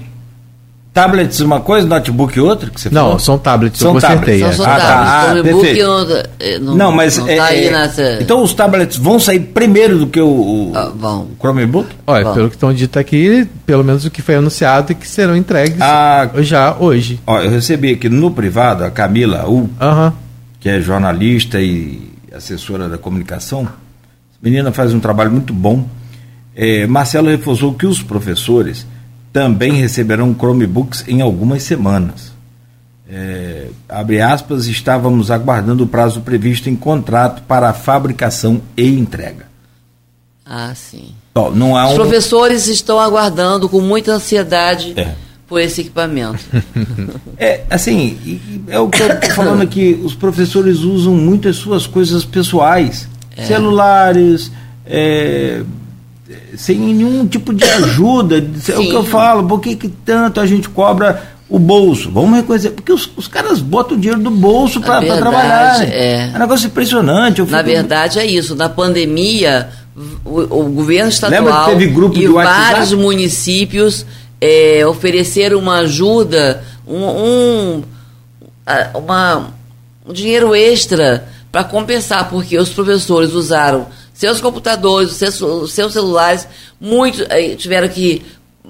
Tablets 0.91 1.39
uma 1.39 1.59
coisa, 1.59 1.87
notebook 1.87 2.37
outra 2.39 2.69
que 2.71 2.81
você 2.81 2.89
Não, 2.89 3.03
falou? 3.03 3.19
são 3.19 3.37
tablets, 3.37 3.79
São 3.79 3.89
eu 3.89 3.93
consertei. 3.93 4.39
tablets. 4.39 4.57
São 4.57 4.65
é. 4.65 4.69
Ah, 4.69 4.77
tá. 4.79 5.21
Ah, 5.29 5.33
não, 5.35 6.09
eh, 6.39 6.59
não, 6.59 6.75
Não, 6.75 6.91
mas 6.91 7.17
não 7.19 7.27
é, 7.27 7.35
tá 7.37 7.45
aí 7.45 7.67
é, 7.67 7.71
nessa... 7.71 8.17
então 8.19 8.41
os 8.43 8.53
tablets 8.53 8.97
vão 8.97 9.19
sair 9.19 9.39
primeiro 9.39 9.99
do 9.99 10.07
que 10.07 10.19
o, 10.19 10.27
o- 10.27 10.71
Ah, 10.75 10.91
vão. 10.93 11.21
o 11.21 11.35
Chromebook? 11.39 11.87
Olha, 12.07 12.25
Bom. 12.25 12.33
pelo 12.33 12.49
que 12.49 12.55
estão 12.55 12.73
dito 12.73 12.97
aqui, 12.97 13.47
pelo 13.67 13.83
menos 13.83 14.03
o 14.03 14.09
que 14.09 14.21
foi 14.21 14.35
anunciado 14.35 14.91
é 14.91 14.95
que 14.95 15.07
serão 15.07 15.37
entregues 15.37 15.79
Ah. 15.79 16.27
já 16.39 16.75
hoje. 16.77 17.19
Ó, 17.25 17.39
eu 17.39 17.51
recebi 17.51 17.93
aqui 17.93 18.09
no 18.09 18.31
privado 18.31 18.83
a 18.83 18.89
Camila 18.89 19.47
U, 19.47 19.69
Aham. 19.79 20.11
que 20.59 20.67
é 20.67 20.81
jornalista 20.81 21.61
e 21.61 22.01
assessora 22.35 22.89
da 22.89 22.97
comunicação. 22.97 23.67
Menina 24.41 24.71
faz 24.71 24.93
um 24.93 24.99
trabalho 24.99 25.31
muito 25.31 25.53
bom. 25.53 25.85
É, 26.55 26.87
Marcelo 26.87 27.29
reforçou 27.29 27.73
que 27.73 27.85
os 27.85 28.01
professores 28.01 28.85
também 29.31 29.73
receberão 29.73 30.33
Chromebooks 30.33 31.05
em 31.07 31.21
algumas 31.21 31.63
semanas. 31.63 32.31
É, 33.11 33.67
abre 33.87 34.21
aspas, 34.21 34.67
estávamos 34.67 35.31
aguardando 35.31 35.83
o 35.83 35.87
prazo 35.87 36.21
previsto 36.21 36.69
em 36.69 36.75
contrato 36.75 37.41
para 37.43 37.69
a 37.69 37.73
fabricação 37.73 38.61
e 38.77 38.87
entrega. 38.99 39.47
Ah, 40.45 40.73
sim. 40.75 41.09
Não 41.53 41.77
há 41.77 41.87
Os 41.87 41.93
um, 41.93 41.95
professores 41.95 42.67
estão 42.67 42.99
aguardando 42.99 43.69
com 43.69 43.79
muita 43.81 44.11
ansiedade 44.13 44.93
É. 44.97 45.13
por 45.47 45.59
esse 45.61 45.81
equipamento. 45.81 46.39
É, 47.37 47.61
assim, 47.69 48.39
é 48.67 48.77
o 48.79 48.89
que 48.89 49.01
eu 49.01 49.13
estou 49.13 49.31
falando 49.31 49.61
aqui, 49.61 49.97
os 50.03 50.13
professores 50.13 50.79
usam 50.79 51.13
muito 51.15 51.47
as 51.47 51.55
suas 51.55 51.87
coisas 51.87 52.25
pessoais, 52.25 53.07
celulares, 53.47 54.51
é, 54.85 55.61
sem 56.57 56.77
nenhum 56.77 57.27
tipo 57.27 57.53
de 57.53 57.63
ajuda. 57.63 58.37
É 58.37 58.77
o 58.77 58.81
que 58.81 58.91
eu 58.91 59.03
Sim. 59.03 59.09
falo, 59.09 59.47
por 59.47 59.59
que, 59.59 59.75
que 59.75 59.87
tanto 59.87 60.39
a 60.39 60.45
gente 60.45 60.69
cobra 60.69 61.23
o 61.49 61.57
bolso? 61.57 62.11
Vamos 62.11 62.35
reconhecer, 62.37 62.71
porque 62.71 62.91
os, 62.91 63.09
os 63.15 63.27
caras 63.27 63.59
botam 63.61 63.97
o 63.97 63.99
dinheiro 63.99 64.21
do 64.21 64.29
bolso 64.31 64.79
para 64.81 65.01
trabalhar. 65.01 65.83
é. 65.83 66.31
um 66.35 66.39
negócio 66.39 66.67
impressionante. 66.67 67.41
Na 67.43 67.61
verdade 67.61 68.19
é 68.19 68.25
isso. 68.25 68.55
Na 68.55 68.69
pandemia, 68.69 69.69
o, 70.23 70.39
o 70.41 70.63
governo 70.69 71.09
estadual 71.09 71.71
e 71.81 72.27
vários 72.27 72.93
municípios 72.93 74.05
eh, 74.41 74.85
ofereceram 74.87 75.59
uma 75.59 75.79
ajuda, 75.79 76.63
um, 76.87 76.95
um, 77.03 77.83
uma- 78.95 79.47
um 80.07 80.13
dinheiro 80.13 80.55
extra 80.55 81.25
para 81.51 81.63
compensar, 81.63 82.29
porque 82.29 82.57
os 82.57 82.69
professores 82.69 83.33
usaram 83.33 83.87
seus 84.13 84.41
computadores, 84.41 85.13
seus, 85.13 85.71
seus 85.71 85.93
celulares, 85.93 86.47
muitos 86.79 87.21
eh, 87.29 87.55
tiveram 87.55 87.87
que 87.87 88.21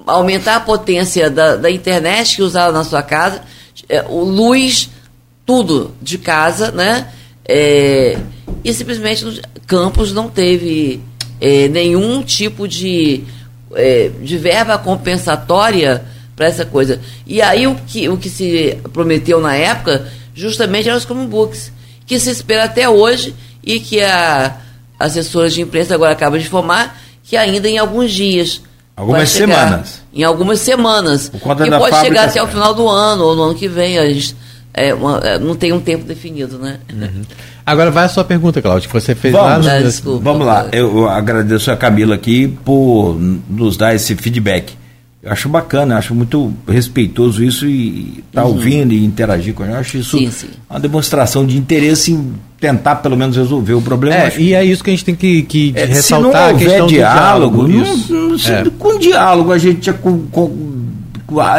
aumentar 0.06 0.56
a 0.56 0.60
potência 0.60 1.28
da, 1.28 1.56
da 1.56 1.70
internet 1.70 2.36
que 2.36 2.42
usaram 2.42 2.72
na 2.72 2.84
sua 2.84 3.02
casa, 3.02 3.42
eh, 3.88 4.04
o 4.08 4.22
luz, 4.22 4.88
tudo 5.44 5.94
de 6.00 6.18
casa, 6.18 6.70
né? 6.70 7.08
É, 7.44 8.16
e 8.62 8.72
simplesmente 8.72 9.24
no 9.24 9.32
Campos 9.66 10.12
não 10.12 10.28
teve 10.28 11.00
é, 11.40 11.66
nenhum 11.68 12.22
tipo 12.22 12.68
de, 12.68 13.24
é, 13.74 14.10
de 14.22 14.38
verba 14.38 14.78
compensatória 14.78 16.04
para 16.36 16.46
essa 16.46 16.64
coisa. 16.64 17.00
E 17.26 17.42
aí 17.42 17.66
o 17.66 17.74
que, 17.74 18.08
o 18.08 18.16
que 18.16 18.30
se 18.30 18.78
prometeu 18.92 19.40
na 19.40 19.54
época 19.54 20.06
justamente 20.34 20.88
eram 20.88 20.98
os 20.98 21.04
Chromebooks, 21.04 21.72
que 22.10 22.18
se 22.18 22.28
espera 22.28 22.64
até 22.64 22.88
hoje 22.88 23.32
e 23.62 23.78
que 23.78 24.02
a 24.02 24.56
assessora 24.98 25.48
de 25.48 25.60
imprensa 25.62 25.94
agora 25.94 26.10
acaba 26.10 26.36
de 26.40 26.44
informar 26.44 26.98
que 27.22 27.36
ainda 27.36 27.68
em 27.68 27.78
alguns 27.78 28.10
dias. 28.10 28.60
Algumas 28.96 29.28
chegar. 29.30 29.54
semanas. 29.68 30.02
Em 30.12 30.24
algumas 30.24 30.58
semanas. 30.58 31.28
Por 31.28 31.40
conta 31.40 31.64
e 31.64 31.70
da 31.70 31.78
pode 31.78 31.94
chegar 32.00 32.24
até 32.24 32.42
o 32.42 32.48
final 32.48 32.74
do 32.74 32.88
ano 32.88 33.24
ou 33.26 33.36
no 33.36 33.42
ano 33.44 33.54
que 33.54 33.68
vem. 33.68 33.96
A 33.96 34.06
gente, 34.12 34.34
é, 34.74 34.92
uma- 34.92 35.18
é, 35.18 35.38
não 35.38 35.54
tem 35.54 35.72
um 35.72 35.78
tempo 35.80 36.04
definido, 36.04 36.58
né? 36.58 36.80
Agora 37.64 37.92
vai 37.92 38.06
a 38.06 38.08
sua 38.08 38.24
pergunta, 38.24 38.60
Cláudio, 38.60 38.88
que 38.88 38.92
você 38.92 39.14
fez 39.14 39.32
Vamos. 39.32 39.64
lá 39.66 39.74
Ah, 39.74 39.78
no. 39.78 39.84
desculpa. 39.86 40.24
Vamos 40.24 40.44
lá, 40.44 40.66
eu, 40.72 40.98
eu 40.98 41.08
agradeço 41.08 41.70
a 41.70 41.76
Camila 41.76 42.16
aqui 42.16 42.48
por 42.64 43.16
nos 43.48 43.76
dar 43.76 43.94
esse 43.94 44.16
feedback. 44.16 44.72
Eu 45.22 45.30
acho 45.32 45.48
bacana, 45.50 45.94
eu 45.94 45.98
acho 45.98 46.14
muito 46.14 46.50
respeitoso 46.66 47.44
isso 47.44 47.66
e 47.66 48.24
estar 48.26 48.44
ouvindo 48.44 48.94
e 48.94 49.04
interagir 49.04 49.52
com 49.52 49.62
a 49.62 49.66
gente. 49.66 49.74
Eu 49.74 49.80
acho 49.80 49.96
isso 49.98 50.16
Uhum. 50.16 50.24
Sim, 50.24 50.30
sim. 50.30 50.48
uma 50.68 50.80
demonstração 50.80 51.44
de 51.46 51.58
interesse 51.58 52.12
em 52.12 52.32
tentar 52.58 52.96
pelo 52.96 53.16
menos 53.18 53.36
resolver 53.36 53.74
o 53.74 53.82
problema. 53.82 54.16
É, 54.16 54.40
e 54.40 54.54
é 54.54 54.64
isso 54.64 54.82
que 54.82 54.88
a 54.88 54.92
gente 54.94 55.04
tem 55.04 55.14
que, 55.14 55.42
que 55.42 55.72
É, 55.76 55.86
se 55.88 55.92
ressaltar 55.92 56.32
não 56.32 56.38
a 56.40 56.48
houver 56.52 56.66
questão 56.68 56.86
diálogo, 56.86 57.56
do 57.64 57.68
não- 57.68 57.82
diálogo. 57.82 57.98
Isso. 58.00 58.14
não- 58.14 58.38
se- 58.38 58.50
É. 58.52 58.64
com 58.78 58.98
diálogo 58.98 59.52
a 59.52 59.58
gente 59.58 59.84
já 59.86 59.92
com, 59.92 60.20
com- 60.28 60.70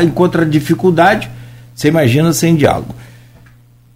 encontra 0.03 0.43
dificuldade, 0.45 1.29
você 1.75 1.87
imagina 1.87 2.33
sem 2.33 2.55
diálogo. 2.55 2.95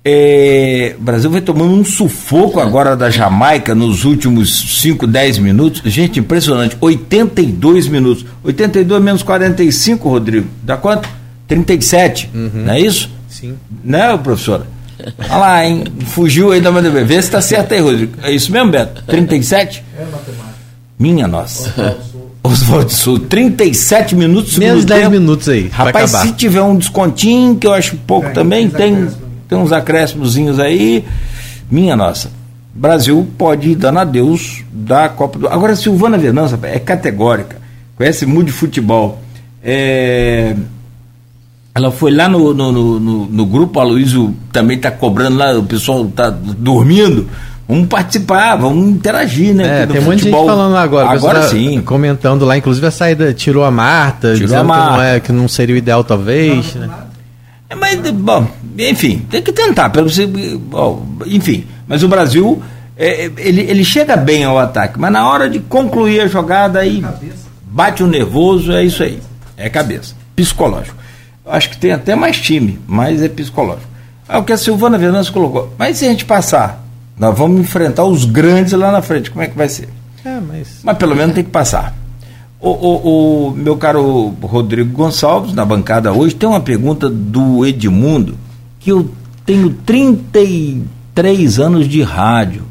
É, 0.08 0.96
o 1.00 1.02
Brasil 1.02 1.32
vai 1.32 1.42
tomando 1.42 1.74
um 1.74 1.84
sufoco 1.84 2.60
agora 2.60 2.96
da 2.96 3.10
Jamaica 3.10 3.74
nos 3.74 4.06
últimos 4.06 4.80
5, 4.82 5.08
10 5.08 5.40
minutos. 5.40 5.82
Gente, 5.86 6.20
impressionante. 6.20 6.78
82 6.80 7.88
minutos. 7.88 8.24
82 8.44 9.02
menos 9.02 9.24
45, 9.24 10.08
Rodrigo. 10.08 10.48
Dá 10.62 10.78
quanto? 10.78 11.10
37. 11.48 12.30
Não 12.32 12.72
é 12.74 12.80
isso? 12.80 13.10
Sim. 13.28 13.56
Né, 13.84 14.16
professora? 14.18 14.68
Olha 15.28 15.38
lá, 15.38 15.66
hein? 15.66 15.84
Fugiu 16.06 16.52
aí 16.52 16.62
da 16.62 16.72
maneira. 16.72 17.04
Vê 17.04 17.20
se 17.20 17.32
tá 17.32 17.42
certo 17.42 17.74
aí, 17.74 17.80
Rodrigo. 17.80 18.14
É 18.22 18.32
isso 18.32 18.52
mesmo, 18.52 18.70
Beto? 18.70 19.04
37? 19.08 19.84
É 19.98 20.04
matemática. 20.04 20.56
Minha 21.00 21.28
nossa. 21.28 21.98
Oswaldo 22.44 22.92
Sul, 22.92 23.20
37 23.20 24.16
minutos. 24.16 24.56
Menos 24.58 24.84
segundo 24.84 24.88
10 24.90 25.02
tempo. 25.02 25.12
minutos 25.12 25.50
aí. 25.50 25.68
Rapaz, 25.68 26.14
acabar. 26.14 26.28
se 26.28 26.34
tiver 26.34 26.62
um 26.62 26.78
descontinho, 26.78 27.56
que 27.56 27.66
eu 27.66 27.74
acho 27.74 27.98
pouco 28.08 28.32
também, 28.34 28.70
tem, 28.70 29.08
tem 29.56 29.64
uns 29.64 29.72
acréscimozinhos 29.72 30.60
aí. 30.60 31.06
Minha 31.70 31.96
nossa. 31.96 32.30
Brasil 32.74 33.26
pode 33.38 33.70
ir 33.72 33.76
dando 33.76 34.00
adeus 34.00 34.64
da 34.72 35.08
Copa 35.10 35.40
do. 35.40 35.48
Agora, 35.48 35.76
Silvana 35.76 36.18
Venança 36.18 36.60
é 36.64 36.78
categórica. 36.80 37.58
Conhece 37.96 38.26
muito 38.26 38.48
de 38.48 38.54
futebol. 38.54 39.22
É, 39.64 40.56
ela 41.74 41.92
foi 41.92 42.12
lá 42.12 42.28
no, 42.30 42.54
no, 42.54 42.72
no, 43.00 43.26
no- 43.26 43.46
grupo, 43.46 43.80
a 43.80 43.84
Luísio 43.84 44.36
também 44.52 44.78
está 44.78 44.92
cobrando 44.92 45.38
lá, 45.38 45.58
o 45.58 45.64
pessoal 45.64 46.06
está 46.06 46.30
dormindo. 46.30 47.28
Vamos 47.68 47.88
participar, 47.88 48.56
vamos 48.58 48.90
interagir, 48.90 49.56
né? 49.56 49.84
É, 49.84 49.86
tem 49.88 50.00
um 50.00 50.04
monte 50.04 50.18
de 50.18 50.24
gente 50.30 50.34
falando 50.46 50.74
lá 50.74 50.84
agora. 50.84 51.10
Agora 51.10 51.40
tá 51.42 51.48
sim. 51.48 51.82
Comentando 51.82 52.46
lá, 52.46 52.56
inclusive 52.56 52.86
a 52.86 52.92
saída 52.92 53.34
tirou 53.34 53.64
a 53.64 53.72
Marta, 53.72 54.34
Tirou 54.36 54.42
dizendo 54.48 54.60
a 54.60 54.62
Que, 54.62 54.68
não 54.68 54.76
Marta. 54.92 55.04
é, 55.06 55.20
que 55.20 55.32
não 55.32 55.48
seria 55.48 55.74
o 55.74 55.78
ideal, 55.78 56.04
talvez. 56.04 56.76
né? 56.76 56.88
É, 57.70 57.74
Mas, 57.76 58.00
bom, 58.12 58.48
enfim, 58.78 59.26
tem 59.30 59.42
que 59.42 59.52
tentar. 59.52 59.90
Pelo, 59.90 60.10
enfim, 61.26 61.66
mas 61.88 62.04
o 62.04 62.08
Brasil, 62.08 62.62
é, 62.98 63.30
ele, 63.38 63.62
ele 63.62 63.84
chega 63.86 64.16
bem 64.18 64.44
ao 64.44 64.58
ataque, 64.60 65.00
mas 65.00 65.12
na 65.12 65.28
hora 65.30 65.50
de 65.50 65.60
concluir 65.60 66.22
a 66.22 66.28
jogada, 66.28 66.80
aí 66.80 67.04
bate 67.64 68.04
o 68.04 68.08
nervoso, 68.08 68.72
é 68.72 68.84
isso 68.84 69.04
aí. 69.04 69.20
É 69.58 69.70
cabeça. 69.70 70.14
Psicológico. 70.36 70.96
Eu 71.46 71.52
acho 71.52 71.70
que 71.70 71.78
tem 71.78 71.92
até 71.92 72.16
mais 72.16 72.38
time, 72.40 72.80
mas 72.88 73.22
é 73.22 73.30
psicológico. 73.30 73.88
É 74.28 74.38
o 74.38 74.44
que 74.44 74.52
a 74.52 74.58
Silvana 74.58 74.98
Venâncio 74.98 75.32
colocou. 75.32 75.72
Mas 75.78 75.98
se 75.98 76.06
a 76.06 76.10
gente 76.10 76.26
passar, 76.26 76.84
nós 77.18 77.38
vamos 77.38 77.62
enfrentar 77.62 78.04
os 78.06 78.26
grandes 78.26 78.74
lá 78.74 78.92
na 78.92 79.02
frente. 79.02 79.30
Como 79.30 79.44
é 79.44 79.48
que 79.48 79.56
vai 79.58 79.70
ser? 79.70 79.88
É, 80.26 80.40
mas. 80.42 80.80
Mas 80.84 80.98
pelo 80.98 81.16
menos 81.16 81.36
tem 81.36 81.44
que 81.44 81.52
passar. 81.52 81.96
O, 82.60 82.70
o- 82.70 83.48
o 83.50 83.52
meu 83.52 83.78
caro 83.78 84.34
Rodrigo 84.42 84.92
Gonçalves, 84.92 85.54
na 85.54 85.64
bancada 85.64 86.12
hoje, 86.12 86.34
tem 86.34 86.50
uma 86.50 86.60
pergunta 86.60 87.08
do 87.08 87.64
Edmundo, 87.66 88.36
que 88.86 88.92
eu 88.92 89.10
tenho 89.48 89.72
33 89.84 91.60
anos 91.60 91.90
de 91.90 92.04
rádio. 92.04 92.62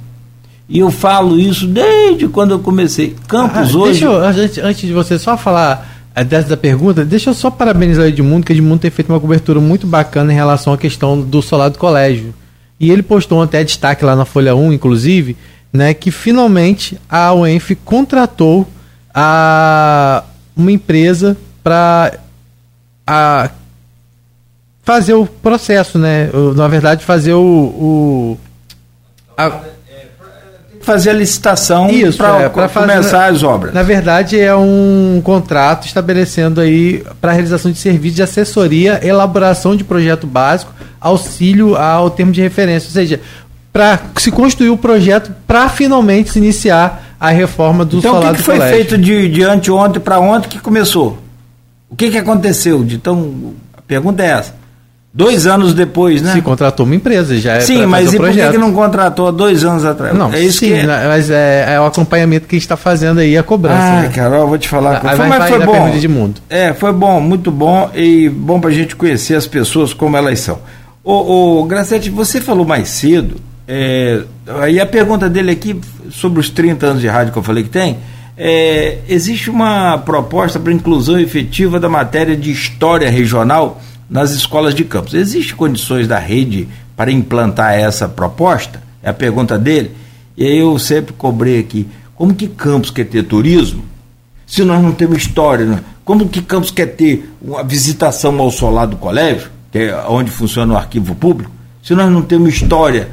E 0.68 0.78
eu 0.78 0.88
falo 0.88 1.36
isso 1.36 1.66
desde 1.66 2.28
quando 2.28 2.52
eu 2.52 2.60
comecei. 2.60 3.16
Campos 3.26 3.74
Ah, 3.74 3.78
hoje. 3.78 4.04
Eu, 4.04 4.14
antes, 4.14 4.58
antes 4.58 4.82
de 4.86 4.92
você 4.92 5.18
só 5.18 5.36
falar 5.36 6.06
eh, 6.14 6.22
dessa 6.22 6.56
pergunta, 6.56 7.04
deixa 7.04 7.30
eu 7.30 7.34
só 7.34 7.50
parabenizar 7.50 8.04
o 8.04 8.08
Edmundo, 8.08 8.46
que 8.46 8.52
o 8.52 8.54
Edmundo 8.54 8.78
tem 8.78 8.92
feito 8.92 9.08
uma 9.12 9.18
cobertura 9.18 9.58
muito 9.58 9.88
bacana 9.88 10.32
em 10.32 10.36
relação 10.36 10.72
à 10.72 10.78
questão 10.78 11.20
do 11.20 11.42
solar 11.42 11.68
do 11.68 11.78
colégio. 11.78 12.32
E 12.78 12.92
ele 12.92 13.02
postou 13.02 13.42
até 13.42 13.64
destaque 13.64 14.04
lá 14.04 14.14
na 14.14 14.24
Folha 14.24 14.54
1, 14.54 14.72
inclusive, 14.72 15.36
né, 15.72 15.92
que 15.94 16.12
finalmente 16.12 16.96
a 17.10 17.34
UENF 17.34 17.74
contratou 17.84 18.68
a 19.12 20.22
uma 20.56 20.70
empresa 20.70 21.36
para 21.64 22.12
fazer 24.84 25.14
o 25.14 25.26
processo, 25.26 25.98
né? 25.98 26.28
o- 26.32 26.54
Na 26.54 26.68
verdade, 26.68 27.04
fazer 27.04 27.32
o, 27.34 27.40
o 27.40 28.38
a- 29.36 29.60
fazer 30.80 31.10
a 31.10 31.12
licitação 31.14 31.88
para 32.16 32.42
é, 32.42 32.48
começar 32.50 33.26
as 33.30 33.42
obras. 33.42 33.72
Na 33.72 33.82
verdade, 33.82 34.38
é 34.38 34.54
um 34.54 35.20
contrato 35.24 35.86
estabelecendo 35.86 36.60
aí 36.60 37.02
para 37.20 37.32
realização 37.32 37.72
de 37.72 37.78
serviço 37.78 38.16
de 38.16 38.22
assessoria, 38.22 39.00
elaboração 39.02 39.74
de 39.74 39.82
projeto 39.82 40.26
básico, 40.26 40.72
auxílio 41.00 41.74
ao 41.76 42.10
termo 42.10 42.32
de 42.32 42.42
referência, 42.42 42.88
ou 42.88 42.92
seja, 42.92 43.18
para 43.72 43.98
se 44.18 44.30
construir 44.30 44.68
o 44.70 44.76
projeto 44.76 45.32
para 45.46 45.68
finalmente 45.70 46.30
se 46.30 46.38
iniciar 46.38 47.16
a 47.18 47.30
reforma 47.30 47.82
do 47.84 47.98
então, 47.98 48.12
o 48.12 48.14
que, 48.16 48.20
salário 48.20 48.36
que 48.38 48.44
foi 48.44 48.54
colégio. 48.56 48.76
feito 48.76 48.98
de, 48.98 49.28
de 49.30 49.42
anteontem 49.42 50.00
para 50.02 50.20
ontem 50.20 50.48
que 50.50 50.60
começou? 50.60 51.18
O 51.88 51.96
que, 51.96 52.10
que 52.10 52.18
aconteceu 52.18 52.84
de 52.84 52.98
tão 52.98 53.54
pergunta 53.86 54.22
é 54.22 54.26
essa. 54.26 54.54
Dois 55.16 55.46
anos 55.46 55.72
depois, 55.74 56.20
né? 56.20 56.32
Se 56.32 56.42
contratou 56.42 56.84
uma 56.84 56.96
empresa, 56.96 57.36
já 57.36 57.52
é 57.52 57.60
Sim, 57.60 57.86
mas 57.86 58.12
e 58.12 58.16
por 58.16 58.32
que, 58.32 58.50
que 58.50 58.58
não 58.58 58.72
contratou 58.72 59.28
há 59.28 59.30
dois 59.30 59.64
anos 59.64 59.84
atrás? 59.84 60.12
Não, 60.12 60.32
é 60.32 60.40
isso 60.40 60.58
sim, 60.58 60.74
que... 60.74 60.84
mas 60.84 61.30
é, 61.30 61.74
é, 61.74 61.80
o 61.80 61.86
acompanhamento 61.86 62.48
que 62.48 62.56
a 62.56 62.58
gente 62.58 62.64
está 62.64 62.76
fazendo 62.76 63.20
aí, 63.20 63.38
a 63.38 63.42
cobrança. 63.44 63.80
Ai, 63.80 64.02
né? 64.02 64.12
Carol, 64.12 64.48
vou 64.48 64.58
te 64.58 64.68
falar. 64.68 65.00
Aí 65.04 65.16
foi, 65.16 65.28
mas 65.28 65.48
foi 65.48 65.64
bom. 65.64 65.90
De 65.90 66.08
mundo. 66.08 66.40
É, 66.50 66.74
foi 66.74 66.92
bom, 66.92 67.20
muito 67.20 67.52
bom 67.52 67.88
e 67.94 68.28
bom 68.28 68.58
para 68.58 68.70
a 68.70 68.72
gente 68.72 68.96
conhecer 68.96 69.36
as 69.36 69.46
pessoas 69.46 69.94
como 69.94 70.16
elas 70.16 70.40
são. 70.40 70.58
Ô, 71.04 71.60
ô 71.60 71.64
Gracete, 71.64 72.10
você 72.10 72.40
falou 72.40 72.66
mais 72.66 72.88
cedo, 72.88 73.36
é, 73.68 74.20
aí 74.62 74.80
a 74.80 74.86
pergunta 74.86 75.30
dele 75.30 75.52
aqui 75.52 75.80
sobre 76.10 76.40
os 76.40 76.50
30 76.50 76.86
anos 76.86 77.00
de 77.00 77.06
rádio 77.06 77.32
que 77.32 77.38
eu 77.38 77.42
falei 77.44 77.62
que 77.62 77.70
tem, 77.70 77.98
é, 78.36 78.98
existe 79.08 79.48
uma 79.48 79.96
proposta 79.98 80.58
para 80.58 80.72
inclusão 80.72 81.20
efetiva 81.20 81.78
da 81.78 81.88
matéria 81.88 82.36
de 82.36 82.50
história 82.50 83.08
regional 83.08 83.80
nas 84.14 84.30
escolas 84.30 84.76
de 84.76 84.84
campus. 84.84 85.12
Existem 85.12 85.56
condições 85.56 86.06
da 86.06 86.20
rede 86.20 86.68
para 86.96 87.10
implantar 87.10 87.74
essa 87.74 88.08
proposta? 88.08 88.80
É 89.02 89.10
a 89.10 89.12
pergunta 89.12 89.58
dele. 89.58 89.90
E 90.36 90.46
aí 90.46 90.58
eu 90.58 90.78
sempre 90.78 91.12
cobrei 91.12 91.58
aqui, 91.58 91.88
como 92.14 92.32
que 92.32 92.46
Campos 92.46 92.92
quer 92.92 93.06
ter 93.06 93.24
turismo 93.24 93.84
se 94.46 94.62
nós 94.62 94.80
não 94.80 94.92
temos 94.92 95.18
história? 95.18 95.64
Né? 95.64 95.80
Como 96.04 96.28
que 96.28 96.40
Campos 96.40 96.70
quer 96.70 96.94
ter 96.94 97.28
uma 97.42 97.64
visitação 97.64 98.38
ao 98.38 98.52
solar 98.52 98.86
do 98.86 98.96
colégio, 98.96 99.50
que 99.72 99.78
é 99.78 100.04
onde 100.08 100.30
funciona 100.30 100.74
o 100.74 100.76
arquivo 100.76 101.16
público, 101.16 101.50
se 101.82 101.92
nós 101.92 102.08
não 102.08 102.22
temos 102.22 102.54
história? 102.54 103.08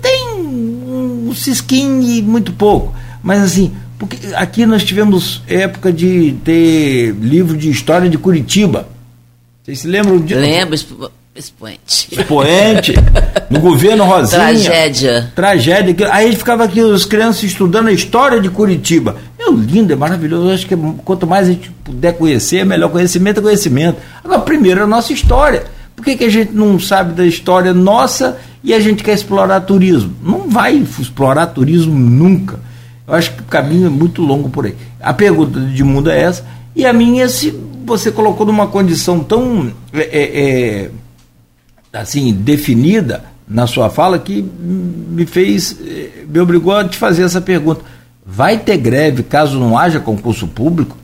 Tem 0.00 0.34
um 0.36 1.34
cisquinho 1.34 2.00
e 2.00 2.22
muito 2.22 2.52
pouco. 2.52 2.94
Mas 3.24 3.42
assim, 3.42 3.72
porque 3.98 4.18
aqui 4.36 4.64
nós 4.66 4.84
tivemos 4.84 5.42
época 5.48 5.92
de 5.92 6.36
ter 6.44 7.12
livro 7.20 7.56
de 7.56 7.68
história 7.70 8.08
de 8.08 8.16
Curitiba. 8.16 8.86
Vocês 9.70 9.78
se 9.78 9.86
lembram 9.86 10.18
disso? 10.18 10.40
Lembro, 10.40 10.74
expoente. 11.32 12.08
Expoente, 12.10 12.94
no 13.48 13.60
governo 13.62 14.04
Rosinha. 14.04 14.40
Tragédia. 14.40 15.32
Tragédia. 15.32 16.12
Aí 16.12 16.34
ficava 16.34 16.64
aqui 16.64 16.82
os 16.82 17.04
crianças 17.04 17.44
estudando 17.44 17.86
a 17.86 17.92
história 17.92 18.40
de 18.40 18.50
Curitiba. 18.50 19.16
É 19.38 19.48
lindo, 19.48 19.92
é 19.92 19.96
maravilhoso. 19.96 20.48
Eu 20.48 20.54
acho 20.54 20.66
que 20.66 20.76
quanto 21.04 21.24
mais 21.24 21.46
a 21.46 21.52
gente 21.52 21.70
puder 21.84 22.14
conhecer, 22.14 22.66
melhor 22.66 22.90
conhecimento 22.90 23.38
é 23.38 23.42
conhecimento. 23.44 23.98
Agora, 24.24 24.40
primeiro, 24.40 24.82
a 24.82 24.88
nossa 24.88 25.12
história. 25.12 25.62
Por 25.94 26.04
que, 26.04 26.16
que 26.16 26.24
a 26.24 26.30
gente 26.30 26.52
não 26.52 26.80
sabe 26.80 27.12
da 27.12 27.24
história 27.24 27.72
nossa 27.72 28.40
e 28.64 28.74
a 28.74 28.80
gente 28.80 29.04
quer 29.04 29.14
explorar 29.14 29.60
turismo? 29.60 30.16
Não 30.20 30.50
vai 30.50 30.84
explorar 30.98 31.46
turismo 31.46 31.96
nunca. 31.96 32.58
Eu 33.06 33.14
acho 33.14 33.32
que 33.34 33.42
o 33.42 33.44
caminho 33.44 33.86
é 33.86 33.90
muito 33.90 34.20
longo 34.20 34.48
por 34.48 34.66
aí. 34.66 34.74
A 35.00 35.14
pergunta 35.14 35.60
de 35.60 35.84
mundo 35.84 36.10
é 36.10 36.20
essa, 36.22 36.44
e 36.74 36.84
a 36.84 36.92
minha 36.92 37.24
é 37.24 37.28
se 37.28 37.69
você 37.90 38.12
colocou 38.12 38.46
numa 38.46 38.68
condição 38.68 39.22
tão 39.22 39.72
é, 39.92 40.00
é, 40.00 40.40
é, 40.82 40.90
assim 41.92 42.32
definida 42.32 43.24
na 43.48 43.66
sua 43.66 43.90
fala 43.90 44.18
que 44.18 44.42
me 44.42 45.26
fez, 45.26 45.76
é, 45.84 46.24
me 46.28 46.38
obrigou 46.38 46.72
a 46.72 46.88
te 46.88 46.96
fazer 46.96 47.24
essa 47.24 47.40
pergunta. 47.40 47.84
Vai 48.24 48.58
ter 48.58 48.76
greve 48.76 49.24
caso 49.24 49.58
não 49.58 49.76
haja 49.76 49.98
concurso 49.98 50.46
público? 50.46 50.96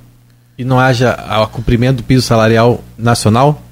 E 0.56 0.64
não 0.64 0.78
haja 0.78 1.14
o 1.42 1.48
cumprimento 1.48 1.98
do 1.98 2.02
piso 2.04 2.22
salarial 2.22 2.82
nacional? 2.96 3.62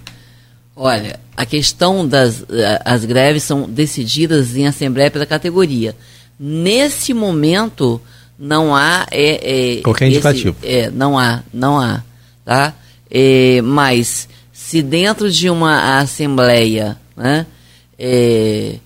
Olha, 0.77 1.19
a 1.37 1.47
questão 1.47 2.07
das 2.07 2.45
as 2.85 3.05
greves 3.05 3.45
são 3.45 3.71
decididas 3.71 4.57
em 4.57 4.67
assembleia 4.67 5.11
pela 5.11 5.25
categoria. 5.25 5.97
Nesse 6.39 7.15
momento, 7.15 8.01
não 8.37 8.75
há 8.75 9.07
é, 9.11 9.77
é, 9.77 9.83
qualquer 9.83 10.09
indicativo. 10.09 10.57
é, 10.63 10.91
não 10.91 11.17
há, 11.19 11.43
não 11.53 11.79
há, 11.79 12.03
tá? 12.45 12.75
É, 13.17 13.63
mas 13.63 14.29
se 14.53 14.83
dentro 14.83 15.31
de 15.31 15.49
uma 15.49 16.01
assembleia, 16.01 16.99
né, 17.17 17.47
é, 17.97 18.81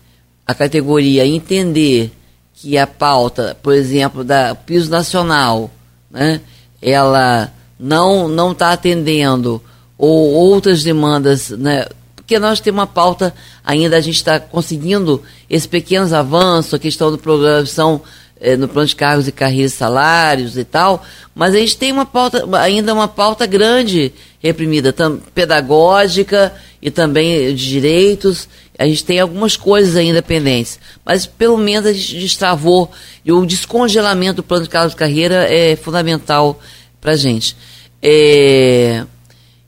a 0.46 0.54
categoria 0.54 1.26
entender 1.26 2.12
que 2.52 2.76
a 2.76 2.86
pauta, 2.86 3.56
por 3.62 3.72
exemplo, 3.72 4.22
da 4.22 4.54
piso 4.54 4.90
nacional, 4.90 5.70
né, 6.10 6.42
ela 6.82 7.50
não 7.80 8.28
não 8.28 8.52
está 8.52 8.72
atendendo 8.72 9.62
ou 9.96 10.34
outras 10.34 10.84
demandas, 10.84 11.48
né, 11.48 11.86
porque 12.14 12.38
nós 12.38 12.60
temos 12.60 12.80
uma 12.80 12.86
pauta 12.86 13.34
ainda 13.64 13.96
a 13.96 14.00
gente 14.02 14.16
está 14.16 14.38
conseguindo 14.38 15.22
esses 15.48 15.66
pequenos 15.66 16.12
avanços, 16.12 16.74
a 16.74 16.78
questão 16.78 17.10
do 17.10 17.16
programação 17.16 18.02
é, 18.40 18.56
no 18.56 18.68
plano 18.68 18.88
de 18.88 18.96
cargos 18.96 19.28
e 19.28 19.32
carreiras 19.32 19.72
salários 19.72 20.56
e 20.56 20.64
tal, 20.64 21.04
mas 21.34 21.54
a 21.54 21.58
gente 21.58 21.76
tem 21.76 21.92
uma 21.92 22.06
pauta, 22.06 22.44
ainda 22.58 22.94
uma 22.94 23.08
pauta 23.08 23.46
grande 23.46 24.12
reprimida, 24.40 24.92
tam, 24.92 25.20
pedagógica 25.34 26.52
e 26.80 26.90
também 26.90 27.54
de 27.54 27.68
direitos. 27.68 28.48
A 28.78 28.86
gente 28.86 29.04
tem 29.04 29.18
algumas 29.18 29.56
coisas 29.56 29.96
ainda 29.96 30.22
pendentes, 30.22 30.78
mas 31.04 31.26
pelo 31.26 31.56
menos 31.56 31.86
a 31.86 31.92
gente 31.92 32.18
destravou 32.18 32.90
e 33.24 33.32
o 33.32 33.44
descongelamento 33.44 34.36
do 34.36 34.42
plano 34.42 34.64
de 34.64 34.70
cargos 34.70 34.92
e 34.92 34.96
carreira 34.96 35.52
é 35.52 35.74
fundamental 35.74 36.60
para 37.00 37.12
a 37.12 37.16
gente. 37.16 37.56
É, 38.00 39.04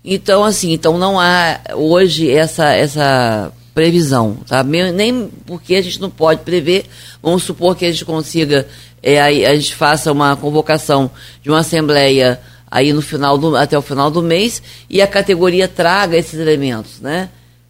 então, 0.04 0.44
assim, 0.44 0.72
então 0.72 0.96
não 0.96 1.18
há 1.18 1.60
hoje 1.74 2.30
essa, 2.30 2.72
essa 2.72 3.52
previsão, 3.74 4.38
tá? 4.46 4.62
Nem 4.64 5.28
porque 5.46 5.74
a 5.74 5.82
gente 5.82 6.00
não 6.00 6.10
pode 6.10 6.42
prever, 6.42 6.86
vamos 7.22 7.42
supor 7.42 7.76
que 7.76 7.84
a 7.84 7.90
gente 7.90 8.04
consiga, 8.04 8.66
é, 9.02 9.20
a, 9.20 9.54
gente 9.54 9.74
faça 9.74 10.10
uma 10.12 10.36
convocação 10.36 11.10
de 11.42 11.48
uma 11.50 11.60
assembleia 11.60 12.40
aí 12.70 12.92
no 12.92 13.02
final 13.02 13.36
do, 13.38 13.56
até 13.56 13.76
o 13.76 13.82
final 13.82 14.10
do 14.10 14.22
mês 14.22 14.62
e 14.88 15.00
a 15.00 15.06
categoria 15.06 15.66
traga 15.66 16.16
esses 16.16 16.38
elementos, 16.38 17.00
né? 17.00 17.28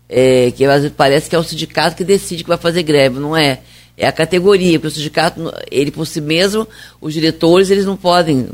É, 0.08 0.50
que 0.50 0.64
parece 0.96 1.30
que 1.30 1.36
é 1.36 1.38
o 1.38 1.44
sindicato 1.44 1.96
que 1.96 2.02
decide 2.02 2.42
que 2.42 2.48
vai 2.48 2.58
fazer 2.58 2.82
greve, 2.82 3.20
não 3.20 3.36
é? 3.36 3.60
É 3.96 4.06
a 4.06 4.12
categoria, 4.12 4.78
porque 4.78 4.88
o 4.88 4.96
sindicato, 4.96 5.52
ele 5.70 5.90
por 5.90 6.06
si 6.06 6.20
mesmo, 6.20 6.66
os 7.00 7.12
diretores, 7.12 7.70
eles 7.70 7.84
não 7.84 7.96
podem 7.96 8.48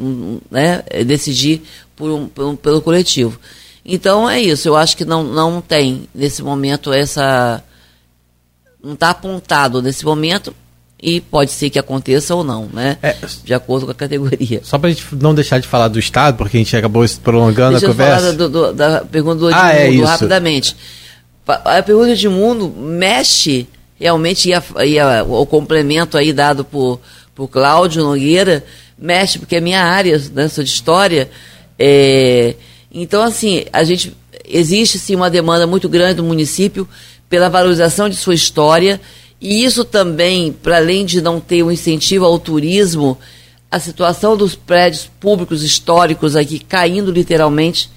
né, 0.50 0.82
decidir 1.06 1.62
por 1.94 2.10
um, 2.10 2.26
por, 2.26 2.56
pelo 2.56 2.82
coletivo. 2.82 3.38
Então 3.86 4.28
é 4.28 4.40
isso, 4.40 4.68
eu 4.68 4.76
acho 4.76 4.96
que 4.96 5.04
não, 5.04 5.22
não 5.22 5.60
tem 5.60 6.08
nesse 6.12 6.42
momento 6.42 6.92
essa. 6.92 7.62
Não 8.82 8.94
está 8.94 9.10
apontado 9.10 9.80
nesse 9.80 10.04
momento 10.04 10.52
e 11.00 11.20
pode 11.20 11.52
ser 11.52 11.70
que 11.70 11.78
aconteça 11.78 12.34
ou 12.34 12.42
não, 12.42 12.68
né? 12.72 12.98
É, 13.02 13.16
de 13.44 13.54
acordo 13.54 13.86
com 13.86 13.92
a 13.92 13.94
categoria. 13.94 14.60
Só 14.64 14.76
para 14.78 14.88
a 14.88 14.92
gente 14.92 15.04
não 15.14 15.34
deixar 15.34 15.60
de 15.60 15.68
falar 15.68 15.88
do 15.88 15.98
Estado, 15.98 16.36
porque 16.36 16.56
a 16.56 16.60
gente 16.60 16.76
acabou 16.76 17.04
prolongando 17.22 17.72
Deixa 17.72 17.86
a 17.86 17.90
conversa. 17.90 18.32
Do, 18.32 18.48
do, 18.48 18.72
da 18.72 19.04
pergunta 19.04 19.36
do 19.36 19.50
Edmundo 19.50 19.64
ah, 19.64 19.72
é 19.72 19.90
rapidamente. 20.04 20.76
A 21.46 21.82
pergunta 21.82 22.08
de 22.08 22.26
Edmundo 22.26 22.68
mexe 22.68 23.68
realmente, 23.98 24.48
e, 24.48 24.54
a, 24.54 24.62
e 24.84 24.98
a, 24.98 25.24
o 25.24 25.46
complemento 25.46 26.16
aí 26.18 26.32
dado 26.32 26.64
por, 26.64 27.00
por 27.34 27.48
Cláudio 27.48 28.02
Nogueira, 28.02 28.64
mexe, 28.98 29.38
porque 29.38 29.56
é 29.56 29.60
minha 29.60 29.82
área, 29.82 30.20
né, 30.32 30.48
sou 30.48 30.62
de 30.62 30.70
história, 30.70 31.30
é, 31.78 32.54
então, 33.02 33.22
assim, 33.22 33.64
a 33.72 33.84
gente 33.84 34.16
existe 34.48 34.98
sim 34.98 35.14
uma 35.14 35.28
demanda 35.28 35.66
muito 35.66 35.88
grande 35.88 36.14
do 36.14 36.24
município 36.24 36.88
pela 37.28 37.50
valorização 37.50 38.08
de 38.08 38.16
sua 38.16 38.34
história 38.34 39.00
e 39.40 39.64
isso 39.64 39.84
também, 39.84 40.50
para 40.50 40.76
além 40.78 41.04
de 41.04 41.20
não 41.20 41.38
ter 41.38 41.62
um 41.62 41.70
incentivo 41.70 42.24
ao 42.24 42.38
turismo, 42.38 43.18
a 43.70 43.78
situação 43.78 44.36
dos 44.36 44.54
prédios 44.54 45.10
públicos 45.20 45.62
históricos 45.62 46.34
aqui 46.34 46.58
caindo 46.58 47.12
literalmente. 47.12 47.90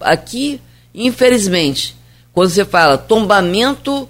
Aqui, 0.00 0.60
infelizmente, 0.92 1.96
quando 2.32 2.50
você 2.50 2.64
fala 2.64 2.98
tombamento 2.98 4.08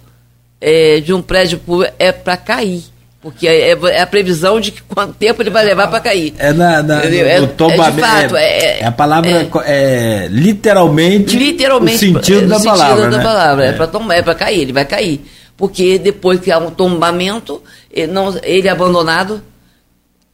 é, 0.61 1.01
de 1.01 1.13
um 1.13 1.21
prédio 1.21 1.59
público, 1.59 1.93
é 1.99 2.11
para 2.11 2.39
cair. 2.39 2.85
Porque 3.25 3.49
é, 3.49 3.71
é, 3.71 4.03
a 4.03 4.07
previsão 4.07 4.61
de 4.61 4.71
que 4.71 4.83
quanto 4.83 5.15
tempo 5.15 5.41
ele 5.41 5.49
vai 5.49 5.65
levar 5.65 5.89
para 5.89 5.99
cair. 5.99 6.35
É 6.37 6.53
na, 6.53 6.83
na 6.83 7.03
é, 7.05 7.41
no 7.41 7.47
tombamento. 7.47 7.99
É, 7.99 8.23
fato, 8.23 8.37
é, 8.37 8.81
é, 8.81 8.85
a 8.85 8.93
palavra 8.93 9.49
é, 9.65 10.29
literalmente, 10.31 11.35
literalmente 11.35 11.97
o 11.97 11.99
sentido 11.99 12.49
da 12.49 12.57
sentido 12.57 12.71
palavra. 12.73 13.09
Da 13.09 13.17
né? 13.17 13.23
palavra. 13.23 13.65
É, 13.65 14.19
é 14.19 14.23
para 14.23 14.35
cair, 14.35 14.61
ele 14.61 14.75
vai 14.75 14.85
cair. 14.85 15.25
Porque 15.57 15.99
depois 15.99 16.39
que 16.39 16.53
há 16.53 16.59
um 16.59 16.71
tombamento, 16.71 17.63
ele, 17.91 18.13
não, 18.13 18.39
ele 18.43 18.69
é 18.69 18.71
abandonado, 18.71 19.43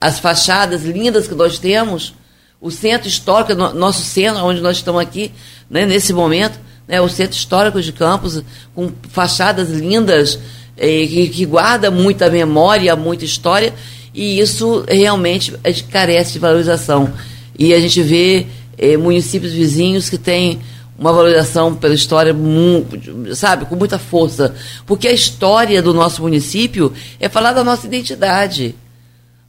as 0.00 0.18
fachadas 0.18 0.82
lindas 0.82 1.28
que 1.28 1.34
nós 1.36 1.60
temos, 1.60 2.12
o 2.60 2.72
centro 2.72 3.06
histórico, 3.06 3.54
nosso 3.54 4.02
centro, 4.02 4.44
onde 4.44 4.60
nós 4.60 4.78
estamos 4.78 5.00
aqui, 5.00 5.30
né, 5.70 5.86
nesse 5.86 6.12
momento, 6.12 6.58
né, 6.88 7.00
o 7.00 7.08
centro 7.08 7.36
histórico 7.36 7.80
de 7.80 7.92
Campos, 7.92 8.42
com 8.74 8.90
fachadas 9.10 9.70
lindas 9.70 10.40
é, 10.80 11.06
que, 11.06 11.44
guarda 11.44 11.90
muita 11.90 12.30
memória, 12.30 12.96
muita 12.96 13.24
história, 13.24 13.74
e 14.14 14.40
isso 14.40 14.82
realmente 14.88 15.52
carece 15.90 16.32
de 16.32 16.38
valorização. 16.38 17.12
E 17.58 17.74
a 17.74 17.78
gente 17.78 18.02
vê 18.02 18.46
é, 18.78 18.96
municípios 18.96 19.52
vizinhos 19.52 20.08
que 20.08 20.16
têm 20.16 20.58
uma 20.98 21.12
valorização 21.12 21.74
pela 21.74 21.94
história, 21.94 22.34
sabe, 23.34 23.66
com 23.66 23.76
muita 23.76 23.98
força. 23.98 24.54
Porque 24.86 25.06
a 25.06 25.12
história 25.12 25.82
do 25.82 25.92
nosso 25.92 26.22
município 26.22 26.92
é 27.20 27.28
falar 27.28 27.52
da 27.52 27.62
nossa 27.62 27.86
identidade. 27.86 28.74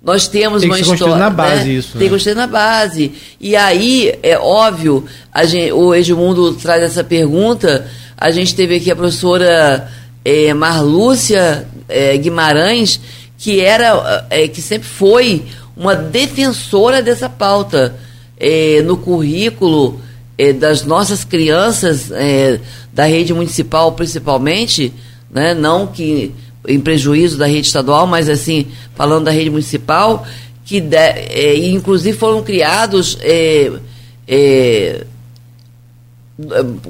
Nós 0.04 0.28
temos 0.28 0.62
tem 0.62 0.70
uma 0.70 0.78
que 0.78 0.84
ser 0.84 0.94
história. 0.94 1.16
na 1.16 1.30
base 1.30 1.66
né? 1.66 1.74
isso. 1.74 1.92
Tem 1.92 2.00
que 2.00 2.06
né? 2.06 2.12
construir 2.12 2.36
na 2.36 2.48
base. 2.48 3.14
E 3.40 3.56
aí, 3.56 4.18
é 4.24 4.38
óbvio, 4.38 5.06
gente, 5.46 5.72
o 5.72 5.94
Edmundo 5.94 6.54
traz 6.54 6.84
essa 6.84 7.04
pergunta. 7.04 7.88
A 8.18 8.32
gente 8.32 8.56
teve 8.56 8.78
aqui 8.78 8.92
a 8.92 8.96
professora 8.96 9.90
é, 10.24 10.54
Marlúcia 10.54 11.68
é, 11.88 12.16
Guimarães, 12.18 13.00
que 13.38 13.60
era, 13.60 14.26
é, 14.30 14.48
que 14.48 14.62
sempre 14.62 14.88
foi 14.88 15.46
uma 15.76 15.96
defensora 15.96 17.02
dessa 17.02 17.28
pauta 17.28 17.96
é, 18.38 18.82
no 18.84 18.98
currículo 18.98 20.00
é, 20.38 20.54
das 20.54 20.84
nossas 20.84 21.24
crianças 21.24 22.12
é, 22.12 22.60
da 22.94 23.06
rede 23.06 23.34
municipal, 23.34 23.92
principalmente, 23.94 24.94
né? 25.30 25.54
Não 25.54 25.88
que 25.88 26.34
em 26.68 26.80
prejuízo 26.80 27.38
da 27.38 27.48
rede 27.48 27.68
estadual, 27.68 28.06
mas 28.06 28.30
assim 28.30 28.68
falando 28.96 29.26
da 29.26 29.32
rede 29.32 29.50
municipal, 29.50 30.26
que 30.64 30.80
de, 30.80 31.68
inclusive 31.68 32.18
foram 32.18 32.44
criados 32.44 33.18
é, 33.22 33.72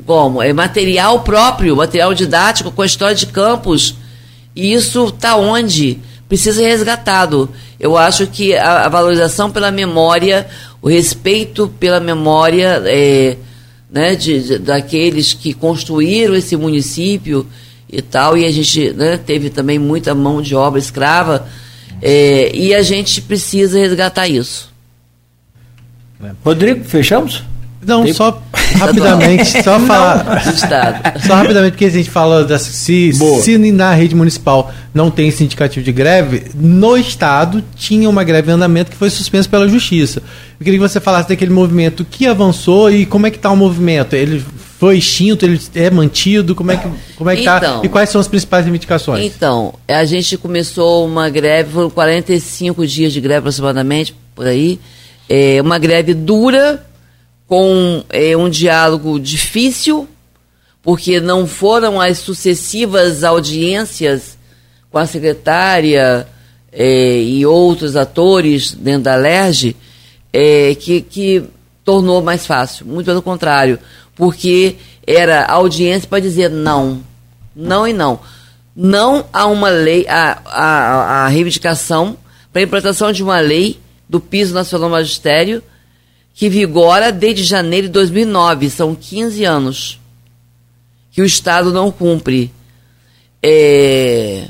como 0.06 0.42
é 0.42 0.54
material 0.54 1.22
próprio, 1.22 1.76
material 1.76 2.14
didático 2.14 2.72
com 2.72 2.82
a 2.82 2.86
história 2.86 3.16
de 3.16 3.28
campos. 3.28 3.96
E 4.56 4.74
isso 4.74 5.08
está 5.08 5.36
onde 5.36 6.00
precisa 6.28 6.62
ser 6.62 6.68
resgatado. 6.68 7.50
Eu 7.80 7.98
acho 7.98 8.26
que 8.28 8.56
a, 8.56 8.86
a, 8.86 8.90
valorização 8.90 9.52
pela 9.52 9.70
memória, 9.72 10.48
o 10.82 10.88
respeito 10.88 11.68
pela 11.80 12.00
memória 12.00 12.82
é, 12.86 13.38
né, 13.92 14.16
de, 14.16 14.42
de, 14.42 14.58
daqueles 14.60 15.34
que 15.34 15.54
construíram 15.54 16.34
esse 16.36 16.56
município 16.56 17.46
e 17.92 18.02
tal, 18.02 18.38
e 18.38 18.46
a 18.46 18.52
gente 18.52 18.92
né, 18.94 19.18
teve 19.18 19.50
também 19.50 19.78
muita 19.78 20.16
mão 20.16 20.42
de 20.42 20.56
obra 20.56 20.80
escrava, 20.80 21.46
é, 22.02 22.50
e 22.56 22.74
a 22.74 22.82
gente 22.82 23.22
precisa 23.22 23.78
resgatar 23.78 24.28
isso. 24.30 24.72
Rodrigo, 26.44 26.86
fechamos? 26.86 27.44
Não, 27.86 28.04
Tem... 28.04 28.14
só 28.14 28.42
rapidamente, 28.80 29.64
só 29.64 29.80
falar. 29.80 30.44
só 31.26 31.36
rapidamente, 31.36 31.72
porque 31.72 31.86
a 31.86 31.90
gente 31.90 32.10
fala 32.10 32.44
da, 32.44 32.58
se, 32.60 33.12
se 33.42 33.58
na 33.58 33.94
rede 33.94 34.16
municipal 34.16 34.72
não 34.94 35.10
tem 35.10 35.30
esse 35.30 35.44
indicativo 35.44 35.84
de 35.84 35.92
greve, 35.92 36.46
no 36.56 36.98
estado 36.98 37.64
tinha 37.76 38.10
uma 38.10 38.24
greve 38.24 38.52
em 38.52 38.56
andamento 38.56 38.92
que 38.92 38.98
foi 38.98 39.10
suspensa 39.10 39.48
pela 39.48 39.68
justiça. 39.68 40.22
Eu 40.60 40.64
queria 40.64 40.80
que 40.80 40.88
você 40.88 41.00
falasse 41.00 41.30
daquele 41.30 41.52
movimento 41.52 42.06
que 42.06 42.28
avançou 42.28 42.92
e 42.92 43.06
como 43.06 43.28
é 43.28 43.32
que 43.32 43.38
está 43.38 43.50
o 43.50 43.56
movimento. 43.58 44.16
Ele 44.16 44.44
foi 44.82 44.98
extinto, 44.98 45.46
ele 45.46 45.62
é 45.76 45.92
mantido, 45.92 46.56
como 46.56 46.72
é 46.72 46.78
que 46.78 46.90
como 47.16 47.30
é 47.30 47.36
que 47.36 47.44
tá? 47.44 47.58
então, 47.58 47.82
tá? 47.82 47.86
E 47.86 47.90
quais 47.90 48.10
são 48.10 48.20
as 48.20 48.28
principais 48.28 48.66
reivindicações? 48.66 49.24
Então, 49.24 49.76
a 49.88 50.04
gente 50.06 50.38
começou 50.38 51.06
uma 51.06 51.30
greve, 51.30 51.72
foram 51.72 51.90
45 51.90 52.88
dias 52.88 53.14
de 53.14 53.22
greve 53.22 53.40
aproximadamente, 53.40 54.16
por 54.36 54.48
aí. 54.48 54.80
É 55.30 55.62
uma 55.62 55.78
greve 55.78 56.16
dura, 56.16 56.84
com 57.52 58.06
é, 58.10 58.38
um 58.38 58.50
diálogo 58.50 59.20
difícil, 59.20 60.08
porque 60.82 61.20
não 61.20 61.46
foram 61.46 62.00
as 62.00 62.20
sucessivas 62.20 63.26
audiências 63.26 64.38
com 64.90 64.98
a 64.98 65.06
secretária 65.06 66.26
é, 66.72 67.22
e 67.22 67.46
outros 67.46 67.98
atores 67.98 68.74
dentro 68.74 69.04
da 69.04 69.18
LERJ 69.18 69.76
é, 70.32 70.74
que, 70.76 71.02
que 71.02 71.44
tornou 71.84 72.22
mais 72.22 72.46
fácil. 72.46 72.86
Muito 72.86 73.08
pelo 73.08 73.22
contrário, 73.22 73.78
porque 74.16 74.78
era 75.06 75.44
audiência 75.44 76.08
para 76.08 76.22
dizer 76.22 76.50
não, 76.50 77.04
não 77.54 77.86
e 77.86 77.92
não. 77.92 78.22
Não 78.74 79.26
a 79.34 79.46
uma 79.48 79.68
lei, 79.68 80.08
a, 80.08 80.42
a, 80.46 81.26
a 81.26 81.28
reivindicação 81.28 82.16
para 82.54 82.62
a 82.62 82.64
implantação 82.64 83.12
de 83.12 83.22
uma 83.22 83.42
lei 83.42 83.78
do 84.08 84.22
piso 84.22 84.54
nacional 84.54 84.90
magistério 84.90 85.62
que 86.34 86.50
vigora 86.50 87.12
desde 87.12 87.44
janeiro 87.44 87.88
de 87.88 87.94
2009, 87.94 88.70
são 88.70 88.96
15 88.96 89.46
anos 89.46 90.00
que 91.12 91.22
o 91.22 91.26
Estado 91.26 91.72
não 91.72 91.92
cumpre. 91.92 92.52
É... 93.44 94.48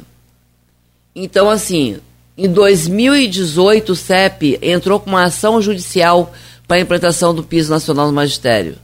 Então, 1.15 1.49
assim, 1.49 1.97
em 2.37 2.47
2018, 2.47 3.91
o 3.91 3.95
CEP 3.95 4.59
entrou 4.61 4.99
com 4.99 5.09
uma 5.09 5.23
ação 5.23 5.61
judicial 5.61 6.33
para 6.67 6.77
a 6.77 6.81
implantação 6.81 7.35
do 7.35 7.43
piso 7.43 7.69
nacional 7.69 8.07
no 8.07 8.13
magistério. 8.13 8.77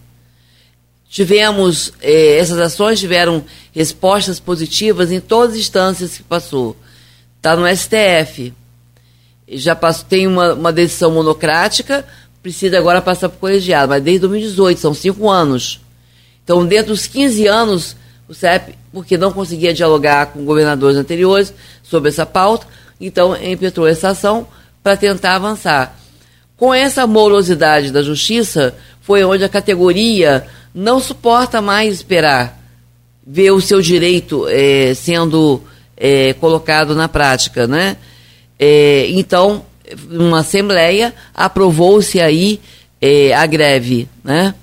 Tivemos, 1.09 1.93
eh, 2.01 2.37
essas 2.37 2.59
ações 2.59 2.99
tiveram 2.99 3.43
respostas 3.73 4.39
positivas 4.39 5.11
em 5.11 5.21
todas 5.21 5.53
as 5.53 5.61
instâncias 5.61 6.17
que 6.17 6.23
passou. 6.23 6.75
Está 7.37 7.55
no 7.55 7.65
STF. 7.65 8.53
Já 9.47 9.73
passou, 9.73 10.05
tem 10.05 10.27
uma, 10.27 10.53
uma 10.53 10.73
decisão 10.73 11.11
monocrática, 11.11 12.05
precisa 12.41 12.77
agora 12.77 13.01
passar 13.01 13.29
para 13.29 13.37
o 13.37 13.39
colegiado, 13.39 13.89
mas 13.89 14.03
desde 14.03 14.21
2018, 14.21 14.79
são 14.79 14.93
cinco 14.93 15.29
anos. 15.29 15.81
Então, 16.43 16.65
dentro 16.65 16.93
dos 16.93 17.07
15 17.07 17.47
anos, 17.47 17.95
o 18.27 18.33
CEP, 18.33 18.75
porque 18.91 19.17
não 19.17 19.31
conseguia 19.31 19.73
dialogar 19.73 20.27
com 20.27 20.45
governadores 20.45 20.97
anteriores 20.97 21.53
sobre 21.83 22.09
essa 22.09 22.25
pauta, 22.25 22.67
então 22.99 23.35
impetrou 23.35 23.87
essa 23.87 24.09
ação 24.09 24.47
para 24.81 24.97
tentar 24.97 25.35
avançar. 25.35 25.97
Com 26.55 26.73
essa 26.73 27.05
morosidade 27.05 27.91
da 27.91 28.01
justiça, 28.01 28.73
foi 29.01 29.23
onde 29.23 29.43
a 29.43 29.49
categoria 29.49 30.47
não 30.73 30.99
suporta 30.99 31.61
mais 31.61 31.93
esperar 31.93 32.57
ver 33.25 33.51
o 33.51 33.59
seu 33.59 33.81
direito 33.81 34.47
é, 34.47 34.93
sendo 34.93 35.61
é, 35.97 36.33
colocado 36.33 36.95
na 36.95 37.09
prática, 37.09 37.67
né? 37.67 37.97
É, 38.57 39.07
então, 39.09 39.65
uma 40.09 40.39
assembleia 40.39 41.13
aprovou-se 41.33 42.19
aí 42.19 42.59
é, 43.01 43.33
a 43.33 43.45
greve, 43.45 44.07
né? 44.23 44.53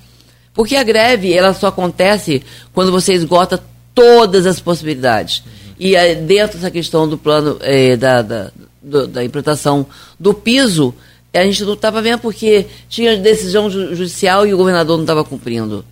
Porque 0.53 0.77
a 0.77 0.83
greve 0.83 1.33
ela 1.33 1.53
só 1.53 1.69
acontece 1.69 2.43
quando 2.73 2.93
você 2.93 3.13
esgota 3.13 3.63
todas 3.95 4.47
as 4.47 4.61
possibilidades. 4.61 5.43
E 5.79 5.97
é, 5.97 6.15
dentro 6.15 6.57
dessa 6.57 6.71
questão 6.71 7.09
do 7.09 7.19
plano 7.19 7.59
é, 7.61 7.97
da, 7.97 8.23
da, 8.23 8.51
do, 8.81 9.07
da 9.07 9.25
implantação 9.25 9.87
do 10.19 10.33
piso, 10.33 10.95
a 11.33 11.45
gente 11.45 11.65
não 11.65 11.75
estava 11.75 12.01
vendo 12.01 12.21
porque 12.21 12.67
tinha 12.89 13.17
decisão 13.17 13.69
judicial 13.69 14.47
e 14.47 14.55
o 14.55 14.57
governador 14.57 14.97
não 14.97 15.05
estava 15.05 15.25
cumprindo. 15.25 15.85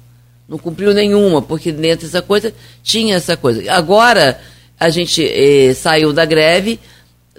Não 0.48 0.58
cumpriu 0.58 0.92
nenhuma, 0.92 1.42
porque 1.42 1.72
dentro 1.72 2.06
dessa 2.06 2.22
coisa 2.22 2.52
tinha 2.82 3.16
essa 3.16 3.36
coisa. 3.36 3.72
Agora 3.72 4.40
a 4.78 4.88
gente 4.90 5.24
eh, 5.24 5.74
saiu 5.74 6.12
da 6.12 6.24
greve, 6.24 6.78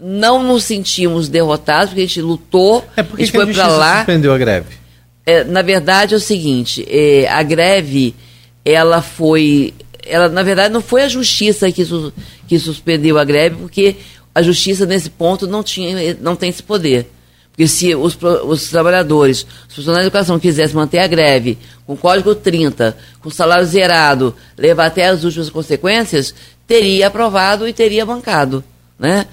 não 0.01 0.43
nos 0.43 0.63
sentimos 0.63 1.29
derrotados, 1.29 1.89
porque 1.89 2.01
a 2.01 2.05
gente 2.07 2.21
lutou, 2.21 2.85
é 2.95 3.03
porque 3.03 3.23
a 3.23 3.25
gente 3.25 3.35
foi 3.35 3.53
para 3.53 3.67
lá. 3.67 3.97
suspendeu 3.97 4.33
a 4.33 4.37
greve? 4.37 4.67
É, 5.25 5.43
na 5.43 5.61
verdade 5.61 6.13
é 6.13 6.17
o 6.17 6.19
seguinte, 6.19 6.85
é, 6.89 7.27
a 7.29 7.41
greve, 7.43 8.15
ela 8.65 9.01
foi. 9.01 9.73
Ela, 10.05 10.27
na 10.27 10.43
verdade, 10.43 10.73
não 10.73 10.81
foi 10.81 11.03
a 11.03 11.07
justiça 11.07 11.71
que, 11.71 11.85
su, 11.85 12.11
que 12.45 12.59
suspendeu 12.59 13.17
a 13.17 13.23
greve, 13.23 13.55
porque 13.55 13.95
a 14.35 14.41
justiça, 14.41 14.85
nesse 14.85 15.09
ponto, 15.09 15.47
não, 15.47 15.63
tinha, 15.63 16.17
não 16.19 16.35
tem 16.35 16.49
esse 16.49 16.61
poder. 16.61 17.09
Porque 17.51 17.67
se 17.67 17.93
os, 17.93 18.17
os 18.45 18.69
trabalhadores, 18.69 19.45
os 19.69 19.75
funcionários 19.75 20.05
de 20.05 20.07
educação 20.07 20.39
quisessem 20.39 20.75
manter 20.75 20.97
a 20.97 21.07
greve 21.07 21.57
com 21.85 21.95
código 21.95 22.33
30, 22.33 22.97
com 23.21 23.29
salário 23.29 23.65
zerado, 23.65 24.35
levar 24.57 24.87
até 24.87 25.07
as 25.07 25.23
últimas 25.23 25.51
consequências, 25.51 26.33
teria 26.65 27.07
aprovado 27.07 27.67
e 27.67 27.71
teria 27.71 28.05
bancado. 28.05 28.63
Né? 28.97 29.27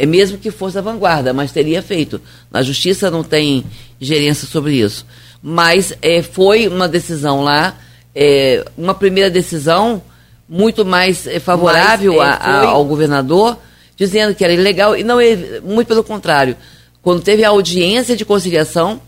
É 0.00 0.06
mesmo 0.06 0.38
que 0.38 0.50
fosse 0.50 0.78
a 0.78 0.80
vanguarda, 0.80 1.34
mas 1.34 1.52
teria 1.52 1.82
feito. 1.82 2.22
Na 2.50 2.62
justiça 2.62 3.10
não 3.10 3.22
tem 3.22 3.66
gerência 4.00 4.48
sobre 4.48 4.76
isso. 4.76 5.04
Mas 5.42 5.92
é, 6.00 6.22
foi 6.22 6.66
uma 6.68 6.88
decisão 6.88 7.42
lá, 7.42 7.76
é, 8.14 8.64
uma 8.78 8.94
primeira 8.94 9.28
decisão 9.28 10.02
muito 10.48 10.86
mais 10.86 11.26
é, 11.26 11.38
favorável 11.38 12.16
mas, 12.16 12.30
a, 12.30 12.34
a, 12.34 12.66
ao 12.68 12.82
governador, 12.82 13.58
dizendo 13.94 14.34
que 14.34 14.42
era 14.42 14.54
ilegal, 14.54 14.96
e 14.96 15.04
não, 15.04 15.18
muito 15.62 15.88
pelo 15.88 16.02
contrário. 16.02 16.56
Quando 17.02 17.20
teve 17.20 17.44
a 17.44 17.50
audiência 17.50 18.16
de 18.16 18.24
conciliação, 18.24 19.02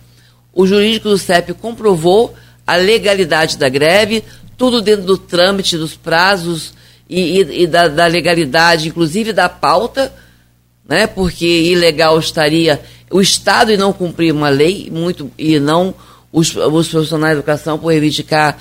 o 0.53 0.67
jurídico 0.67 1.09
do 1.09 1.17
CEP 1.17 1.55
comprovou 1.55 2.35
a 2.67 2.77
legalidade 2.77 3.57
da 3.57 3.71
greve, 3.71 4.23
tudo 4.59 4.83
dentro 4.83 5.07
do 5.07 5.17
trâmite, 5.17 5.79
dos 5.79 5.95
prazos 5.95 6.75
e, 7.09 7.41
e, 7.41 7.63
e 7.63 7.67
da, 7.67 7.89
da 7.89 8.07
legalidade, 8.07 8.89
inclusive 8.89 9.33
da 9.33 9.49
pauta, 9.49 10.13
né? 10.89 11.07
porque 11.07 11.47
ilegal 11.47 12.19
estaria 12.19 12.81
o 13.11 13.21
Estado 13.21 13.73
e 13.73 13.77
não 13.77 13.93
cumprir 13.93 14.33
uma 14.33 14.49
lei, 14.49 14.89
muito 14.91 15.31
e 15.39 15.59
não 15.59 15.95
os, 16.33 16.55
os 16.57 16.89
profissionais 16.89 17.35
de 17.35 17.39
educação 17.39 17.79
por 17.79 17.89
reivindicar 17.89 18.57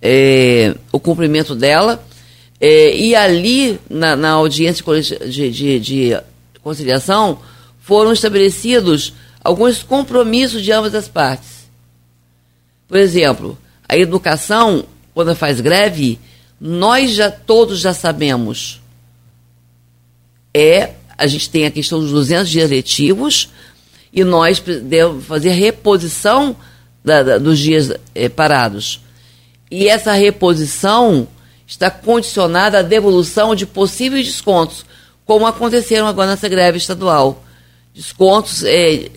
é, 0.00 0.74
o 0.92 1.00
cumprimento 1.00 1.54
dela. 1.54 2.02
É, 2.60 2.96
e 2.96 3.14
ali, 3.14 3.78
na, 3.90 4.16
na 4.16 4.30
audiência 4.30 4.84
de, 5.28 5.50
de, 5.50 5.80
de, 5.80 6.20
conciliação, 6.62 7.38
foram 7.80 8.12
estabelecidos 8.12 9.12
alguns 9.42 9.82
compromissos 9.82 10.62
de 10.62 10.72
ambas 10.72 10.94
as 10.94 11.08
partes. 11.08 11.68
Por 12.88 12.96
exemplo, 12.96 13.58
a 13.88 13.96
educação, 13.96 14.84
quando 15.12 15.34
faz 15.34 15.60
greve, 15.60 16.18
nós 16.60 17.12
já 17.12 17.30
todos 17.30 17.80
já 17.80 17.92
sabemos. 17.92 18.80
É, 20.54 20.92
a 21.16 21.26
gente 21.26 21.48
tem 21.50 21.66
a 21.66 21.70
questão 21.70 22.00
dos 22.00 22.10
200 22.10 22.48
dias 22.48 22.70
letivos, 22.70 23.50
e 24.12 24.24
nós 24.24 24.60
devemos 24.60 25.24
fazer 25.26 25.50
reposição 25.50 26.56
da, 27.04 27.22
da, 27.22 27.38
dos 27.38 27.58
dias 27.58 27.92
eh, 28.14 28.28
parados. 28.28 29.00
E 29.70 29.88
essa 29.88 30.12
reposição 30.12 31.28
está 31.66 31.90
condicionada 31.90 32.78
à 32.78 32.82
devolução 32.82 33.54
de 33.54 33.66
possíveis 33.66 34.26
descontos, 34.26 34.86
como 35.24 35.46
aconteceram 35.46 36.06
agora 36.06 36.30
nessa 36.30 36.48
greve 36.48 36.78
estadual. 36.78 37.44
Descontos, 37.94 38.62
é, 38.64 39.10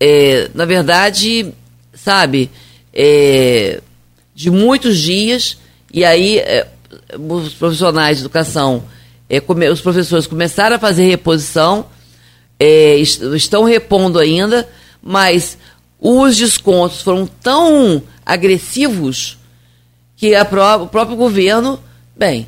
é, 0.00 0.50
na 0.54 0.64
verdade, 0.64 1.52
sabe, 1.92 2.50
é, 2.92 3.80
de 4.34 4.50
muitos 4.50 4.98
dias, 4.98 5.58
e 5.92 6.04
aí 6.04 6.38
é, 6.38 6.66
os 7.18 7.52
profissionais 7.54 8.18
de 8.18 8.24
educação, 8.24 8.84
é, 9.28 9.40
come, 9.40 9.68
os 9.68 9.80
professores 9.80 10.26
começaram 10.26 10.76
a 10.76 10.78
fazer 10.78 11.06
reposição, 11.06 11.86
é, 12.58 12.96
estão 12.96 13.64
repondo 13.64 14.18
ainda, 14.18 14.66
mas 15.02 15.58
os 16.00 16.34
descontos 16.36 17.02
foram 17.02 17.26
tão 17.26 18.02
agressivos 18.24 19.36
que 20.16 20.32
pró 20.44 20.82
o 20.82 20.88
próprio 20.88 21.16
governo, 21.16 21.78
bem, 22.16 22.46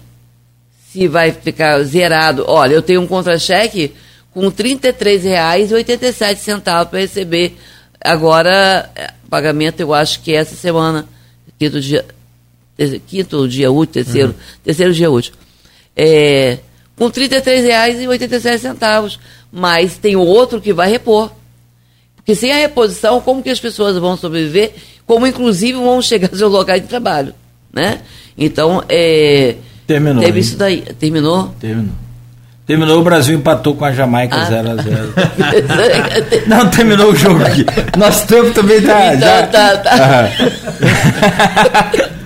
se 0.91 1.07
vai 1.07 1.33
ficar 1.33 1.83
zerado, 1.83 2.45
olha, 2.49 2.73
eu 2.75 2.83
tenho 2.83 3.03
um 3.03 3.07
contra-cheque 3.07 3.93
com 4.33 4.49
R$ 4.49 4.53
33,87 4.53 6.89
para 6.89 7.01
receber 7.01 7.59
agora 8.01 8.91
é, 8.95 9.13
pagamento, 9.29 9.81
eu 9.81 9.93
acho 9.93 10.23
que 10.23 10.33
é 10.33 10.37
essa 10.37 10.55
semana, 10.55 11.07
quinto 11.59 11.81
dia, 11.81 12.07
quinto 13.07 13.49
dia 13.49 13.71
útil, 13.71 13.93
terceiro, 13.93 14.29
uhum. 14.29 14.35
terceiro 14.65 14.95
dia 14.95 15.11
útil. 15.11 15.35
É, 15.97 16.59
com 16.99 17.07
R$ 17.07 17.13
33,87, 17.13 19.19
mas 19.53 19.97
tem 19.97 20.17
outro 20.17 20.61
que 20.61 20.73
vai 20.73 20.91
repor. 20.91 21.31
Porque 22.17 22.35
sem 22.35 22.53
a 22.53 22.57
reposição, 22.57 23.21
como 23.21 23.41
que 23.43 23.49
as 23.49 23.61
pessoas 23.61 23.97
vão 23.97 24.17
sobreviver? 24.17 24.73
Como, 25.07 25.27
inclusive, 25.27 25.79
vão 25.79 26.03
chegar 26.03 26.29
aos 26.29 26.39
seus 26.39 26.53
locais 26.53 26.83
de 26.83 26.89
trabalho, 26.89 27.33
né? 27.73 28.01
Então, 28.37 28.85
é... 28.89 29.55
Terminou. 29.87 30.23
Teve 30.23 30.41
isso 30.41 30.59
daí. 30.59 30.83
Terminou? 30.99 31.55
Terminou. 31.59 31.95
Terminou, 32.67 33.01
o 33.01 33.03
Brasil 33.03 33.35
empatou 33.35 33.75
com 33.75 33.87
a 33.87 33.93
Jamaica 33.93 34.37
0x0. 34.37 35.15
Ah. 35.17 35.25
Não, 36.47 36.69
terminou 36.69 37.13
o 37.13 37.17
jogo 37.17 37.43
aqui. 37.43 37.65
Nosso 37.97 38.27
tempo 38.27 38.51
também 38.51 38.83
tá. 38.83 39.15
Então, 39.15 39.27
já... 39.27 39.47
tá, 39.47 39.79
tá. 39.79 40.31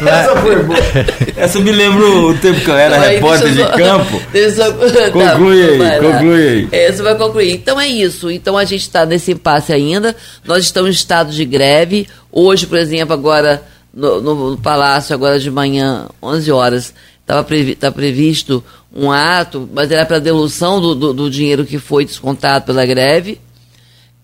Essa 0.00 0.36
foi 0.36 0.62
boa. 0.62 0.78
Essa 1.36 1.60
me 1.60 1.72
lembra 1.72 2.04
o 2.04 2.34
tempo 2.38 2.60
que 2.60 2.70
eu 2.70 2.76
era 2.76 2.96
então, 2.96 3.30
repórter 3.30 3.52
de 3.52 3.64
campo. 3.76 4.20
Só... 4.54 4.72
Conclui 5.10 5.62
aí, 5.62 5.78
vai 5.78 6.00
conclui 6.00 6.48
aí. 6.48 6.68
Essa 6.72 7.02
vai 7.02 7.14
concluir. 7.16 7.52
Então 7.52 7.80
é 7.80 7.88
isso. 7.88 8.30
Então 8.30 8.56
a 8.56 8.64
gente 8.64 8.82
está 8.82 9.04
nesse 9.04 9.32
impasse 9.32 9.72
ainda. 9.72 10.16
Nós 10.44 10.64
estamos 10.64 10.90
em 10.90 10.92
estado 10.94 11.30
de 11.32 11.44
greve. 11.44 12.06
Hoje, 12.32 12.66
por 12.66 12.78
exemplo, 12.78 13.12
agora 13.12 13.62
no, 13.92 14.20
no, 14.20 14.50
no 14.50 14.56
Palácio, 14.56 15.14
agora 15.14 15.38
de 15.38 15.50
manhã, 15.50 16.06
11 16.22 16.52
horas, 16.52 16.94
estava 17.20 17.44
previ, 17.44 17.74
tá 17.74 17.90
previsto 17.90 18.62
um 18.94 19.10
ato, 19.10 19.68
mas 19.72 19.90
era 19.90 20.04
para 20.04 20.18
devolução 20.18 20.80
do, 20.80 20.94
do, 20.94 21.12
do 21.12 21.30
dinheiro 21.30 21.64
que 21.64 21.78
foi 21.78 22.04
descontado 22.04 22.64
pela 22.64 22.84
greve. 22.86 23.40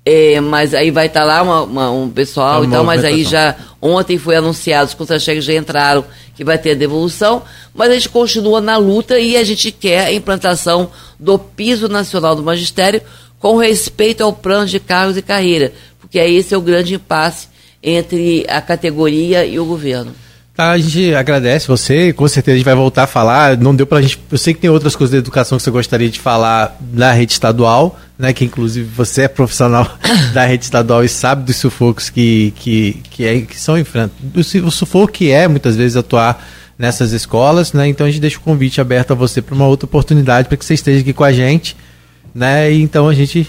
É, 0.09 0.41
mas 0.41 0.73
aí 0.73 0.93
vai 0.93 1.07
estar 1.07 1.23
tá 1.23 1.27
lá 1.27 1.43
uma, 1.43 1.62
uma, 1.62 1.91
um 1.91 2.09
pessoal 2.09 2.62
é 2.62 2.66
e 2.66 2.70
tal, 2.70 2.85
mas 2.85 3.05
aí 3.05 3.24
já 3.24 3.57
ontem 3.83 4.16
foi 4.16 4.37
anunciado, 4.37 4.87
os 4.87 4.95
contra-cheques 4.95 5.45
já 5.45 5.55
entraram, 5.55 6.05
que 6.37 6.45
vai 6.45 6.57
ter 6.57 6.70
a 6.70 6.74
devolução, 6.74 7.43
mas 7.74 7.91
a 7.91 7.95
gente 7.95 8.09
continua 8.09 8.61
na 8.61 8.77
luta 8.77 9.19
e 9.19 9.37
a 9.37 9.43
gente 9.43 9.73
quer 9.73 10.07
a 10.07 10.12
implantação 10.12 10.93
do 11.19 11.37
piso 11.37 11.89
nacional 11.89 12.37
do 12.37 12.43
magistério 12.45 13.03
com 13.41 13.57
respeito 13.57 14.23
ao 14.23 14.33
plano 14.33 14.66
de 14.66 14.78
cargos 14.78 15.16
e 15.16 15.23
carreira, 15.23 15.73
porque 15.99 16.20
aí 16.20 16.37
esse 16.37 16.55
é 16.55 16.57
o 16.57 16.62
grande 16.62 16.95
impasse 16.95 17.49
entre 17.83 18.47
a 18.49 18.61
categoria 18.61 19.45
e 19.45 19.59
o 19.59 19.65
governo. 19.65 20.15
Tá, 20.57 20.70
a 20.70 20.78
gente 20.78 21.15
agradece 21.15 21.69
você, 21.69 22.15
com 22.15 22.27
certeza 22.27 22.55
a 22.55 22.57
gente 22.57 22.65
vai 22.65 22.74
voltar 22.74 23.03
a 23.03 23.07
falar. 23.07 23.59
Não 23.59 23.74
deu 23.77 23.87
pra 23.87 24.01
gente. 24.01 24.19
Eu 24.33 24.39
sei 24.39 24.55
que 24.55 24.61
tem 24.61 24.70
outras 24.70 24.97
coisas 24.97 25.12
da 25.12 25.19
educação 25.19 25.59
que 25.59 25.65
você 25.65 25.70
gostaria 25.70 26.09
de 26.09 26.19
falar 26.19 26.78
na 26.95 27.12
rede 27.12 27.33
estadual, 27.33 28.01
né? 28.19 28.33
Que 28.33 28.47
inclusive 28.47 28.89
você 28.89 29.23
é 29.23 29.28
profissional 29.28 29.87
da 30.33 30.47
rede 30.47 30.65
estadual 30.65 31.05
e 31.05 31.11
sabe 31.11 31.45
dos 31.45 31.57
sufocos 31.57 32.09
que, 32.09 32.55
que, 32.57 33.03
que, 33.11 33.27
é, 33.27 33.41
que 33.43 33.61
são 33.61 33.78
enfrentados. 33.78 34.55
O 34.55 34.70
sufoco 34.70 35.12
que 35.12 35.31
é, 35.31 35.47
muitas 35.47 35.77
vezes, 35.77 35.95
atuar 35.95 36.43
nessas 36.78 37.12
escolas, 37.12 37.74
né? 37.74 37.87
Então 37.89 38.07
a 38.07 38.11
gente 38.11 38.23
deixa 38.23 38.39
o 38.39 38.41
convite 38.41 38.81
aberto 38.81 39.11
a 39.11 39.15
você 39.15 39.43
para 39.43 39.55
uma 39.55 39.66
outra 39.66 39.85
oportunidade 39.85 40.49
para 40.49 40.57
que 40.57 40.65
você 40.65 40.73
esteja 40.73 41.01
aqui 41.01 41.12
com 41.12 41.24
a 41.24 41.33
gente, 41.33 41.77
né? 42.35 42.73
E 42.73 42.81
então 42.81 43.11
a 43.11 43.15
gente 43.15 43.47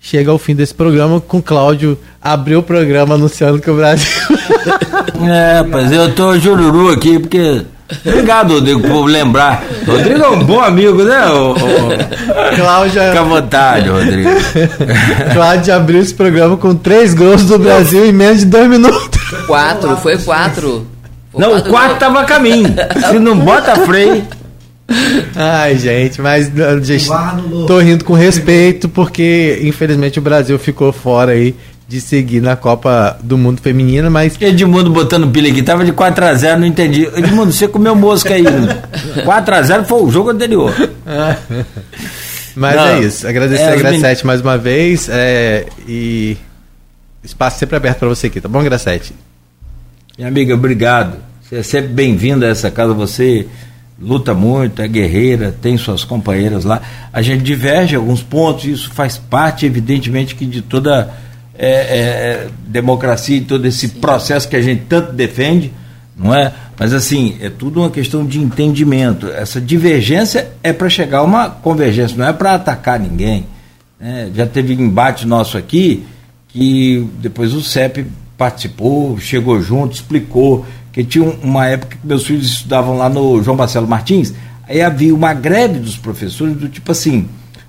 chega 0.00 0.30
ao 0.30 0.38
fim 0.38 0.54
desse 0.54 0.74
programa 0.74 1.20
com 1.20 1.38
o 1.38 1.42
Cláudio 1.42 1.98
abriu 2.22 2.60
o 2.60 2.62
programa 2.62 3.14
anunciando 3.14 3.60
que 3.60 3.70
o 3.70 3.76
Brasil. 3.76 4.08
é, 5.28 5.58
rapaz, 5.58 5.92
eu 5.92 6.14
tô 6.14 6.38
jururu 6.38 6.90
aqui 6.90 7.18
porque. 7.18 7.62
Obrigado, 8.06 8.54
Rodrigo, 8.54 8.80
por 8.82 9.04
lembrar. 9.06 9.64
Rodrigo 9.84 10.22
é 10.22 10.28
um 10.28 10.44
bom 10.44 10.60
amigo, 10.60 11.02
né? 11.02 11.26
O, 11.26 11.50
o... 11.52 12.56
Cláudio. 12.56 13.02
Fica 13.02 13.20
à 13.20 13.24
vontade, 13.24 13.88
Rodrigo. 13.88 14.30
Cláudio 15.34 15.74
abriu 15.74 16.00
esse 16.00 16.14
programa 16.14 16.56
com 16.56 16.72
três 16.72 17.14
gols 17.14 17.44
do 17.44 17.58
Brasil 17.58 18.06
em 18.06 18.12
menos 18.12 18.40
de 18.40 18.46
dois 18.46 18.68
minutos. 18.68 19.20
Quatro, 19.44 19.96
foi 19.96 20.16
quatro. 20.18 20.86
Foi 21.32 21.40
não, 21.40 21.50
quatro 21.50 21.68
o 21.68 21.72
quarto 21.72 21.98
tava 21.98 22.20
a 22.20 22.24
caminho. 22.24 22.72
Se 23.08 23.18
não 23.18 23.36
bota 23.36 23.74
freio. 23.84 24.24
Ai, 25.36 25.78
gente, 25.78 26.20
mas 26.20 26.50
gente, 26.82 27.08
tô 27.66 27.78
rindo 27.78 28.04
com 28.04 28.12
respeito 28.12 28.88
porque 28.88 29.60
infelizmente 29.62 30.18
o 30.18 30.22
Brasil 30.22 30.58
ficou 30.58 30.92
fora 30.92 31.32
aí 31.32 31.54
de 31.90 32.00
seguir 32.00 32.40
na 32.40 32.54
Copa 32.54 33.18
do 33.20 33.36
Mundo 33.36 33.60
Feminina, 33.60 34.08
mas. 34.08 34.40
Edmundo 34.40 34.90
botando 34.90 35.28
pilha 35.28 35.50
aqui, 35.50 35.60
tava 35.60 35.84
de 35.84 35.92
4x0, 35.92 36.56
não 36.56 36.66
entendi. 36.66 37.02
Edmundo, 37.16 37.52
você 37.52 37.66
comeu 37.66 37.96
mosca 37.96 38.32
aí. 38.32 38.44
4x0 38.44 39.84
foi 39.84 40.02
o 40.02 40.08
jogo 40.08 40.30
anterior. 40.30 40.72
mas 42.54 42.76
não, 42.76 42.86
é 42.86 43.00
isso. 43.00 43.26
Agradecer 43.26 43.62
é, 43.62 43.72
a 43.72 43.76
Gracete 43.76 44.24
mais 44.24 44.40
uma 44.40 44.56
vez. 44.56 45.08
É, 45.10 45.66
e 45.88 46.36
espaço 47.24 47.58
sempre 47.58 47.74
aberto 47.74 47.98
para 47.98 48.08
você 48.08 48.28
aqui, 48.28 48.40
tá 48.40 48.48
bom, 48.48 48.62
Gracete? 48.62 49.12
Minha 50.16 50.28
amiga, 50.28 50.54
obrigado. 50.54 51.16
Você 51.42 51.56
é 51.56 51.62
sempre 51.64 51.88
bem-vindo 51.88 52.44
a 52.44 52.48
essa 52.50 52.70
casa. 52.70 52.94
Você 52.94 53.48
luta 54.00 54.32
muito, 54.32 54.80
é 54.80 54.88
guerreira, 54.88 55.54
tem 55.60 55.76
suas 55.76 56.04
companheiras 56.04 56.64
lá. 56.64 56.80
A 57.12 57.20
gente 57.20 57.42
diverge 57.42 57.94
alguns 57.94 58.22
pontos, 58.22 58.64
isso 58.64 58.90
faz 58.90 59.18
parte, 59.18 59.66
evidentemente, 59.66 60.34
que 60.34 60.46
de 60.46 60.62
toda 60.62 61.12
é, 61.54 61.68
é, 61.68 62.48
democracia 62.66 63.36
e 63.36 63.42
todo 63.42 63.66
esse 63.66 63.88
processo 63.88 64.48
que 64.48 64.56
a 64.56 64.62
gente 64.62 64.84
tanto 64.88 65.12
defende, 65.12 65.70
não 66.16 66.34
é? 66.34 66.52
Mas 66.78 66.94
assim, 66.94 67.36
é 67.42 67.50
tudo 67.50 67.80
uma 67.80 67.90
questão 67.90 68.24
de 68.24 68.38
entendimento. 68.38 69.28
Essa 69.28 69.60
divergência 69.60 70.48
é 70.62 70.72
para 70.72 70.88
chegar 70.88 71.18
a 71.18 71.22
uma 71.22 71.50
convergência, 71.50 72.16
não 72.16 72.26
é 72.26 72.32
para 72.32 72.54
atacar 72.54 72.98
ninguém. 72.98 73.44
Né? 74.00 74.30
Já 74.34 74.46
teve 74.46 74.72
embate 74.72 75.26
nosso 75.26 75.58
aqui 75.58 76.06
que 76.48 77.06
depois 77.20 77.52
o 77.52 77.60
CEP 77.60 78.06
participou, 78.38 79.18
chegou 79.18 79.60
junto, 79.60 79.94
explicou 79.94 80.64
que 80.92 81.04
tinha 81.04 81.24
uma 81.42 81.66
época 81.66 81.96
que 82.00 82.06
meus 82.06 82.26
filhos 82.26 82.46
estudavam 82.46 82.96
lá 82.96 83.08
no 83.08 83.42
João 83.42 83.56
Marcelo 83.56 83.86
Martins, 83.86 84.32
aí 84.68 84.82
havia 84.82 85.14
uma 85.14 85.32
greve 85.32 85.78
dos 85.78 85.96
professores 85.96 86.56
do 86.56 86.68
tipo 86.68 86.90
assim, 86.92 87.28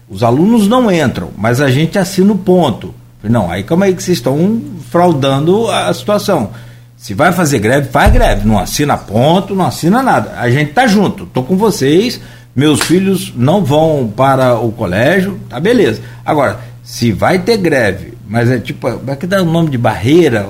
os 0.09 0.23
alunos 0.23 0.67
não 0.67 0.91
entram, 0.91 1.29
mas 1.37 1.61
a 1.61 1.69
gente 1.69 1.97
assina 1.97 2.33
o 2.33 2.37
ponto. 2.37 2.93
Não, 3.23 3.51
aí 3.51 3.63
calma 3.63 3.85
aí 3.85 3.93
que 3.93 4.01
vocês 4.01 4.17
estão 4.17 4.61
fraudando 4.89 5.69
a 5.69 5.93
situação. 5.93 6.49
Se 6.97 7.13
vai 7.13 7.31
fazer 7.31 7.59
greve, 7.59 7.89
faz 7.89 8.11
greve. 8.11 8.47
Não 8.47 8.59
assina 8.59 8.97
ponto, 8.97 9.55
não 9.55 9.65
assina 9.65 10.03
nada. 10.03 10.33
A 10.37 10.49
gente 10.49 10.73
tá 10.73 10.85
junto, 10.85 11.25
tô 11.27 11.43
com 11.43 11.55
vocês. 11.55 12.19
Meus 12.55 12.81
filhos 12.81 13.33
não 13.35 13.63
vão 13.63 14.11
para 14.15 14.59
o 14.59 14.71
colégio, 14.71 15.39
tá 15.47 15.59
beleza. 15.59 16.01
Agora, 16.25 16.59
se 16.83 17.11
vai 17.11 17.39
ter 17.39 17.57
greve, 17.57 18.13
mas 18.27 18.51
é 18.51 18.59
tipo, 18.59 18.97
vai 18.97 19.15
que 19.15 19.25
dá 19.25 19.41
o 19.41 19.45
nome 19.45 19.69
de 19.69 19.77
barreira, 19.77 20.45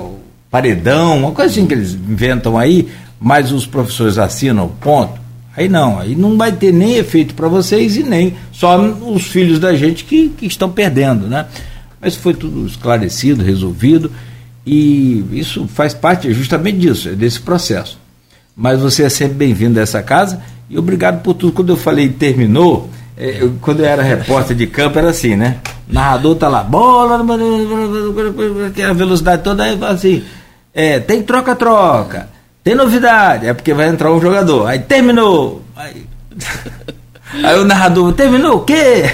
paredão, 0.51 1.17
uma 1.17 1.31
coisa 1.31 1.49
assim 1.49 1.65
que 1.65 1.73
eles 1.73 1.93
inventam 1.93 2.57
aí, 2.57 2.89
mas 3.19 3.53
os 3.53 3.65
professores 3.65 4.17
assinam 4.17 4.67
ponto. 4.67 5.21
Aí 5.55 5.67
não, 5.67 5.99
aí 5.99 6.15
não 6.15 6.37
vai 6.37 6.51
ter 6.51 6.71
nem 6.73 6.97
efeito 6.97 7.33
para 7.33 7.47
vocês 7.47 7.95
e 7.95 8.03
nem 8.03 8.35
só 8.51 8.79
os 8.79 9.23
filhos 9.23 9.59
da 9.59 9.73
gente 9.73 10.03
que, 10.03 10.29
que 10.29 10.45
estão 10.45 10.69
perdendo, 10.69 11.27
né? 11.27 11.45
Mas 11.99 12.15
foi 12.15 12.33
tudo 12.33 12.65
esclarecido, 12.65 13.43
resolvido 13.43 14.11
e 14.65 15.23
isso 15.31 15.67
faz 15.67 15.93
parte 15.93 16.31
justamente 16.33 16.77
disso, 16.77 17.09
é 17.09 17.13
desse 17.13 17.39
processo. 17.39 17.99
Mas 18.55 18.79
você 18.79 19.03
é 19.03 19.09
sempre 19.09 19.35
bem-vindo 19.35 19.79
a 19.79 19.83
essa 19.83 20.01
casa 20.03 20.41
e 20.69 20.77
obrigado 20.77 21.21
por 21.21 21.33
tudo. 21.33 21.53
Quando 21.53 21.69
eu 21.69 21.77
falei 21.77 22.09
terminou, 22.09 22.89
é, 23.17 23.41
eu, 23.41 23.53
quando 23.61 23.81
eu 23.81 23.85
era 23.85 24.01
repórter 24.01 24.55
de 24.55 24.67
campo 24.67 24.99
era 24.99 25.09
assim, 25.09 25.35
né? 25.35 25.57
Narrador 25.87 26.35
tá 26.35 26.47
lá, 26.47 26.63
bola, 26.63 27.19
a 27.19 28.93
velocidade 28.93 29.43
toda, 29.43 29.63
aí 29.63 29.77
assim, 29.83 30.23
é, 30.73 30.99
tem 30.99 31.21
troca-troca. 31.21 32.29
Tem 32.63 32.75
novidade. 32.75 33.47
É 33.47 33.53
porque 33.53 33.73
vai 33.73 33.87
entrar 33.87 34.11
um 34.11 34.21
jogador. 34.21 34.67
Aí 34.67 34.79
terminou. 34.79 35.63
Aí... 35.75 36.05
Aí 37.33 37.57
o 37.57 37.63
narrador, 37.63 38.11
terminou 38.11 38.57
o 38.57 38.59
quê? 38.65 39.05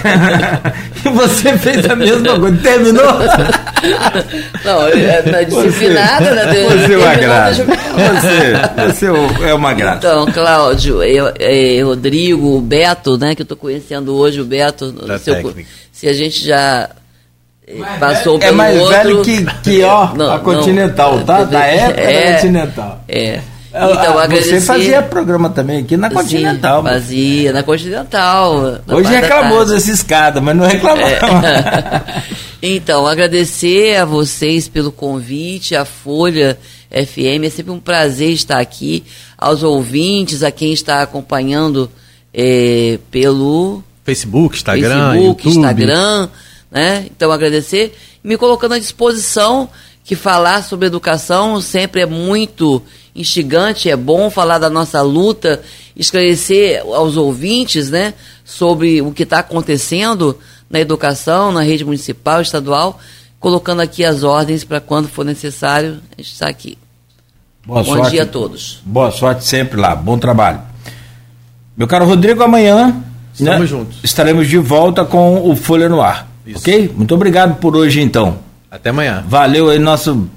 e 1.06 1.10
você 1.10 1.56
fez 1.56 1.88
a 1.88 1.96
mesma 1.96 2.40
coisa, 2.40 2.58
terminou? 2.58 3.06
Não, 4.66 4.88
é, 4.88 5.24
é 5.24 5.46
disciplinada, 5.46 6.34
né? 6.34 6.46
Você 6.48 6.94
é 6.94 6.98
uma 6.98 7.16
graça. 7.16 7.64
Você, 7.64 8.88
você 8.88 9.48
é 9.48 9.54
uma 9.54 9.74
graça. 9.74 9.98
Então, 9.98 10.26
Cláudio, 10.32 11.04
eu, 11.04 11.32
é, 11.40 11.80
Rodrigo, 11.84 12.60
Beto, 12.60 13.20
né? 13.20 13.36
Que 13.36 13.44
eu 13.44 13.46
estou 13.46 13.58
conhecendo 13.58 14.16
hoje, 14.16 14.42
o 14.42 14.46
Beto. 14.46 14.96
Seu, 15.20 15.54
se 15.92 16.08
a 16.08 16.14
gente 16.14 16.44
já 16.44 16.90
mais 17.76 18.00
passou 18.00 18.38
velho, 18.38 18.40
pelo 18.40 18.54
É 18.54 18.56
mais 18.56 18.78
outro, 18.80 18.96
velho 18.96 19.22
que, 19.24 19.46
que 19.64 19.84
ó, 19.84 20.14
não, 20.16 20.32
a 20.32 20.40
Continental, 20.40 21.18
não, 21.18 21.26
tá? 21.26 21.44
Da 21.44 21.66
época 21.66 22.02
é, 22.02 22.26
da 22.26 22.34
Continental. 22.34 23.04
É. 23.08 23.42
Então, 23.70 24.18
ah, 24.18 24.28
você 24.28 24.62
fazia 24.62 25.04
programa 25.04 25.50
também 25.50 25.82
aqui 25.82 25.98
na 25.98 26.10
Continental. 26.10 26.82
Sim, 26.82 26.90
fazia, 26.90 27.54
na 27.54 27.64
Continental. 27.64 28.80
Na 28.88 28.96
Hoje 28.96 29.10
reclamou 29.10 29.66
dessa 29.66 29.92
escada, 29.92 30.42
mas 30.42 30.56
não 30.56 30.66
reclamava. 30.66 31.10
É. 31.10 32.24
então, 32.64 33.06
agradecer 33.06 33.98
a 33.98 34.06
vocês 34.06 34.68
pelo 34.68 34.92
convite, 34.92 35.76
a 35.76 35.86
Folha 35.86 36.58
FM, 36.90 37.44
é 37.46 37.50
sempre 37.50 37.72
um 37.72 37.80
prazer 37.80 38.32
estar 38.32 38.60
aqui, 38.60 39.04
aos 39.38 39.62
ouvintes, 39.62 40.42
a 40.42 40.50
quem 40.50 40.74
está 40.74 41.02
acompanhando 41.04 41.92
é, 42.34 42.98
pelo 43.12 43.84
Facebook, 44.04 44.56
Instagram, 44.56 45.12
Facebook, 45.12 45.46
YouTube. 45.46 45.50
Instagram, 45.50 46.30
né? 46.70 47.06
Então, 47.10 47.32
agradecer 47.32 47.96
e 48.24 48.28
me 48.28 48.38
colocando 48.38 48.74
à 48.74 48.80
disposição 48.80 49.70
que 50.04 50.16
falar 50.16 50.64
sobre 50.64 50.88
educação 50.88 51.60
sempre 51.60 52.02
é 52.02 52.06
muito 52.06 52.82
instigante, 53.14 53.90
é 53.90 53.96
bom 53.96 54.30
falar 54.30 54.60
da 54.60 54.70
nossa 54.70 55.02
luta, 55.02 55.62
esclarecer 55.96 56.82
aos 56.82 57.18
ouvintes 57.18 57.90
né, 57.90 58.14
sobre 58.46 59.02
o 59.02 59.12
que 59.12 59.24
está 59.24 59.40
acontecendo 59.40 60.38
na 60.70 60.80
educação, 60.80 61.52
na 61.52 61.62
rede 61.62 61.84
municipal, 61.84 62.42
estadual, 62.42 63.00
colocando 63.40 63.82
aqui 63.82 64.06
as 64.06 64.24
ordens 64.24 64.64
para 64.64 64.80
quando 64.80 65.08
for 65.08 65.26
necessário, 65.26 66.00
a 66.18 66.22
gente 66.22 66.32
está 66.32 66.48
aqui. 66.48 66.78
Boa 67.66 67.84
bom 67.84 67.96
sorte, 67.96 68.12
dia 68.12 68.24
a 68.24 68.26
todos. 68.26 68.82
Boa 68.86 69.12
sorte 69.12 69.44
sempre 69.44 69.80
lá, 69.80 69.96
bom 69.96 70.18
trabalho. 70.18 70.62
Meu 71.76 71.88
caro 71.88 72.06
Rodrigo, 72.06 72.42
amanhã 72.44 73.04
Estamos 73.34 73.60
né, 73.60 73.68
juntos. 73.68 74.00
estaremos 74.04 74.48
de 74.48 74.58
volta 74.58 75.04
com 75.04 75.50
o 75.50 75.56
Folha 75.56 75.90
no 75.90 76.02
Ar. 76.02 76.28
Isso. 76.48 76.60
Ok? 76.60 76.94
Muito 76.96 77.14
obrigado 77.14 77.58
por 77.58 77.76
hoje, 77.76 78.02
então. 78.02 78.40
Até 78.72 78.90
amanhã. 78.90 79.24
Valeu 79.28 79.70
aí, 79.70 79.78
nosso 79.78 80.30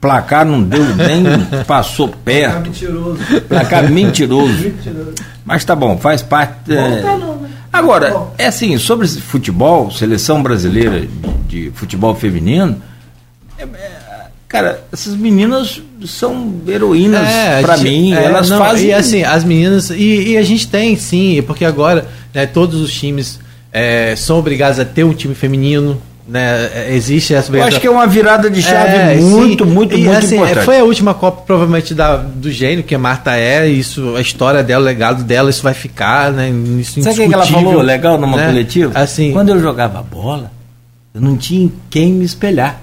placar 0.00 0.44
não 0.44 0.62
deu 0.62 0.84
nem 0.96 1.24
passou 1.66 2.08
perto. 2.08 2.54
Placar 2.54 2.62
mentiroso. 2.62 3.40
Placar 3.48 3.90
mentiroso. 3.92 4.62
mentiroso. 4.64 5.14
Mas 5.44 5.64
tá 5.64 5.76
bom, 5.76 5.98
faz 5.98 6.22
parte. 6.22 6.72
É... 6.72 7.02
Tá 7.02 7.16
não, 7.18 7.36
né? 7.36 7.50
Agora, 7.72 8.28
é 8.36 8.46
assim, 8.46 8.76
sobre 8.78 9.08
futebol, 9.08 9.90
seleção 9.90 10.42
brasileira 10.42 11.00
de, 11.00 11.08
de 11.48 11.70
futebol 11.74 12.14
feminino, 12.14 12.80
é, 13.58 13.62
é, 13.62 14.26
cara, 14.46 14.84
essas 14.92 15.14
meninas 15.14 15.80
são 16.04 16.60
heroínas 16.68 17.26
é, 17.26 17.62
para 17.62 17.78
mim. 17.78 18.12
É, 18.12 18.24
elas 18.24 18.50
não, 18.50 18.58
fazem. 18.58 18.88
E 18.88 18.92
assim, 18.92 19.22
as 19.22 19.42
meninas. 19.44 19.88
E, 19.88 20.32
e, 20.32 20.36
a 20.36 20.42
gente 20.42 20.68
tem, 20.68 20.96
sim, 20.96 21.42
porque 21.46 21.64
agora 21.64 22.06
né, 22.34 22.44
todos 22.44 22.80
os 22.80 22.92
times 22.92 23.40
é, 23.72 24.14
são 24.16 24.38
obrigados 24.38 24.78
a 24.78 24.84
ter 24.84 25.04
um 25.04 25.14
time 25.14 25.34
feminino 25.34 26.00
né, 26.26 26.94
existe 26.94 27.34
essa 27.34 27.54
Eu 27.54 27.64
acho 27.64 27.80
que 27.80 27.86
é 27.86 27.90
uma 27.90 28.06
virada 28.06 28.48
de 28.48 28.62
chave 28.62 28.96
é, 28.96 29.16
muito, 29.16 29.64
sim. 29.64 29.70
muito, 29.70 29.94
e, 29.94 30.04
muito 30.04 30.18
assim, 30.18 30.36
importante. 30.36 30.64
Foi 30.64 30.78
a 30.78 30.84
última 30.84 31.14
Copa, 31.14 31.42
provavelmente, 31.42 31.94
da, 31.94 32.16
do 32.16 32.50
gênio 32.50 32.84
que 32.84 32.94
a 32.94 32.98
Marta 32.98 33.36
é, 33.36 33.68
isso, 33.68 34.14
a 34.16 34.20
história 34.20 34.62
dela, 34.62 34.82
o 34.82 34.86
legado 34.86 35.24
dela, 35.24 35.50
isso 35.50 35.62
vai 35.62 35.74
ficar, 35.74 36.32
né? 36.32 36.48
Isso 36.78 37.02
Sabe 37.02 37.24
o 37.24 37.28
que 37.28 37.34
ela 37.34 37.46
falou 37.46 37.82
legal 37.82 38.18
numa 38.18 38.36
né? 38.36 38.46
coletiva? 38.46 38.98
Assim, 38.98 39.32
Quando 39.32 39.48
eu 39.48 39.60
jogava 39.60 40.00
bola, 40.02 40.50
eu 41.12 41.20
não 41.20 41.36
tinha 41.36 41.70
quem 41.90 42.12
me 42.12 42.24
espelhar. 42.24 42.80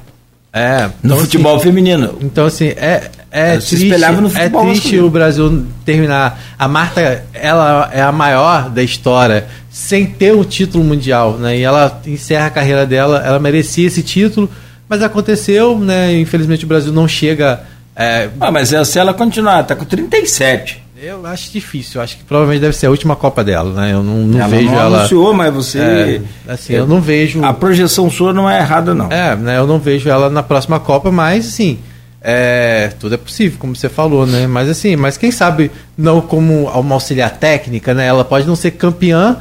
É, 0.52 0.90
no 1.04 1.14
então, 1.14 1.18
futebol 1.20 1.56
assim, 1.56 1.66
feminino. 1.66 2.18
Então, 2.22 2.46
assim, 2.46 2.70
é, 2.70 3.10
é 3.32 3.58
triste, 3.58 3.94
é 3.94 4.50
triste 4.50 5.00
o 5.00 5.10
Brasil 5.10 5.64
terminar. 5.86 6.42
A 6.58 6.68
Marta, 6.68 7.24
ela 7.34 7.90
é 7.94 8.02
a 8.02 8.12
maior 8.12 8.70
da 8.70 8.82
história 8.82 9.46
sem 9.70 10.06
ter 10.06 10.34
um 10.34 10.44
título 10.44 10.84
mundial, 10.84 11.34
né? 11.34 11.58
E 11.58 11.62
ela 11.62 12.02
encerra 12.06 12.48
a 12.48 12.52
carreira 12.52 12.86
dela, 12.86 13.22
ela 13.26 13.40
merecia 13.40 13.88
esse 13.88 14.02
título, 14.02 14.50
mas 14.88 15.04
aconteceu, 15.04 15.78
né? 15.78 16.14
Infelizmente 16.20 16.66
o 16.66 16.68
Brasil 16.68 16.92
não 16.92 17.08
chega. 17.08 17.62
É... 17.96 18.30
Ah, 18.40 18.52
mas 18.52 18.74
se 18.88 19.00
ela 19.00 19.14
continuar, 19.14 19.64
tá 19.64 19.76
com 19.76 19.86
37. 19.86 20.90
Eu 21.02 21.26
acho 21.26 21.50
difícil, 21.52 22.02
acho 22.02 22.18
que 22.18 22.26
provavelmente 22.26 22.60
deve 22.60 22.76
ser 22.76 22.88
a 22.88 22.90
última 22.90 23.16
Copa 23.16 23.42
dela, 23.42 23.74
né? 23.74 23.94
Eu 23.94 24.04
não, 24.04 24.18
não 24.18 24.38
ela 24.40 24.50
vejo 24.50 24.66
não 24.66 24.80
ela. 24.80 24.98
anunciou, 25.00 25.34
mas 25.34 25.54
você. 25.54 25.80
É, 25.80 26.22
assim, 26.52 26.74
eu 26.74 26.86
não 26.86 27.00
vejo. 27.00 27.42
A 27.44 27.54
projeção 27.54 28.10
sua 28.12 28.34
não 28.34 28.50
é 28.50 28.60
errada, 28.60 28.94
não. 28.94 29.10
É, 29.10 29.34
né? 29.34 29.58
Eu 29.58 29.66
não 29.66 29.80
vejo 29.80 30.10
ela 30.10 30.30
na 30.30 30.44
próxima 30.44 30.80
Copa, 30.80 31.10
mas 31.10 31.48
assim. 31.48 31.80
É, 32.22 32.92
tudo 33.00 33.16
é 33.16 33.18
possível, 33.18 33.58
como 33.58 33.74
você 33.74 33.88
falou, 33.88 34.28
né? 34.28 34.46
Mas 34.46 34.68
assim, 34.68 34.98
mas 34.98 35.16
quem 35.18 35.32
sabe 35.32 35.72
não 35.98 36.20
como 36.20 36.66
uma 36.68 36.96
auxiliar 36.96 37.32
técnica, 37.32 37.94
né? 37.94 38.06
Ela 38.06 38.26
pode 38.26 38.46
não 38.46 38.58
ser 38.58 38.72
campeã 38.72 39.38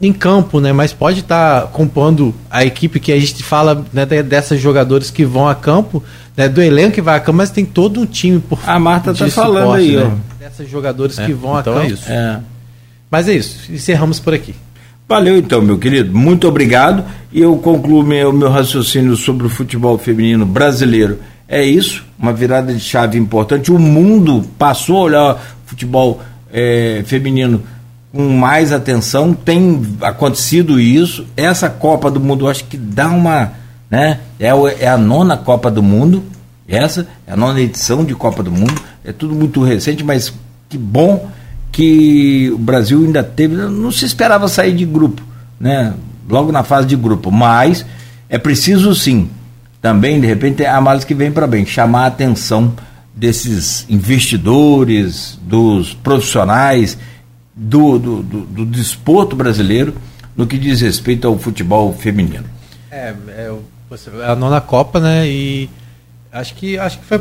em 0.00 0.12
campo, 0.12 0.60
né? 0.60 0.72
Mas 0.72 0.92
pode 0.92 1.20
estar 1.20 1.62
tá 1.62 1.66
compondo 1.68 2.34
a 2.50 2.64
equipe 2.64 3.00
que 3.00 3.12
a 3.12 3.18
gente 3.18 3.42
fala 3.42 3.84
né, 3.92 4.04
dessas 4.04 4.60
jogadores 4.60 5.10
que 5.10 5.24
vão 5.24 5.48
a 5.48 5.54
campo, 5.54 6.02
né, 6.36 6.48
do 6.48 6.60
elenco 6.60 6.94
que 6.94 7.02
vai 7.02 7.16
a 7.16 7.20
campo, 7.20 7.38
mas 7.38 7.50
tem 7.50 7.64
todo 7.64 8.00
um 8.00 8.06
time 8.06 8.40
por 8.40 8.58
A 8.66 8.78
Marta 8.78 9.14
tá 9.14 9.28
falando 9.28 9.72
aí, 9.72 9.96
né? 9.96 10.04
ó. 10.04 10.38
Dessas 10.38 10.68
jogadores 10.68 11.18
é, 11.18 11.26
que 11.26 11.32
vão 11.32 11.58
então 11.58 11.72
a 11.72 11.76
campo. 11.80 11.90
É 11.90 11.94
isso. 11.94 12.10
É. 12.10 12.40
Mas 13.10 13.28
é 13.28 13.34
isso. 13.34 13.72
Encerramos 13.72 14.18
por 14.18 14.34
aqui. 14.34 14.54
Valeu 15.08 15.36
então, 15.36 15.60
meu 15.60 15.78
querido. 15.78 16.16
Muito 16.16 16.48
obrigado. 16.48 17.04
E 17.32 17.40
eu 17.40 17.56
concluo 17.56 18.02
meu, 18.02 18.32
meu 18.32 18.48
raciocínio 18.48 19.16
sobre 19.16 19.46
o 19.46 19.50
futebol 19.50 19.98
feminino 19.98 20.46
brasileiro 20.46 21.18
é 21.46 21.62
isso, 21.62 22.04
uma 22.18 22.32
virada 22.32 22.72
de 22.72 22.80
chave 22.80 23.18
importante. 23.18 23.70
O 23.70 23.78
mundo 23.78 24.44
passou 24.58 24.98
a 24.98 25.02
olhar 25.02 25.56
futebol 25.66 26.20
é, 26.52 27.02
feminino 27.06 27.62
com 28.14 28.28
mais 28.28 28.72
atenção, 28.72 29.34
tem 29.34 29.82
acontecido 30.00 30.78
isso. 30.78 31.26
Essa 31.36 31.68
Copa 31.68 32.08
do 32.10 32.20
Mundo, 32.20 32.44
eu 32.44 32.48
acho 32.48 32.64
que 32.64 32.76
dá 32.76 33.08
uma. 33.08 33.52
Né, 33.90 34.20
é, 34.38 34.48
é 34.80 34.88
a 34.88 34.96
nona 34.96 35.36
Copa 35.36 35.70
do 35.70 35.82
Mundo, 35.82 36.22
essa 36.66 37.06
é 37.26 37.32
a 37.32 37.36
nona 37.36 37.60
edição 37.60 38.04
de 38.04 38.14
Copa 38.14 38.42
do 38.42 38.52
Mundo. 38.52 38.80
É 39.04 39.12
tudo 39.12 39.34
muito 39.34 39.62
recente, 39.62 40.04
mas 40.04 40.32
que 40.68 40.78
bom 40.78 41.28
que 41.72 42.50
o 42.54 42.58
Brasil 42.58 43.04
ainda 43.04 43.22
teve. 43.24 43.56
Não 43.56 43.90
se 43.90 44.04
esperava 44.04 44.46
sair 44.46 44.74
de 44.74 44.86
grupo, 44.86 45.20
né? 45.58 45.92
Logo 46.28 46.52
na 46.52 46.62
fase 46.62 46.86
de 46.86 46.96
grupo, 46.96 47.32
mas 47.32 47.84
é 48.28 48.38
preciso 48.38 48.94
sim 48.94 49.28
também, 49.84 50.18
de 50.18 50.26
repente, 50.26 50.64
há 50.64 50.80
males 50.80 51.04
que 51.04 51.12
vem 51.12 51.30
para 51.30 51.46
bem, 51.46 51.66
chamar 51.66 52.04
a 52.04 52.06
atenção 52.06 52.72
desses 53.14 53.84
investidores, 53.90 55.38
dos 55.42 55.92
profissionais, 55.92 56.96
do, 57.54 57.98
do, 57.98 58.22
do, 58.22 58.40
do 58.40 58.66
desporto 58.66 59.36
brasileiro 59.36 59.94
no 60.36 60.46
que 60.46 60.58
diz 60.58 60.80
respeito 60.80 61.26
ao 61.26 61.38
futebol 61.38 61.92
feminino. 61.92 62.44
É, 62.90 63.14
é, 63.28 63.52
é 64.20 64.30
a 64.30 64.34
nona 64.34 64.60
Copa, 64.60 64.98
né? 64.98 65.28
E 65.28 65.70
acho 66.32 66.54
que 66.54 66.78
acho 66.78 66.98
que 66.98 67.04
foi 67.04 67.20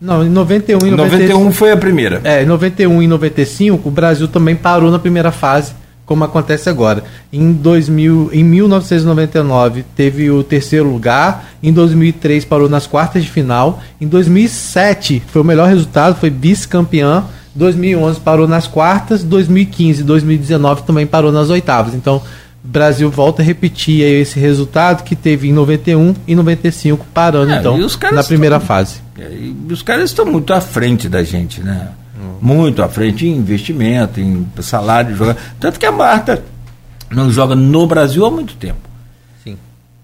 não, 0.00 0.24
em 0.24 0.28
91 0.28 0.86
e 0.86 0.90
91 0.92 1.52
foi 1.52 1.72
a 1.72 1.76
primeira. 1.76 2.20
É, 2.24 2.42
em 2.42 2.46
91 2.46 3.02
e 3.02 3.06
95 3.08 3.88
o 3.88 3.92
Brasil 3.92 4.28
também 4.28 4.54
parou 4.54 4.90
na 4.90 4.98
primeira 4.98 5.32
fase 5.32 5.72
como 6.08 6.24
acontece 6.24 6.70
agora. 6.70 7.04
Em, 7.30 7.52
2000, 7.52 8.30
em 8.32 8.42
1999 8.42 9.84
teve 9.94 10.30
o 10.30 10.42
terceiro 10.42 10.90
lugar, 10.90 11.50
em 11.62 11.70
2003 11.70 12.46
parou 12.46 12.66
nas 12.66 12.86
quartas 12.86 13.22
de 13.22 13.30
final, 13.30 13.82
em 14.00 14.08
2007 14.08 15.22
foi 15.26 15.42
o 15.42 15.44
melhor 15.44 15.68
resultado, 15.68 16.18
foi 16.18 16.30
vice-campeão, 16.30 17.26
2011 17.58 18.20
parou 18.20 18.48
nas 18.48 18.66
quartas, 18.66 19.22
2015 19.24 20.00
e 20.00 20.04
2019 20.04 20.82
também 20.84 21.06
parou 21.06 21.32
nas 21.32 21.50
oitavas. 21.50 21.92
Então, 21.92 22.22
o 22.64 22.68
Brasil 22.68 23.10
volta 23.10 23.42
a 23.42 23.44
repetir 23.44 24.02
esse 24.02 24.38
resultado 24.38 25.02
que 25.02 25.16
teve 25.16 25.48
em 25.48 25.52
91 25.52 26.14
e 26.26 26.34
95 26.34 27.04
parando 27.12 27.52
é, 27.52 27.58
então 27.58 27.76
na 28.12 28.22
primeira 28.22 28.56
estão, 28.56 28.66
fase. 28.66 29.00
É, 29.18 29.30
os 29.70 29.82
caras 29.82 30.10
estão 30.10 30.24
muito 30.24 30.52
à 30.54 30.60
frente 30.60 31.08
da 31.08 31.22
gente, 31.22 31.60
né? 31.60 31.88
muito 32.40 32.82
à 32.82 32.88
frente 32.88 33.26
em 33.26 33.36
investimento, 33.36 34.20
em 34.20 34.46
salário 34.60 35.12
de 35.12 35.18
jogador. 35.18 35.40
Tanto 35.58 35.78
que 35.78 35.86
a 35.86 35.92
Marta 35.92 36.42
não 37.10 37.30
joga 37.30 37.54
no 37.54 37.86
Brasil 37.86 38.24
há 38.24 38.30
muito 38.30 38.54
tempo. 38.54 38.87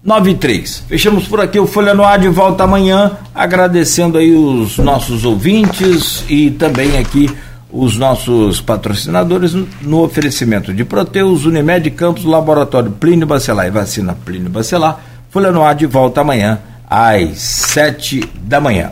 Sim. 0.05 0.09
9 0.09 0.31
e 0.31 0.35
3. 0.35 0.83
Fechamos 0.87 1.27
por 1.27 1.41
aqui 1.41 1.59
o 1.59 1.65
Folha 1.65 1.95
no 1.95 2.03
Ar 2.03 2.19
de 2.19 2.29
volta 2.29 2.63
amanhã, 2.63 3.17
agradecendo 3.33 4.19
aí 4.19 4.31
os 4.31 4.77
nossos 4.77 5.25
ouvintes 5.25 6.23
e 6.29 6.51
também 6.51 6.97
aqui 6.99 7.27
os 7.71 7.97
nossos 7.97 8.61
patrocinadores 8.61 9.53
no 9.81 10.03
oferecimento 10.03 10.71
de 10.71 10.85
Proteus, 10.85 11.45
Unimed 11.45 11.89
Campos, 11.91 12.23
Laboratório 12.23 12.91
Plínio 12.91 13.25
Bacelar 13.25 13.65
e 13.65 13.71
Vacina 13.71 14.15
Plínio 14.23 14.49
Bacelar. 14.49 15.03
Folha 15.31 15.51
no 15.51 15.63
Ar 15.63 15.73
de 15.73 15.87
volta 15.87 16.21
amanhã 16.21 16.59
às 16.87 17.39
7 17.39 18.23
da 18.43 18.61
manhã. 18.61 18.91